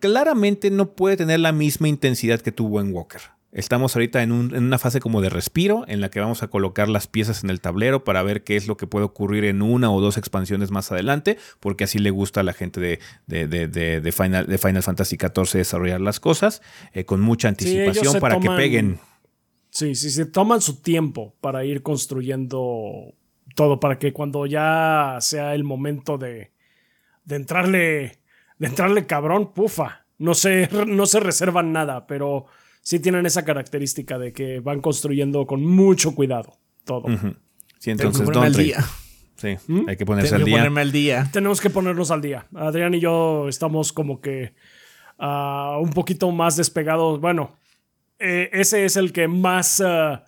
claramente 0.00 0.70
no 0.70 0.92
puede 0.92 1.16
tener 1.16 1.40
la 1.40 1.52
misma 1.52 1.88
intensidad 1.88 2.40
que 2.40 2.52
tuvo 2.52 2.80
en 2.80 2.92
Walker. 2.92 3.20
Estamos 3.52 3.96
ahorita 3.96 4.22
en, 4.22 4.30
un- 4.30 4.54
en 4.54 4.62
una 4.62 4.78
fase 4.78 5.00
como 5.00 5.20
de 5.20 5.28
respiro 5.28 5.84
en 5.88 6.00
la 6.00 6.08
que 6.08 6.20
vamos 6.20 6.42
a 6.44 6.48
colocar 6.48 6.88
las 6.88 7.08
piezas 7.08 7.42
en 7.42 7.50
el 7.50 7.60
tablero 7.60 8.04
para 8.04 8.22
ver 8.22 8.44
qué 8.44 8.54
es 8.54 8.68
lo 8.68 8.76
que 8.76 8.86
puede 8.86 9.04
ocurrir 9.06 9.44
en 9.44 9.60
una 9.60 9.90
o 9.90 10.00
dos 10.00 10.16
expansiones 10.18 10.70
más 10.70 10.92
adelante, 10.92 11.36
porque 11.58 11.82
así 11.84 11.98
le 11.98 12.10
gusta 12.10 12.40
a 12.40 12.44
la 12.44 12.52
gente 12.52 12.78
de, 12.80 13.00
de- 13.26 13.48
de- 13.48 13.66
de- 13.66 14.00
de 14.00 14.12
Final, 14.12 14.46
de 14.46 14.56
Final 14.58 14.82
Fantasy 14.84 15.16
XIV 15.16 15.58
desarrollar 15.58 16.00
las 16.00 16.20
cosas 16.20 16.62
eh, 16.92 17.04
con 17.04 17.20
mucha 17.20 17.48
anticipación 17.48 18.20
para 18.20 18.38
que 18.38 18.48
peguen. 18.50 19.00
Sí, 19.70 19.94
sí, 19.96 20.10
se 20.10 20.26
toman 20.26 20.60
su 20.60 20.80
tiempo 20.80 21.34
para 21.40 21.64
ir 21.64 21.82
construyendo 21.82 23.14
todo, 23.56 23.80
para 23.80 23.98
que 23.98 24.12
cuando 24.12 24.46
ya 24.46 25.16
sea 25.20 25.54
el 25.56 25.64
momento 25.64 26.18
de, 26.18 26.52
de 27.24 27.36
entrarle, 27.36 28.18
de 28.58 28.66
entrarle 28.68 29.06
cabrón, 29.06 29.52
pufa. 29.52 30.06
No 30.18 30.34
se, 30.34 30.68
no 30.86 31.06
se 31.06 31.18
reservan 31.18 31.72
nada, 31.72 32.06
pero 32.06 32.46
sí 32.80 32.98
tienen 33.00 33.26
esa 33.26 33.44
característica 33.44 34.18
de 34.18 34.32
que 34.32 34.60
van 34.60 34.80
construyendo 34.80 35.46
con 35.46 35.64
mucho 35.64 36.14
cuidado 36.14 36.58
todo. 36.84 37.06
Ujú. 37.12 37.34
Sí, 37.78 37.94
Tengo 37.96 38.12
que 38.12 38.18
entonces 38.18 38.22
ponerme 38.26 38.34
Dawn 38.34 38.46
al 38.46 38.54
día. 38.54 38.84
Sí, 39.36 39.56
hay 39.88 39.96
que 39.96 40.04
ponerse 40.04 40.30
Tengo 40.30 40.36
al 40.40 40.44
que 40.44 40.50
día. 40.50 40.56
ponerme 40.58 40.80
al 40.82 40.92
día. 40.92 41.28
Tenemos 41.32 41.60
que 41.60 41.70
ponernos 41.70 42.10
al 42.10 42.20
día. 42.20 42.46
Adrián 42.54 42.92
y 42.94 43.00
yo 43.00 43.48
estamos 43.48 43.92
como 43.92 44.20
que 44.20 44.52
ah, 45.18 45.78
un 45.80 45.90
poquito 45.90 46.30
más 46.30 46.56
despegados. 46.56 47.20
Bueno, 47.20 47.56
eh, 48.18 48.50
ese 48.52 48.84
es 48.84 48.96
el 48.96 49.12
que 49.14 49.28
más 49.28 49.80
ah, 49.80 50.24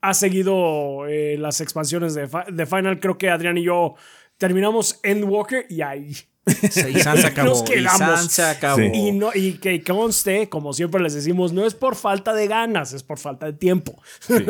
ha 0.00 0.14
seguido 0.14 1.06
eh, 1.06 1.36
las 1.38 1.60
expansiones 1.60 2.14
de, 2.14 2.28
de 2.50 2.66
Final. 2.66 2.98
Creo 2.98 3.18
que 3.18 3.28
Adrián 3.28 3.58
y 3.58 3.64
yo 3.64 3.94
terminamos 4.38 4.98
Endwalker 5.02 5.66
y 5.68 5.82
ahí. 5.82 6.16
Sí, 6.46 6.80
y 6.94 7.00
San 7.00 7.18
se 7.18 7.26
acabó. 7.28 7.50
Nos 7.50 7.62
y 7.62 7.64
quedamos. 7.72 7.98
San 7.98 8.28
se 8.30 8.42
acabó. 8.42 8.78
Sí. 8.78 8.90
Y, 8.94 9.12
no, 9.12 9.30
y 9.34 9.54
que 9.54 9.82
conste, 9.82 10.48
como 10.48 10.72
siempre 10.72 11.00
les 11.02 11.14
decimos, 11.14 11.52
no 11.52 11.66
es 11.66 11.74
por 11.74 11.96
falta 11.96 12.32
de 12.34 12.46
ganas, 12.46 12.92
es 12.92 13.02
por 13.02 13.18
falta 13.18 13.46
de 13.46 13.52
tiempo. 13.52 14.00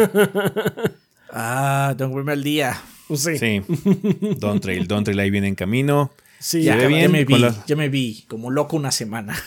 Ah, 1.32 1.94
tengo 1.96 2.10
que 2.10 2.14
ponerme 2.14 2.32
al 2.32 2.42
día. 2.42 2.76
Sí. 3.14 3.38
Sí, 3.38 3.62
Dawn 4.38 4.58
Trail, 4.58 4.88
Dawn 4.88 5.04
Trail 5.04 5.20
ahí 5.20 5.30
viene 5.30 5.46
en 5.46 5.54
camino. 5.54 6.10
Sí, 6.40 6.62
Ya, 6.62 6.74
ve 6.74 6.82
ya 6.82 6.88
bien 6.88 7.12
me 7.12 7.24
vi, 7.24 7.46
ya 7.68 7.76
me 7.76 7.88
vi, 7.88 8.24
como 8.26 8.50
loco 8.50 8.76
una 8.76 8.90
semana. 8.90 9.40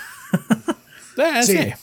Ah, 1.17 1.41
sí. 1.43 1.57
Sí. 1.57 1.73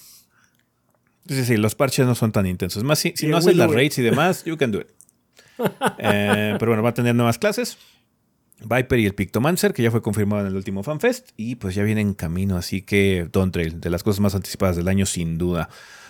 Sí, 1.28 1.44
sí, 1.44 1.56
los 1.58 1.74
parches 1.74 2.06
no 2.06 2.14
son 2.14 2.32
tan 2.32 2.46
intensos. 2.46 2.82
Más 2.82 2.98
si, 2.98 3.12
si 3.14 3.26
Y 3.26 3.28
no 3.28 3.36
haces 3.36 3.56
las 3.56 3.70
raids 3.70 3.98
y 3.98 4.02
demás, 4.02 4.42
you 4.44 4.56
can 4.56 4.72
do 4.72 4.80
it. 4.80 4.88
Eh, 5.98 6.56
pero 6.58 6.70
bueno, 6.70 6.82
va 6.82 6.90
a 6.90 6.94
tener 6.94 7.14
nuevas 7.14 7.38
clases. 7.38 7.76
Viper 8.62 8.98
y 8.98 9.06
el 9.06 9.14
Pictomancer, 9.14 9.72
que 9.72 9.82
ya 9.82 9.90
fue 9.90 10.02
confirmado 10.02 10.42
en 10.42 10.48
el 10.48 10.56
último 10.56 10.82
FanFest. 10.82 11.30
Y 11.36 11.56
pues 11.56 11.74
ya 11.74 11.82
viene 11.82 12.00
en 12.00 12.14
camino, 12.14 12.56
así 12.56 12.82
que 12.82 13.28
Dawn 13.32 13.52
Trail, 13.52 13.80
de 13.80 13.90
las 13.90 14.02
cosas 14.02 14.20
más 14.20 14.34
anticipadas 14.34 14.76
del 14.76 14.88
año, 14.88 15.06
sin 15.06 15.38
duda. 15.38 15.68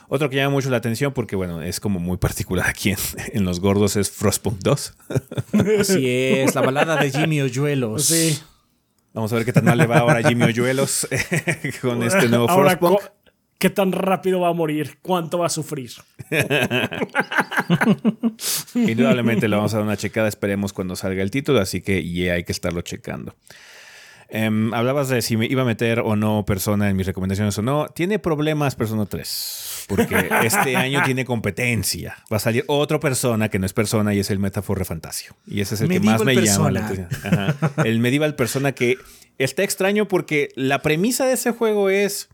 Otro 0.08 0.28
que 0.28 0.36
llama 0.36 0.50
mucho 0.50 0.70
la 0.70 0.76
atención, 0.78 1.12
porque 1.12 1.36
bueno, 1.36 1.62
es 1.62 1.78
como 1.78 2.00
muy 2.00 2.16
particular 2.16 2.68
aquí 2.68 2.90
en, 2.90 2.98
en 3.32 3.44
los 3.44 3.60
gordos, 3.60 3.96
es 3.96 4.10
Frostpunk 4.10 4.58
2. 4.58 4.94
Así 5.80 6.08
es, 6.08 6.54
la 6.54 6.60
balada 6.66 6.96
de 6.96 7.10
Jimmy 7.10 7.40
Oyuelos. 7.40 8.06
Sí. 8.06 8.38
Vamos 9.12 9.32
a 9.32 9.36
ver 9.36 9.44
qué 9.44 9.52
tan 9.52 9.64
mal 9.64 9.78
le 9.78 9.86
va 9.86 9.98
ahora 9.98 10.20
a 10.20 10.22
Jimmy 10.28 10.44
Oyuelos 10.44 11.08
con 11.82 12.02
este 12.04 12.28
nuevo 12.28 12.48
Ahora, 12.48 12.76
Frostpunk. 12.76 13.00
¿Qué 13.60 13.70
tan 13.70 13.92
rápido 13.92 14.40
va 14.40 14.48
a 14.48 14.52
morir? 14.52 14.98
¿Cuánto 15.02 15.38
va 15.38 15.46
a 15.46 15.50
sufrir? 15.50 15.92
Indudablemente 18.74 19.48
le 19.48 19.54
vamos 19.54 19.72
a 19.74 19.76
dar 19.76 19.86
una 19.86 19.96
checada, 19.96 20.28
esperemos 20.28 20.72
cuando 20.72 20.96
salga 20.96 21.22
el 21.22 21.30
título, 21.30 21.60
así 21.60 21.82
que 21.82 22.02
yeah, 22.02 22.34
hay 22.34 22.42
que 22.44 22.52
estarlo 22.52 22.80
checando. 22.80 23.36
Em, 24.30 24.72
hablabas 24.72 25.08
de 25.08 25.22
si 25.22 25.36
me 25.36 25.46
iba 25.46 25.62
a 25.62 25.64
meter 25.64 26.00
o 26.00 26.16
no 26.16 26.44
Persona 26.46 26.88
en 26.88 26.96
mis 26.96 27.06
recomendaciones 27.06 27.58
o 27.58 27.62
no. 27.62 27.88
Tiene 27.88 28.18
problemas 28.18 28.76
Persona 28.76 29.04
3, 29.04 29.84
porque 29.88 30.30
este 30.44 30.76
año 30.76 31.02
tiene 31.04 31.26
competencia. 31.26 32.16
Va 32.32 32.38
a 32.38 32.40
salir 32.40 32.64
otra 32.66 32.98
persona 32.98 33.50
que 33.50 33.58
no 33.58 33.66
es 33.66 33.74
Persona 33.74 34.14
y 34.14 34.20
es 34.20 34.30
el 34.30 34.38
Metafor 34.38 34.82
Fantasio. 34.86 35.34
Y 35.46 35.60
ese 35.60 35.74
es 35.74 35.82
el 35.82 35.88
que 35.88 36.00
más 36.00 36.24
me 36.24 36.34
Medieval 36.34 36.46
llama 36.46 36.70
la 36.70 36.88
Persona. 36.88 37.48
atención. 37.50 37.86
El 37.86 37.98
Medieval 37.98 38.34
Persona 38.36 38.72
que 38.72 38.96
está 39.36 39.64
extraño 39.64 40.08
porque 40.08 40.48
la 40.54 40.80
premisa 40.80 41.26
de 41.26 41.34
ese 41.34 41.50
juego 41.50 41.90
es 41.90 42.30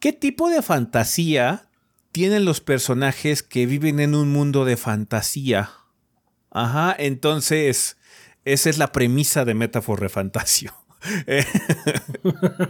¿qué 0.00 0.12
tipo 0.12 0.50
de 0.50 0.62
fantasía 0.62 1.68
tienen 2.12 2.44
los 2.44 2.60
personajes 2.60 3.42
que 3.42 3.66
viven 3.66 4.00
en 4.00 4.14
un 4.14 4.30
mundo 4.30 4.64
de 4.64 4.76
fantasía? 4.76 5.70
Ajá, 6.50 6.94
entonces 6.98 7.98
esa 8.44 8.70
es 8.70 8.78
la 8.78 8.92
premisa 8.92 9.44
de 9.44 9.54
Metafor 9.54 10.08
Fantasio. 10.08 10.74
Eh, 11.28 11.44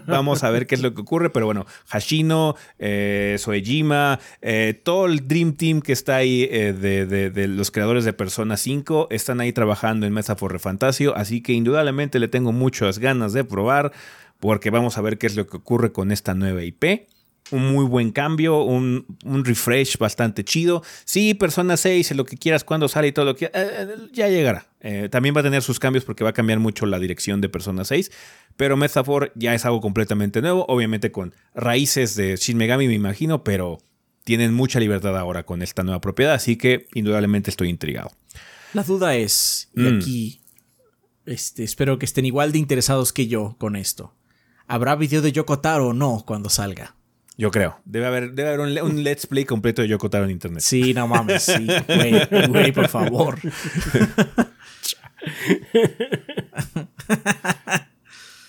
Vamos 0.07 0.45
a 0.45 0.51
ver 0.51 0.67
qué 0.67 0.75
es 0.75 0.83
lo 0.83 0.93
que 0.93 1.01
ocurre, 1.01 1.31
pero 1.31 1.47
bueno, 1.47 1.65
Hashino, 1.87 2.57
eh, 2.79 3.37
Soejima, 3.39 4.21
eh, 4.43 4.79
todo 4.85 5.07
el 5.07 5.27
Dream 5.27 5.55
Team 5.55 5.81
que 5.81 5.93
está 5.93 6.17
ahí 6.17 6.47
eh, 6.51 6.75
de, 6.75 7.49
los 7.49 7.71
creadores 7.71 8.05
de 8.05 8.13
Persona 8.13 8.59
5 8.59 9.09
están 9.11 9.41
ahí 9.41 9.55
trabajando 9.55 10.07
en 10.07 10.13
Mesa 10.13 10.37
for 10.37 10.59
Fantasio, 10.61 11.17
así 11.17 11.41
que 11.41 11.55
indudablemente 11.55 12.19
le 12.19 12.29
tengo 12.29 12.53
muchas 12.53 12.99
ganas 12.99 13.33
de 13.33 13.45
probar, 13.45 13.93
porque 14.41 14.69
vamos 14.69 14.99
a 14.99 15.01
ver 15.01 15.17
qué 15.17 15.27
es 15.27 15.35
lo 15.35 15.47
que 15.47 15.57
ocurre 15.57 15.93
con 15.93 16.13
esta 16.13 16.35
nueva 16.35 16.63
IP. 16.63 17.09
Un 17.51 17.73
muy 17.73 17.87
buen 17.87 18.11
cambio, 18.13 18.63
un, 18.63 19.07
un 19.25 19.45
refresh 19.45 19.97
bastante 19.99 20.45
chido. 20.45 20.83
Sí, 21.05 21.33
Persona 21.35 21.77
6, 21.77 22.13
lo 22.15 22.25
que 22.27 22.37
quieras, 22.37 22.63
cuando 22.65 22.89
sale 22.89 23.09
y 23.09 23.13
todo 23.13 23.25
lo 23.25 23.37
que... 23.37 23.51
eh, 23.55 23.89
ya 24.13 24.29
llegará. 24.29 24.67
Eh, 24.81 25.09
también 25.11 25.35
va 25.35 25.41
a 25.41 25.45
tener 25.45 25.63
sus 25.63 25.79
cambios 25.81 26.05
porque 26.05 26.25
va 26.25 26.31
a 26.31 26.35
cambiar 26.35 26.59
mucho 26.59 26.85
la 26.87 26.99
dirección 26.99 27.41
de 27.41 27.49
Persona 27.49 27.85
6. 27.85 28.11
Pero 28.57 28.77
Metafor 28.77 29.33
ya 29.35 29.55
es 29.55 29.65
algo 29.65 29.81
completamente 29.81 30.43
nuevo. 30.43 30.67
Obviamente 30.69 31.11
con 31.11 31.35
raíces 31.55 32.15
de 32.17 32.37
Shin 32.37 32.57
Megami, 32.59 32.87
me 32.87 32.95
imagino, 32.95 33.43
pero 33.45 33.79
tienen 34.25 34.53
mucha 34.53 34.79
libertad 34.79 35.17
ahora 35.17 35.45
con 35.47 35.63
esta 35.63 35.83
nueva 35.85 36.01
propiedad. 36.03 36.35
Así 36.35 36.57
que 36.57 36.87
indudablemente 36.93 37.51
estoy 37.51 37.71
intrigado. 37.71 38.11
La 38.75 38.83
duda 38.83 39.17
es, 39.17 39.71
y 39.75 39.81
Mm. 39.81 39.97
aquí 39.97 40.41
este, 41.25 41.65
espero 41.65 41.99
que 41.99 42.05
estén 42.05 42.27
igual 42.27 42.53
de 42.53 42.59
interesados 42.59 43.13
que 43.15 43.27
yo 43.27 43.57
con 43.59 43.75
esto. 43.77 44.15
¿Habrá 44.67 44.97
video 44.97 45.23
de 45.23 45.33
Yoko 45.33 45.61
Taro 45.61 45.89
o 45.89 45.93
no 45.95 46.23
cuando 46.27 46.51
salga? 46.51 46.95
Yo 47.39 47.53
creo. 47.53 47.81
Debe 47.85 48.07
haber, 48.07 48.33
debe 48.33 48.49
haber 48.49 48.61
un, 48.61 48.79
un 48.91 49.05
let's 49.05 49.27
play 49.27 49.45
completo 49.45 49.81
de 49.81 49.89
Yoko 49.89 50.11
Taro 50.11 50.25
en 50.25 50.33
internet. 50.33 50.61
Sí, 50.61 50.93
no 50.93 51.07
mames, 51.07 51.45
sí. 51.45 51.67
Güey, 51.87 52.47
güey, 52.49 52.73
por 52.73 52.89
favor. 52.89 53.39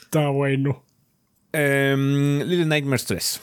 Está 0.02 0.30
bueno. 0.30 0.84
Em, 1.52 2.40
Little 2.42 2.66
Nightmares 2.66 3.06
3. 3.06 3.42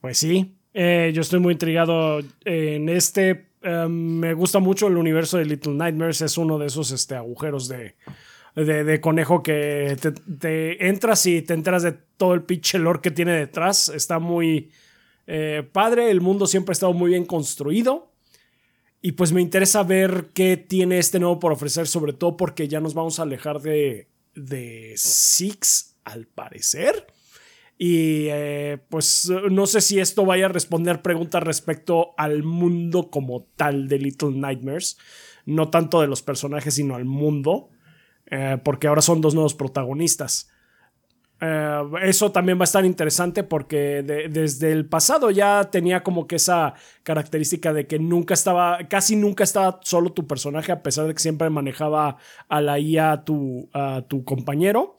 Pues 0.00 0.18
sí, 0.18 0.56
eh, 0.72 1.10
yo 1.14 1.20
estoy 1.20 1.40
muy 1.40 1.52
intrigado 1.52 2.20
en 2.44 2.88
este. 2.88 3.46
eh, 3.62 3.86
me 3.88 4.32
gusta 4.34 4.58
mucho 4.60 4.86
el 4.86 4.96
universo 4.96 5.38
de 5.38 5.44
Little 5.44 5.74
Nightmares. 5.74 6.22
Es 6.22 6.38
uno 6.38 6.58
de 6.58 6.66
esos 6.66 6.90
este, 6.92 7.16
agujeros 7.16 7.68
de, 7.68 7.96
de, 8.54 9.00
conejo 9.00 9.42
que 9.42 9.96
te, 10.00 10.12
te 10.12 10.88
entras 10.88 11.24
y 11.26 11.42
te 11.42 11.54
enteras 11.54 11.82
de 11.82 11.92
todo 11.92 12.34
el 12.34 12.42
pinche 12.42 12.78
lore 12.78 13.00
que 13.00 13.10
tiene 13.10 13.32
detrás. 13.32 13.88
Está 13.88 14.18
muy 14.18 14.70
eh, 15.26 15.62
padre. 15.72 16.10
El 16.10 16.20
mundo 16.20 16.46
siempre 16.46 16.72
ha 16.72 16.74
estado 16.74 16.92
muy 16.92 17.10
bien 17.10 17.24
construido. 17.24 18.12
Y 19.00 19.12
pues 19.12 19.32
me 19.32 19.40
interesa 19.40 19.82
ver 19.82 20.30
qué 20.34 20.56
tiene 20.56 20.98
este 20.98 21.18
nuevo 21.18 21.38
por 21.38 21.52
ofrecer, 21.52 21.86
sobre 21.86 22.12
todo 22.12 22.36
porque 22.36 22.68
ya 22.68 22.80
nos 22.80 22.94
vamos 22.94 23.18
a 23.18 23.22
alejar 23.22 23.60
de, 23.60 24.08
de 24.34 24.92
Six, 24.96 25.96
al 26.04 26.26
parecer. 26.26 27.06
Y 27.78 28.26
eh, 28.28 28.78
pues 28.90 29.32
no 29.50 29.66
sé 29.66 29.80
si 29.80 30.00
esto 30.00 30.26
vaya 30.26 30.46
a 30.46 30.50
responder 30.50 31.00
preguntas 31.00 31.42
respecto 31.42 32.10
al 32.18 32.42
mundo 32.42 33.08
como 33.08 33.46
tal 33.56 33.88
de 33.88 33.98
Little 34.00 34.32
Nightmares. 34.32 34.98
No 35.46 35.70
tanto 35.70 36.00
de 36.02 36.08
los 36.08 36.20
personajes, 36.20 36.74
sino 36.74 36.96
al 36.96 37.06
mundo. 37.06 37.70
Eh, 38.30 38.58
porque 38.62 38.86
ahora 38.86 39.02
son 39.02 39.20
dos 39.20 39.34
nuevos 39.34 39.54
protagonistas. 39.54 40.50
Eh, 41.40 41.82
eso 42.02 42.30
también 42.30 42.58
va 42.58 42.62
a 42.62 42.64
estar 42.64 42.84
interesante 42.84 43.42
porque 43.44 44.02
desde 44.02 44.72
el 44.72 44.86
pasado 44.86 45.30
ya 45.30 45.70
tenía 45.70 46.02
como 46.02 46.26
que 46.26 46.36
esa 46.36 46.74
característica 47.02 47.72
de 47.72 47.86
que 47.86 47.98
nunca 47.98 48.34
estaba, 48.34 48.78
casi 48.88 49.16
nunca 49.16 49.44
estaba 49.44 49.80
solo 49.82 50.12
tu 50.12 50.26
personaje, 50.26 50.70
a 50.70 50.82
pesar 50.82 51.06
de 51.06 51.14
que 51.14 51.20
siempre 51.20 51.48
manejaba 51.48 52.18
a 52.48 52.60
la 52.60 52.78
IA 52.78 53.12
a 53.12 53.24
tu, 53.24 53.68
a 53.72 54.02
tu 54.06 54.24
compañero. 54.24 54.96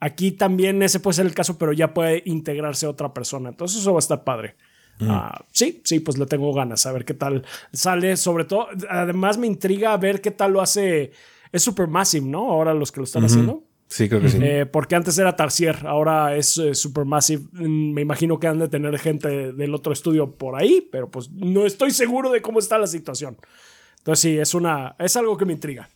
Aquí 0.00 0.32
también 0.32 0.82
ese 0.82 0.98
puede 0.98 1.14
ser 1.14 1.26
el 1.26 1.34
caso, 1.34 1.58
pero 1.58 1.72
ya 1.72 1.94
puede 1.94 2.22
integrarse 2.24 2.86
otra 2.86 3.14
persona. 3.14 3.50
Entonces 3.50 3.80
eso 3.80 3.92
va 3.92 3.98
a 3.98 4.00
estar 4.00 4.24
padre. 4.24 4.56
Mm. 4.98 5.10
Ah, 5.10 5.44
sí, 5.52 5.80
sí, 5.84 6.00
pues 6.00 6.18
le 6.18 6.26
tengo 6.26 6.52
ganas 6.52 6.86
a 6.86 6.92
ver 6.92 7.04
qué 7.04 7.14
tal 7.14 7.44
sale. 7.72 8.16
Sobre 8.16 8.44
todo, 8.44 8.66
además 8.88 9.38
me 9.38 9.46
intriga 9.46 9.96
ver 9.98 10.20
qué 10.20 10.30
tal 10.30 10.54
lo 10.54 10.60
hace. 10.60 11.12
Es 11.52 11.62
Supermassive, 11.62 12.26
¿no? 12.26 12.50
Ahora 12.50 12.74
los 12.74 12.90
que 12.90 13.00
lo 13.00 13.04
están 13.04 13.24
haciendo. 13.24 13.64
Sí, 13.88 14.08
creo 14.08 14.22
que 14.22 14.30
sí. 14.30 14.38
Eh, 14.40 14.64
porque 14.64 14.94
antes 14.94 15.18
era 15.18 15.36
Tarsier, 15.36 15.86
ahora 15.86 16.34
es 16.34 16.56
eh, 16.56 16.74
Supermassive. 16.74 17.42
Mm, 17.52 17.92
me 17.92 18.00
imagino 18.00 18.40
que 18.40 18.46
han 18.46 18.58
de 18.58 18.68
tener 18.68 18.98
gente 18.98 19.52
del 19.52 19.74
otro 19.74 19.92
estudio 19.92 20.34
por 20.34 20.56
ahí, 20.56 20.88
pero 20.90 21.10
pues 21.10 21.30
no 21.30 21.66
estoy 21.66 21.90
seguro 21.90 22.30
de 22.30 22.40
cómo 22.40 22.58
está 22.58 22.78
la 22.78 22.86
situación. 22.86 23.36
Entonces 23.98 24.20
sí, 24.20 24.38
es 24.38 24.54
una 24.54 24.96
es 24.98 25.14
algo 25.16 25.36
que 25.36 25.44
me 25.44 25.52
intriga. 25.52 25.90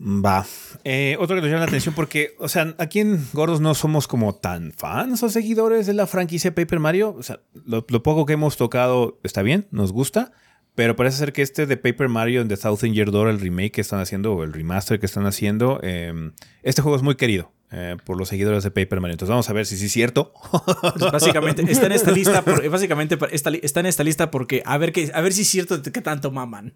Va. 0.00 0.46
Eh, 0.84 1.16
otro 1.18 1.36
que 1.36 1.42
nos 1.42 1.50
llama 1.50 1.60
la 1.60 1.66
atención 1.66 1.94
porque, 1.94 2.34
o 2.38 2.48
sea, 2.48 2.74
aquí 2.78 3.00
en 3.00 3.26
Gordos 3.32 3.60
no 3.60 3.74
somos 3.74 4.06
como 4.06 4.34
tan 4.34 4.72
fans 4.72 5.22
o 5.22 5.28
seguidores 5.28 5.86
de 5.86 5.94
la 5.94 6.06
franquicia 6.06 6.54
Paper 6.54 6.78
Mario. 6.78 7.14
O 7.18 7.22
sea, 7.22 7.40
lo, 7.64 7.84
lo 7.88 8.02
poco 8.02 8.26
que 8.26 8.34
hemos 8.34 8.56
tocado 8.56 9.18
está 9.22 9.42
bien, 9.42 9.66
nos 9.70 9.92
gusta. 9.92 10.32
Pero 10.74 10.96
parece 10.96 11.18
ser 11.18 11.32
que 11.32 11.42
este 11.42 11.66
de 11.66 11.76
Paper 11.76 12.08
Mario 12.08 12.40
en 12.40 12.48
The 12.48 12.56
Thousand 12.56 12.94
Year 12.94 13.10
Door, 13.10 13.28
el 13.28 13.40
remake 13.40 13.72
que 13.72 13.80
están 13.80 14.00
haciendo, 14.00 14.34
o 14.34 14.42
el 14.42 14.52
remaster 14.52 14.98
que 14.98 15.06
están 15.06 15.26
haciendo, 15.26 15.78
em, 15.82 16.32
este 16.62 16.82
juego 16.82 16.96
es 16.96 17.02
muy 17.02 17.14
querido. 17.14 17.52
Eh, 17.76 17.96
por 18.04 18.16
los 18.16 18.28
seguidores 18.28 18.62
de 18.62 18.70
Paper 18.70 19.00
Mario. 19.00 19.14
Entonces 19.14 19.30
vamos 19.30 19.50
a 19.50 19.52
ver 19.52 19.66
si 19.66 19.76
sí 19.76 19.86
es 19.86 19.92
cierto. 19.92 20.32
Pues 20.80 21.10
básicamente 21.10 21.62
está 21.68 21.86
en 21.86 21.92
esta 21.92 22.12
lista, 22.12 22.44
básicamente 22.70 23.18
está, 23.32 23.80
en 23.80 23.86
esta 23.86 24.04
lista 24.04 24.30
porque 24.30 24.62
a 24.64 24.78
ver, 24.78 24.92
qué, 24.92 25.10
a 25.12 25.20
ver 25.20 25.32
si 25.32 25.42
es 25.42 25.48
cierto 25.48 25.82
que 25.82 26.00
tanto 26.00 26.30
maman. 26.30 26.74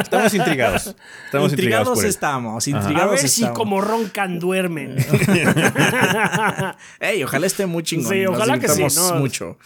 Estamos 0.00 0.34
intrigados. 0.34 0.94
Estamos 1.24 1.52
intrigados, 1.52 2.04
estamos. 2.04 2.68
Intrigados 2.68 3.18
a 3.18 3.22
ver 3.22 3.28
si 3.28 3.46
como 3.48 3.80
roncan 3.80 4.38
duermen. 4.38 4.96
Ey, 7.00 7.22
ojalá 7.22 7.46
esté 7.46 7.64
muy 7.64 7.82
chingón. 7.82 8.12
Sí, 8.12 8.26
ojalá 8.26 8.58
que 8.58 8.68
sí. 8.68 8.84
mucho. 9.14 9.58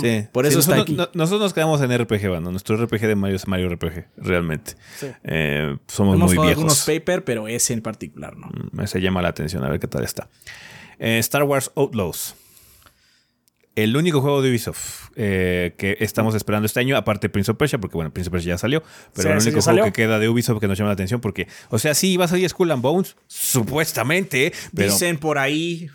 Sí. 0.00 0.26
Por 0.32 0.46
eso 0.46 0.58
está 0.58 0.76
nosotros, 0.76 1.06
aquí. 1.06 1.18
nosotros 1.18 1.40
nos 1.40 1.54
quedamos 1.54 1.80
en 1.82 1.96
RPG, 1.96 2.28
bueno. 2.28 2.50
Nuestro 2.50 2.76
RPG 2.76 3.00
de 3.02 3.14
Mario 3.14 3.36
es 3.36 3.46
Mario 3.46 3.68
RPG, 3.68 4.06
realmente. 4.16 4.74
Eh, 5.22 5.76
somos 5.86 6.18
muy 6.18 6.32
viejos. 6.32 6.48
algunos 6.48 6.84
paper, 6.84 7.22
pero 7.22 7.46
ese 7.46 7.74
en 7.74 7.82
particular, 7.82 8.36
¿no? 8.36 8.48
Mm, 8.72 8.86
se 8.86 9.00
llama 9.00 9.22
la 9.22 9.28
atención 9.28 9.51
a 9.58 9.68
ver 9.68 9.80
qué 9.80 9.88
tal 9.88 10.04
está. 10.04 10.28
Eh, 10.98 11.18
Star 11.18 11.42
Wars 11.44 11.70
Outlaws. 11.74 12.34
El 13.74 13.96
único 13.96 14.20
juego 14.20 14.42
de 14.42 14.50
Ubisoft 14.50 15.10
eh, 15.16 15.74
que 15.78 15.96
estamos 16.00 16.34
esperando 16.34 16.66
este 16.66 16.80
año, 16.80 16.96
aparte 16.96 17.28
de 17.28 17.30
Prince 17.30 17.50
of 17.50 17.56
Persia, 17.56 17.78
porque 17.78 17.96
bueno, 17.96 18.12
Prince 18.12 18.28
of 18.28 18.32
Persia 18.32 18.54
ya 18.54 18.58
salió, 18.58 18.82
pero 19.14 19.30
el 19.30 19.38
único 19.38 19.62
juego 19.62 19.84
que 19.84 19.92
queda 19.92 20.18
de 20.18 20.28
Ubisoft 20.28 20.60
que 20.60 20.68
nos 20.68 20.76
llama 20.76 20.88
la 20.88 20.94
atención, 20.94 21.20
porque, 21.20 21.48
o 21.70 21.78
sea, 21.78 21.94
sí, 21.94 22.16
va 22.18 22.26
a 22.26 22.28
salir 22.28 22.48
Skull 22.48 22.70
and 22.70 22.82
Bones, 22.82 23.16
supuestamente, 23.26 24.52
Dicen 24.72 25.18
por 25.18 25.38
ahí. 25.38 25.88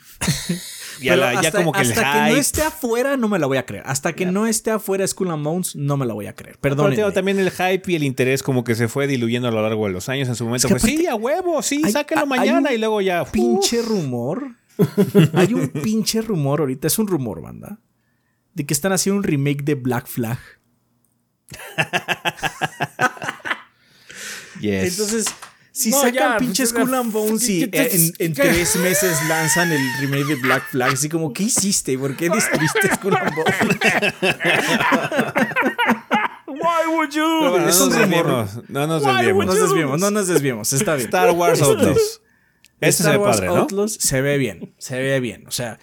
Ya, 1.02 1.32
hasta, 1.32 1.52
como 1.52 1.72
que 1.72 1.82
hasta 1.82 2.14
que 2.14 2.32
no 2.32 2.38
esté 2.38 2.64
afuera 2.64 3.18
no 3.18 3.28
me 3.28 3.40
la 3.40 3.48
voy 3.48 3.58
a 3.58 3.66
creer. 3.66 3.84
Hasta 3.86 4.14
que 4.14 4.26
no 4.26 4.48
esté 4.48 4.72
afuera 4.72 5.08
Skull 5.08 5.32
and 5.32 5.44
Bones 5.44 5.76
no 5.76 5.98
me 5.98 6.06
la 6.06 6.14
voy 6.14 6.28
a 6.28 6.36
creer. 6.36 6.58
Perdón. 6.60 6.96
también 7.14 7.40
el 7.40 7.52
hype 7.52 7.92
y 7.92 7.96
el 7.96 8.04
interés 8.04 8.44
como 8.44 8.64
que 8.64 8.76
se 8.76 8.88
fue 8.88 9.08
diluyendo 9.08 9.48
a 9.48 9.52
lo 9.52 9.62
largo 9.62 9.88
de 9.88 9.94
los 9.94 10.10
años. 10.10 10.28
En 10.28 10.36
su 10.36 10.46
momento 10.46 10.70
fue, 10.70 10.80
sí, 10.80 11.08
a 11.08 11.16
huevo, 11.16 11.62
sí, 11.62 11.82
sáquenlo 11.92 12.26
mañana 12.26 12.74
y 12.74 12.78
luego 12.78 13.02
ya. 13.02 13.26
Pinche 13.26 13.82
rumor. 13.82 14.56
hay 15.34 15.54
un 15.54 15.70
pinche 15.70 16.22
rumor 16.22 16.62
ahorita, 16.62 16.88
es 16.88 17.00
un 17.00 17.08
rumor, 17.08 17.42
banda, 17.42 17.80
de 18.54 18.66
que 18.66 18.74
están 18.74 18.92
haciendo 18.92 19.18
un 19.18 19.24
remake 19.24 19.64
de 19.64 19.76
Black 19.76 20.08
Flag. 20.08 20.40
yes. 24.62 24.92
Entonces, 24.92 25.28
si 25.78 25.92
sacan 25.92 26.38
pinche 26.40 26.64
pues, 26.64 26.70
Skull 26.70 26.94
and 26.96 27.12
Bones 27.12 27.48
y 27.50 27.70
en, 27.72 28.34
tres 28.34 28.76
meses 28.78 29.18
lanzan 29.30 29.72
el 29.72 29.82
remake 30.00 30.26
de 30.26 30.36
Black 30.36 30.72
Flag, 30.72 30.94
así 30.94 31.08
como, 31.08 31.32
¿qué 31.32 31.44
hiciste? 31.44 31.98
¿Por 32.00 32.16
qué 32.16 32.30
destruiste 32.30 32.90
Skull 32.96 33.16
and 33.16 33.36
Bones? 33.36 34.14
Why 36.48 36.88
would 36.96 37.12
you? 37.12 37.22
No, 37.22 37.60
no, 37.60 37.66
nos 37.68 37.90
desviemos. 37.94 38.70
No 38.70 38.88
nos 38.88 39.04
desviemos. 39.04 39.46
No 39.46 39.54
nos 39.54 39.62
desviemos, 39.62 40.00
no 40.00 40.12
nos 40.12 40.28
desviemos. 40.28 40.74
Está 40.74 40.96
bien. 40.96 41.06
Star 41.06 41.32
Wars 41.32 41.62
Outlaws. 41.62 42.22
Este 42.80 43.04
Star 43.04 43.14
se 43.14 43.18
ve 43.18 43.24
Wars 43.24 43.38
padre, 43.38 43.48
¿no? 43.48 43.56
Outlaws 43.58 43.94
se 43.94 44.22
ve 44.22 44.38
bien. 44.40 44.74
Se 44.80 45.00
ve 45.00 45.20
bien. 45.20 45.46
O 45.46 45.52
sea, 45.52 45.78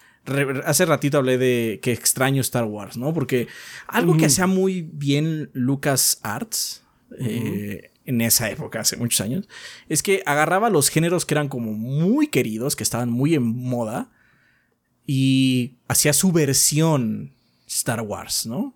hace 0.65 0.87
ratito 0.87 1.19
hablé 1.19 1.39
de 1.39 1.79
que 1.81 1.93
extraño 1.93 2.41
Star 2.41 2.65
Wars, 2.65 2.97
¿no? 2.97 3.15
Porque 3.15 3.47
algo 3.87 4.17
que 4.17 4.27
hacía 4.27 4.49
muy 4.49 4.83
bien 4.83 5.51
Lucas 5.53 6.19
Arts. 6.23 6.83
eh, 7.21 7.93
en 8.05 8.21
esa 8.21 8.51
época, 8.51 8.81
hace 8.81 8.97
muchos 8.97 9.21
años, 9.21 9.49
es 9.89 10.03
que 10.03 10.23
agarraba 10.27 10.71
los 10.71 10.89
géneros 10.89 11.25
que 11.25 11.35
eran 11.35 11.49
como 11.49 11.73
muy 11.73 12.29
queridos, 12.29 12.77
que 12.77 12.83
estaban 12.83 13.11
muy 13.11 13.35
en 13.35 13.45
moda, 13.45 14.11
y 15.07 15.77
hacía 15.89 16.13
su 16.13 16.33
versión 16.33 17.33
Star 17.67 18.01
Wars, 18.01 18.47
¿no? 18.47 18.75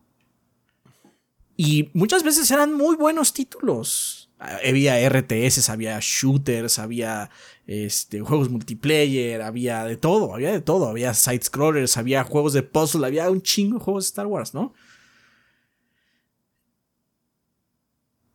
Y 1.56 1.90
muchas 1.92 2.22
veces 2.22 2.50
eran 2.50 2.72
muy 2.72 2.96
buenos 2.96 3.32
títulos. 3.32 4.30
Había 4.38 5.08
RTS, 5.08 5.68
había 5.68 5.98
shooters, 6.00 6.78
había 6.78 7.30
este, 7.66 8.20
juegos 8.20 8.48
multiplayer, 8.48 9.42
había 9.42 9.84
de 9.84 9.96
todo, 9.96 10.32
había 10.32 10.52
de 10.52 10.60
todo. 10.60 10.88
Había 10.88 11.14
side-scrollers, 11.14 11.96
había 11.96 12.22
juegos 12.22 12.52
de 12.52 12.62
puzzle, 12.62 13.04
había 13.04 13.28
un 13.28 13.42
chingo 13.42 13.78
de 13.78 13.84
juegos 13.84 14.04
de 14.04 14.08
Star 14.08 14.26
Wars, 14.26 14.54
¿no? 14.54 14.72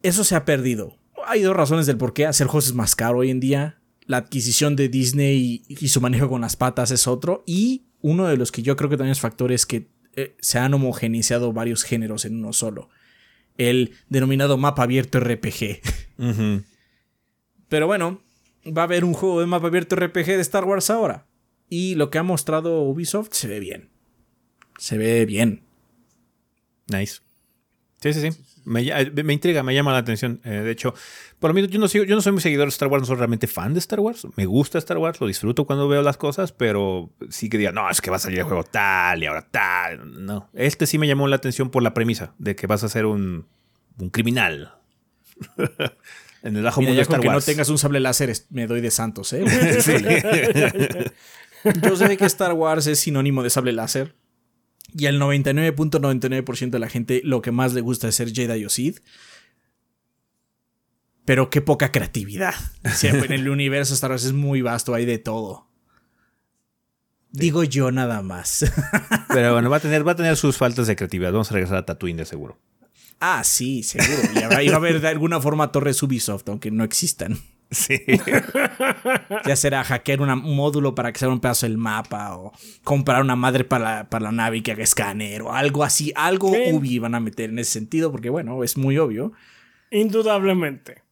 Eso 0.04 0.26
se 0.26 0.36
ha 0.36 0.46
perdido. 0.46 1.00
Hay 1.26 1.42
dos 1.42 1.56
razones 1.56 1.86
del 1.86 1.98
por 1.98 2.14
qué 2.14 2.26
hacer 2.26 2.48
juegos 2.48 2.68
es 2.68 2.74
más 2.74 2.96
caro 2.96 3.20
hoy 3.20 3.32
en 3.32 3.40
día. 3.40 3.80
La 4.06 4.18
adquisición 4.18 4.76
de 4.76 4.90
Disney 4.90 5.64
y, 5.68 5.88
su 5.88 6.02
manejo 6.02 6.30
con 6.30 6.42
las 6.42 6.58
patas 6.58 6.92
es 6.92 7.08
otro. 7.08 7.44
Y 7.48 7.86
uno 8.02 8.28
de 8.28 8.36
los 8.36 8.52
que 8.52 8.62
yo 8.62 8.76
creo 8.76 8.90
que 8.90 8.98
también 8.98 9.14
es 9.14 9.22
factor 9.22 9.54
es 9.54 9.66
que 9.66 9.88
eh, 10.16 10.36
se 10.42 10.60
han 10.60 10.74
homogeneizado 10.74 11.54
varios 11.54 11.84
géneros 11.84 12.26
en 12.26 12.36
uno 12.36 12.52
solo. 12.52 12.90
El 13.58 13.94
denominado 14.10 14.58
mapa 14.58 14.84
abierto 14.84 15.22
RPG. 15.22 15.80
Pero 17.70 17.88
bueno, 17.88 18.22
va 18.66 18.82
a 18.82 18.86
haber 18.86 19.06
un 19.06 19.14
juego 19.14 19.40
de 19.40 19.48
mapa 19.48 19.68
abierto 19.68 19.96
RPG 19.96 20.26
de 20.26 20.42
Star 20.42 20.66
Wars 20.66 20.90
ahora. 20.90 21.28
Y 21.70 21.96
lo 21.96 22.10
que 22.10 22.18
ha 22.18 22.24
mostrado 22.24 22.82
Ubisoft 22.82 23.32
se 23.32 23.48
ve 23.48 23.62
bien. 23.62 23.90
Se 24.78 24.98
ve 24.98 25.26
bien. 25.26 25.64
Nice. 26.88 27.22
Sí, 28.02 28.12
sí, 28.12 28.32
sí. 28.32 28.53
Me, 28.65 29.34
intriga, 29.34 29.64
me 29.64 29.73
llama 29.73 29.91
la 29.91 29.99
atención. 29.99 30.40
Eh, 30.44 30.49
de 30.49 30.72
hecho, 30.72 30.94
por 31.40 31.49
lo 31.49 31.53
menos 31.53 31.69
yo 31.69 31.80
no, 31.80 31.88
yo 31.88 32.15
no 32.15 32.22
soy 32.22 32.31
muy 32.31 32.41
seguidor 32.41 32.65
de 32.65 32.69
Star 32.69 32.90
Wars, 32.90 33.02
no 33.02 33.07
soy 33.07 33.18
realmente 33.18 33.48
fan 33.48 33.73
de 33.73 33.80
Star 33.80 33.99
Wars. 33.99 34.27
Me 34.35 34.45
gusta 34.45 34.77
Star 34.77 34.98
Wars, 34.98 35.19
lo 35.19 35.27
disfruto 35.27 35.65
cuando 35.65 35.88
veo 35.88 36.02
las 36.02 36.18
cosas, 36.18 36.52
pero 36.52 37.11
sí 37.30 37.49
que 37.49 37.57
diga, 37.57 37.72
no, 37.72 37.90
es 37.90 38.02
que 38.02 38.10
va 38.10 38.18
a 38.18 38.19
salir 38.19 38.40
el 38.40 38.45
juego 38.45 38.64
tal 38.64 39.22
y 39.23 39.26
ahora 39.26 39.48
tal. 39.49 40.26
No, 40.26 40.49
este 40.53 40.85
sí 40.85 40.98
me 40.98 41.07
llamó 41.07 41.27
la 41.27 41.35
atención 41.35 41.69
por 41.69 41.84
la 41.84 41.94
premisa 41.94 42.34
de 42.38 42.56
que 42.56 42.68
vas 42.68 42.84
a 42.84 42.90
ser 42.90 43.06
un, 43.06 43.45
un 43.99 44.10
criminal. 44.10 44.73
en 46.44 46.56
el 46.56 46.64
bajo 46.64 46.81
mundo 46.81 46.95
de 46.95 47.02
Star 47.02 47.19
que 47.19 47.30
no 47.30 47.41
tengas 47.41 47.69
un 47.69 47.77
sable 47.77 47.99
láser, 47.99 48.34
me 48.49 48.68
doy 48.68 48.81
de 48.81 48.91
santos, 48.91 49.34
¿eh? 49.34 49.44
yo 51.81 51.95
sé 51.95 52.18
que 52.18 52.26
Star 52.26 52.53
Wars 52.53 52.88
es 52.88 52.99
sinónimo 52.99 53.44
de 53.44 53.49
sable 53.49 53.72
láser. 53.72 54.15
Y 54.95 55.07
al 55.07 55.20
99.99% 55.20 56.70
de 56.70 56.80
la 56.80 56.90
gente 56.90 57.22
lo 57.24 57.41
que 57.41 57.52
más 57.52 57.74
le 57.74 57.82
gusta 57.82 58.07
es 58.07 58.15
ser 58.15 58.34
Jedi 58.34 58.65
o 58.65 58.70
Sith. 58.70 59.02
Pero 61.26 61.49
qué 61.49 61.61
poca 61.61 61.91
creatividad. 61.91 62.53
Siempre 62.94 63.28
en 63.28 63.34
el 63.34 63.49
universo 63.49 63.94
Star 63.94 64.11
Wars 64.11 64.26
es 64.26 64.34
muy 64.34 64.61
vasto, 64.61 64.94
hay 64.94 65.06
de 65.06 65.18
todo. 65.18 65.68
Digo 67.32 67.64
yo 67.64 67.91
nada 67.91 68.22
más. 68.22 68.72
Pero 69.30 69.53
bueno, 69.53 69.70
va 69.70 69.78
a, 69.78 69.80
tener, 69.80 70.07
va 70.07 70.11
a 70.11 70.15
tener 70.15 70.38
sus 70.38 70.57
faltas 70.57 70.86
de 70.86 70.95
creatividad. 70.95 71.32
Vamos 71.32 71.49
a 71.49 71.56
regresar 71.56 71.78
a 71.78 71.86
Tatooine 71.86 72.18
de 72.18 72.26
seguro. 72.26 72.60
Ah, 73.20 73.44
sí, 73.44 73.84
seguro. 73.84 74.22
Y, 74.36 74.68
va 74.68 74.74
a 74.74 74.76
haber 74.76 75.02
de 75.02 75.07
alguna 75.07 75.40
forma 75.40 75.72
torres 75.72 76.03
Ubisoft, 76.03 76.48
aunque 76.49 76.70
no 76.70 76.84
existan. 76.84 77.40
Sí. 77.74 78.00
ya 79.45 79.56
será 79.56 79.84
hackear 79.84 80.22
un 80.22 80.56
módulo 80.56 80.95
para 80.95 81.12
que 81.12 81.20
sea 81.20 81.30
un 81.30 81.40
pedazo 81.40 81.66
del 81.66 81.78
mapa 81.78 82.38
o 82.38 82.54
comprar 82.84 83.22
una 83.22 83.36
madre 83.36 83.64
para 83.64 84.08
la, 84.10 84.32
nave 84.32 84.64
que 84.64 84.72
haga 84.72 84.84
escáner 84.84 85.41
o 85.41 85.52
algo 85.52 85.84
así. 85.84 86.12
Algo 86.16 86.52
Ubi 86.52 87.00
van 87.00 87.16
a 87.16 87.20
meter 87.20 87.50
en 87.50 87.60
ese 87.60 87.72
sentido 87.72 88.12
porque, 88.12 88.30
bueno, 88.30 88.64
es 88.64 88.78
muy 88.78 88.98
obvio. 88.98 89.34
Indudablemente. 89.91 91.04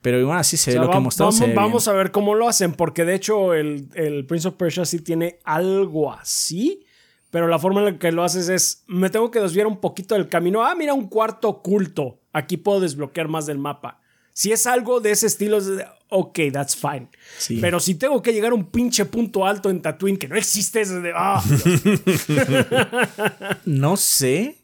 Pero 0.00 0.20
igual 0.20 0.38
así 0.38 0.56
se 0.56 0.72
ve 0.72 0.78
lo 0.78 0.90
que 0.90 0.98
mostramos. 1.00 1.38
Vamos, 1.40 1.54
vamos 1.54 1.88
a 1.88 1.92
ver 1.92 2.10
cómo 2.10 2.34
lo 2.34 2.48
hacen 2.48 2.72
porque 2.72 3.04
de 3.04 3.14
hecho 3.14 3.54
el, 3.54 3.88
el 3.94 4.26
Prince 4.26 4.48
of 4.48 4.54
Persia 4.54 4.84
sí 4.84 5.00
tiene 5.00 5.38
algo 5.44 6.12
así 6.12 6.84
pero 7.30 7.46
la 7.46 7.58
forma 7.58 7.80
en 7.80 7.86
la 7.86 7.98
que 7.98 8.12
lo 8.12 8.24
haces 8.24 8.48
es, 8.48 8.84
me 8.86 9.10
tengo 9.10 9.30
que 9.30 9.40
desviar 9.40 9.66
un 9.66 9.80
poquito 9.80 10.14
del 10.14 10.28
camino. 10.28 10.64
Ah, 10.64 10.74
mira, 10.74 10.94
un 10.94 11.08
cuarto 11.08 11.48
oculto. 11.48 12.20
Aquí 12.32 12.56
puedo 12.56 12.80
desbloquear 12.80 13.28
más 13.28 13.46
del 13.46 13.58
mapa. 13.58 14.00
Si 14.38 14.52
es 14.52 14.68
algo 14.68 15.00
de 15.00 15.10
ese 15.10 15.26
estilo, 15.26 15.58
ok, 16.10 16.38
that's 16.52 16.76
fine. 16.76 17.08
Sí. 17.38 17.58
Pero 17.60 17.80
si 17.80 17.96
tengo 17.96 18.22
que 18.22 18.32
llegar 18.32 18.52
a 18.52 18.54
un 18.54 18.70
pinche 18.70 19.04
punto 19.04 19.44
alto 19.44 19.68
en 19.68 19.82
Tatooine 19.82 20.16
que 20.16 20.28
no 20.28 20.36
existe, 20.36 20.80
es 20.80 20.90
de, 20.90 21.10
ah, 21.12 21.42
No 23.64 23.96
sé 23.96 24.58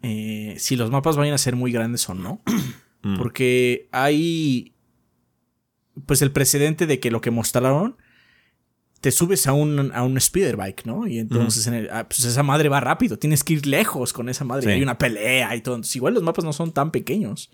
eh, 0.00 0.54
si 0.56 0.76
los 0.76 0.90
mapas 0.90 1.18
vayan 1.18 1.34
a 1.34 1.38
ser 1.38 1.56
muy 1.56 1.72
grandes 1.72 2.08
o 2.08 2.14
no. 2.14 2.40
Porque 3.18 3.86
hay. 3.92 4.72
Pues 6.06 6.22
el 6.22 6.32
precedente 6.32 6.86
de 6.86 6.98
que 6.98 7.10
lo 7.10 7.20
que 7.20 7.30
mostraron. 7.30 7.98
Te 9.02 9.10
subes 9.10 9.46
a 9.46 9.52
un, 9.52 9.92
a 9.94 10.02
un 10.04 10.18
speeder 10.18 10.56
bike, 10.56 10.86
¿no? 10.86 11.06
Y 11.06 11.18
entonces 11.18 11.66
en 11.66 11.74
el- 11.74 11.90
ah, 11.90 12.08
pues 12.08 12.24
esa 12.24 12.42
madre 12.42 12.70
va 12.70 12.80
rápido. 12.80 13.18
Tienes 13.18 13.44
que 13.44 13.52
ir 13.52 13.66
lejos 13.66 14.14
con 14.14 14.30
esa 14.30 14.46
madre. 14.46 14.64
Sí. 14.64 14.70
Hay 14.70 14.82
una 14.82 14.96
pelea 14.96 15.54
y 15.54 15.60
todo. 15.60 15.74
Entonces, 15.74 15.96
igual 15.96 16.14
los 16.14 16.22
mapas 16.22 16.46
no 16.46 16.54
son 16.54 16.72
tan 16.72 16.92
pequeños. 16.92 17.50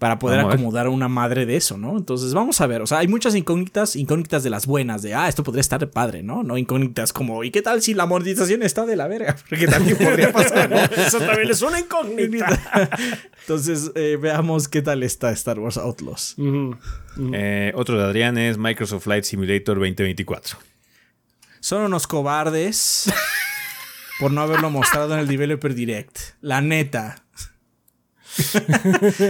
Para 0.00 0.18
poder 0.18 0.38
Vamos 0.38 0.52
a 0.52 0.54
acomodar 0.54 0.88
una 0.88 1.08
madre 1.08 1.44
de 1.44 1.56
eso, 1.56 1.76
¿no? 1.76 1.98
Entonces 1.98 2.32
vamos 2.32 2.58
a 2.62 2.66
ver. 2.66 2.80
O 2.80 2.86
sea, 2.86 3.00
hay 3.00 3.06
muchas 3.06 3.34
incógnitas, 3.34 3.96
incógnitas 3.96 4.42
de 4.42 4.48
las 4.48 4.64
buenas, 4.66 5.02
de 5.02 5.12
ah, 5.12 5.28
esto 5.28 5.44
podría 5.44 5.60
estar 5.60 5.86
padre, 5.90 6.22
¿no? 6.22 6.42
No 6.42 6.56
incógnitas 6.56 7.12
como, 7.12 7.44
¿y 7.44 7.50
qué 7.50 7.60
tal 7.60 7.82
si 7.82 7.92
la 7.92 8.06
monetización 8.06 8.62
está 8.62 8.86
de 8.86 8.96
la 8.96 9.06
verga? 9.08 9.36
Porque 9.50 9.66
también 9.66 9.98
podría 9.98 10.32
pasar, 10.32 10.70
¿no? 10.70 10.78
eso 10.78 11.18
también 11.18 11.50
es 11.50 11.60
una 11.60 11.80
incógnita. 11.80 12.88
Entonces, 13.42 13.92
eh, 13.94 14.16
veamos 14.18 14.68
qué 14.68 14.80
tal 14.80 15.02
está 15.02 15.32
Star 15.32 15.58
Wars 15.58 15.76
Outlaws. 15.76 16.36
Eh, 17.34 17.72
otro 17.74 17.98
de 17.98 18.04
Adrián 18.04 18.38
es 18.38 18.56
Microsoft 18.56 19.04
Flight 19.04 19.24
Simulator 19.24 19.76
2024. 19.78 20.56
Son 21.60 21.82
unos 21.82 22.06
cobardes 22.06 23.12
por 24.18 24.30
no 24.30 24.40
haberlo 24.40 24.70
mostrado 24.70 25.12
en 25.12 25.20
el 25.20 25.26
Developer 25.26 25.74
Direct. 25.74 26.18
La 26.40 26.62
neta. 26.62 27.24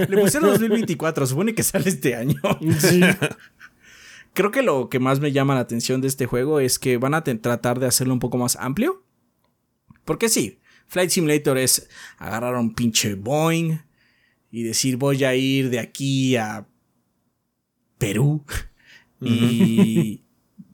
Le 0.09 0.19
pusieron 0.19 0.51
2024, 0.51 1.27
supone 1.27 1.55
que 1.55 1.63
sale 1.63 1.89
este 1.89 2.15
año. 2.15 2.41
Sí. 2.79 3.01
Creo 4.33 4.51
que 4.51 4.63
lo 4.63 4.89
que 4.89 5.01
más 5.01 5.21
me 5.21 5.33
llama 5.33 5.55
la 5.55 5.61
atención 5.61 6.01
de 6.01 6.09
este 6.09 6.27
juego 6.27 6.61
es 6.61 6.79
que 6.79 6.97
van 6.99 7.15
a 7.15 7.25
tratar 7.25 7.81
de 7.81 7.87
hacerlo 7.87 8.13
un 8.13 8.21
poco 8.21 8.39
más 8.39 8.57
amplio. 8.57 9.05
Porque 10.05 10.29
sí, 10.29 10.61
Flight 10.87 11.11
Simulator 11.11 11.59
es 11.59 11.89
agarrar 12.19 12.55
a 12.55 12.61
un 12.61 12.75
pinche 12.75 13.15
Boeing 13.15 13.79
y 14.51 14.63
decir 14.63 14.97
voy 14.97 15.25
a 15.25 15.35
ir 15.35 15.71
de 15.71 15.79
aquí 15.79 16.37
a 16.37 16.67
Perú 17.99 18.45
y 19.21 20.25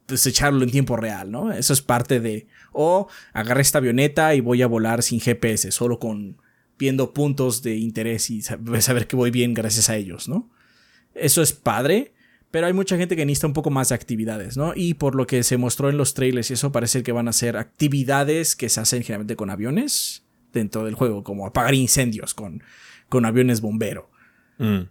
pues 0.06 0.24
echarlo 0.26 0.62
en 0.62 0.70
tiempo 0.70 0.96
real, 0.96 1.30
¿no? 1.30 1.52
Eso 1.52 1.72
es 1.72 1.82
parte 1.82 2.20
de... 2.20 2.46
O 2.72 3.08
agarré 3.32 3.62
esta 3.62 3.78
avioneta 3.78 4.34
y 4.34 4.40
voy 4.40 4.62
a 4.62 4.66
volar 4.66 5.02
sin 5.02 5.20
GPS, 5.20 5.72
solo 5.72 5.98
con 5.98 6.40
viendo 6.78 7.12
puntos 7.12 7.62
de 7.62 7.76
interés 7.76 8.30
y 8.30 8.40
sab- 8.40 8.80
saber 8.80 9.06
que 9.06 9.16
voy 9.16 9.30
bien 9.30 9.54
gracias 9.54 9.88
a 9.90 9.96
ellos, 9.96 10.28
¿no? 10.28 10.50
Eso 11.14 11.40
es 11.42 11.52
padre, 11.52 12.12
pero 12.50 12.66
hay 12.66 12.72
mucha 12.72 12.96
gente 12.96 13.16
que 13.16 13.24
necesita 13.26 13.46
un 13.46 13.52
poco 13.54 13.70
más 13.70 13.88
de 13.88 13.94
actividades, 13.94 14.56
¿no? 14.56 14.72
Y 14.76 14.94
por 14.94 15.14
lo 15.14 15.26
que 15.26 15.42
se 15.42 15.56
mostró 15.56 15.88
en 15.90 15.96
los 15.96 16.14
trailers 16.14 16.50
y 16.50 16.54
eso 16.54 16.72
parece 16.72 17.02
que 17.02 17.12
van 17.12 17.28
a 17.28 17.32
ser 17.32 17.56
actividades 17.56 18.54
que 18.56 18.68
se 18.68 18.80
hacen 18.80 19.02
generalmente 19.02 19.36
con 19.36 19.50
aviones 19.50 20.24
dentro 20.52 20.84
del 20.84 20.94
juego, 20.94 21.22
como 21.24 21.46
apagar 21.46 21.74
incendios 21.74 22.34
con, 22.34 22.62
con 23.08 23.24
aviones 23.24 23.60
bombero. 23.60 24.10
Mm. 24.58 24.82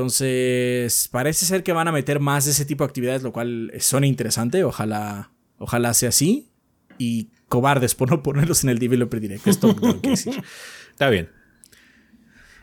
Entonces, 0.00 1.08
parece 1.10 1.46
ser 1.46 1.62
que 1.62 1.72
van 1.72 1.88
a 1.88 1.92
meter 1.92 2.20
más 2.20 2.44
de 2.44 2.52
ese 2.52 2.64
tipo 2.64 2.84
de 2.84 2.88
actividades, 2.88 3.22
lo 3.22 3.32
cual 3.32 3.72
suena 3.80 4.06
interesante. 4.06 4.62
Ojalá, 4.64 5.32
ojalá 5.58 5.94
sea 5.94 6.10
así. 6.10 6.50
Y 6.98 7.30
cobardes 7.48 7.94
por 7.96 8.10
no 8.10 8.22
ponerlos 8.22 8.62
en 8.64 8.70
el 8.70 8.78
Developer 8.78 9.20
Direct. 9.20 9.46
Esto 9.46 9.74
tengo 9.74 10.00
que 10.00 10.10
decir. 10.10 10.42
Está 10.96 11.10
bien. 11.10 11.28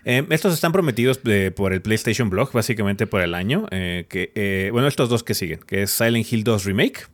Eh, 0.06 0.26
estos 0.32 0.56
están 0.56 0.72
prometidos 0.72 1.20
por 1.56 1.72
el 1.72 1.82
PlayStation 1.84 2.32
Blog, 2.32 2.52
básicamente 2.52 3.06
por 3.06 3.22
el 3.22 3.36
año. 3.36 3.68
eh, 3.70 4.08
que, 4.10 4.32
eh, 4.34 4.70
bueno, 4.72 4.88
estos 4.88 5.08
dos 5.08 5.24
que 5.24 5.36
siguen, 5.36 5.60
que 5.68 5.84
es 5.84 5.92
Silent 5.92 6.26
Hill 6.34 6.44
2 6.44 6.66
Remake, 6.66 7.06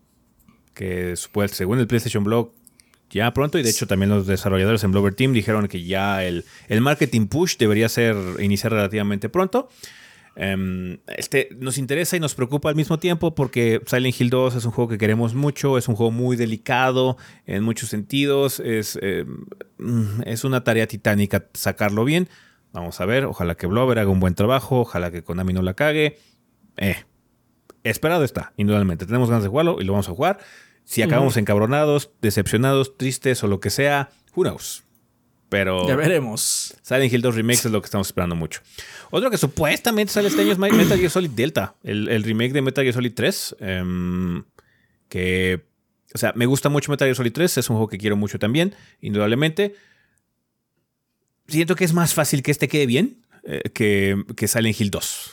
que 0.73 1.13
supuest- 1.17 1.55
según 1.55 1.79
el 1.79 1.87
PlayStation 1.87 2.23
Blog 2.23 2.53
ya 3.09 3.33
pronto, 3.33 3.59
y 3.59 3.63
de 3.63 3.69
hecho 3.69 3.85
también 3.85 4.09
los 4.09 4.27
desarrolladores 4.27 4.81
en 4.85 4.91
Blover 4.91 5.13
Team 5.13 5.33
dijeron 5.33 5.67
que 5.67 5.83
ya 5.83 6.23
el, 6.23 6.45
el 6.69 6.79
marketing 6.79 7.27
push 7.27 7.57
debería 7.57 7.89
ser 7.89 8.15
iniciar 8.39 8.71
relativamente 8.71 9.27
pronto. 9.27 9.67
Em, 10.41 10.99
este 11.17 11.49
nos 11.59 11.77
interesa 11.77 12.15
y 12.15 12.21
nos 12.21 12.33
preocupa 12.33 12.69
al 12.69 12.75
mismo 12.75 12.97
tiempo 12.97 13.35
porque 13.35 13.81
Silent 13.85 14.21
Hill 14.21 14.29
2 14.29 14.55
es 14.55 14.63
un 14.63 14.71
juego 14.71 14.87
que 14.87 14.97
queremos 14.97 15.35
mucho, 15.35 15.77
es 15.77 15.89
un 15.89 15.97
juego 15.97 16.11
muy 16.11 16.37
delicado 16.37 17.17
en 17.45 17.61
muchos 17.61 17.89
sentidos, 17.89 18.61
es, 18.61 18.97
em, 19.01 19.43
mm, 19.79 20.21
es 20.25 20.45
una 20.45 20.63
tarea 20.63 20.87
titánica 20.87 21.49
sacarlo 21.53 22.05
bien. 22.05 22.29
Vamos 22.71 23.01
a 23.01 23.05
ver, 23.05 23.25
ojalá 23.25 23.55
que 23.55 23.67
Blover 23.67 23.99
haga 23.99 24.09
un 24.09 24.21
buen 24.21 24.33
trabajo, 24.33 24.79
ojalá 24.79 25.11
que 25.11 25.23
Konami 25.23 25.51
no 25.51 25.61
la 25.61 25.73
cague. 25.73 26.17
Eh, 26.77 27.03
esperado 27.83 28.23
está, 28.23 28.53
indudablemente. 28.55 29.05
Tenemos 29.05 29.29
ganas 29.29 29.43
de 29.43 29.49
jugarlo 29.49 29.81
y 29.81 29.83
lo 29.83 29.91
vamos 29.91 30.07
a 30.07 30.13
jugar. 30.13 30.39
Si 30.85 31.01
acabamos 31.01 31.35
encabronados, 31.35 32.11
decepcionados, 32.21 32.95
tristes 32.95 33.43
o 33.43 33.47
lo 33.47 33.59
que 33.59 33.71
sea, 33.71 34.09
who 34.33 34.43
knows. 34.43 34.85
Pero 35.49 35.87
Ya 35.87 35.95
veremos. 35.95 36.75
Silent 36.83 37.11
Hill 37.11 37.21
2 37.21 37.35
Remake 37.35 37.59
es 37.59 37.65
lo 37.65 37.81
que 37.81 37.85
estamos 37.85 38.07
esperando 38.07 38.35
mucho. 38.35 38.61
Otro 39.09 39.31
que 39.31 39.37
supuestamente 39.37 40.13
sale 40.13 40.27
este 40.27 40.41
año 40.43 40.51
es 40.51 40.57
Metal 40.59 40.97
Gear 40.97 41.09
Solid 41.09 41.31
Delta, 41.31 41.75
el, 41.83 42.07
el 42.07 42.23
remake 42.23 42.53
de 42.53 42.61
Metal 42.61 42.83
Gear 42.83 42.93
Solid 42.93 43.13
3. 43.13 43.55
em, 43.59 44.43
que, 45.09 45.65
o 46.13 46.17
sea, 46.19 46.33
me 46.35 46.45
gusta 46.45 46.69
mucho 46.69 46.91
Metal 46.91 47.07
Gear 47.07 47.15
Solid 47.15 47.33
3, 47.33 47.57
es 47.57 47.69
un 47.69 47.77
juego 47.77 47.89
que 47.89 47.97
quiero 47.97 48.15
mucho 48.15 48.37
también, 48.37 48.75
indudablemente. 49.01 49.75
Siento 51.47 51.75
que 51.75 51.83
es 51.83 51.93
más 51.93 52.13
fácil 52.13 52.43
que 52.43 52.51
este 52.51 52.67
quede 52.67 52.85
bien 52.85 53.17
eh, 53.43 53.71
que, 53.73 54.23
que 54.35 54.47
Silent 54.47 54.79
Hill 54.79 54.91
2. 54.91 55.31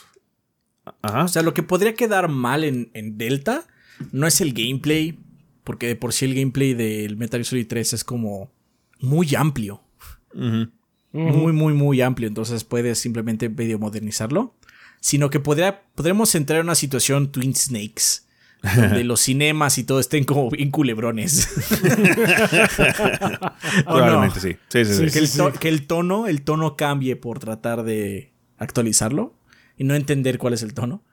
Ajá. 1.03 1.25
O 1.25 1.27
sea, 1.27 1.43
lo 1.43 1.53
que 1.53 1.61
podría 1.61 1.93
quedar 1.93 2.27
mal 2.27 2.63
en, 2.63 2.89
en 2.95 3.19
Delta 3.19 3.67
no 4.11 4.25
es 4.25 4.41
el 4.41 4.53
gameplay, 4.53 5.19
porque 5.63 5.85
de 5.85 5.95
por 5.95 6.11
sí 6.13 6.25
el 6.25 6.33
gameplay 6.33 6.73
del 6.73 7.17
Metal 7.17 7.39
Gear 7.39 7.45
Solid 7.45 7.67
3 7.67 7.93
es 7.93 8.03
como 8.03 8.51
muy 8.99 9.35
amplio. 9.35 9.83
Muy, 11.11 11.53
muy, 11.53 11.73
muy 11.73 12.01
amplio. 12.01 12.27
Entonces 12.27 12.63
puedes 12.63 12.99
simplemente 12.99 13.49
medio 13.49 13.79
modernizarlo. 13.79 14.55
Sino 14.99 15.29
que 15.29 15.39
podría, 15.39 15.83
podremos 15.95 16.33
entrar 16.35 16.59
en 16.59 16.65
una 16.65 16.75
situación 16.75 17.31
Twin 17.31 17.55
Snakes. 17.55 18.23
Donde 18.75 19.03
los 19.03 19.21
cinemas 19.21 19.77
y 19.77 19.83
todo 19.83 19.99
estén 19.99 20.23
como 20.23 20.49
bien 20.49 20.71
culebrones. 20.71 21.47
¿O 23.85 23.91
no? 23.91 23.95
Probablemente 23.95 24.39
sí. 24.39 24.57
Sí, 24.69 24.83
sí, 24.83 25.09
sí. 25.09 25.11
que, 25.11 25.19
el 25.19 25.53
que 25.59 25.69
el 25.69 25.85
tono, 25.85 26.25
el 26.27 26.41
tono 26.41 26.75
cambie 26.75 27.15
por 27.15 27.37
tratar 27.37 27.83
de 27.83 28.33
actualizarlo 28.57 29.35
y 29.77 29.83
no 29.83 29.93
entender 29.93 30.39
cuál 30.39 30.53
es 30.53 30.63
el 30.63 30.73
tono. 30.73 31.03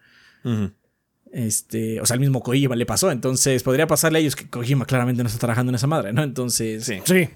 Este, 1.33 2.01
o 2.01 2.07
sea, 2.07 2.15
al 2.15 2.21
mismo 2.21 2.43
Kojima 2.43 2.77
le 2.77 2.87
pasó. 2.87 3.11
Entonces, 3.11 3.63
podría 3.63 3.87
pasarle 3.87 4.19
a 4.19 4.21
ellos 4.23 4.37
que 4.37 4.49
Kojima 4.49 4.87
claramente 4.87 5.23
no 5.23 5.29
está 5.29 5.39
trabajando 5.39 5.71
en 5.71 5.77
esa 5.77 5.87
madre, 5.87 6.13
¿no? 6.13 6.23
Entonces, 6.23 6.85
Sí. 6.85 7.01
Sí. 7.05 7.29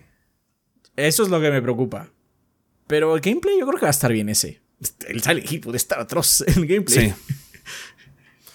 Eso 0.98 1.22
es 1.22 1.28
lo 1.28 1.40
que 1.40 1.50
me 1.50 1.62
preocupa. 1.62 2.10
Pero 2.86 3.14
el 3.14 3.20
gameplay 3.20 3.58
yo 3.58 3.66
creo 3.66 3.78
que 3.78 3.86
va 3.86 3.90
a 3.90 3.90
estar 3.90 4.12
bien 4.12 4.28
ese. 4.28 4.60
El 5.06 5.22
Silent 5.22 5.50
Hill 5.50 5.60
puede 5.60 5.76
estar 5.76 6.00
atroz 6.00 6.40
el 6.46 6.66
gameplay. 6.66 7.10
Sí. 7.10 7.34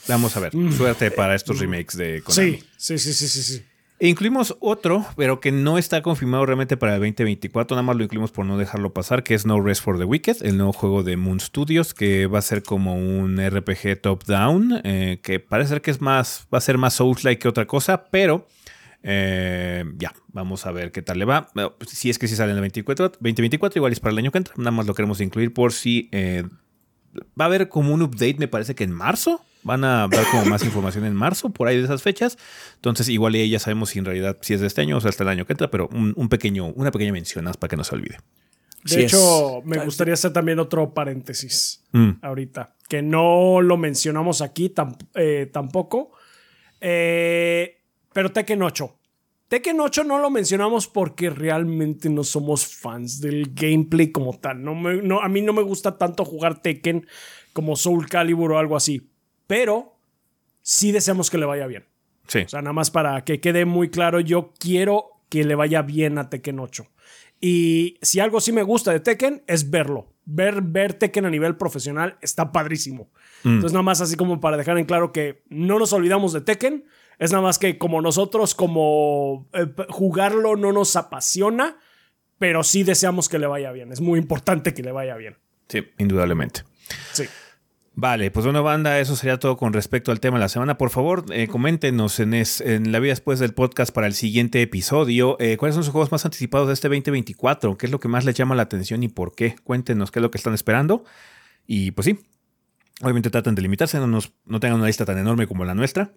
Vamos 0.08 0.36
a 0.36 0.42
ver. 0.42 0.52
Suerte 0.76 1.12
para 1.12 1.36
estos 1.36 1.60
remakes 1.60 1.96
de 1.96 2.22
Konami. 2.22 2.58
Sí, 2.58 2.64
sí, 2.78 2.98
sí, 2.98 3.14
sí, 3.14 3.28
sí, 3.28 3.42
sí. 3.42 3.64
Incluimos 4.00 4.58
otro, 4.60 5.06
pero 5.16 5.40
que 5.40 5.54
no 5.54 5.78
está 5.78 6.02
confirmado 6.02 6.46
realmente 6.46 6.76
para 6.76 6.96
el 6.96 7.00
2024. 7.00 7.76
Nada 7.76 7.84
más 7.84 7.96
lo 7.96 8.04
incluimos 8.04 8.32
por 8.32 8.46
no 8.46 8.58
dejarlo 8.58 8.92
pasar, 8.92 9.24
que 9.24 9.34
es 9.34 9.46
No 9.46 9.62
Rest 9.62 9.82
for 9.82 9.98
the 9.98 10.04
Wicked, 10.04 10.38
el 10.42 10.58
nuevo 10.58 10.74
juego 10.74 11.04
de 11.04 11.16
Moon 11.16 11.40
Studios, 11.40 11.94
que 11.94 12.28
va 12.28 12.40
a 12.40 12.42
ser 12.42 12.64
como 12.64 12.96
un 12.96 13.38
RPG 13.38 14.02
top-down, 14.02 14.82
eh, 14.84 15.20
que 15.24 15.40
parece 15.40 15.70
ser 15.70 15.82
que 15.82 15.92
es 15.92 16.02
más, 16.02 16.48
va 16.54 16.58
a 16.58 16.62
ser 16.62 16.78
más 16.78 16.96
Souls-like 16.96 17.40
que 17.40 17.48
otra 17.48 17.66
cosa, 17.66 18.06
pero 18.12 18.46
eh, 19.04 19.84
ya, 19.98 20.14
vamos 20.30 20.66
a 20.66 20.72
ver 20.72 20.92
qué 20.92 21.02
tal 21.02 21.20
le 21.20 21.26
va. 21.26 21.50
Bueno, 21.54 21.76
pues, 21.78 21.92
si 21.92 22.10
es 22.10 22.18
que 22.18 22.28
sí 22.28 22.36
sale 22.36 22.52
en 22.52 22.58
el 22.58 22.62
24, 22.62 23.10
2024, 23.20 23.80
igual 23.80 23.92
es 23.92 24.00
para 24.00 24.12
el 24.14 24.18
año 24.18 24.32
que 24.32 24.38
entra. 24.40 24.54
Nada 24.58 24.72
más 24.72 24.86
lo 24.88 24.96
queremos 24.96 25.20
incluir 25.22 25.54
por 25.54 25.74
si 25.74 26.10
eh, 26.12 26.44
va 27.40 27.46
a 27.46 27.48
haber 27.48 27.70
como 27.70 27.94
un 27.94 28.02
update, 28.02 28.36
me 28.40 28.48
parece 28.48 28.76
que 28.76 28.84
en 28.84 28.92
marzo. 28.92 29.44
Van 29.66 29.86
a 29.86 30.10
dar 30.10 30.26
como 30.30 30.44
más 30.46 30.66
información 30.66 31.06
en 31.06 31.14
marzo, 31.16 31.50
por 31.52 31.70
ahí 31.70 31.78
de 31.78 31.84
esas 31.86 32.02
fechas. 32.02 32.38
Entonces, 32.76 33.08
igual 33.08 33.34
ya 33.34 33.60
sabemos 33.60 33.92
si 33.92 34.00
en 34.00 34.04
realidad 34.06 34.38
si 34.42 34.54
es 34.54 34.60
de 34.60 34.68
este 34.68 34.82
año 34.82 34.98
o 34.98 35.00
sea, 35.02 35.08
hasta 35.10 35.24
el 35.24 35.30
año 35.30 35.46
que 35.46 35.54
entra, 35.54 35.72
pero 35.72 35.88
un, 35.94 36.14
un 36.18 36.28
pequeño, 36.28 36.68
una 36.68 36.92
pequeña 36.92 37.14
mención 37.14 37.46
más 37.46 37.56
para 37.56 37.70
que 37.70 37.78
no 37.78 37.86
se 37.86 37.96
olvide. 37.96 38.18
De 38.84 38.90
Sí 38.96 39.02
hecho, 39.04 39.60
es. 39.60 39.66
me 39.66 39.78
gustaría 39.86 40.16
hacer 40.16 40.34
también 40.34 40.60
otro 40.60 40.94
paréntesis 40.94 41.82
Mm, 41.94 42.10
ahorita, 42.22 42.76
que 42.90 43.02
no 43.02 43.62
lo 43.62 43.78
mencionamos 43.78 44.42
aquí 44.42 44.68
tam- 44.76 44.98
eh, 45.16 45.50
tampoco. 45.54 46.12
Eh, 46.82 47.83
pero 48.14 48.32
Tekken 48.32 48.62
8. 48.62 48.96
Tekken 49.48 49.80
8 49.80 50.04
no 50.06 50.20
lo 50.20 50.30
mencionamos 50.30 50.88
porque 50.88 51.30
realmente 51.30 52.10
no 52.10 52.24
somos 52.24 52.66
fans 52.66 53.20
del 53.22 53.54
gameplay 53.54 54.12
como 54.12 54.38
tal. 54.40 54.64
No 54.64 54.74
me- 54.76 55.02
no, 55.02 55.22
a 55.22 55.30
mí 55.30 55.42
no 55.42 55.54
me 55.54 55.62
gusta 55.62 55.98
tanto 55.98 56.26
jugar 56.26 56.62
Tekken 56.62 57.06
como 57.52 57.76
Soul 57.76 58.08
Calibur 58.10 58.54
o 58.54 58.58
algo 58.58 58.76
así. 58.76 59.10
Pero 59.46 59.96
sí 60.62 60.92
deseamos 60.92 61.30
que 61.30 61.38
le 61.38 61.46
vaya 61.46 61.68
bien. 61.68 61.86
sí. 62.28 62.40
O 62.40 62.50
sea, 62.50 62.62
nada 62.62 62.74
más 62.74 62.90
para 62.90 63.24
que 63.26 63.40
quede 63.42 63.66
muy 63.66 63.90
claro, 63.90 64.20
yo 64.22 64.54
quiero 64.58 65.10
que 65.30 65.44
le 65.44 65.56
vaya 65.56 65.82
bien 65.82 66.18
a 66.18 66.30
Tekken 66.30 66.60
8. 66.60 66.88
Y 67.42 67.98
si 68.02 68.20
algo 68.22 68.40
sí 68.40 68.52
me 68.54 68.64
gusta 68.64 68.92
de 68.92 69.02
Tekken 69.02 69.44
es 69.48 69.70
verlo. 69.70 70.08
Ver, 70.26 70.62
ver 70.62 70.94
Tekken 70.94 71.26
a 71.26 71.30
nivel 71.30 71.58
profesional 71.58 72.18
está 72.22 72.52
padrísimo. 72.54 73.10
Entonces, 73.44 73.74
nada 73.74 73.84
más 73.84 74.00
así 74.00 74.16
como 74.16 74.40
para 74.40 74.56
dejar 74.56 74.78
en 74.78 74.86
claro 74.86 75.12
que 75.12 75.44
no 75.50 75.78
nos 75.78 75.92
olvidamos 75.92 76.32
de 76.32 76.40
Tekken. 76.42 76.86
Es 77.20 77.32
nada 77.32 77.44
más 77.44 77.60
que 77.60 77.78
como 77.78 78.02
nosotros, 78.02 78.56
como 78.56 79.48
eh, 79.54 79.68
jugarlo 79.90 80.56
no 80.56 80.72
nos 80.72 80.96
apasiona, 80.96 81.78
pero 82.40 82.64
sí 82.64 82.84
deseamos 82.84 83.30
que 83.30 83.40
le 83.40 83.48
vaya 83.48 83.72
bien. 83.72 83.92
Es 83.92 84.02
muy 84.02 84.20
importante 84.20 84.74
que 84.74 84.84
le 84.84 84.92
vaya 84.92 85.16
bien. 85.16 85.38
Sí, 85.70 85.84
indudablemente. 85.98 86.64
Sí. 87.14 87.24
Vale, 87.96 88.32
pues 88.32 88.44
bueno, 88.46 88.64
banda, 88.64 89.00
eso 89.00 89.16
sería 89.16 89.38
todo 89.38 89.56
con 89.56 89.72
respecto 89.72 90.12
al 90.12 90.20
tema 90.20 90.38
de 90.38 90.42
la 90.46 90.50
semana. 90.50 90.80
Por 90.80 90.90
favor, 90.90 91.26
eh, 91.32 91.48
coméntenos 91.48 92.20
en, 92.20 92.34
es- 92.34 92.60
en 92.60 92.92
la 92.92 93.00
vida 93.00 93.12
después 93.12 93.38
del 93.38 93.54
podcast 93.54 93.94
para 93.94 94.08
el 94.08 94.14
siguiente 94.16 94.64
episodio. 94.64 95.38
eh, 95.40 95.58
¿Cuáles 95.58 95.76
son 95.76 95.84
sus 95.84 95.92
juegos 95.92 96.12
más 96.12 96.26
anticipados 96.26 96.68
de 96.68 96.74
este 96.74 96.88
2024? 96.90 97.78
¿Qué 97.78 97.86
es 97.86 97.92
lo 97.92 98.00
que 98.00 98.08
más 98.08 98.26
les 98.26 98.34
llama 98.34 98.56
la 98.56 98.64
atención 98.64 99.04
y 99.04 99.10
por 99.10 99.36
qué? 99.36 99.56
Cuéntenos 99.64 100.10
qué 100.10 100.18
es 100.20 100.24
lo 100.24 100.32
que 100.32 100.40
están 100.40 100.56
esperando. 100.56 101.04
Y 101.68 101.92
pues 101.92 102.06
sí, 102.06 102.20
obviamente 103.04 103.30
traten 103.30 103.54
de 103.54 103.62
limitarse, 103.62 104.00
no, 104.00 104.08
nos, 104.08 104.34
no 104.48 104.60
tengan 104.60 104.80
una 104.80 104.88
lista 104.88 105.06
tan 105.06 105.20
enorme 105.20 105.46
como 105.46 105.64
la 105.64 105.76
nuestra. 105.76 106.14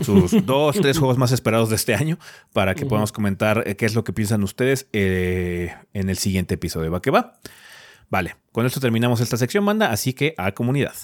Sus 0.00 0.34
dos, 0.46 0.76
tres 0.76 0.98
juegos 0.98 1.18
más 1.18 1.32
esperados 1.32 1.70
de 1.70 1.76
este 1.76 1.94
año 1.94 2.18
para 2.52 2.74
que 2.74 2.86
podamos 2.86 3.12
comentar 3.12 3.64
eh, 3.66 3.76
qué 3.76 3.86
es 3.86 3.94
lo 3.94 4.04
que 4.04 4.12
piensan 4.12 4.42
ustedes 4.42 4.88
eh, 4.92 5.74
en 5.94 6.08
el 6.08 6.16
siguiente 6.18 6.54
episodio. 6.54 6.90
¿Va 6.90 7.02
que 7.02 7.10
va? 7.10 7.38
Vale, 8.10 8.36
con 8.52 8.64
esto 8.64 8.80
terminamos 8.80 9.20
esta 9.20 9.36
sección, 9.36 9.66
banda, 9.66 9.90
así 9.90 10.14
que 10.14 10.34
a 10.38 10.52
comunidad. 10.52 10.94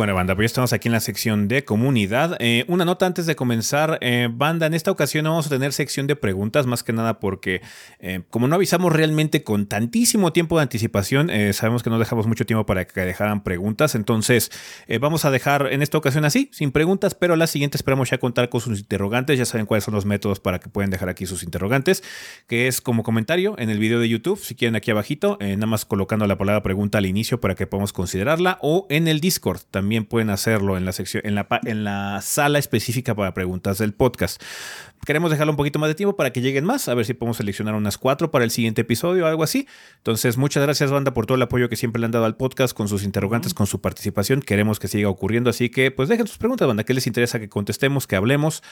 Bueno, 0.00 0.14
banda, 0.14 0.34
pues 0.34 0.44
ya 0.44 0.46
estamos 0.46 0.72
aquí 0.72 0.88
en 0.88 0.92
la 0.92 1.00
sección 1.00 1.46
de 1.46 1.62
comunidad. 1.62 2.38
Eh, 2.40 2.64
una 2.68 2.86
nota 2.86 3.04
antes 3.04 3.26
de 3.26 3.36
comenzar, 3.36 3.98
eh, 4.00 4.30
banda, 4.32 4.64
en 4.64 4.72
esta 4.72 4.90
ocasión 4.90 5.26
vamos 5.26 5.44
a 5.44 5.50
tener 5.50 5.74
sección 5.74 6.06
de 6.06 6.16
preguntas, 6.16 6.64
más 6.64 6.82
que 6.82 6.94
nada 6.94 7.20
porque 7.20 7.60
eh, 7.98 8.22
como 8.30 8.48
no 8.48 8.54
avisamos 8.54 8.94
realmente 8.94 9.44
con 9.44 9.66
tantísimo 9.66 10.32
tiempo 10.32 10.56
de 10.56 10.62
anticipación, 10.62 11.28
eh, 11.28 11.52
sabemos 11.52 11.82
que 11.82 11.90
no 11.90 11.98
dejamos 11.98 12.26
mucho 12.26 12.46
tiempo 12.46 12.64
para 12.64 12.86
que 12.86 12.98
dejaran 13.02 13.44
preguntas, 13.44 13.94
entonces 13.94 14.50
vamos 15.00 15.26
a 15.26 15.30
dejar 15.30 15.68
en 15.70 15.82
esta 15.82 15.98
ocasión 15.98 16.24
así, 16.24 16.48
sin 16.50 16.72
preguntas, 16.72 17.14
pero 17.14 17.36
la 17.36 17.46
siguiente 17.46 17.76
esperamos 17.76 18.08
ya 18.08 18.16
contar 18.16 18.48
con 18.48 18.62
sus 18.62 18.78
interrogantes, 18.78 19.38
ya 19.38 19.44
saben 19.44 19.66
cuáles 19.66 19.84
son 19.84 19.92
los 19.92 20.06
métodos 20.06 20.40
para 20.40 20.60
que 20.60 20.70
pueden 20.70 20.90
dejar 20.90 21.10
aquí 21.10 21.26
sus 21.26 21.42
interrogantes, 21.42 22.02
que 22.46 22.68
es 22.68 22.80
como 22.80 23.02
comentario 23.02 23.54
en 23.58 23.68
el 23.68 23.78
video 23.78 24.00
de 24.00 24.08
YouTube, 24.08 24.38
si 24.42 24.54
quieren 24.54 24.76
aquí 24.76 24.90
abajito, 24.90 25.36
nada 25.42 25.66
más 25.66 25.84
colocando 25.84 26.26
la 26.26 26.38
palabra 26.38 26.62
pregunta 26.62 26.96
al 26.96 27.04
inicio 27.04 27.38
para 27.38 27.54
que 27.54 27.66
podamos 27.66 27.92
considerarla, 27.92 28.56
o 28.62 28.86
en 28.88 29.06
el 29.06 29.20
Discord, 29.20 29.60
también 29.70 29.89
pueden 29.98 30.30
hacerlo 30.30 30.76
en 30.76 30.84
la 30.84 30.92
sección, 30.92 31.22
en 31.26 31.34
la, 31.34 31.48
pa- 31.48 31.60
en 31.64 31.84
la 31.84 32.20
sala 32.22 32.58
específica 32.58 33.14
para 33.14 33.34
preguntas 33.34 33.78
del 33.78 33.92
podcast. 33.92 34.42
Queremos 35.04 35.30
dejarlo 35.30 35.52
un 35.52 35.56
poquito 35.56 35.78
más 35.78 35.88
de 35.88 35.94
tiempo 35.94 36.14
para 36.16 36.30
que 36.32 36.40
lleguen 36.42 36.64
más, 36.64 36.88
a 36.88 36.94
ver 36.94 37.04
si 37.06 37.14
podemos 37.14 37.38
seleccionar 37.38 37.74
unas 37.74 37.98
cuatro 37.98 38.30
para 38.30 38.44
el 38.44 38.50
siguiente 38.50 38.82
episodio 38.82 39.24
o 39.24 39.28
algo 39.28 39.42
así. 39.42 39.66
Entonces, 39.96 40.36
muchas 40.36 40.62
gracias, 40.62 40.90
banda, 40.90 41.12
por 41.14 41.26
todo 41.26 41.36
el 41.36 41.42
apoyo 41.42 41.68
que 41.68 41.76
siempre 41.76 42.00
le 42.00 42.06
han 42.06 42.12
dado 42.12 42.26
al 42.26 42.36
podcast, 42.36 42.74
con 42.74 42.86
sus 42.88 43.02
interrogantes, 43.02 43.54
con 43.54 43.66
su 43.66 43.80
participación. 43.80 44.40
Queremos 44.42 44.78
que 44.78 44.88
siga 44.88 45.08
ocurriendo, 45.08 45.50
así 45.50 45.70
que 45.70 45.90
pues 45.90 46.08
dejen 46.08 46.26
sus 46.26 46.38
preguntas, 46.38 46.68
banda. 46.68 46.84
¿Qué 46.84 46.94
les 46.94 47.06
interesa 47.06 47.40
que 47.40 47.48
contestemos, 47.48 48.06
que 48.06 48.16
hablemos? 48.16 48.62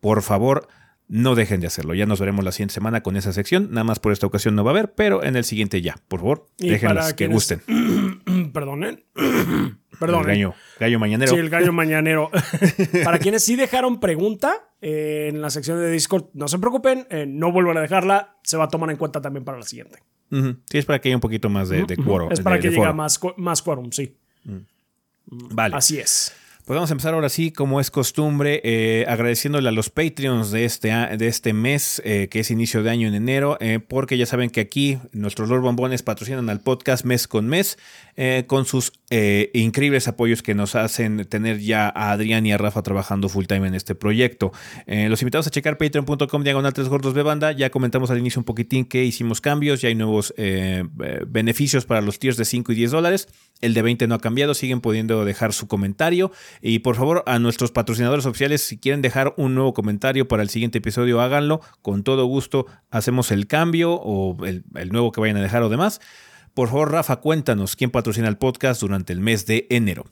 Por 0.00 0.22
favor, 0.22 0.68
no 1.08 1.34
dejen 1.34 1.60
de 1.60 1.66
hacerlo. 1.66 1.94
Ya 1.94 2.06
nos 2.06 2.20
veremos 2.20 2.44
la 2.44 2.52
siguiente 2.52 2.74
semana 2.74 3.02
con 3.02 3.16
esa 3.16 3.32
sección. 3.32 3.68
Nada 3.70 3.82
más 3.84 3.98
por 3.98 4.12
esta 4.12 4.26
ocasión 4.26 4.54
no 4.54 4.62
va 4.64 4.70
a 4.70 4.74
haber, 4.74 4.94
pero 4.94 5.24
en 5.24 5.34
el 5.36 5.42
siguiente 5.44 5.82
ya. 5.82 5.96
Por 6.08 6.20
favor, 6.20 6.46
déjenlas 6.58 7.12
que 7.14 7.26
gusten. 7.26 7.60
Perdonen. 8.54 9.04
El 10.06 10.12
Perdonen. 10.12 10.26
gallo, 10.28 10.54
gallo 10.80 10.98
mañanero. 10.98 11.32
Sí, 11.32 11.38
el 11.38 11.50
gallo 11.50 11.72
mañanero. 11.72 12.30
Para 13.04 13.18
quienes 13.18 13.44
sí 13.44 13.56
dejaron 13.56 14.00
pregunta 14.00 14.52
eh, 14.80 15.28
en 15.30 15.40
la 15.40 15.50
sección 15.50 15.78
de 15.78 15.90
Discord, 15.90 16.26
no 16.34 16.48
se 16.48 16.58
preocupen, 16.58 17.06
eh, 17.10 17.26
no 17.28 17.52
vuelvan 17.52 17.76
a 17.78 17.80
dejarla, 17.80 18.36
se 18.42 18.56
va 18.56 18.64
a 18.64 18.68
tomar 18.68 18.90
en 18.90 18.96
cuenta 18.96 19.20
también 19.20 19.44
para 19.44 19.58
la 19.58 19.64
siguiente. 19.64 19.98
Sí, 20.30 20.78
es 20.78 20.86
para 20.86 20.98
que 21.00 21.08
haya 21.10 21.16
un 21.16 21.20
poquito 21.20 21.48
más 21.50 21.68
de, 21.68 21.84
de 21.84 21.96
quórum, 21.96 22.32
Es 22.32 22.40
para 22.40 22.56
de- 22.56 22.62
que 22.62 22.70
llegue 22.70 22.92
más, 22.94 23.20
más 23.36 23.60
quórum, 23.62 23.92
sí. 23.92 24.16
Vale. 25.26 25.76
Así 25.76 25.98
es. 25.98 26.34
Pues 26.64 26.76
vamos 26.76 26.90
a 26.90 26.94
empezar 26.94 27.14
ahora 27.14 27.28
sí, 27.28 27.50
como 27.50 27.80
es 27.80 27.90
costumbre, 27.90 28.60
eh, 28.62 29.04
agradeciéndole 29.08 29.68
a 29.68 29.72
los 29.72 29.90
Patreons 29.90 30.52
de 30.52 30.64
este, 30.64 30.90
de 30.90 31.26
este 31.26 31.52
mes, 31.52 32.00
eh, 32.04 32.28
que 32.30 32.38
es 32.38 32.52
inicio 32.52 32.84
de 32.84 32.90
año 32.90 33.08
en 33.08 33.14
enero, 33.16 33.58
eh, 33.58 33.80
porque 33.80 34.16
ya 34.16 34.26
saben 34.26 34.48
que 34.48 34.60
aquí 34.60 34.96
nuestros 35.10 35.48
Lord 35.48 35.62
Bombones 35.62 36.04
patrocinan 36.04 36.48
al 36.50 36.60
podcast 36.60 37.04
mes 37.04 37.26
con 37.26 37.48
mes, 37.48 37.78
eh, 38.16 38.44
con 38.46 38.64
sus 38.64 38.92
increíbles 39.52 40.08
apoyos 40.08 40.42
que 40.42 40.54
nos 40.54 40.74
hacen 40.74 41.26
tener 41.26 41.58
ya 41.58 41.92
a 41.94 42.12
Adrián 42.12 42.46
y 42.46 42.52
a 42.52 42.56
Rafa 42.56 42.82
trabajando 42.82 43.28
full 43.28 43.44
time 43.44 43.68
en 43.68 43.74
este 43.74 43.94
proyecto. 43.94 44.52
Los 44.86 45.20
invitamos 45.20 45.46
a 45.46 45.50
checar 45.50 45.76
patreon.com 45.76 46.42
diagonal 46.42 46.72
tres 46.72 46.88
gordos 46.88 47.12
de 47.12 47.22
banda. 47.22 47.52
Ya 47.52 47.68
comentamos 47.68 48.10
al 48.10 48.16
inicio 48.16 48.40
un 48.40 48.46
poquitín 48.46 48.86
que 48.86 49.04
hicimos 49.04 49.42
cambios, 49.42 49.82
ya 49.82 49.90
hay 49.90 49.94
nuevos 49.94 50.32
beneficios 51.26 51.84
para 51.84 52.00
los 52.00 52.18
tiers 52.18 52.38
de 52.38 52.46
5 52.46 52.72
y 52.72 52.74
10 52.74 52.90
dólares. 52.92 53.28
El 53.60 53.74
de 53.74 53.82
20 53.82 54.06
no 54.06 54.14
ha 54.14 54.18
cambiado, 54.18 54.54
siguen 54.54 54.80
pudiendo 54.80 55.26
dejar 55.26 55.52
su 55.52 55.68
comentario. 55.68 56.32
Y 56.60 56.80
por 56.80 56.96
favor, 56.96 57.22
a 57.26 57.38
nuestros 57.38 57.72
patrocinadores 57.72 58.26
oficiales, 58.26 58.62
si 58.62 58.78
quieren 58.78 59.02
dejar 59.02 59.34
un 59.36 59.54
nuevo 59.54 59.72
comentario 59.74 60.28
para 60.28 60.42
el 60.42 60.48
siguiente 60.48 60.78
episodio, 60.78 61.20
háganlo. 61.20 61.60
Con 61.80 62.02
todo 62.02 62.26
gusto 62.26 62.66
hacemos 62.90 63.30
el 63.30 63.46
cambio 63.46 63.94
o 63.94 64.36
el, 64.44 64.64
nuevo 64.90 65.12
que 65.12 65.20
vayan 65.20 65.36
a 65.36 65.42
dejar 65.42 65.62
o 65.62 65.68
demás. 65.68 66.00
Por 66.54 66.68
favor, 66.68 66.92
Rafa, 66.92 67.16
cuéntanos 67.16 67.76
quién 67.76 67.90
patrocina 67.90 68.28
el 68.28 68.36
podcast 68.36 68.80
durante 68.80 69.12
el 69.12 69.20
mes 69.20 69.46
de 69.46 69.66
enero. 69.70 70.04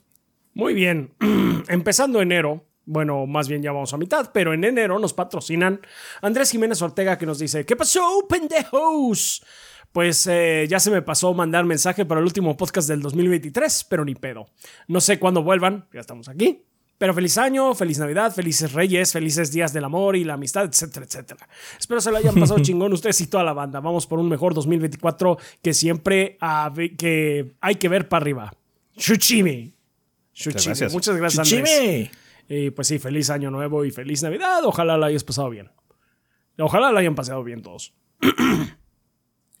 Muy 0.53 0.73
bien. 0.73 1.13
Empezando 1.67 2.21
enero, 2.21 2.65
bueno, 2.85 3.27
más 3.27 3.47
bien 3.47 3.61
ya 3.61 3.71
vamos 3.71 3.93
a 3.93 3.97
mitad, 3.97 4.31
pero 4.33 4.53
en 4.53 4.63
enero 4.63 4.97
nos 4.99 5.13
patrocinan 5.13 5.81
Andrés 6.21 6.51
Jiménez 6.51 6.81
Ortega 6.81 7.17
que 7.17 7.25
nos 7.25 7.39
dice, 7.39 7.65
¿qué 7.65 7.75
pasó, 7.75 8.25
pendejos? 8.27 9.43
Pues 9.91 10.25
eh, 10.27 10.67
ya 10.69 10.79
se 10.79 10.89
me 10.89 11.01
pasó 11.01 11.33
mandar 11.33 11.65
mensaje 11.65 12.05
para 12.05 12.19
el 12.19 12.25
último 12.25 12.55
podcast 12.55 12.87
del 12.87 13.01
2023, 13.01 13.85
pero 13.89 14.05
ni 14.05 14.15
pedo. 14.15 14.47
No 14.87 15.01
sé 15.01 15.19
cuándo 15.19 15.43
vuelvan, 15.43 15.85
ya 15.93 15.99
estamos 15.99 16.29
aquí. 16.29 16.63
Pero 16.97 17.15
feliz 17.15 17.37
año, 17.39 17.73
feliz 17.73 17.97
Navidad, 17.97 18.31
felices 18.31 18.73
Reyes, 18.73 19.11
felices 19.11 19.51
días 19.51 19.73
del 19.73 19.83
amor 19.83 20.15
y 20.15 20.23
la 20.23 20.35
amistad, 20.35 20.65
etcétera, 20.65 21.05
etcétera. 21.07 21.49
Espero 21.79 21.99
se 21.99 22.11
lo 22.11 22.17
hayan 22.17 22.35
pasado 22.35 22.59
chingón 22.61 22.93
ustedes 22.93 23.19
y 23.21 23.27
toda 23.27 23.43
la 23.43 23.53
banda. 23.53 23.79
Vamos 23.79 24.05
por 24.05 24.19
un 24.19 24.29
mejor 24.29 24.53
2024 24.53 25.37
que 25.63 25.73
siempre 25.73 26.37
que 26.97 27.53
hay 27.59 27.75
que 27.75 27.89
ver 27.89 28.07
para 28.07 28.21
arriba. 28.23 28.53
Chuchimi. 28.95 29.73
Chuchimi. 30.31 30.65
gracias. 30.65 30.93
Muchas 30.93 31.17
gracias, 31.17 31.51
Andrés. 31.51 31.71
¡Chime! 31.79 32.11
Y 32.47 32.69
pues 32.69 32.87
sí, 32.87 32.99
feliz 32.99 33.29
año 33.31 33.49
nuevo 33.49 33.83
y 33.83 33.91
feliz 33.91 34.21
Navidad. 34.21 34.63
Ojalá 34.63 34.95
la 34.95 35.07
hayas 35.07 35.23
pasado 35.23 35.49
bien. 35.49 35.71
Ojalá 36.59 36.91
la 36.91 36.99
hayan 36.99 37.15
pasado 37.15 37.43
bien 37.43 37.61
todos. 37.63 37.95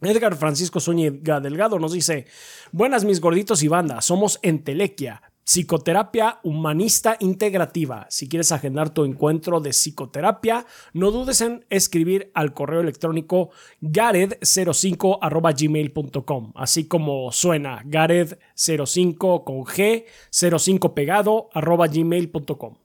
Edgar 0.01 0.35
Francisco 0.35 0.79
Zúñiga 0.79 1.39
Delgado 1.39 1.79
nos 1.79 1.93
dice: 1.93 2.25
Buenas, 2.71 3.05
mis 3.05 3.21
gorditos 3.21 3.63
y 3.63 3.67
banda. 3.67 4.01
Somos 4.01 4.39
Entelequia, 4.41 5.21
psicoterapia 5.43 6.39
humanista 6.43 7.17
integrativa. 7.19 8.07
Si 8.09 8.27
quieres 8.27 8.51
agendar 8.51 8.93
tu 8.93 9.05
encuentro 9.05 9.59
de 9.59 9.71
psicoterapia, 9.71 10.65
no 10.93 11.11
dudes 11.11 11.41
en 11.41 11.65
escribir 11.69 12.31
al 12.33 12.53
correo 12.53 12.81
electrónico 12.81 13.51
gared05 13.81 16.51
así 16.55 16.87
como 16.87 17.31
suena 17.31 17.83
gared05 17.83 19.43
con 19.43 19.65
G 19.65 20.05
05 20.31 20.95
pegado 20.95 21.49
arroba 21.53 21.87
gmail.com. 21.87 22.75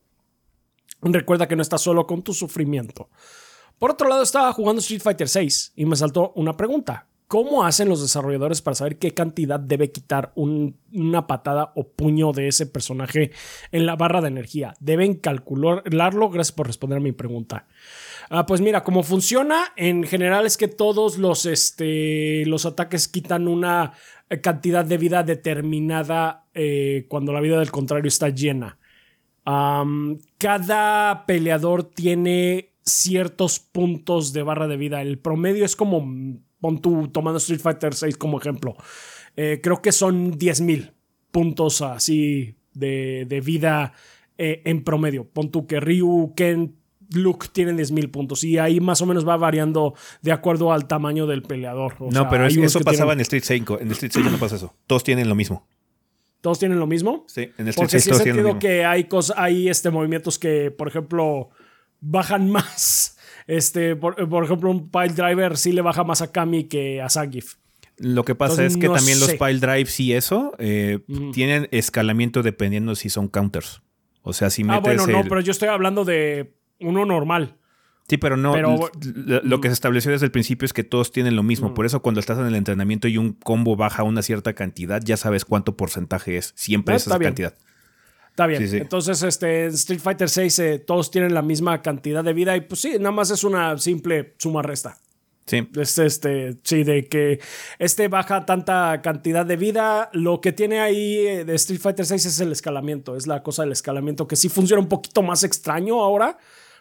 Recuerda 1.03 1.47
que 1.47 1.57
no 1.57 1.63
estás 1.63 1.83
solo 1.83 2.07
con 2.07 2.23
tu 2.23 2.33
sufrimiento. 2.35 3.11
Por 3.79 3.91
otro 3.91 4.09
lado, 4.09 4.23
estaba 4.23 4.53
jugando 4.53 4.81
Street 4.81 5.03
Fighter 5.03 5.29
6 5.29 5.73
y 5.77 5.85
me 5.87 5.97
saltó 5.97 6.33
una 6.35 6.57
pregunta. 6.57 7.07
¿Cómo 7.29 7.65
hacen 7.65 7.89
los 7.89 8.01
desarrolladores 8.01 8.63
para 8.63 8.77
saber 8.77 8.99
qué 8.99 9.13
cantidad 9.13 9.59
debe 9.59 9.91
quitar 9.91 10.31
un- 10.37 10.77
una 10.93 11.27
patada 11.27 11.73
o 11.75 11.89
puño 11.89 12.31
de 12.31 12.47
ese 12.47 12.67
personaje 12.67 13.33
en 13.73 13.85
la 13.85 13.97
barra 13.97 14.21
de 14.21 14.29
energía? 14.29 14.75
¿Deben 14.79 15.15
calcularlo? 15.15 16.31
Gracias 16.31 16.53
por 16.53 16.69
responder 16.69 16.99
a 16.99 17.01
mi 17.01 17.11
pregunta. 17.11 17.67
Ah, 18.31 18.47
pues 18.47 18.61
mira, 18.61 18.85
como 18.85 19.03
funciona, 19.03 19.73
en 19.77 20.05
general 20.05 20.47
es 20.47 20.57
que 20.57 20.69
todos 20.69 21.19
los, 21.19 21.47
este, 21.47 22.45
los 22.47 22.65
ataques 22.65 23.09
quitan 23.09 23.49
una 23.49 23.93
eh, 24.31 24.41
cantidad 24.41 24.85
de 24.85 24.97
vida 24.99 25.25
determinada 25.25 26.45
eh, 26.55 27.07
cuando 27.09 27.33
la 27.33 27.41
vida 27.41 27.59
del 27.59 27.73
contrario 27.73 28.07
está 28.09 28.29
llena. 28.29 28.79
Cada 30.39 31.25
peleador 31.27 31.85
tiene 31.85 32.71
ciertos 32.87 33.59
puntos 33.59 34.33
de 34.33 34.43
barra 34.43 34.69
de 34.69 34.77
vida. 34.77 35.03
El 35.03 35.19
promedio 35.19 35.65
es 35.65 35.77
como, 35.77 36.07
pon 36.61 36.81
tú 36.81 37.09
tomando 37.09 37.39
Street 37.39 37.61
Fighter 37.61 37.95
6 37.95 38.17
como 38.17 38.39
ejemplo. 38.39 38.77
Eh, 39.37 39.61
creo 39.63 39.83
que 39.83 39.93
son 39.93 40.39
10.000 40.39 40.93
puntos 41.31 41.83
así 41.83 42.55
de, 42.73 43.27
de 43.29 43.41
vida 43.41 43.93
eh, 44.39 44.63
en 44.65 44.83
promedio. 44.85 45.25
Pon 45.29 45.51
tú 45.51 45.67
que 45.67 45.81
Ryu, 45.81 46.33
Ken, 46.37 46.77
Luke 47.13 47.49
tienen 47.53 47.77
10.000 47.77 48.11
puntos 48.11 48.43
y 48.45 48.59
ahí 48.59 48.81
más 48.81 49.01
o 49.03 49.07
menos 49.07 49.27
va 49.29 49.37
variando 49.37 49.95
de 50.23 50.33
acuerdo 50.33 50.73
al 50.73 50.87
tamaño 50.87 51.27
del 51.27 51.43
peleador. 51.43 51.95
O 51.99 52.07
no, 52.07 52.11
sea, 52.23 52.29
pero 52.29 52.47
es- 52.47 52.57
eso 52.57 52.81
pasaba 52.81 53.13
tienen- 53.13 53.19
en 53.19 53.21
Street 53.23 53.43
5. 53.45 53.79
En 53.81 53.91
Street 53.93 54.13
6 54.15 54.25
ya 54.25 54.31
no 54.33 54.39
pasa 54.39 54.57
eso. 54.57 54.75
Todos 54.87 55.05
tienen 55.05 55.29
lo 55.29 55.35
mismo. 55.35 55.67
¿Todos 56.41 56.59
tienen 56.61 56.79
lo 56.79 56.87
mismo? 56.87 57.25
Sí, 57.27 57.43
en 57.59 57.69
Street 57.69 57.75
Porque 57.77 57.91
6 58.01 58.05
sí 58.05 58.11
he 58.11 58.15
sentido 58.15 58.59
que 58.61 58.85
hay 58.85 59.05
cosas, 59.05 59.37
hay 59.39 59.69
este 59.69 59.91
movimientos 59.91 60.39
que, 60.39 60.71
por 60.71 60.87
ejemplo, 60.87 61.49
bajan 62.01 62.51
más. 62.51 63.17
Este, 63.47 63.95
por, 63.97 64.29
por 64.29 64.45
ejemplo, 64.45 64.71
un 64.71 64.91
pile 64.91 65.09
driver 65.15 65.57
sí 65.57 65.73
le 65.73 65.81
baja 65.83 66.03
más 66.05 66.21
a 66.23 66.33
Kami 66.33 66.65
que 66.65 67.01
a 67.01 67.09
Zangief. 67.09 67.55
Lo 67.99 68.25
que 68.25 68.35
pasa 68.35 68.55
Entonces, 68.55 68.73
es 68.75 68.81
que 68.81 68.89
no 68.89 68.95
también 68.95 69.21
los 69.21 69.33
pile 69.35 69.59
drives 69.59 69.99
y 70.01 70.13
eso 70.13 70.53
eh, 70.59 70.99
tienen 71.33 71.67
escalamiento 71.71 72.43
dependiendo 72.43 72.95
si 72.95 73.09
son 73.09 73.29
counters. 73.29 73.83
O 74.23 74.33
sea, 74.33 74.51
si 74.51 74.63
Ah, 74.63 74.81
metes 74.81 74.83
bueno, 74.83 75.07
no, 75.07 75.29
pero 75.29 75.41
yo 75.41 75.53
estoy 75.53 75.69
hablando 75.69 76.05
de 76.05 76.55
uno 76.81 77.07
normal. 77.07 77.57
Sí, 78.09 78.19
pero 78.19 78.37
no. 78.37 78.53
pero- 78.53 78.79
lo 79.43 79.61
que 79.61 79.69
se 79.69 79.73
estableció 79.75 80.11
desde 80.13 80.27
el 80.27 80.33
principio 80.33 80.67
es 80.67 80.73
que 80.73 80.85
todos 80.85 81.11
tienen 81.11 81.35
lo 81.37 81.43
mismo. 81.43 81.73
Por 81.75 81.87
eso, 81.87 82.03
cuando 82.03 82.21
estás 82.21 82.39
en 82.39 82.47
el 82.47 82.55
entrenamiento 82.55 83.09
y 83.09 83.17
un 83.19 83.33
combo 83.33 83.77
baja 83.77 84.03
una 84.03 84.23
cierta 84.23 84.53
cantidad, 84.53 85.01
ya 85.05 85.17
sabes 85.17 85.45
cuánto 85.45 85.77
porcentaje 85.77 86.37
es. 86.37 86.53
Siempre 86.57 86.95
Ah, 86.95 86.97
esa 86.99 87.19
bien. 87.19 87.31
Está 88.37 88.47
bien. 88.47 88.61
Sí, 88.61 88.69
sí. 88.69 88.77
Entonces, 88.77 89.23
este, 89.23 89.65
en 89.65 89.71
Street 89.73 89.99
Fighter 89.99 90.29
6 90.29 90.59
eh, 90.59 90.79
todos 90.79 91.11
tienen 91.11 91.33
la 91.33 91.41
misma 91.41 91.81
cantidad 91.81 92.23
de 92.23 92.35
vida 92.35 92.55
y 92.55 92.61
pues 92.61 92.83
sí, 92.83 92.97
nada 92.99 93.11
más 93.11 93.31
es 93.31 93.45
una 93.45 93.79
simple 93.79 94.35
suma-resta. 94.37 94.99
Sí. 95.47 95.67
Es 95.75 95.97
este, 95.97 96.59
sí, 96.63 96.85
de 96.85 97.07
que 97.07 97.41
este 97.79 98.09
baja 98.09 98.45
tanta 98.45 99.01
cantidad 99.01 99.47
de 99.47 99.57
vida. 99.57 100.11
Lo 100.13 100.43
que 100.43 100.53
tiene 100.53 100.81
ahí 100.81 101.17
eh, 101.17 101.45
de 101.47 101.55
Street 101.55 101.81
Fighter 101.81 102.05
6 102.05 102.27
es 102.27 102.41
el 102.41 102.53
escalamiento. 102.53 103.17
Es 103.17 103.27
la 103.27 103.43
cosa 103.43 103.63
del 103.63 103.73
escalamiento 103.73 104.29
que 104.29 104.37
sí 104.37 104.51
funciona 104.51 104.83
un 104.83 104.89
poquito 104.91 105.23
más 105.23 105.43
extraño 105.43 106.03
ahora. 106.03 106.37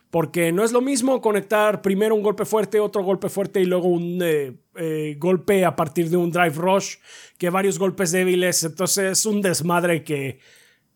Porque 0.09 0.51
no 0.51 0.65
es 0.65 0.73
lo 0.73 0.81
mismo 0.81 1.21
conectar 1.21 1.81
primero 1.81 2.15
un 2.15 2.21
golpe 2.21 2.43
fuerte, 2.43 2.81
otro 2.81 3.01
golpe 3.01 3.29
fuerte 3.29 3.61
y 3.61 3.65
luego 3.65 3.87
un 3.87 4.19
eh, 4.21 4.57
eh, 4.75 5.15
golpe 5.17 5.63
a 5.63 5.77
partir 5.77 6.09
de 6.09 6.17
un 6.17 6.31
drive 6.31 6.55
rush 6.55 6.95
que 7.37 7.49
varios 7.49 7.79
golpes 7.79 8.11
débiles. 8.11 8.61
Entonces 8.65 9.19
es 9.19 9.25
un 9.25 9.41
desmadre 9.41 10.03
que, 10.03 10.39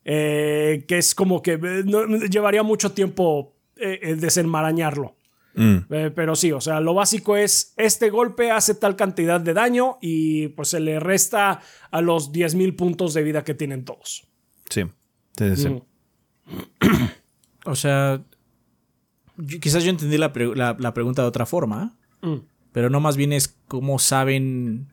eh, 0.05 0.85
que 0.87 0.97
es 0.97 1.13
como 1.15 1.41
que 1.41 1.53
eh, 1.53 1.83
no- 1.85 2.05
llevaría 2.25 2.63
mucho 2.63 2.91
tiempo 2.93 3.55
eh, 3.77 3.99
eh, 4.01 4.15
desenmarañarlo. 4.15 5.15
Mm. 5.55 5.77
Eh, 5.89 6.11
pero 6.15 6.35
sí, 6.35 6.51
o 6.51 6.61
sea, 6.61 6.79
lo 6.79 6.93
básico 6.93 7.35
es, 7.35 7.73
este 7.75 8.09
golpe 8.09 8.51
hace 8.51 8.75
tal 8.75 8.95
cantidad 8.95 9.41
de 9.41 9.53
daño 9.53 9.97
y 10.01 10.49
pues 10.49 10.69
se 10.69 10.79
le 10.79 10.99
resta 10.99 11.61
a 11.91 12.01
los 12.01 12.31
10.000 12.31 12.75
puntos 12.75 13.13
de 13.13 13.23
vida 13.23 13.43
que 13.43 13.53
tienen 13.55 13.83
todos. 13.83 14.27
Sí. 14.69 14.83
Sí, 15.37 15.55
sí. 15.55 15.69
Mm. 15.69 15.81
O 17.65 17.75
sea, 17.75 18.21
yo- 19.37 19.59
quizás 19.59 19.83
yo 19.83 19.89
entendí 19.89 20.17
la, 20.17 20.31
pre- 20.33 20.55
la- 20.55 20.75
la 20.79 20.93
pregunta 20.93 21.21
de 21.23 21.27
otra 21.27 21.45
forma, 21.45 21.97
Mm. 22.21 22.35
pero 22.71 22.89
no 22.89 22.99
más 22.99 23.17
bien 23.17 23.33
es 23.33 23.47
cómo 23.67 23.99
saben 23.99 24.87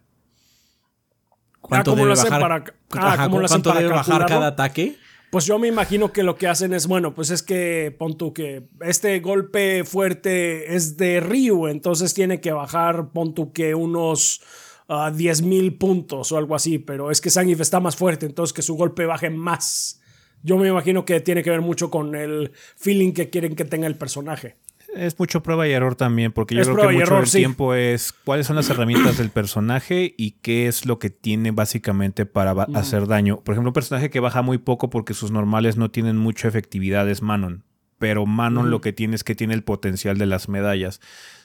cuánto 1.61 1.91
Ah, 1.91 1.93
¿cómo 1.93 1.97
debe 2.05 2.09
lo 2.09 2.13
hacen 2.15 2.31
bajar, 2.31 2.41
para- 2.65 2.75
ah, 2.93 3.13
Ajá, 3.13 3.25
¿cómo 3.25 3.39
lo 3.41 3.47
hacen 3.47 3.63
cuánto 3.63 3.71
para 3.71 3.81
debe 3.81 3.93
bajar 3.93 4.27
cada 4.27 4.49
ataque. 4.49 4.97
Pues 5.31 5.45
yo 5.45 5.59
me 5.59 5.69
imagino 5.69 6.13
que 6.13 6.23
lo 6.23 6.37
que 6.37 6.47
hacen 6.47 6.73
es, 6.73 6.87
bueno, 6.87 7.15
pues 7.15 7.31
es 7.31 7.43
que 7.43 7.95
pon 7.99 8.17
tú 8.17 8.33
que 8.33 8.69
este 8.81 9.19
golpe 9.21 9.85
fuerte 9.85 10.75
es 10.77 10.97
de 10.97 11.21
Ryu, 11.21 11.67
entonces 11.67 12.15
tiene 12.15 12.41
que 12.41 12.53
bajar, 12.53 13.11
pon 13.13 13.35
tú 13.35 13.53
que 13.53 13.75
unos 13.75 14.41
ah, 14.89 15.11
10.000 15.13 15.79
puntos 15.79 16.31
o 16.31 16.39
algo 16.39 16.55
así, 16.55 16.79
pero 16.79 17.11
es 17.11 17.21
que 17.21 17.31
Zangief 17.31 17.61
está 17.61 17.81
más 17.81 17.97
fuerte, 17.97 18.25
entonces 18.25 18.53
que 18.53 18.63
su 18.63 18.77
golpe 18.77 19.05
baje 19.05 19.31
más. 19.31 20.01
Yo 20.43 20.57
me 20.59 20.69
imagino 20.69 21.05
que 21.05 21.21
tiene 21.21 21.43
que 21.43 21.51
ver 21.51 21.61
mucho 21.61 21.91
con 21.91 22.15
el 22.15 22.53
feeling 22.77 23.13
que 23.13 23.29
quieren 23.29 23.57
que 23.57 23.65
tenga 23.65 23.89
el 23.89 23.97
personaje. 23.97 24.57
Es 24.97 25.19
mucho 25.19 25.43
prueba 25.43 25.69
y 25.69 25.73
error 25.73 25.95
también, 25.95 26.33
porque 26.33 26.55
yo 26.55 26.63
Es 26.63 26.69
creo 26.69 26.89
que 26.89 26.95
mucho 26.95 27.03
error, 27.05 27.19
del 27.21 27.29
sí. 27.29 27.39
tiempo 27.39 27.75
es 27.75 28.13
cuáles 28.13 28.47
son 28.47 28.57
las 28.57 28.69
herramientas 28.71 29.19
del 29.19 29.31
personaje 29.31 30.15
y 30.17 30.33
qué 30.43 30.67
es 30.69 30.87
lo 30.87 30.99
que 30.99 31.11
tiene 31.11 31.51
básicamente 31.51 32.27
para 32.27 32.53
hacer 32.75 33.07
daño. 33.07 33.41
Por 33.41 33.55
ejemplo, 33.55 33.71
un 33.71 33.75
personaje 33.75 34.11
que 34.11 34.21
baja 34.21 34.43
muy 34.43 34.59
poco 34.59 34.91
porque 34.91 35.15
sus 35.15 35.31
normales 35.31 35.77
no 35.77 35.91
tienen 35.91 36.17
mucha 36.17 36.49
efectividad 36.49 37.09
es 37.09 37.23
Manon, 37.23 37.65
pero 37.99 38.27
Manon 38.27 38.71
lo 38.71 38.81
que 38.81 38.93
tiene 38.93 39.17
es 39.17 39.25
que 39.25 39.35
tiene 39.35 39.55
el 39.55 39.63
potencial 39.65 40.19
de 40.19 40.27
las 40.27 40.49
medallas. 40.49 41.01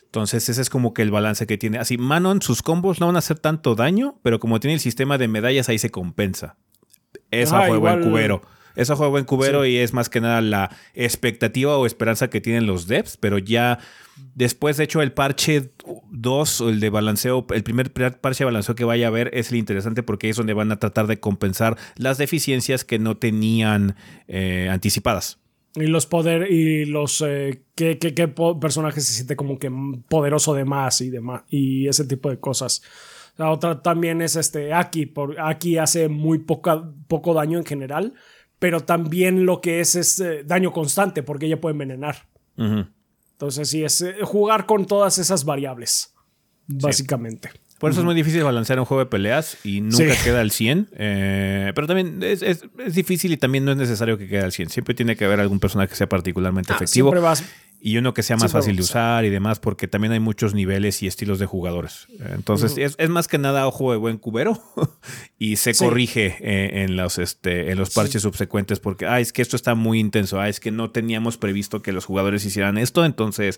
Entonces 0.06 0.50
ese 0.50 0.62
es 0.62 0.70
como 0.70 0.94
que 0.94 1.02
el 1.04 1.12
balance 1.12 1.48
que 1.48 1.58
tiene. 1.58 1.78
Así, 1.78 1.98
Manon, 1.98 2.42
sus 2.42 2.62
combos 2.62 3.00
no 3.00 3.06
van 3.08 3.16
a 3.16 3.20
hacer 3.20 3.40
tanto 3.40 3.76
daño, 3.76 4.20
pero 4.24 4.40
como 4.40 4.60
tiene 4.60 4.74
el 4.74 4.80
sistema 4.82 5.18
de 5.18 5.28
medallas 5.30 5.70
ahí 5.70 5.78
se 5.80 5.90
compensa. 5.90 6.58
Esa 7.32 7.60
Ajá, 7.60 7.68
fue 7.68 7.78
buen 7.78 8.00
igual- 8.00 8.12
Esa 8.76 8.96
fue 8.96 9.08
buen 9.10 9.26
cubero 9.26 9.66
y 9.66 9.78
es 9.78 9.94
más 9.94 10.10
que 10.10 10.22
nada 10.22 10.42
la 10.42 10.76
expectativa 10.94 11.78
o 11.78 11.86
esperanza 11.86 12.30
que 12.30 12.42
tienen 12.42 12.66
los 12.66 12.88
devs, 12.88 13.18
pero 13.18 13.38
ya 13.38 13.80
después, 14.36 14.78
de 14.78 14.84
hecho, 14.86 15.02
el 15.02 15.12
parche 15.12 15.72
2 16.12 16.62
o 16.62 16.70
el 16.70 16.80
de 16.80 16.90
balanceo, 16.90 17.46
el 17.54 17.64
primer 17.64 17.92
parche 17.92 18.44
de 18.44 18.46
balanceo 18.46 18.76
que 18.76 18.84
vaya 18.86 19.08
a 19.08 19.10
haber 19.10 19.30
es 19.34 19.52
el 19.52 19.58
interesante 19.58 20.04
porque 20.04 20.30
es 20.30 20.38
donde 20.38 20.54
van 20.54 20.72
a 20.72 20.80
tratar 20.80 21.08
de 21.08 21.20
compensar 21.20 21.78
las 21.98 22.18
deficiencias 22.18 22.86
que 22.86 23.00
no 23.00 23.18
tenían 23.18 23.96
eh, 24.28 24.70
anticipadas. 24.72 25.40
Y 25.76 25.86
los 25.88 26.06
poder 26.06 26.52
y 26.52 26.86
los 26.86 27.24
eh, 27.26 27.64
qué, 27.76 27.98
qué- 27.98 28.14
qué 28.14 28.28
personaje 28.28 29.00
se 29.00 29.14
siente 29.14 29.38
como 29.38 29.58
que 29.58 29.72
poderoso 30.10 30.54
de 30.54 30.66
más 30.66 31.00
y 31.00 31.10
demás 31.10 31.44
y 31.50 31.88
ese 31.88 32.04
tipo 32.06 32.30
de 32.30 32.40
cosas. 32.40 32.82
La 33.38 33.50
otra 33.50 33.82
también 33.82 34.22
es 34.22 34.36
este 34.36 34.74
Aki, 34.74 35.06
por 35.06 35.40
Aki 35.40 35.78
hace 35.78 36.10
muy 36.10 36.40
poca, 36.40 36.84
poco 37.08 37.34
daño 37.34 37.58
en 37.58 37.66
general, 37.66 38.14
pero 38.62 38.82
también 38.82 39.48
lo 39.48 39.60
que 39.60 39.80
es 39.80 39.96
es 39.96 40.20
eh, 40.20 40.44
daño 40.46 40.72
constante 40.72 41.24
porque 41.24 41.48
ella 41.48 41.60
puede 41.60 41.72
envenenar. 41.74 42.28
Entonces 42.58 43.68
sí 43.70 43.84
es 43.84 44.02
eh, 44.04 44.16
jugar 44.22 44.68
con 44.68 44.86
todas 44.86 45.18
esas 45.18 45.44
variables 45.46 46.14
básicamente. 46.68 47.50
Por 47.80 47.90
eso 47.90 48.02
es 48.02 48.06
muy 48.06 48.14
difícil 48.14 48.44
balancear 48.44 48.78
un 48.80 48.86
juego 48.86 49.04
de 49.04 49.10
peleas 49.10 49.58
y 49.66 49.82
nunca 49.82 50.14
Sí. 50.14 50.24
queda 50.24 50.42
al 50.42 50.52
100. 50.52 50.90
eh, 50.94 51.72
pero 51.74 51.88
también 51.88 52.22
es, 52.22 52.44
es- 52.44 52.64
es 52.86 52.94
difícil 52.94 53.32
y 53.34 53.38
también 53.38 53.66
no 53.66 53.72
es 53.72 53.78
necesario 53.78 54.20
que 54.20 54.28
quede 54.28 54.42
al 54.42 54.52
100. 54.52 54.70
Siempre 54.70 54.94
tiene 54.94 55.16
que 55.16 55.26
haber 55.26 55.40
algún 55.40 55.60
personaje 55.60 55.90
que 55.90 55.96
sea 55.96 56.08
particularmente 56.08 56.72
Ah, 56.72 56.76
efectivo. 56.76 57.08
siempre 57.10 57.20
vas- 57.22 57.44
y 57.84 57.98
uno 57.98 58.14
que 58.14 58.22
sea 58.22 58.38
más 58.38 58.52
fácil 58.52 58.76
de 58.76 58.84
usar 58.84 59.26
y 59.26 59.30
demás, 59.30 59.60
porque 59.60 59.88
también 59.88 60.14
hay 60.14 60.20
muchos 60.20 60.54
niveles 60.54 61.02
y 61.02 61.08
estilos 61.08 61.40
de 61.40 61.48
jugadores. 61.48 62.08
Entonces, 62.34 62.78
es, 62.78 62.96
es 63.00 63.10
más 63.10 63.28
que 63.28 63.38
nada 63.40 63.66
ojo 63.68 63.92
de 63.92 63.98
buen 63.98 64.18
cubero 64.20 64.62
y 65.40 65.56
se 65.56 65.74
Sí. 65.74 65.84
corrige 65.84 66.38
eh, 66.42 66.84
en, 66.84 66.96
los, 66.96 67.18
este, 67.18 67.72
en 67.72 67.80
los 67.80 67.90
parches 67.90 68.22
subsecuentes 68.22 68.80
porque, 68.80 69.08
ah, 69.08 69.20
es 69.20 69.34
que 69.34 69.42
esto 69.42 69.56
está 69.56 69.74
muy 69.74 70.00
intenso, 70.00 70.40
ah, 70.40 70.48
es 70.48 70.60
que 70.60 70.70
no 70.72 70.92
teníamos 70.92 71.38
previsto 71.38 71.82
que 71.82 71.92
los 71.92 72.06
jugadores 72.06 72.46
hicieran 72.46 72.78
esto, 72.78 73.04
entonces 73.04 73.58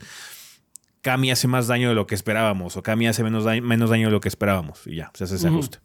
Kami 1.02 1.32
hace 1.32 1.48
más 1.50 1.68
daño 1.68 1.90
de 1.90 1.96
lo 1.96 2.08
que 2.08 2.16
esperábamos 2.16 2.78
o 2.78 2.84
Kami 2.84 3.08
hace 3.08 3.24
menos 3.24 3.44
daño, 3.44 3.62
menos 3.62 3.90
daño 3.90 4.08
de 4.08 4.12
lo 4.14 4.22
que 4.22 4.30
esperábamos 4.30 4.82
y 4.88 4.96
ya, 4.96 5.12
se 5.14 5.26
hace 5.26 5.36
ese 5.36 5.48
Ujú. 5.48 5.56
ajuste. 5.58 5.80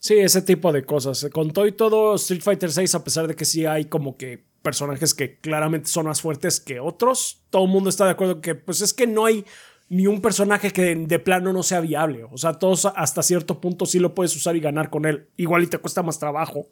Sí, 0.00 0.14
ese 0.14 0.42
tipo 0.42 0.72
de 0.72 0.84
cosas. 0.84 1.26
Con 1.32 1.50
todo 1.52 1.66
y 1.66 1.72
todo, 1.72 2.14
Street 2.14 2.42
Fighter 2.42 2.70
6, 2.70 2.94
a 2.94 3.02
pesar 3.02 3.26
de 3.26 3.34
que 3.34 3.44
sí 3.44 3.66
hay 3.66 3.86
como 3.86 4.16
que 4.16 4.44
personajes 4.68 5.14
que 5.14 5.38
claramente 5.38 5.88
son 5.88 6.04
más 6.04 6.20
fuertes 6.20 6.60
que 6.60 6.78
otros, 6.78 7.42
todo 7.48 7.64
el 7.64 7.70
mundo 7.70 7.88
está 7.88 8.04
de 8.04 8.10
acuerdo 8.10 8.42
que 8.42 8.54
pues 8.54 8.82
es 8.82 8.92
que 8.92 9.06
no 9.06 9.24
hay 9.24 9.46
ni 9.88 10.06
un 10.06 10.20
personaje 10.20 10.72
que 10.72 10.94
de 10.94 11.18
plano 11.18 11.54
no 11.54 11.62
sea 11.62 11.80
viable. 11.80 12.24
O 12.24 12.36
sea, 12.36 12.52
todos 12.52 12.84
hasta 12.84 13.22
cierto 13.22 13.62
punto 13.62 13.86
sí 13.86 13.98
lo 13.98 14.14
puedes 14.14 14.36
usar 14.36 14.56
y 14.56 14.60
ganar 14.60 14.90
con 14.90 15.06
él. 15.06 15.30
Igual 15.38 15.62
y 15.62 15.68
te 15.68 15.78
cuesta 15.78 16.02
más 16.02 16.18
trabajo, 16.18 16.68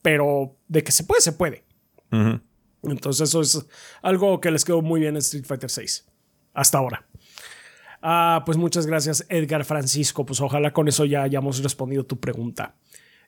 pero 0.00 0.54
de 0.68 0.84
que 0.84 0.92
se 0.92 1.02
puede, 1.02 1.22
se 1.22 1.32
puede. 1.32 1.64
Entonces 2.84 3.28
eso 3.28 3.40
es 3.40 3.66
algo 4.00 4.40
que 4.40 4.52
les 4.52 4.64
quedó 4.64 4.80
muy 4.80 5.00
bien 5.00 5.14
en 5.14 5.18
Street 5.18 5.44
Fighter 5.44 5.70
6. 5.70 6.06
Hasta 6.52 6.78
ahora. 6.78 7.04
Ah, 8.00 8.44
pues 8.46 8.56
muchas 8.56 8.86
gracias 8.86 9.26
Edgar 9.28 9.64
Francisco. 9.64 10.24
Pues 10.24 10.40
ojalá 10.40 10.72
con 10.72 10.86
eso 10.86 11.04
ya 11.04 11.24
hayamos 11.24 11.60
respondido 11.64 12.06
tu 12.06 12.20
pregunta. 12.20 12.76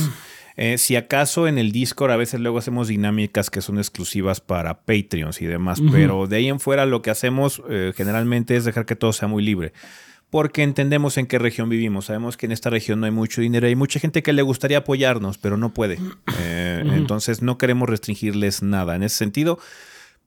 eh, 0.56 0.78
si 0.78 0.96
acaso 0.96 1.48
en 1.48 1.58
el 1.58 1.72
Discord 1.72 2.10
a 2.10 2.16
veces 2.16 2.40
luego 2.40 2.58
hacemos 2.58 2.88
dinámicas 2.88 3.50
que 3.50 3.62
son 3.62 3.78
exclusivas 3.78 4.40
para 4.40 4.80
Patreons 4.82 5.40
y 5.40 5.46
demás, 5.46 5.80
pero 5.90 6.26
de 6.26 6.36
ahí 6.36 6.48
en 6.48 6.60
fuera 6.60 6.86
lo 6.86 7.02
que 7.02 7.10
hacemos 7.10 7.62
eh, 7.68 7.92
generalmente 7.96 8.56
es 8.56 8.64
dejar 8.64 8.86
que 8.86 8.96
todo 8.96 9.12
sea 9.12 9.28
muy 9.28 9.42
libre. 9.42 9.72
Porque 10.30 10.62
entendemos 10.62 11.18
en 11.18 11.26
qué 11.26 11.38
región 11.38 11.68
vivimos. 11.68 12.06
Sabemos 12.06 12.38
que 12.38 12.46
en 12.46 12.52
esta 12.52 12.70
región 12.70 13.00
no 13.00 13.04
hay 13.04 13.12
mucho 13.12 13.42
dinero. 13.42 13.66
Hay 13.66 13.76
mucha 13.76 14.00
gente 14.00 14.22
que 14.22 14.32
le 14.32 14.40
gustaría 14.40 14.78
apoyarnos, 14.78 15.36
pero 15.36 15.58
no 15.58 15.74
puede. 15.74 15.98
Eh, 16.40 16.82
entonces 16.94 17.42
no 17.42 17.58
queremos 17.58 17.86
restringirles 17.86 18.62
nada. 18.62 18.96
En 18.96 19.02
ese 19.02 19.18
sentido, 19.18 19.58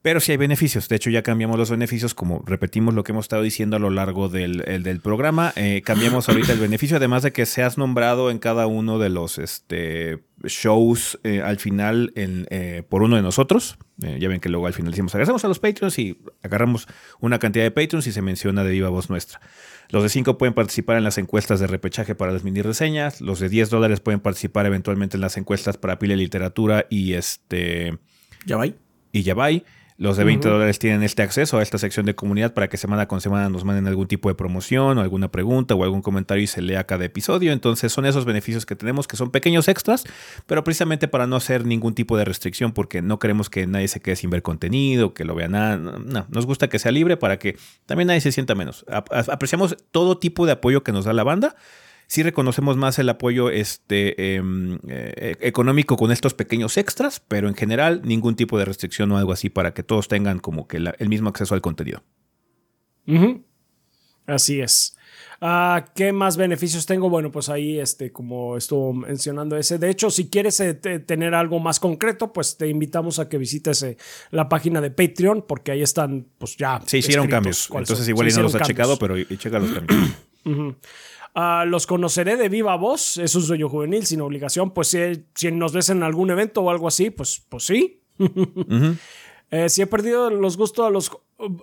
pero 0.06 0.20
sí 0.20 0.30
hay 0.30 0.38
beneficios. 0.38 0.88
De 0.88 0.94
hecho, 0.94 1.10
ya 1.10 1.24
cambiamos 1.24 1.58
los 1.58 1.68
beneficios, 1.68 2.14
como 2.14 2.40
repetimos 2.46 2.94
lo 2.94 3.02
que 3.02 3.10
hemos 3.10 3.24
estado 3.24 3.42
diciendo 3.42 3.74
a 3.74 3.80
lo 3.80 3.90
largo 3.90 4.28
del, 4.28 4.58
del 4.58 5.00
programa. 5.00 5.52
Eh, 5.56 5.82
cambiamos 5.84 6.28
ahorita 6.28 6.52
el 6.52 6.60
beneficio, 6.60 6.98
además 6.98 7.24
de 7.24 7.32
que 7.32 7.44
seas 7.44 7.76
nombrado 7.76 8.30
en 8.30 8.38
cada 8.38 8.68
uno 8.68 9.00
de 9.00 9.08
los 9.08 9.36
este, 9.38 10.22
shows 10.44 11.18
eh, 11.24 11.42
al 11.44 11.58
final 11.58 12.12
eh, 12.14 12.84
por 12.88 13.02
uno 13.02 13.16
de 13.16 13.22
nosotros. 13.22 13.78
ya 13.98 14.28
ven 14.28 14.38
que 14.38 14.48
luego 14.48 14.68
al 14.68 14.74
final 14.74 14.92
decimos, 14.92 15.12
agradecemos 15.12 15.44
a 15.44 15.48
los 15.48 15.58
Patreons 15.58 15.98
y 15.98 16.16
agarramos 16.40 16.86
una 17.18 17.40
cantidad 17.40 17.64
de 17.64 17.72
Patreons 17.72 18.06
y 18.06 18.12
se 18.12 18.22
menciona 18.22 18.62
de 18.62 18.70
viva 18.70 18.90
voz 18.90 19.10
nuestra. 19.10 19.40
Los 19.88 20.04
de 20.04 20.08
5 20.08 20.38
pueden 20.38 20.54
participar 20.54 20.98
en 20.98 21.02
las 21.02 21.18
encuestas 21.18 21.58
de 21.58 21.66
repechaje 21.66 22.14
para 22.14 22.30
las 22.30 22.44
mini 22.44 22.62
reseñas. 22.62 23.20
Los 23.20 23.40
de 23.40 23.48
10 23.48 23.70
dólares 23.70 23.98
pueden 23.98 24.20
participar 24.20 24.66
eventualmente 24.66 25.16
en 25.16 25.22
las 25.22 25.36
encuestas 25.36 25.78
para 25.78 25.98
pila 25.98 26.14
literatura 26.14 26.86
y 26.90 27.14
este... 27.14 27.98
Ya 28.46 28.56
va. 28.56 28.66
Y 29.10 29.22
ya 29.24 29.34
va. 29.34 29.48
Los 29.98 30.18
de 30.18 30.24
20 30.24 30.46
dólares 30.46 30.78
tienen 30.78 31.02
este 31.02 31.22
acceso 31.22 31.58
a 31.58 31.62
esta 31.62 31.78
sección 31.78 32.04
de 32.04 32.14
comunidad 32.14 32.52
para 32.52 32.68
que 32.68 32.76
semana 32.76 33.08
con 33.08 33.22
semana 33.22 33.48
nos 33.48 33.64
manden 33.64 33.86
algún 33.86 34.06
tipo 34.06 34.28
de 34.28 34.34
promoción 34.34 34.98
o 34.98 35.00
alguna 35.00 35.30
pregunta 35.30 35.74
o 35.74 35.84
algún 35.84 36.02
comentario 36.02 36.44
y 36.44 36.46
se 36.46 36.60
lea 36.60 36.84
cada 36.84 37.06
episodio. 37.06 37.50
Entonces 37.52 37.92
son 37.92 38.04
esos 38.04 38.26
beneficios 38.26 38.66
que 38.66 38.76
tenemos 38.76 39.08
que 39.08 39.16
son 39.16 39.30
pequeños 39.30 39.68
extras, 39.68 40.04
pero 40.46 40.62
precisamente 40.64 41.08
para 41.08 41.26
no 41.26 41.36
hacer 41.36 41.64
ningún 41.64 41.94
tipo 41.94 42.18
de 42.18 42.26
restricción 42.26 42.72
porque 42.72 43.00
no 43.00 43.18
queremos 43.18 43.48
que 43.48 43.66
nadie 43.66 43.88
se 43.88 44.00
quede 44.00 44.16
sin 44.16 44.28
ver 44.28 44.42
contenido, 44.42 45.14
que 45.14 45.24
lo 45.24 45.34
vea 45.34 45.48
nada. 45.48 45.78
No, 45.78 46.26
nos 46.28 46.44
gusta 46.44 46.68
que 46.68 46.78
sea 46.78 46.92
libre 46.92 47.16
para 47.16 47.38
que 47.38 47.56
también 47.86 48.08
nadie 48.08 48.20
se 48.20 48.32
sienta 48.32 48.54
menos. 48.54 48.84
Apreciamos 48.88 49.78
todo 49.92 50.18
tipo 50.18 50.44
de 50.44 50.52
apoyo 50.52 50.84
que 50.84 50.92
nos 50.92 51.06
da 51.06 51.14
la 51.14 51.24
banda 51.24 51.56
sí 52.06 52.22
reconocemos 52.22 52.76
más 52.76 52.98
el 52.98 53.08
apoyo 53.08 53.50
este, 53.50 54.36
em, 54.36 54.78
eh, 54.88 55.36
económico 55.40 55.96
con 55.96 56.12
estos 56.12 56.34
pequeños 56.34 56.76
extras, 56.76 57.20
pero 57.20 57.48
en 57.48 57.54
general 57.54 58.02
ningún 58.04 58.36
tipo 58.36 58.58
de 58.58 58.64
restricción 58.64 59.10
o 59.12 59.18
algo 59.18 59.32
así 59.32 59.50
para 59.50 59.74
que 59.74 59.82
todos 59.82 60.08
tengan 60.08 60.38
como 60.38 60.66
que 60.66 60.76
el 60.76 61.08
mismo 61.08 61.28
acceso 61.28 61.54
al 61.54 61.60
contenido. 61.60 62.02
Así 64.26 64.60
es. 64.60 64.96
Ah, 65.40 65.84
¿Qué 65.94 66.12
más 66.12 66.36
beneficios 66.36 66.86
tengo? 66.86 67.10
Bueno, 67.10 67.30
pues 67.30 67.48
ahí, 67.48 67.78
este, 67.78 68.10
como 68.10 68.56
estuvo 68.56 68.92
mencionando 68.92 69.56
ese. 69.56 69.78
De 69.78 69.90
hecho, 69.90 70.10
si 70.10 70.28
quieres 70.28 70.58
eh, 70.60 70.74
tener 70.74 71.34
algo 71.34 71.60
más 71.60 71.78
concreto, 71.78 72.32
pues 72.32 72.56
te 72.56 72.68
invitamos 72.68 73.18
a 73.18 73.28
que 73.28 73.36
visites 73.36 73.82
eh, 73.82 73.96
la 74.30 74.48
página 74.48 74.80
de 74.80 74.90
Patreon, 74.90 75.44
porque 75.46 75.72
ahí 75.72 75.82
están, 75.82 76.26
pues 76.38 76.56
ya. 76.56 76.80
Se 76.86 76.98
hicieron 76.98 77.28
cambios. 77.28 77.68
Entonces, 77.72 78.08
igual 78.08 78.28
y 78.28 78.32
no 78.32 78.42
los 78.42 78.54
ha 78.54 78.60
checado, 78.60 78.98
pero 78.98 79.16
checa 79.36 79.58
los 79.58 79.72
cambios. 79.72 80.76
Ah, 81.38 81.66
los 81.66 81.86
conoceré 81.86 82.38
de 82.38 82.48
viva 82.48 82.76
voz, 82.76 83.18
es 83.18 83.34
un 83.34 83.42
sueño 83.42 83.68
juvenil 83.68 84.06
sin 84.06 84.22
obligación, 84.22 84.70
pues 84.70 84.88
si, 84.88 84.98
si 85.34 85.52
nos 85.52 85.74
ves 85.74 85.90
en 85.90 86.02
algún 86.02 86.30
evento 86.30 86.62
o 86.62 86.70
algo 86.70 86.88
así, 86.88 87.10
pues, 87.10 87.44
pues 87.48 87.64
sí. 87.64 88.00
Eh, 89.48 89.68
si 89.68 89.80
he 89.80 89.86
perdido 89.86 90.28
los 90.28 90.56
gustos 90.56 90.84
a 90.84 90.90
los 90.90 91.08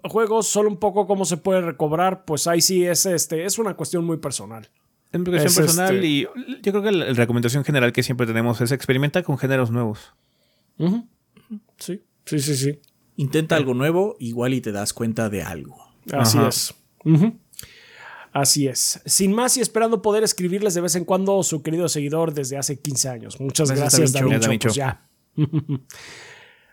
juegos, 0.05 0.47
solo 0.47 0.69
un 0.69 0.77
poco 0.77 1.05
cómo 1.05 1.25
se 1.25 1.35
puede 1.35 1.59
recobrar, 1.59 2.23
pues 2.23 2.47
ahí 2.47 2.61
sí 2.61 2.85
es, 2.85 3.05
este, 3.05 3.43
es 3.43 3.59
una 3.59 3.73
cuestión 3.73 4.05
muy 4.05 4.15
personal. 4.15 4.69
Es 5.11 5.19
una 5.19 5.31
cuestión 5.31 5.65
personal 5.65 5.95
este 5.95 6.07
y 6.07 6.21
yo 6.21 6.71
creo 6.71 6.81
que 6.81 6.93
la, 6.93 7.11
recomendación 7.11 7.65
general 7.65 7.91
que 7.91 8.01
siempre 8.01 8.25
tenemos 8.25 8.61
es 8.61 8.71
experimentar 8.71 9.25
con 9.25 9.37
géneros 9.37 9.69
nuevos. 9.69 10.13
Sí, 11.77 12.01
sí, 12.23 12.39
sí, 12.39 12.55
sí. 12.55 12.79
Intenta 13.17 13.57
algo 13.57 13.73
nuevo, 13.73 14.15
igual 14.17 14.53
y 14.53 14.61
te 14.61 14.71
das 14.71 14.93
cuenta 14.93 15.29
de 15.29 15.43
algo. 15.43 15.75
Así 16.13 16.37
es. 16.39 16.73
Así 18.34 18.68
es. 18.68 18.99
Sin 19.05 19.31
más 19.31 19.55
y 19.57 19.61
esperando 19.61 20.01
poder 20.01 20.23
escribirles 20.23 20.73
de 20.73 20.81
vez 20.81 20.95
en 20.95 21.05
cuando 21.05 21.43
su 21.43 21.61
querido 21.61 21.88
seguidor 21.88 22.34
desde 22.34 22.57
hace 22.57 22.80
15 22.80 23.10
años. 23.10 23.39
Muchas 23.39 23.72
gracias, 23.72 24.11
David. 24.11 24.60
Pues 24.60 24.73
ya. 24.73 25.07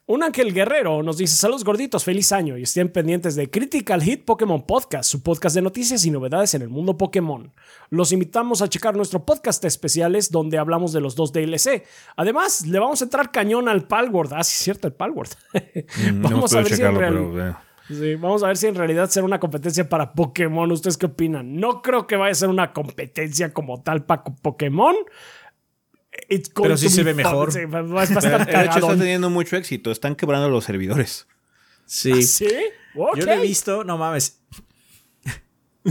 Un 0.06 0.24
ángel 0.24 0.52
guerrero 0.52 1.04
nos 1.04 1.18
dice: 1.18 1.36
Saludos 1.36 1.62
gorditos, 1.62 2.02
feliz 2.02 2.32
año 2.32 2.56
y 2.56 2.62
estén 2.62 2.88
pendientes 2.88 3.36
de 3.36 3.48
Critical 3.48 4.02
Hit 4.02 4.24
Pokémon 4.24 4.66
Podcast, 4.66 5.08
su 5.08 5.22
podcast 5.22 5.54
de 5.54 5.62
noticias 5.62 6.04
y 6.04 6.10
novedades 6.10 6.54
en 6.54 6.62
el 6.62 6.68
mundo 6.68 6.96
Pokémon. 6.96 7.52
Los 7.90 8.10
invitamos 8.10 8.60
a 8.62 8.68
checar 8.68 8.96
nuestro 8.96 9.24
podcast 9.24 9.64
especiales 9.64 10.32
donde 10.32 10.58
hablamos 10.58 10.92
de 10.92 11.00
los 11.00 11.14
dos 11.14 11.32
DLC. 11.32 11.84
Además, 12.16 12.66
le 12.66 12.78
vamos 12.80 13.02
a 13.02 13.04
entrar 13.04 13.30
cañón 13.30 13.68
al 13.68 13.86
Palward. 13.86 14.32
Ah, 14.32 14.42
sí, 14.42 14.54
es 14.56 14.64
cierto, 14.64 14.88
el 14.88 14.94
Palward. 14.94 15.30
Mm, 16.00 16.22
vamos 16.22 16.54
a 16.54 16.62
ver 16.62 16.74
si 16.74 16.82
en 16.82 16.94
realidad. 16.94 17.58
Sí, 17.90 18.14
vamos 18.14 18.44
a 18.44 18.46
ver 18.46 18.56
si 18.56 18.68
en 18.68 18.76
realidad 18.76 19.10
será 19.10 19.26
una 19.26 19.40
competencia 19.40 19.88
para 19.88 20.12
Pokémon. 20.12 20.70
¿Ustedes 20.70 20.96
qué 20.96 21.06
opinan? 21.06 21.56
No 21.56 21.82
creo 21.82 22.06
que 22.06 22.14
vaya 22.14 22.30
a 22.30 22.34
ser 22.36 22.48
una 22.48 22.72
competencia 22.72 23.52
como 23.52 23.82
tal 23.82 24.04
para 24.04 24.22
Pokémon. 24.22 24.94
Pero 26.54 26.76
sí 26.76 26.88
se 26.88 27.02
ve 27.02 27.14
mejor. 27.14 27.52
de 27.52 27.62
hecho, 27.64 28.78
está 28.78 28.96
teniendo 28.96 29.28
mucho 29.28 29.56
éxito. 29.56 29.90
Están 29.90 30.14
quebrando 30.14 30.48
los 30.48 30.64
servidores. 30.64 31.26
Sí. 31.84 32.12
¿Ah, 32.12 32.22
¿Sí? 32.22 32.48
Yo 32.94 33.26
lo 33.26 33.32
he 33.32 33.40
visto, 33.40 33.82
no 33.82 33.98
mames. 33.98 34.40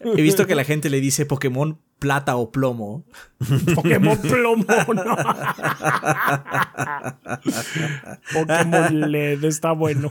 he 0.00 0.22
visto 0.22 0.46
que 0.46 0.56
la 0.56 0.64
gente 0.64 0.90
le 0.90 1.00
dice 1.00 1.24
Pokémon 1.24 1.80
plata 1.98 2.36
o 2.36 2.50
plomo. 2.50 3.04
Pokémon 3.74 4.18
plomo, 4.18 4.64
no. 4.94 5.16
Pokémon 8.32 9.10
LED, 9.10 9.44
está 9.44 9.72
bueno. 9.72 10.08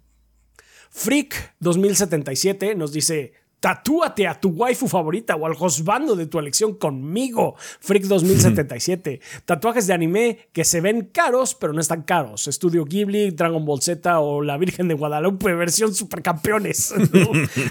Freak 0.91 1.57
2077 1.59 2.77
nos 2.77 2.93
dice, 2.93 3.33
Tatúate 3.65 4.29
a 4.29 4.39
tu 4.39 4.51
waifu 4.51 4.89
favorita 4.89 5.37
o 5.37 5.47
al 5.47 5.57
hostbando 5.59 6.15
de 6.15 6.27
tu 6.27 6.39
elección 6.39 6.75
conmigo. 6.75 7.57
Freak 7.81 8.05
2077. 8.05 9.21
Tatuajes 9.47 9.87
de 9.87 9.95
anime 9.95 10.39
que 10.53 10.67
se 10.67 10.83
ven 10.83 11.09
caros, 11.11 11.55
pero 11.55 11.73
no 11.73 11.81
están 11.81 12.03
caros. 12.03 12.47
Estudio 12.47 12.85
Ghibli, 12.85 13.31
Dragon 13.31 13.65
Ball 13.65 13.81
Z 13.81 14.21
o 14.21 14.43
La 14.43 14.59
Virgen 14.59 14.89
de 14.89 14.93
Guadalupe, 14.93 15.55
versión 15.55 15.95
supercampeones. 15.95 16.93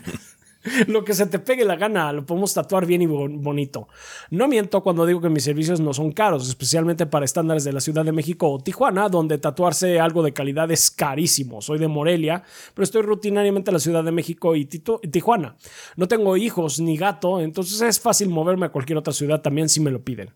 lo 0.88 1.04
que 1.04 1.14
se 1.14 1.26
te 1.26 1.40
pegue 1.40 1.66
la 1.66 1.76
gana, 1.76 2.12
lo 2.14 2.26
podemos 2.26 2.54
tatuar 2.54 2.86
bien 2.86 3.02
y 3.02 3.06
bonito. 3.06 3.88
No 4.30 4.48
miento 4.48 4.82
cuando 4.82 5.06
digo 5.06 5.22
que 5.22 5.30
mis 5.30 5.44
servicios 5.44 5.80
no 5.80 5.94
son 5.94 6.12
caros, 6.12 6.48
especialmente 6.48 7.06
para 7.06 7.26
estándares 7.26 7.64
de 7.64 7.74
la 7.74 7.82
Ciudad 7.82 8.06
de 8.06 8.12
México 8.12 8.50
o 8.50 8.60
Tijuana, 8.60 9.10
donde 9.10 9.38
tatuarse 9.38 10.00
algo 10.00 10.24
de 10.24 10.34
calidad 10.34 10.72
es 10.72 10.90
carísimo. 10.90 11.62
Soy 11.62 11.80
de 11.80 11.88
Morelia, 11.88 12.44
pero 12.74 12.84
estoy 12.84 13.02
rutinariamente 13.02 13.72
en 13.72 13.74
la 13.74 13.80
Ciudad 13.80 14.04
de 14.04 14.12
México 14.12 14.56
y 14.56 14.66
Tijuana. 14.66 15.56
No 15.96 16.08
tengo 16.08 16.38
hijos 16.38 16.80
ni 16.80 16.98
gato, 16.98 17.42
entonces 17.42 17.82
es 17.82 18.00
fácil 18.00 18.30
moverme 18.30 18.68
a 18.68 18.70
cualquier 18.70 18.98
otra 18.98 19.14
ciudad 19.14 19.42
también 19.42 19.70
si 19.70 19.80
me 19.82 19.92
lo 19.92 20.04
piden. 20.04 20.32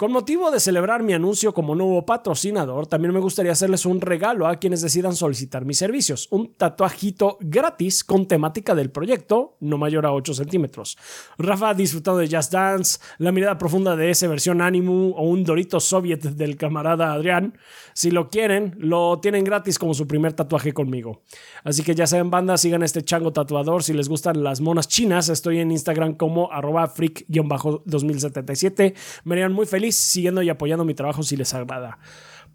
Con 0.00 0.12
motivo 0.12 0.50
de 0.50 0.60
celebrar 0.60 1.02
mi 1.02 1.12
anuncio 1.12 1.52
como 1.52 1.74
nuevo 1.74 2.06
patrocinador, 2.06 2.86
también 2.86 3.12
me 3.12 3.20
gustaría 3.20 3.52
hacerles 3.52 3.84
un 3.84 4.00
regalo 4.00 4.46
a 4.46 4.56
quienes 4.56 4.80
decidan 4.80 5.14
solicitar 5.14 5.66
mis 5.66 5.76
servicios. 5.76 6.26
Un 6.30 6.54
tatuajito 6.54 7.36
gratis 7.38 8.02
con 8.02 8.26
temática 8.26 8.74
del 8.74 8.90
proyecto, 8.90 9.58
no 9.60 9.76
mayor 9.76 10.06
a 10.06 10.14
8 10.14 10.32
centímetros. 10.32 10.96
Rafa 11.36 11.68
ha 11.68 11.74
disfrutado 11.74 12.16
de 12.16 12.34
Just 12.34 12.50
Dance, 12.50 12.98
la 13.18 13.30
mirada 13.30 13.58
profunda 13.58 13.94
de 13.94 14.08
esa 14.08 14.26
versión 14.26 14.62
Animu 14.62 15.12
o 15.14 15.24
un 15.24 15.44
Dorito 15.44 15.80
Soviet 15.80 16.22
del 16.22 16.56
camarada 16.56 17.12
Adrián. 17.12 17.58
Si 17.92 18.10
lo 18.10 18.30
quieren, 18.30 18.76
lo 18.78 19.20
tienen 19.20 19.44
gratis 19.44 19.78
como 19.78 19.92
su 19.92 20.06
primer 20.06 20.32
tatuaje 20.32 20.72
conmigo. 20.72 21.20
Así 21.62 21.82
que 21.82 21.94
ya 21.94 22.06
saben, 22.06 22.30
banda, 22.30 22.56
sigan 22.56 22.82
este 22.82 23.02
chango 23.02 23.34
tatuador. 23.34 23.82
Si 23.82 23.92
les 23.92 24.08
gustan 24.08 24.42
las 24.42 24.62
monas 24.62 24.88
chinas, 24.88 25.28
estoy 25.28 25.58
en 25.58 25.70
Instagram 25.70 26.14
como 26.14 26.50
arroba 26.50 26.88
freak-2077. 26.88 28.94
Me 29.24 29.34
harían 29.34 29.52
muy 29.52 29.66
feliz 29.66 29.89
siguiendo 29.92 30.42
y 30.42 30.48
apoyando 30.48 30.84
mi 30.84 30.94
trabajo 30.94 31.22
si 31.22 31.36
les 31.36 31.52
agrada. 31.54 31.98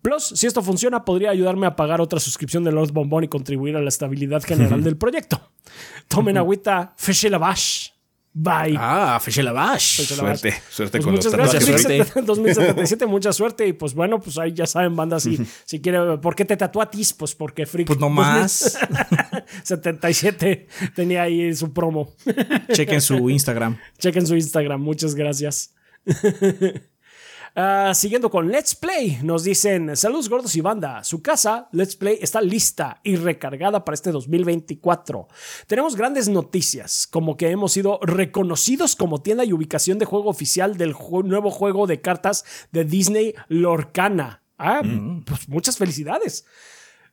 Plus, 0.01 0.23
si 0.35 0.45
esto 0.45 0.61
funciona, 0.61 1.03
podría 1.03 1.31
ayudarme 1.31 1.65
a 1.65 1.75
pagar 1.75 1.99
otra 1.99 2.19
suscripción 2.19 2.63
de 2.63 2.71
Lord 2.71 2.91
Bombón 2.91 3.23
y 3.23 3.27
contribuir 3.27 3.75
a 3.75 3.81
la 3.81 3.89
estabilidad 3.89 4.43
general 4.43 4.83
del 4.83 4.97
proyecto. 4.97 5.51
Tomen 6.07 6.37
agüita, 6.37 6.93
feche 6.95 7.29
la 7.29 7.39
bash. 7.39 7.89
Bye. 8.37 8.75
Ah, 8.77 9.17
feche 9.19 9.41
la 9.41 9.53
bash. 9.53 10.01
Suerte, 10.05 10.53
suerte 10.69 10.97
pues 10.97 11.05
con 11.05 11.13
muchas 11.15 11.31
los 11.31 11.53
gracias, 11.53 11.65
tatuajes. 11.65 12.07
Suerte. 12.11 12.21
2077, 12.21 13.05
mucha 13.07 13.33
suerte. 13.33 13.65
Y 13.65 13.73
pues 13.73 13.93
bueno, 13.93 14.19
pues 14.19 14.37
ahí 14.37 14.51
ya 14.51 14.67
saben, 14.67 14.95
banda, 14.95 15.19
si, 15.19 15.39
si 15.63 15.81
quiere, 15.81 16.17
¿por 16.17 16.35
qué 16.35 16.43
te 16.45 16.57
tatuatis? 16.57 17.13
Pues 17.13 17.33
porque 17.33 17.65
Freak. 17.65 17.87
Pues 17.87 17.97
no 17.97 18.09
más. 18.09 18.77
77 19.63 20.67
tenía 20.93 21.23
ahí 21.23 21.55
su 21.55 21.73
promo. 21.73 22.13
Chequen 22.73 23.01
su 23.01 23.29
Instagram. 23.29 23.79
Chequen 23.97 24.27
su 24.27 24.35
Instagram, 24.35 24.81
muchas 24.81 25.15
gracias. 25.15 25.73
Uh, 27.55 27.95
siguiendo 27.95 28.29
con 28.29 28.51
Let's 28.51 28.75
Play, 28.75 29.19
nos 29.23 29.45
dicen, 29.45 29.95
saludos 29.95 30.27
gordos 30.27 30.57
y 30.57 30.61
banda, 30.61 31.05
su 31.05 31.21
casa, 31.21 31.69
Let's 31.71 31.95
Play, 31.95 32.17
está 32.21 32.41
lista 32.41 32.99
y 33.01 33.15
recargada 33.15 33.85
para 33.85 33.95
este 33.95 34.11
2024. 34.11 35.29
Tenemos 35.65 35.95
grandes 35.95 36.27
noticias, 36.27 37.07
como 37.07 37.37
que 37.37 37.49
hemos 37.49 37.71
sido 37.71 37.97
reconocidos 38.01 38.97
como 38.97 39.21
tienda 39.21 39.45
y 39.45 39.53
ubicación 39.53 39.99
de 39.99 40.05
juego 40.05 40.29
oficial 40.29 40.75
del 40.75 40.93
nuevo 41.23 41.49
juego 41.49 41.87
de 41.87 42.01
cartas 42.01 42.43
de 42.73 42.83
Disney 42.83 43.35
Lorcana. 43.47 44.43
Ah, 44.57 44.81
mm. 44.83 45.23
pues 45.23 45.47
muchas 45.47 45.77
felicidades. 45.77 46.45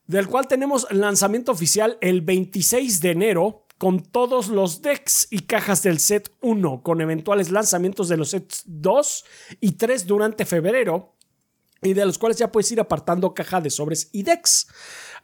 Del 0.08 0.26
cual 0.26 0.48
tenemos 0.48 0.88
lanzamiento 0.90 1.52
oficial 1.52 1.98
el 2.00 2.20
26 2.20 3.00
de 3.00 3.10
enero 3.12 3.66
con 3.82 3.98
todos 3.98 4.46
los 4.46 4.80
decks 4.80 5.26
y 5.28 5.40
cajas 5.40 5.82
del 5.82 5.98
set 5.98 6.30
1, 6.40 6.84
con 6.84 7.00
eventuales 7.00 7.50
lanzamientos 7.50 8.08
de 8.08 8.16
los 8.16 8.30
sets 8.30 8.62
2 8.66 9.24
y 9.60 9.72
3 9.72 10.06
durante 10.06 10.44
febrero, 10.44 11.16
y 11.82 11.92
de 11.92 12.06
los 12.06 12.16
cuales 12.16 12.38
ya 12.38 12.52
puedes 12.52 12.70
ir 12.70 12.78
apartando 12.78 13.34
caja 13.34 13.60
de 13.60 13.70
sobres 13.70 14.08
y 14.12 14.22
decks. 14.22 14.68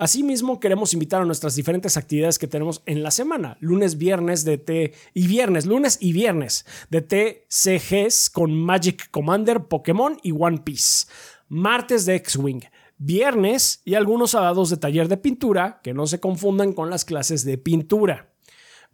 Asimismo, 0.00 0.58
queremos 0.58 0.92
invitar 0.92 1.22
a 1.22 1.24
nuestras 1.24 1.54
diferentes 1.54 1.96
actividades 1.96 2.36
que 2.36 2.48
tenemos 2.48 2.82
en 2.86 3.04
la 3.04 3.12
semana, 3.12 3.56
lunes, 3.60 3.96
viernes 3.96 4.44
de 4.44 4.58
T 4.58 4.92
y 5.14 5.28
viernes, 5.28 5.64
lunes 5.64 5.96
y 6.00 6.12
viernes 6.12 6.66
de 6.90 7.02
TCGs 7.02 8.28
con 8.28 8.60
Magic 8.60 9.08
Commander, 9.12 9.66
Pokémon 9.66 10.18
y 10.24 10.32
One 10.32 10.62
Piece. 10.64 11.06
Martes 11.46 12.06
de 12.06 12.16
X-Wing 12.16 12.62
viernes 13.00 13.82
y 13.84 13.94
algunos 13.94 14.32
sábados 14.32 14.70
de 14.70 14.76
taller 14.76 15.06
de 15.06 15.16
pintura 15.16 15.80
que 15.84 15.94
no 15.94 16.08
se 16.08 16.18
confundan 16.18 16.72
con 16.72 16.90
las 16.90 17.04
clases 17.04 17.44
de 17.44 17.56
pintura 17.56 18.27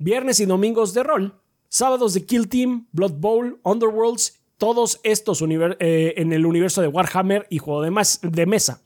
viernes 0.05 0.39
y 0.39 0.44
domingos 0.44 0.93
de 0.93 1.02
rol, 1.02 1.40
sábados 1.70 2.12
de 2.12 2.26
Kill 2.26 2.47
Team, 2.48 2.89
Blood 2.93 3.14
Bowl, 3.14 3.59
Underworlds, 3.62 4.39
todos 4.59 5.01
estos 5.02 5.43
eh, 5.43 6.14
en 6.18 6.32
el 6.35 6.44
universo 6.44 6.82
de 6.82 6.89
Warhammer 6.89 7.47
y 7.48 7.56
juego 7.56 7.81
de, 7.81 7.90
de 8.22 8.47
mesa. 8.47 8.82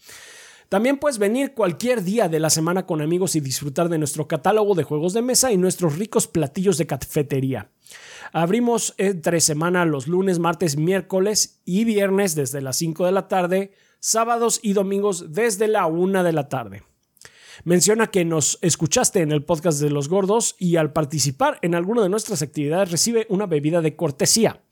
También 0.69 0.99
puedes 0.99 1.19
venir 1.19 1.55
cualquier 1.55 2.05
día 2.05 2.29
de 2.29 2.39
la 2.39 2.51
semana 2.51 2.87
con 2.87 3.01
amigos 3.01 3.35
y 3.35 3.41
disfrutar 3.41 3.89
de 3.89 3.99
nuestro 3.99 4.29
catálogo 4.29 4.77
de 4.77 4.85
juegos 4.85 5.13
de 5.13 5.23
mesa 5.23 5.51
y 5.51 5.57
nuestros 5.57 5.99
ricos 5.99 6.29
platillos 6.29 6.79
de 6.79 6.87
cafetería. 6.87 7.73
Abrimos 8.33 8.95
entre 8.97 9.41
semana 9.41 9.85
los 9.87 10.07
lunes, 10.07 10.39
martes, 10.39 10.77
miércoles 10.77 11.61
y 11.65 11.85
viernes 11.85 12.37
desde 12.37 12.61
las 12.61 12.77
5 12.77 13.07
de 13.07 13.13
la 13.13 13.27
tarde, 13.27 13.73
sábados 13.99 14.61
y 14.63 14.73
domingos 14.73 15.33
desde 15.33 15.67
la 15.67 15.87
1 15.87 16.23
de 16.23 16.33
la 16.33 16.49
tarde. 16.49 16.85
Menciona 17.69 18.07
que 18.07 18.25
nos 18.25 18.59
escuchaste 18.63 19.21
en 19.21 19.31
el 19.31 19.45
podcast 19.45 19.79
de 19.79 19.91
los 19.91 20.09
gordos 20.09 20.57
y 20.59 20.77
al 20.77 20.95
participar 20.95 21.59
en 21.61 21.75
alguna 21.75 22.03
de 22.03 22.09
nuestras 22.09 22.41
actividades 22.41 22.91
recibe 22.91 23.27
una 23.29 23.45
bebida 23.45 23.83
de 23.83 23.95
cortesía. 23.95 24.63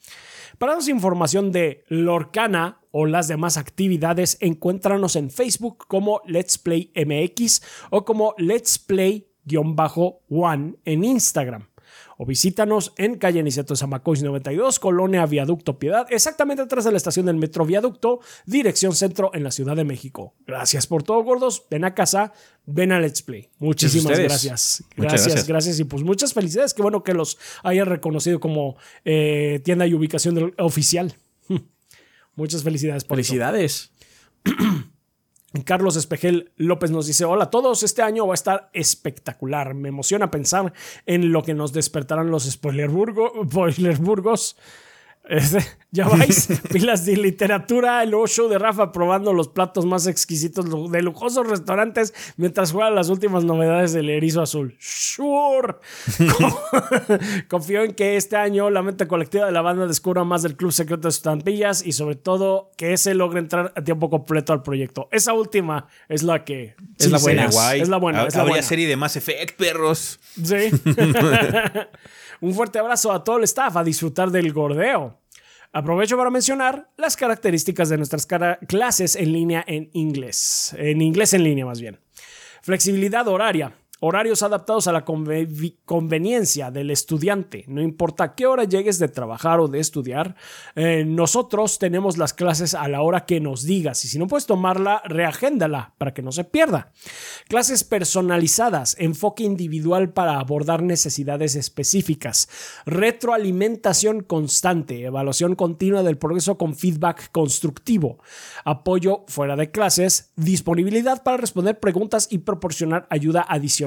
Para 0.57 0.77
más 0.77 0.89
información 0.89 1.53
de 1.53 1.85
Lorcana 1.89 2.81
o 2.93 3.05
las 3.05 3.29
demás 3.29 3.59
actividades, 3.59 4.39
encuéntranos 4.41 5.15
en 5.15 5.31
Facebook 5.31 5.85
como 5.89 6.23
Let's 6.25 6.57
Play 6.57 6.91
MX 6.97 7.61
o 7.91 8.07
como 8.07 8.35
Let's 8.39 8.79
Play-One 8.79 10.77
en 10.87 11.05
Instagram 11.05 11.69
o 12.17 12.27
visítanos 12.27 12.93
en 12.97 13.17
calle 13.19 13.43
Niceto 13.43 13.77
Zamacois 13.77 14.23
92, 14.23 14.79
Colonia 14.79 15.27
Viaducto 15.27 15.79
Piedad, 15.79 16.07
exactamente 16.11 16.63
atrás 16.63 16.85
de 16.85 16.91
la 16.91 16.97
estación 16.97 17.27
del 17.27 17.37
Metro 17.37 17.65
Viaducto, 17.65 18.21
dirección 18.47 18.95
centro 18.95 19.31
en 19.35 19.45
la 19.45 19.51
Ciudad 19.51 19.77
de 19.77 19.85
México. 19.85 20.35
Gracias 20.47 20.87
por 20.87 21.03
todo, 21.03 21.23
gordos. 21.23 21.67
Ven 21.71 21.85
a 21.85 21.95
casa, 21.95 22.33
ven 22.65 22.93
a 22.93 23.01
Let's 23.01 23.23
Play. 23.23 23.51
Muchísimas 23.59 24.19
gracias. 24.19 24.85
gracias. 24.97 25.47
Gracias, 25.47 25.81
Y 25.81 25.85
pues 25.85 26.03
muchas 26.03 26.33
felicidades. 26.33 26.75
Qué 26.75 26.83
bueno 26.83 27.03
que 27.03 27.15
los 27.15 27.39
hayan 27.63 27.87
reconocido 27.87 28.41
como 28.41 28.77
eh, 29.05 29.61
tienda 29.65 29.87
y 29.87 29.95
ubicación 29.95 30.55
oficial. 30.59 31.15
Muchas 32.35 32.63
felicidades 32.63 33.05
por 33.05 33.17
Felicidades. 33.17 33.93
Carlos 35.65 35.97
Espejel 35.97 36.53
López 36.57 36.91
nos 36.91 37.07
dice, 37.07 37.25
hola 37.25 37.45
a 37.45 37.51
todos, 37.51 37.83
este 37.83 38.03
año 38.03 38.27
va 38.27 38.33
a 38.33 38.35
estar 38.35 38.69
espectacular. 38.73 39.75
Me 39.75 39.89
emociona 39.89 40.31
pensar 40.31 40.73
en 41.07 41.33
lo 41.33 41.43
que 41.43 41.55
nos 41.55 41.73
despertarán 41.73 42.31
los 42.31 42.45
spoilerburgos 42.51 44.57
ya 45.91 46.09
vais, 46.09 46.49
pilas 46.73 47.05
de 47.05 47.17
literatura, 47.17 48.03
el 48.03 48.13
show 48.27 48.49
de 48.49 48.59
Rafa 48.59 48.93
probando 48.93 49.33
los 49.33 49.49
platos 49.49 49.85
más 49.85 50.07
exquisitos 50.07 50.91
de 50.91 51.03
lujosos 51.03 51.49
restaurantes 51.49 52.15
mientras 52.37 52.73
juega 52.73 52.91
las 52.91 53.09
últimas 53.09 53.45
novedades 53.45 53.93
del 53.93 54.11
erizo 54.11 54.43
azul. 54.43 54.77
¡Sure! 54.79 55.77
Confío 57.49 57.83
en 57.83 57.95
que 57.95 58.17
este 58.17 58.37
año 58.37 58.71
la 58.71 58.83
mente 58.83 59.09
colectiva 59.09 59.47
de 59.47 59.53
la 59.53 59.63
banda 59.63 59.87
descubra 59.87 60.25
más 60.25 60.43
del 60.43 60.57
Club 60.57 60.73
Secreto 60.73 61.03
de 61.03 61.11
Estampillas 61.11 61.85
y 61.85 61.93
sobre 61.93 62.15
todo 62.15 62.71
que 62.77 62.93
ese 62.93 63.15
logre 63.15 63.41
entrar 63.41 63.73
a 63.75 63.83
tiempo 63.83 64.11
completo 64.11 64.53
al 64.53 64.63
proyecto. 64.63 65.09
Esa 65.11 65.33
última 65.33 65.89
es 66.09 66.23
la 66.23 66.45
que... 66.45 66.77
Es 66.99 67.11
la 67.11 67.19
buena. 67.19 67.47
Es 67.47 67.89
la 67.89 67.97
buena. 67.97 68.27
Es 68.27 68.35
la 68.35 68.43
Habría 68.43 68.63
serie 68.63 68.87
de 68.87 68.97
Mass 68.97 69.17
Effect, 69.17 69.57
perros. 69.57 70.21
Sí. 70.43 70.71
Un 72.41 72.55
fuerte 72.55 72.79
abrazo 72.79 73.13
a 73.13 73.25
todo 73.25 73.39
el 73.39 73.45
staff 73.45 73.77
a 73.77 73.85
disfrutar 73.85 74.31
del 74.31 74.53
gordeo. 74.53 75.21
Aprovecho 75.73 76.17
para 76.17 76.31
mencionar 76.31 76.91
las 76.97 77.17
características 77.17 77.89
de 77.89 77.97
nuestras 77.97 78.27
clases 78.67 79.17
en 79.17 79.33
línea 79.33 79.65
en 79.67 79.91
inglés. 79.93 80.75
En 80.79 81.03
inglés 81.03 81.35
en 81.35 81.45
línea 81.45 81.67
más 81.67 81.81
bien. 81.81 81.99
Flexibilidad 82.63 83.29
horaria. 83.29 83.73
Horarios 84.01 84.43
adaptados 84.43 84.89
a 84.89 84.93
la 84.93 85.05
conve- 85.05 85.77
conveniencia 85.85 86.71
del 86.71 86.91
estudiante. 86.91 87.65
No 87.67 87.81
importa 87.81 88.35
qué 88.35 88.47
hora 88.47 88.65
llegues 88.65 88.99
de 88.99 89.09
trabajar 89.09 89.59
o 89.61 89.69
de 89.69 89.81
estudiar, 89.81 90.37
eh, 90.75 91.05
nosotros 91.07 91.79
tenemos 91.79 92.19
las 92.19 92.35
clases 92.35 92.75
a 92.75 92.89
la 92.89 93.01
hora 93.01 93.25
que 93.25 93.41
nos 93.41 93.63
digas. 93.63 94.05
Y 94.05 94.09
si 94.09 94.19
no 94.19 94.27
puedes 94.27 94.45
tomarla, 94.47 95.01
reagéndala 95.07 95.95
para 95.97 96.13
que 96.13 96.21
no 96.23 96.31
se 96.31 96.45
pierda. 96.45 96.93
Clases 97.49 97.85
personalizadas, 97.85 98.97
enfoque 98.99 99.45
individual 99.45 100.13
para 100.13 100.41
abordar 100.41 100.83
necesidades 100.83 101.57
específicas, 101.57 102.49
retroalimentación 102.85 104.23
constante, 104.23 105.05
evaluación 105.05 105.55
continua 105.55 106.03
del 106.03 106.19
progreso 106.19 106.59
con 106.59 106.75
feedback 106.75 107.31
constructivo, 107.33 108.19
apoyo 108.65 109.25
fuera 109.29 109.57
de 109.57 109.71
clases, 109.71 110.33
disponibilidad 110.37 111.23
para 111.23 111.39
responder 111.39 111.81
preguntas 111.81 112.29
y 112.31 112.39
proporcionar 112.39 113.07
ayuda 113.11 113.45
adicional, 113.49 113.86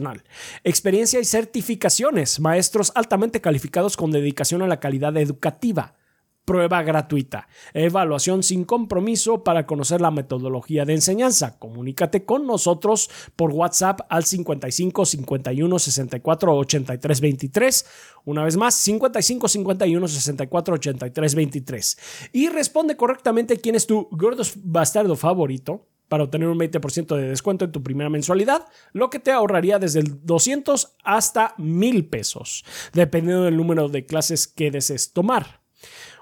experiencia 0.64 1.20
y 1.20 1.26
certificaciones, 1.26 2.40
maestros 2.40 2.92
altamente 2.96 3.42
calificados 3.42 3.98
con 3.98 4.12
dedicación 4.12 4.62
a 4.62 4.68
la 4.68 4.80
calidad 4.80 5.16
educativa 5.18 5.96
prueba 6.50 6.82
gratuita. 6.82 7.48
Evaluación 7.76 8.42
sin 8.42 8.66
compromiso 8.66 9.44
para 9.44 9.68
conocer 9.68 10.02
la 10.02 10.10
metodología 10.10 10.84
de 10.84 10.96
enseñanza. 10.96 11.60
Comunícate 11.60 12.26
con 12.26 12.48
nosotros 12.48 13.12
por 13.36 13.52
WhatsApp 13.52 14.00
al 14.10 14.24
55 14.24 15.06
51 15.06 15.78
64 15.78 16.58
83 16.58 17.22
23. 17.22 17.86
Una 18.26 18.44
vez 18.44 18.58
más, 18.58 18.74
55 18.74 19.48
51 19.48 20.08
64 20.08 20.74
83 20.74 21.36
23. 21.36 21.98
Y 22.34 22.50
responde 22.50 22.98
correctamente 22.98 23.58
quién 23.58 23.76
es 23.76 23.86
tu 23.86 24.08
gordo 24.10 24.42
bastardo 24.64 25.16
favorito 25.16 25.86
para 26.10 26.26
obtener 26.26 26.50
un 26.50 26.60
20% 26.60 27.16
de 27.16 27.30
descuento 27.30 27.64
en 27.66 27.72
tu 27.72 27.82
primera 27.82 28.10
mensualidad, 28.10 28.66
lo 28.92 29.10
que 29.10 29.20
te 29.20 29.32
ahorraría 29.32 29.80
desde 29.80 30.02
el 30.02 30.26
200 30.26 30.98
hasta 31.06 31.54
1000 31.58 32.10
pesos, 32.10 32.66
dependiendo 32.94 33.46
del 33.46 33.56
número 33.56 33.88
de 33.88 34.06
clases 34.06 34.48
que 34.48 34.72
desees 34.72 35.14
tomar 35.14 35.62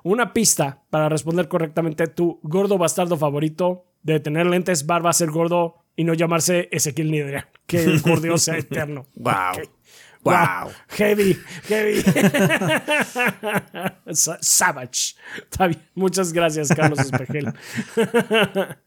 una 0.04 0.34
pista 0.34 0.84
para 0.92 1.10
responder 1.10 1.48
correctamente 1.48 2.06
tu 2.08 2.40
gordo 2.44 2.78
bastardo 2.78 3.18
favorito 3.18 3.86
de 4.04 4.20
tener 4.20 4.46
lentes, 4.46 4.86
barba, 4.86 5.12
ser 5.12 5.32
gordo 5.32 5.84
y 5.96 6.04
no 6.04 6.14
llamarse 6.14 6.70
Ezequiel 6.72 7.10
Nidria. 7.12 7.50
Que 7.66 7.84
el 7.84 8.00
gordio 8.02 8.38
sea 8.38 8.58
eterno. 8.58 9.08
Wow. 9.16 9.34
Ok. 9.58 9.70
Wow. 10.24 10.72
Heavy, 10.90 11.38
heavy. 11.64 12.02
Sa- 14.14 14.38
Savage. 14.42 15.16
Está 15.38 15.68
bien. 15.68 15.82
Muchas 15.96 16.34
gracias, 16.34 16.70
Carlos 16.70 17.00
Espejel. 17.00 17.54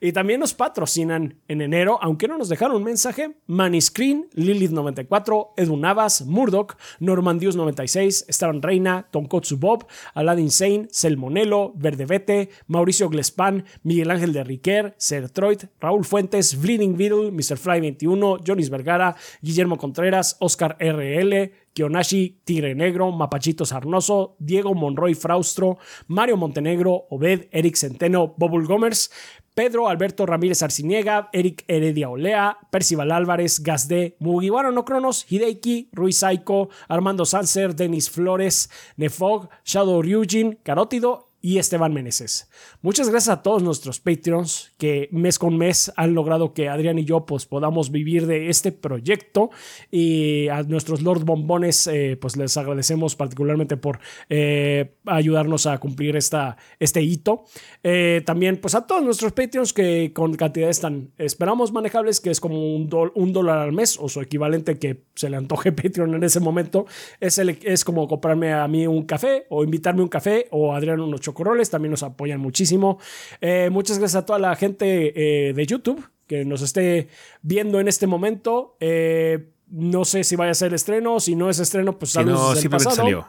y 0.00 0.12
también 0.12 0.40
nos 0.40 0.54
patrocinan 0.54 1.40
en 1.48 1.60
enero, 1.60 1.98
aunque 2.02 2.28
no 2.28 2.38
nos 2.38 2.48
dejaron 2.48 2.76
un 2.76 2.84
mensaje, 2.84 3.36
Maniscreen, 3.46 4.28
Lilith94, 4.34 5.50
Edu 5.56 5.76
Navas, 5.76 6.26
Murdoch, 6.26 6.76
Normandius96, 7.00 8.24
Esteban 8.28 8.62
Reina, 8.62 9.08
Tonkotsu 9.10 9.58
Bob, 9.58 9.86
Aladdin 10.14 10.50
Sane, 10.50 10.88
Selmonelo, 10.90 11.72
Verdevete, 11.76 12.50
Mauricio 12.66 13.08
Glespan, 13.08 13.64
Miguel 13.82 14.10
Ángel 14.10 14.32
de 14.32 14.44
Riquer, 14.44 14.94
Sertroid, 14.98 15.64
Raúl 15.80 16.04
Fuentes, 16.04 16.60
Bleeding 16.60 16.96
Beetle, 16.96 17.30
Mr. 17.32 17.56
Fly 17.56 17.80
21, 17.80 18.38
Jonis 18.46 18.70
Vergara, 18.70 19.16
Guillermo 19.42 19.76
Contreras, 19.76 20.36
Oscar 20.40 20.76
RL, 20.80 21.52
Kionashi, 21.74 22.40
Tigre 22.44 22.74
Negro, 22.74 23.10
Mapachito 23.10 23.66
Sarnoso, 23.66 24.36
Diego 24.38 24.74
Monroy 24.74 25.14
Fraustro, 25.14 25.78
Mario 26.06 26.36
Montenegro, 26.36 27.06
Obed, 27.10 27.48
Eric 27.50 27.76
Centeno, 27.76 28.34
Bobul 28.38 28.66
Gomers, 28.66 29.10
Pedro 29.54 29.88
Alberto 29.88 30.26
Ramírez 30.26 30.62
Arciniega, 30.62 31.28
Eric 31.32 31.64
Heredia 31.68 32.10
Olea, 32.10 32.58
Percival 32.70 33.12
Álvarez, 33.12 33.60
Gazde, 33.62 34.16
Mugiwara 34.18 34.72
no 34.72 34.84
Cronos, 34.84 35.24
Hideiki, 35.30 35.88
Ruiz 35.92 36.18
Saiko, 36.18 36.70
Armando 36.88 37.24
Sanser, 37.24 37.74
Denis 37.74 38.10
Flores, 38.10 38.68
Nefog, 38.96 39.48
Shadow 39.64 40.02
Ryujin, 40.02 40.58
Carótido 40.64 41.33
y 41.44 41.58
Esteban 41.58 41.92
Meneses. 41.92 42.48
Muchas 42.80 43.10
gracias 43.10 43.28
a 43.36 43.42
todos 43.42 43.62
nuestros 43.62 44.00
Patreons 44.00 44.72
que 44.78 45.10
mes 45.12 45.38
con 45.38 45.58
mes 45.58 45.92
han 45.94 46.14
logrado 46.14 46.54
que 46.54 46.70
Adrián 46.70 46.98
y 46.98 47.04
yo 47.04 47.26
pues, 47.26 47.44
podamos 47.44 47.90
vivir 47.90 48.26
de 48.26 48.48
este 48.48 48.72
proyecto 48.72 49.50
y 49.90 50.48
a 50.48 50.62
nuestros 50.62 51.02
Lord 51.02 51.24
Bombones 51.26 51.86
eh, 51.86 52.16
pues 52.18 52.38
les 52.38 52.56
agradecemos 52.56 53.14
particularmente 53.14 53.76
por 53.76 53.98
eh, 54.30 54.94
ayudarnos 55.04 55.66
a 55.66 55.76
cumplir 55.76 56.16
esta, 56.16 56.56
este 56.80 57.02
hito. 57.02 57.44
Eh, 57.82 58.22
también 58.24 58.56
pues 58.58 58.74
a 58.74 58.86
todos 58.86 59.02
nuestros 59.02 59.32
Patreons 59.32 59.74
que 59.74 60.14
con 60.14 60.32
cantidades 60.36 60.80
tan 60.80 61.10
esperamos 61.18 61.72
manejables 61.72 62.20
que 62.20 62.30
es 62.30 62.40
como 62.40 62.74
un, 62.74 62.88
un 63.14 63.32
dólar 63.34 63.58
al 63.58 63.72
mes 63.72 63.98
o 64.00 64.08
su 64.08 64.22
equivalente 64.22 64.78
que 64.78 65.04
se 65.14 65.28
le 65.28 65.36
antoje 65.36 65.72
Patreon 65.82 66.14
en 66.14 66.22
ese 66.24 66.40
momento 66.40 66.86
es, 67.20 67.36
el- 67.36 67.58
es 67.62 67.84
como 67.84 68.08
comprarme 68.08 68.54
a 68.54 68.66
mí 68.66 68.86
un 68.86 69.02
café 69.04 69.44
o 69.50 69.62
invitarme 69.62 70.00
un 70.00 70.08
café 70.08 70.46
o 70.50 70.72
a 70.72 70.78
Adrián 70.78 71.00
unos 71.00 71.20
chocorroles 71.34 71.68
también 71.68 71.90
nos 71.90 72.04
apoyan 72.04 72.40
muchísimo. 72.40 72.98
Eh, 73.40 73.68
muchas 73.70 73.98
gracias 73.98 74.22
a 74.22 74.26
toda 74.26 74.38
la 74.38 74.54
gente 74.54 75.48
eh, 75.48 75.52
de 75.52 75.66
YouTube 75.66 76.08
que 76.26 76.44
nos 76.44 76.62
esté 76.62 77.08
viendo 77.42 77.80
en 77.80 77.88
este 77.88 78.06
momento. 78.06 78.76
Eh, 78.80 79.50
no 79.68 80.04
sé 80.04 80.24
si 80.24 80.36
vaya 80.36 80.52
a 80.52 80.54
ser 80.54 80.74
estreno, 80.74 81.18
si 81.20 81.34
no 81.34 81.50
es 81.50 81.58
estreno, 81.58 81.98
pues 81.98 82.10
Si 82.10 82.14
saludos 82.14 82.40
no, 82.40 82.48
desde 82.54 82.58
el 82.58 82.62
simplemente 82.62 82.84
pasado. 82.84 82.96
salió. 82.96 83.26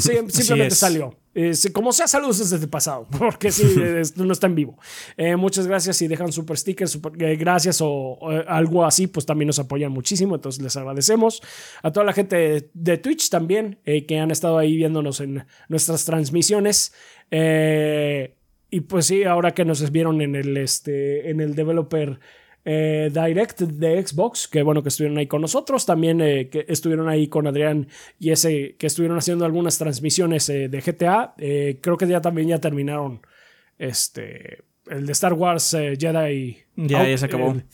Sí, 0.00 0.18
simplemente 0.42 0.74
salió. 0.74 1.16
Eh, 1.34 1.52
como 1.72 1.92
sea, 1.92 2.06
saludos 2.06 2.38
desde 2.38 2.56
el 2.56 2.68
pasado, 2.68 3.06
porque 3.18 3.50
sí, 3.50 3.64
no 4.16 4.32
está 4.32 4.46
en 4.46 4.54
vivo. 4.54 4.78
Eh, 5.16 5.36
muchas 5.36 5.66
gracias 5.66 5.96
si 5.96 6.08
dejan 6.08 6.32
super 6.32 6.56
stickers, 6.56 6.92
super, 6.92 7.12
eh, 7.22 7.36
gracias 7.36 7.80
o, 7.80 7.88
o, 7.88 8.30
algo 8.48 8.84
así, 8.84 9.06
pues 9.06 9.26
también 9.26 9.48
nos 9.48 9.58
apoyan 9.58 9.92
muchísimo, 9.92 10.34
entonces 10.34 10.62
les 10.62 10.76
agradecemos. 10.76 11.42
A 11.82 11.92
toda 11.92 12.06
la 12.06 12.12
gente 12.12 12.36
de, 12.36 12.70
de 12.72 12.98
Twitch 12.98 13.28
también, 13.30 13.78
eh, 13.84 14.06
que 14.06 14.18
han 14.18 14.30
estado 14.30 14.58
ahí 14.58 14.76
viéndonos 14.76 15.20
en 15.20 15.46
nuestras 15.68 16.04
transmisiones. 16.04 16.92
Eh, 17.30 18.34
y 18.70 18.80
pues 18.80 19.06
sí, 19.06 19.24
ahora 19.24 19.52
que 19.52 19.64
nos 19.64 19.88
vieron 19.92 20.20
en 20.20 20.34
el, 20.34 20.56
este, 20.56 21.30
en 21.30 21.40
el 21.40 21.54
developer 21.54 22.18
eh, 22.64 23.10
Direct 23.12 23.60
de 23.60 24.06
Xbox, 24.06 24.48
que 24.48 24.62
bueno 24.62 24.82
que 24.82 24.88
estuvieron 24.88 25.18
ahí 25.18 25.26
con 25.26 25.40
nosotros, 25.42 25.84
también 25.86 26.20
eh, 26.20 26.48
que 26.48 26.64
estuvieron 26.68 27.08
ahí 27.08 27.28
con 27.28 27.46
Adrián 27.46 27.88
y 28.18 28.30
ese 28.30 28.76
que 28.78 28.86
estuvieron 28.86 29.18
haciendo 29.18 29.44
algunas 29.44 29.76
transmisiones 29.78 30.48
eh, 30.48 30.68
de 30.68 30.80
GTA. 30.80 31.34
Eh, 31.38 31.78
creo 31.82 31.96
que 31.96 32.06
ya 32.06 32.20
también 32.20 32.48
ya 32.48 32.58
terminaron 32.60 33.20
este 33.78 34.62
el 34.90 35.06
de 35.06 35.12
Star 35.12 35.32
Wars 35.32 35.74
eh, 35.74 35.96
Jedi. 35.98 36.58
Ya, 36.76 37.00
Out- 37.02 37.08
ya 37.10 37.18
se 37.18 37.26
acabó. 37.26 37.52
El, 37.52 37.64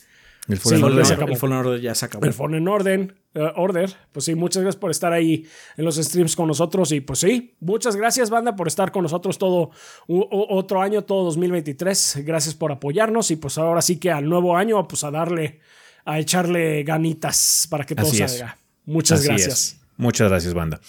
El 0.49 0.59
Sí, 0.59 0.69
Fallen 0.71 0.81
ya 0.81 0.87
Order. 0.87 1.05
se 1.07 1.13
el, 1.13 1.17
acabó. 1.19 1.33
el 1.33 1.39
Fallen 1.39 1.57
Order 1.59 1.81
ya 1.81 1.95
se 1.95 2.07
acabó. 2.07 2.25
el 2.27 2.33
Fallen 2.33 2.69
Order, 2.69 3.15
eh, 3.35 3.53
Order. 3.57 3.95
Pues 4.13 4.25
sí, 4.25 4.35
muchas 4.35 4.63
gracias 4.63 4.81
por 4.81 4.91
estar 4.91 5.13
ahí 5.13 5.47
en 5.77 5.85
los 5.85 5.97
streams 5.97 6.35
con 6.37 6.49
nosotros. 6.49 6.91
Y 6.93 7.01
pues 7.01 7.21
sí, 7.21 7.55
muchas 7.61 7.97
gracias, 7.97 8.31
banda, 8.31 8.57
por 8.57 8.67
estar 8.69 8.91
con 8.93 9.03
nosotros 9.03 9.39
todo 9.39 9.71
u- 10.09 10.27
otro 10.31 10.83
año, 10.83 11.03
todo 11.05 11.25
2023. 11.25 12.21
Gracias 12.25 12.55
por 12.55 12.73
apoyarnos. 12.73 13.31
Y 13.31 13.37
pues 13.37 13.59
ahora 13.59 13.83
sí 13.83 13.99
que 13.99 14.11
al 14.11 14.29
nuevo 14.29 14.57
año, 14.57 14.87
pues 14.89 15.05
a 15.05 15.11
darle, 15.11 15.61
a 16.05 16.19
echarle 16.19 16.83
ganitas 16.83 17.67
para 17.71 17.85
que 17.85 17.95
todo 17.95 18.09
Así 18.09 18.23
es. 18.23 18.33
salga. 18.33 18.57
Muchas 18.87 19.21
Así 19.21 19.29
gracias. 19.29 19.53
es. 19.75 19.80
Muchas 20.01 20.31
gracias, 20.31 20.55
banda. 20.55 20.81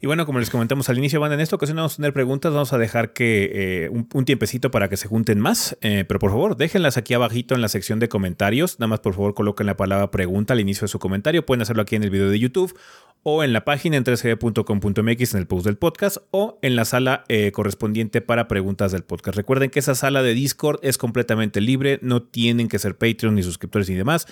Y 0.00 0.08
bueno, 0.08 0.26
como 0.26 0.40
les 0.40 0.50
comentamos 0.50 0.88
al 0.88 0.98
inicio, 0.98 1.20
banda, 1.20 1.36
en 1.36 1.40
esta 1.40 1.54
ocasión 1.54 1.76
vamos 1.76 1.92
a 1.92 1.96
tener 1.96 2.12
preguntas, 2.12 2.52
vamos 2.52 2.72
a 2.72 2.78
dejar 2.78 3.12
que 3.12 3.84
eh, 3.84 3.88
un, 3.88 4.08
un 4.12 4.24
tiempecito 4.24 4.72
para 4.72 4.88
que 4.88 4.96
se 4.96 5.06
junten 5.06 5.38
más, 5.38 5.78
eh, 5.80 6.04
pero 6.08 6.18
por 6.18 6.32
favor, 6.32 6.56
déjenlas 6.56 6.96
aquí 6.96 7.14
abajito 7.14 7.54
en 7.54 7.60
la 7.60 7.68
sección 7.68 8.00
de 8.00 8.08
comentarios, 8.08 8.80
nada 8.80 8.88
más 8.88 8.98
por 8.98 9.14
favor 9.14 9.34
coloquen 9.34 9.66
la 9.66 9.76
palabra 9.76 10.10
pregunta 10.10 10.54
al 10.54 10.60
inicio 10.60 10.86
de 10.86 10.88
su 10.88 10.98
comentario, 10.98 11.46
pueden 11.46 11.62
hacerlo 11.62 11.82
aquí 11.82 11.94
en 11.94 12.02
el 12.02 12.10
video 12.10 12.30
de 12.30 12.38
YouTube 12.40 12.76
o 13.22 13.44
en 13.44 13.52
la 13.52 13.64
página 13.64 13.96
en 13.96 14.04
3g.com.mx 14.04 15.34
en 15.34 15.40
el 15.40 15.46
post 15.46 15.66
del 15.66 15.76
podcast 15.76 16.18
o 16.30 16.58
en 16.62 16.76
la 16.76 16.84
sala 16.84 17.24
eh, 17.28 17.52
correspondiente 17.52 18.20
para 18.20 18.48
preguntas 18.48 18.92
del 18.92 19.02
podcast. 19.04 19.36
Recuerden 19.36 19.70
que 19.70 19.80
esa 19.80 19.94
sala 19.94 20.22
de 20.22 20.34
Discord 20.34 20.78
es 20.82 20.98
completamente 20.98 21.60
libre, 21.60 21.98
no 22.02 22.22
tienen 22.22 22.68
que 22.68 22.78
ser 22.78 22.96
Patreon 22.96 23.34
ni 23.34 23.42
suscriptores 23.42 23.88
ni 23.88 23.96
demás. 23.96 24.26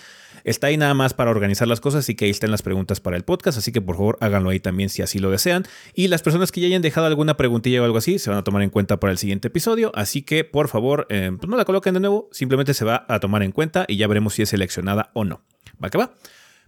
Está 0.47 0.69
ahí 0.69 0.77
nada 0.77 0.95
más 0.95 1.13
para 1.13 1.33
organizar 1.33 1.67
las 1.67 1.81
cosas 1.81 2.09
y 2.09 2.15
que 2.15 2.27
ahí 2.27 2.31
estén 2.31 2.53
las 2.53 2.63
preguntas 2.63 3.01
para 3.01 3.17
el 3.17 3.25
podcast, 3.25 3.59
así 3.59 3.73
que 3.73 3.81
por 3.81 3.97
favor 3.97 4.17
háganlo 4.21 4.51
ahí 4.51 4.61
también 4.61 4.89
si 4.89 5.03
así 5.03 5.19
lo 5.19 5.29
desean. 5.29 5.65
Y 5.93 6.07
las 6.07 6.23
personas 6.23 6.53
que 6.53 6.61
ya 6.61 6.69
hayan 6.69 6.83
dejado 6.83 7.09
alguna 7.09 7.37
preguntilla 7.37 7.83
o 7.83 7.85
algo 7.85 7.99
así 7.99 8.21
se 8.21 8.31
van 8.31 8.39
a 8.39 8.45
tomar 8.45 8.63
en 8.63 8.71
cuenta 8.71 9.01
para 9.01 9.11
el 9.11 9.19
siguiente 9.19 9.49
episodio, 9.49 9.91
así 9.97 10.23
que 10.23 10.45
por 10.45 10.69
favor 10.69 11.09
eh, 11.11 11.33
pues 11.37 11.51
no 11.51 11.57
la 11.57 11.65
coloquen 11.65 11.95
de 11.95 12.01
nuevo, 12.01 12.29
simplemente 12.31 12.75
se 12.75 12.85
va 12.85 13.05
a 13.09 13.19
tomar 13.19 13.43
en 13.43 13.51
cuenta 13.51 13.87
y 13.89 13.97
ya 13.97 14.07
veremos 14.07 14.35
si 14.35 14.43
es 14.43 14.51
seleccionada 14.51 15.11
o 15.15 15.25
no. 15.25 15.43
¿Va 15.83 15.91
que 15.91 15.99
va? 15.99 16.15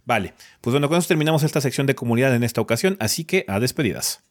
Vale, 0.03 0.33
pues 0.59 0.73
bueno, 0.73 0.89
con 0.89 0.97
eso 0.97 1.07
terminamos 1.07 1.43
esta 1.43 1.61
sección 1.61 1.87
de 1.87 1.95
comunidad 1.95 2.35
en 2.35 2.43
esta 2.43 2.59
ocasión, 2.59 2.97
así 2.99 3.23
que 3.23 3.45
a 3.47 3.61
despedidas. 3.61 4.28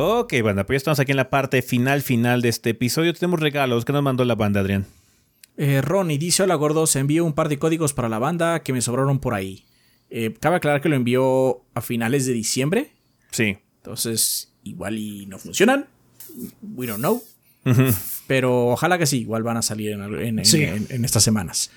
Ok, 0.00 0.32
banda, 0.44 0.64
pues 0.64 0.76
ya 0.76 0.78
estamos 0.78 1.00
aquí 1.00 1.10
en 1.10 1.16
la 1.16 1.28
parte 1.28 1.60
final, 1.60 2.02
final 2.02 2.40
de 2.40 2.48
este 2.50 2.70
episodio. 2.70 3.12
Tenemos 3.14 3.40
regalos. 3.40 3.84
¿Qué 3.84 3.92
nos 3.92 4.02
mandó 4.04 4.24
la 4.24 4.36
banda, 4.36 4.60
Adrián? 4.60 4.86
Eh, 5.56 5.80
Ronnie 5.82 6.18
dice: 6.18 6.44
Hola 6.44 6.54
gordos, 6.54 6.94
envío 6.94 7.24
un 7.24 7.32
par 7.32 7.48
de 7.48 7.58
códigos 7.58 7.94
para 7.94 8.08
la 8.08 8.20
banda 8.20 8.62
que 8.62 8.72
me 8.72 8.80
sobraron 8.80 9.18
por 9.18 9.34
ahí. 9.34 9.64
Eh, 10.08 10.32
cabe 10.38 10.54
aclarar 10.56 10.80
que 10.80 10.88
lo 10.88 10.94
envió 10.94 11.62
a 11.74 11.80
finales 11.80 12.26
de 12.26 12.32
diciembre. 12.32 12.92
Sí. 13.32 13.58
Entonces, 13.78 14.52
igual 14.62 14.98
y 14.98 15.26
no 15.26 15.38
funcionan. 15.40 15.86
We 16.62 16.86
don't 16.86 17.00
know. 17.00 17.20
Pero 18.28 18.68
ojalá 18.68 18.98
que 18.98 19.06
sí, 19.06 19.18
igual 19.22 19.42
van 19.42 19.56
a 19.56 19.62
salir 19.62 19.90
en, 19.92 20.02
en- 20.02 20.38
en- 20.38 20.44
Sí. 20.44 20.62
en- 20.62 20.86
en 20.90 21.04
estas 21.04 21.24
semanas. 21.24 21.72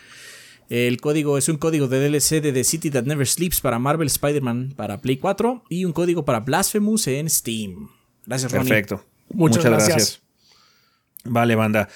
El 0.69 1.02
código 1.02 1.39
es 1.39 1.49
un 1.49 1.57
código 1.57 1.88
de 1.88 1.99
DLC 2.07 2.39
de 2.39 2.53
The 2.53 2.64
City 2.64 2.91
That 2.91 3.03
Never 3.06 3.27
Sleeps 3.27 3.60
para 3.61 3.80
Marvel 3.80 4.07
Spider-Man 4.07 4.73
para 4.77 5.02
Play 5.02 5.18
4 5.18 5.64
y 5.69 5.85
un 5.85 5.91
código 5.91 6.23
para 6.23 6.41
Blasphemous 6.41 7.07
en 7.07 7.27
Steam. 7.30 7.89
Gracias, 8.26 8.52
Ronnie. 8.52 8.68
Perfecto. 8.69 9.06
Muchas 9.34 9.64
gracias. 9.65 10.22
Vale, 11.23 11.56
banda. 11.56 11.88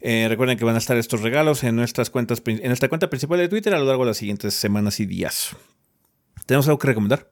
Eh, 0.00 0.26
recuerden 0.28 0.58
que 0.58 0.64
van 0.64 0.74
a 0.74 0.78
estar 0.78 0.96
estos 0.96 1.20
regalos 1.22 1.62
en 1.64 1.76
nuestras 1.76 2.10
cuentas, 2.10 2.42
en 2.46 2.66
nuestra 2.66 2.88
cuenta 2.88 3.08
principal 3.08 3.38
de 3.38 3.48
Twitter 3.48 3.72
a 3.74 3.78
lo 3.78 3.84
largo 3.86 4.02
de 4.04 4.10
las 4.10 4.16
siguientes 4.16 4.54
semanas 4.54 4.98
y 5.00 5.06
días. 5.06 5.54
¿Tenemos 6.46 6.66
algo 6.66 6.78
que 6.78 6.88
recomendar? 6.88 7.30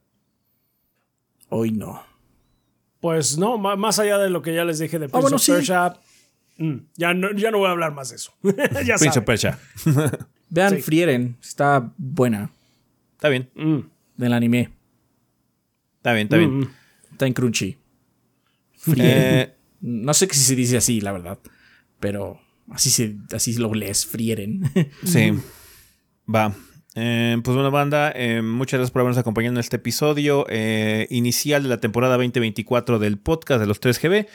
Hoy 1.49 1.71
no. 1.71 2.01
Pues 3.01 3.37
no, 3.37 3.57
más 3.57 3.99
allá 3.99 4.17
de 4.19 4.29
lo 4.29 4.41
que 4.41 4.53
ya 4.55 4.63
les 4.63 4.79
dije 4.79 4.99
de 4.99 5.09
Prince 5.09 5.17
Ah, 5.17 5.21
bueno, 5.21 5.35
of 5.35 5.41
sí. 5.41 5.51
Persia, 5.51 5.93
mm, 6.57 6.75
ya, 6.95 7.13
no, 7.13 7.31
ya 7.33 7.51
no 7.51 7.57
voy 7.57 7.67
a 7.67 7.71
hablar 7.71 7.93
más 7.93 8.09
de 8.09 8.15
eso. 8.15 8.31
ya 8.85 8.95
Prince 8.95 9.19
of. 9.19 9.25
Persia. 9.25 9.59
Vean 10.49 10.75
Sí. 10.75 10.81
Frieren, 10.81 11.37
está 11.41 11.91
buena 11.97 12.51
Está 13.13 13.29
bien, 13.29 13.49
Mm, 13.55 13.79
del 14.17 14.33
anime. 14.33 14.69
está 15.97 16.13
bien, 16.13 16.25
está 16.27 16.37
bien. 16.37 16.59
mm, 16.59 16.73
Está 17.11 17.27
en 17.27 17.33
Crunchy. 17.33 17.77
Eh, 18.97 19.53
No 19.81 20.13
sé 20.13 20.27
si 20.31 20.39
se 20.39 20.55
dice 20.55 20.77
así, 20.77 21.01
la 21.01 21.11
verdad. 21.11 21.39
Pero 21.99 22.39
así, 22.71 22.89
se, 22.89 23.15
así 23.33 23.53
lo 23.55 23.73
lees, 23.73 24.05
Frieren. 24.05 24.63
sí. 25.03 25.33
Va. 26.33 26.55
Eh, 26.95 27.37
pues 27.43 27.55
bueno, 27.55 27.71
banda, 27.71 28.11
eh, 28.13 28.41
muchas 28.41 28.79
gracias 28.79 28.91
por 28.91 29.01
habernos 29.01 29.17
acompañado 29.17 29.53
en 29.53 29.59
este 29.59 29.77
episodio 29.77 30.45
eh, 30.49 31.07
inicial 31.09 31.63
de 31.63 31.69
la 31.69 31.79
temporada 31.79 32.15
2024 32.17 32.99
del 32.99 33.17
podcast 33.17 33.61
de 33.61 33.67
los 33.67 33.79
3GB. 33.81 34.27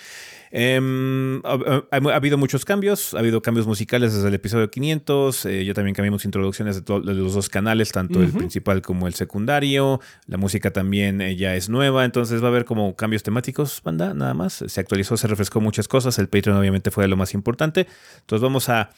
Eh, 0.52 1.40
ha, 1.44 1.52
ha- 1.54 2.12
ha 2.12 2.16
habido 2.16 2.38
muchos 2.38 2.64
cambios, 2.64 3.14
ha 3.14 3.18
habido 3.18 3.42
cambios 3.42 3.66
musicales 3.66 4.14
desde 4.14 4.28
el 4.28 4.34
episodio 4.34 4.70
500, 4.70 5.44
eh, 5.46 5.64
yo 5.64 5.74
también 5.74 5.94
cambiamos 5.94 6.24
introducciones 6.24 6.84
de, 6.84 7.00
de 7.00 7.14
los 7.14 7.34
dos 7.34 7.48
canales, 7.48 7.92
tanto 7.92 8.20
el 8.22 8.30
principal 8.32 8.82
como 8.82 9.06
el 9.06 9.14
secundario, 9.14 10.00
la 10.26 10.36
música 10.36 10.70
también 10.72 11.20
eh, 11.20 11.36
ya 11.36 11.54
es 11.56 11.68
nueva, 11.68 12.04
entonces 12.04 12.42
va 12.42 12.46
a 12.46 12.50
haber 12.50 12.64
como 12.64 12.94
cambios 12.96 13.22
temáticos, 13.22 13.80
banda, 13.84 14.14
nada 14.14 14.34
más, 14.34 14.64
se 14.66 14.80
actualizó, 14.80 15.16
se 15.16 15.26
refrescó 15.26 15.60
muchas 15.60 15.88
cosas, 15.88 16.18
el 16.18 16.28
Patreon 16.28 16.56
obviamente 16.58 16.90
fue 16.90 17.06
lo 17.08 17.16
más 17.16 17.34
importante, 17.34 17.86
entonces 18.20 18.42
vamos 18.42 18.68
a 18.68 18.90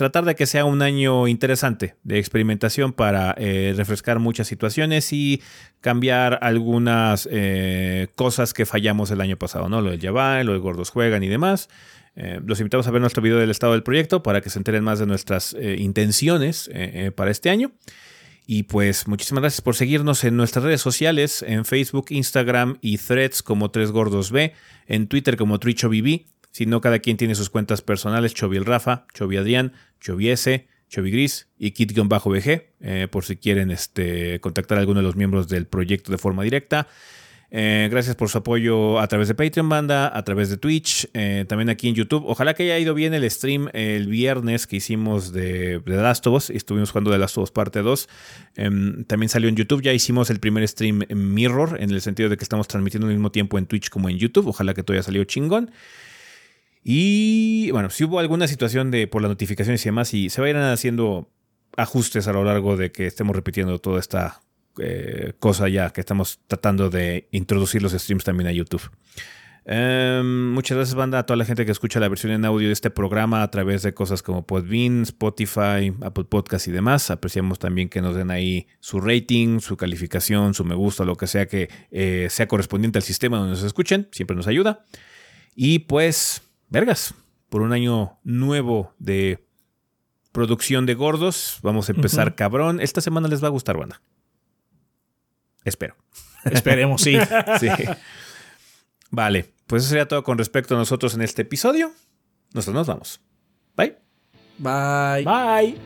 tratar 0.00 0.24
de 0.24 0.34
que 0.34 0.46
sea 0.46 0.64
un 0.64 0.80
año 0.80 1.28
interesante 1.28 1.94
de 2.04 2.18
experimentación 2.18 2.94
para 2.94 3.34
eh, 3.36 3.74
refrescar 3.76 4.18
muchas 4.18 4.48
situaciones 4.48 5.12
y 5.12 5.42
cambiar 5.82 6.38
algunas 6.40 7.28
eh, 7.30 8.08
cosas 8.16 8.54
que 8.54 8.64
fallamos 8.64 9.10
el 9.10 9.20
año 9.20 9.36
pasado, 9.36 9.68
¿no? 9.68 9.82
Lo 9.82 9.90
del 9.90 10.00
Java, 10.00 10.42
lo 10.42 10.54
de 10.54 10.58
Gordos 10.58 10.88
Juegan 10.88 11.22
y 11.22 11.28
demás. 11.28 11.68
Eh, 12.16 12.40
los 12.42 12.58
invitamos 12.60 12.86
a 12.86 12.90
ver 12.92 13.02
nuestro 13.02 13.22
video 13.22 13.36
del 13.36 13.50
estado 13.50 13.74
del 13.74 13.82
proyecto 13.82 14.22
para 14.22 14.40
que 14.40 14.48
se 14.48 14.58
enteren 14.58 14.82
más 14.84 14.98
de 15.00 15.06
nuestras 15.06 15.54
intenciones 15.76 16.70
para 17.14 17.30
este 17.30 17.50
año. 17.50 17.70
Y 18.46 18.62
pues 18.62 19.06
muchísimas 19.06 19.42
gracias 19.42 19.60
por 19.60 19.76
seguirnos 19.76 20.24
en 20.24 20.34
nuestras 20.34 20.64
redes 20.64 20.80
sociales, 20.80 21.44
en 21.46 21.66
Facebook, 21.66 22.06
Instagram 22.08 22.78
y 22.80 22.96
Threads 22.96 23.42
como 23.42 23.70
Tres 23.70 23.92
Gordos 23.92 24.30
B, 24.30 24.54
en 24.86 25.08
Twitter 25.08 25.36
como 25.36 25.58
TrichoBB. 25.58 26.24
Si 26.50 26.66
no, 26.66 26.80
cada 26.80 26.98
quien 26.98 27.16
tiene 27.16 27.34
sus 27.34 27.50
cuentas 27.50 27.82
personales, 27.82 28.34
Chovi 28.34 28.56
el 28.56 28.64
Rafa, 28.64 29.06
Chovi 29.14 29.36
Adrián, 29.36 29.72
Chovi 30.00 30.30
S, 30.30 30.66
Chovi 30.88 31.10
Gris 31.10 31.48
y 31.58 31.70
Kit-BG, 31.70 32.64
eh, 32.80 33.08
por 33.10 33.24
si 33.24 33.36
quieren 33.36 33.70
este, 33.70 34.40
contactar 34.40 34.78
a 34.78 34.80
alguno 34.80 35.00
de 35.00 35.06
los 35.06 35.16
miembros 35.16 35.48
del 35.48 35.66
proyecto 35.66 36.10
de 36.10 36.18
forma 36.18 36.42
directa. 36.42 36.88
Eh, 37.52 37.88
gracias 37.90 38.14
por 38.14 38.28
su 38.28 38.38
apoyo 38.38 39.00
a 39.00 39.08
través 39.08 39.26
de 39.26 39.34
Patreon 39.34 39.68
Banda, 39.68 40.16
a 40.16 40.22
través 40.22 40.50
de 40.50 40.56
Twitch, 40.56 41.08
eh, 41.14 41.44
también 41.48 41.68
aquí 41.68 41.88
en 41.88 41.96
YouTube. 41.96 42.22
Ojalá 42.26 42.54
que 42.54 42.62
haya 42.62 42.78
ido 42.78 42.94
bien 42.94 43.12
el 43.12 43.28
stream 43.28 43.68
el 43.72 44.06
viernes 44.06 44.68
que 44.68 44.76
hicimos 44.76 45.32
de, 45.32 45.80
de 45.80 45.96
Last 45.96 46.26
of 46.28 46.34
Us. 46.34 46.50
Estuvimos 46.50 46.90
jugando 46.90 47.10
The 47.10 47.18
Last 47.18 47.38
of 47.38 47.44
Us 47.44 47.50
parte 47.50 47.82
2. 47.82 48.08
Em, 48.56 49.04
también 49.04 49.28
salió 49.28 49.48
en 49.48 49.56
YouTube. 49.56 49.82
Ya 49.82 49.92
hicimos 49.92 50.30
el 50.30 50.38
primer 50.38 50.66
stream 50.68 51.02
en 51.08 51.34
Mirror, 51.34 51.78
en 51.80 51.90
el 51.90 52.00
sentido 52.00 52.28
de 52.28 52.36
que 52.36 52.44
estamos 52.44 52.68
transmitiendo 52.68 53.08
al 53.08 53.14
mismo 53.14 53.32
tiempo 53.32 53.58
en 53.58 53.66
Twitch 53.66 53.90
como 53.90 54.08
en 54.08 54.18
YouTube. 54.18 54.46
Ojalá 54.46 54.72
que 54.72 54.84
todo 54.84 54.94
haya 54.94 55.02
salido 55.02 55.24
chingón. 55.24 55.72
Y 56.82 57.70
bueno, 57.72 57.90
si 57.90 58.04
hubo 58.04 58.18
alguna 58.18 58.48
situación 58.48 58.90
de 58.90 59.06
por 59.06 59.22
las 59.22 59.30
notificaciones 59.30 59.84
y 59.84 59.88
demás, 59.88 60.14
y 60.14 60.30
se 60.30 60.40
vayan 60.40 60.62
haciendo 60.62 61.28
ajustes 61.76 62.26
a 62.28 62.32
lo 62.32 62.44
largo 62.44 62.76
de 62.76 62.92
que 62.92 63.06
estemos 63.06 63.34
repitiendo 63.36 63.78
toda 63.78 64.00
esta 64.00 64.40
eh, 64.78 65.32
cosa 65.38 65.68
ya 65.68 65.90
que 65.90 66.00
estamos 66.00 66.40
tratando 66.46 66.90
de 66.90 67.28
introducir 67.32 67.82
los 67.82 67.92
streams 67.92 68.24
también 68.24 68.48
a 68.48 68.52
YouTube. 68.52 68.90
Em, 69.66 70.52
muchas 70.52 70.76
gracias, 70.76 70.94
banda, 70.94 71.18
a 71.18 71.26
toda 71.26 71.36
la 71.36 71.44
gente 71.44 71.66
que 71.66 71.72
escucha 71.72 72.00
la 72.00 72.08
versión 72.08 72.32
en 72.32 72.44
audio 72.44 72.68
de 72.68 72.72
este 72.72 72.90
programa 72.90 73.42
a 73.42 73.50
través 73.50 73.82
de 73.82 73.92
cosas 73.92 74.22
como 74.22 74.46
Podbean, 74.46 75.02
Spotify, 75.02 75.92
Apple 76.00 76.24
Podcasts 76.24 76.66
y 76.68 76.72
demás. 76.72 77.10
Apreciamos 77.10 77.58
también 77.58 77.88
que 77.88 78.00
nos 78.00 78.16
den 78.16 78.30
ahí 78.30 78.66
su 78.80 79.00
rating, 79.00 79.60
su 79.60 79.76
calificación, 79.76 80.54
su 80.54 80.64
me 80.64 80.74
gusta, 80.74 81.04
lo 81.04 81.16
que 81.16 81.26
sea 81.26 81.46
que 81.46 81.68
eh, 81.90 82.28
sea 82.30 82.48
correspondiente 82.48 82.98
al 82.98 83.02
sistema 83.02 83.36
donde 83.38 83.52
nos 83.52 83.62
escuchen. 83.62 84.08
Siempre 84.12 84.34
nos 84.34 84.46
ayuda. 84.46 84.84
Y 85.54 85.80
pues, 85.80 86.42
vergas, 86.70 87.14
por 87.48 87.62
un 87.62 87.72
año 87.72 88.18
nuevo 88.24 88.94
de 88.98 89.44
producción 90.32 90.86
de 90.86 90.94
gordos. 90.94 91.58
Vamos 91.62 91.88
a 91.88 91.92
empezar 91.92 92.34
cabrón. 92.34 92.80
Esta 92.80 93.00
semana 93.00 93.28
les 93.28 93.42
va 93.42 93.48
a 93.48 93.50
gustar, 93.50 93.76
banda. 93.76 94.00
Espero. 95.64 95.96
Esperemos, 96.44 97.02
sí. 97.02 97.18
Vale, 99.10 99.52
pues 99.66 99.82
eso 99.82 99.90
sería 99.90 100.08
todo 100.08 100.22
con 100.22 100.38
respecto 100.38 100.74
a 100.74 100.78
nosotros 100.78 101.14
en 101.14 101.22
este 101.22 101.42
episodio. 101.42 101.92
Nosotros 102.54 102.74
nos 102.74 102.86
vamos. 102.86 103.20
Bye. 103.76 103.96
Bye. 104.58 105.24
Bye. 105.24 105.80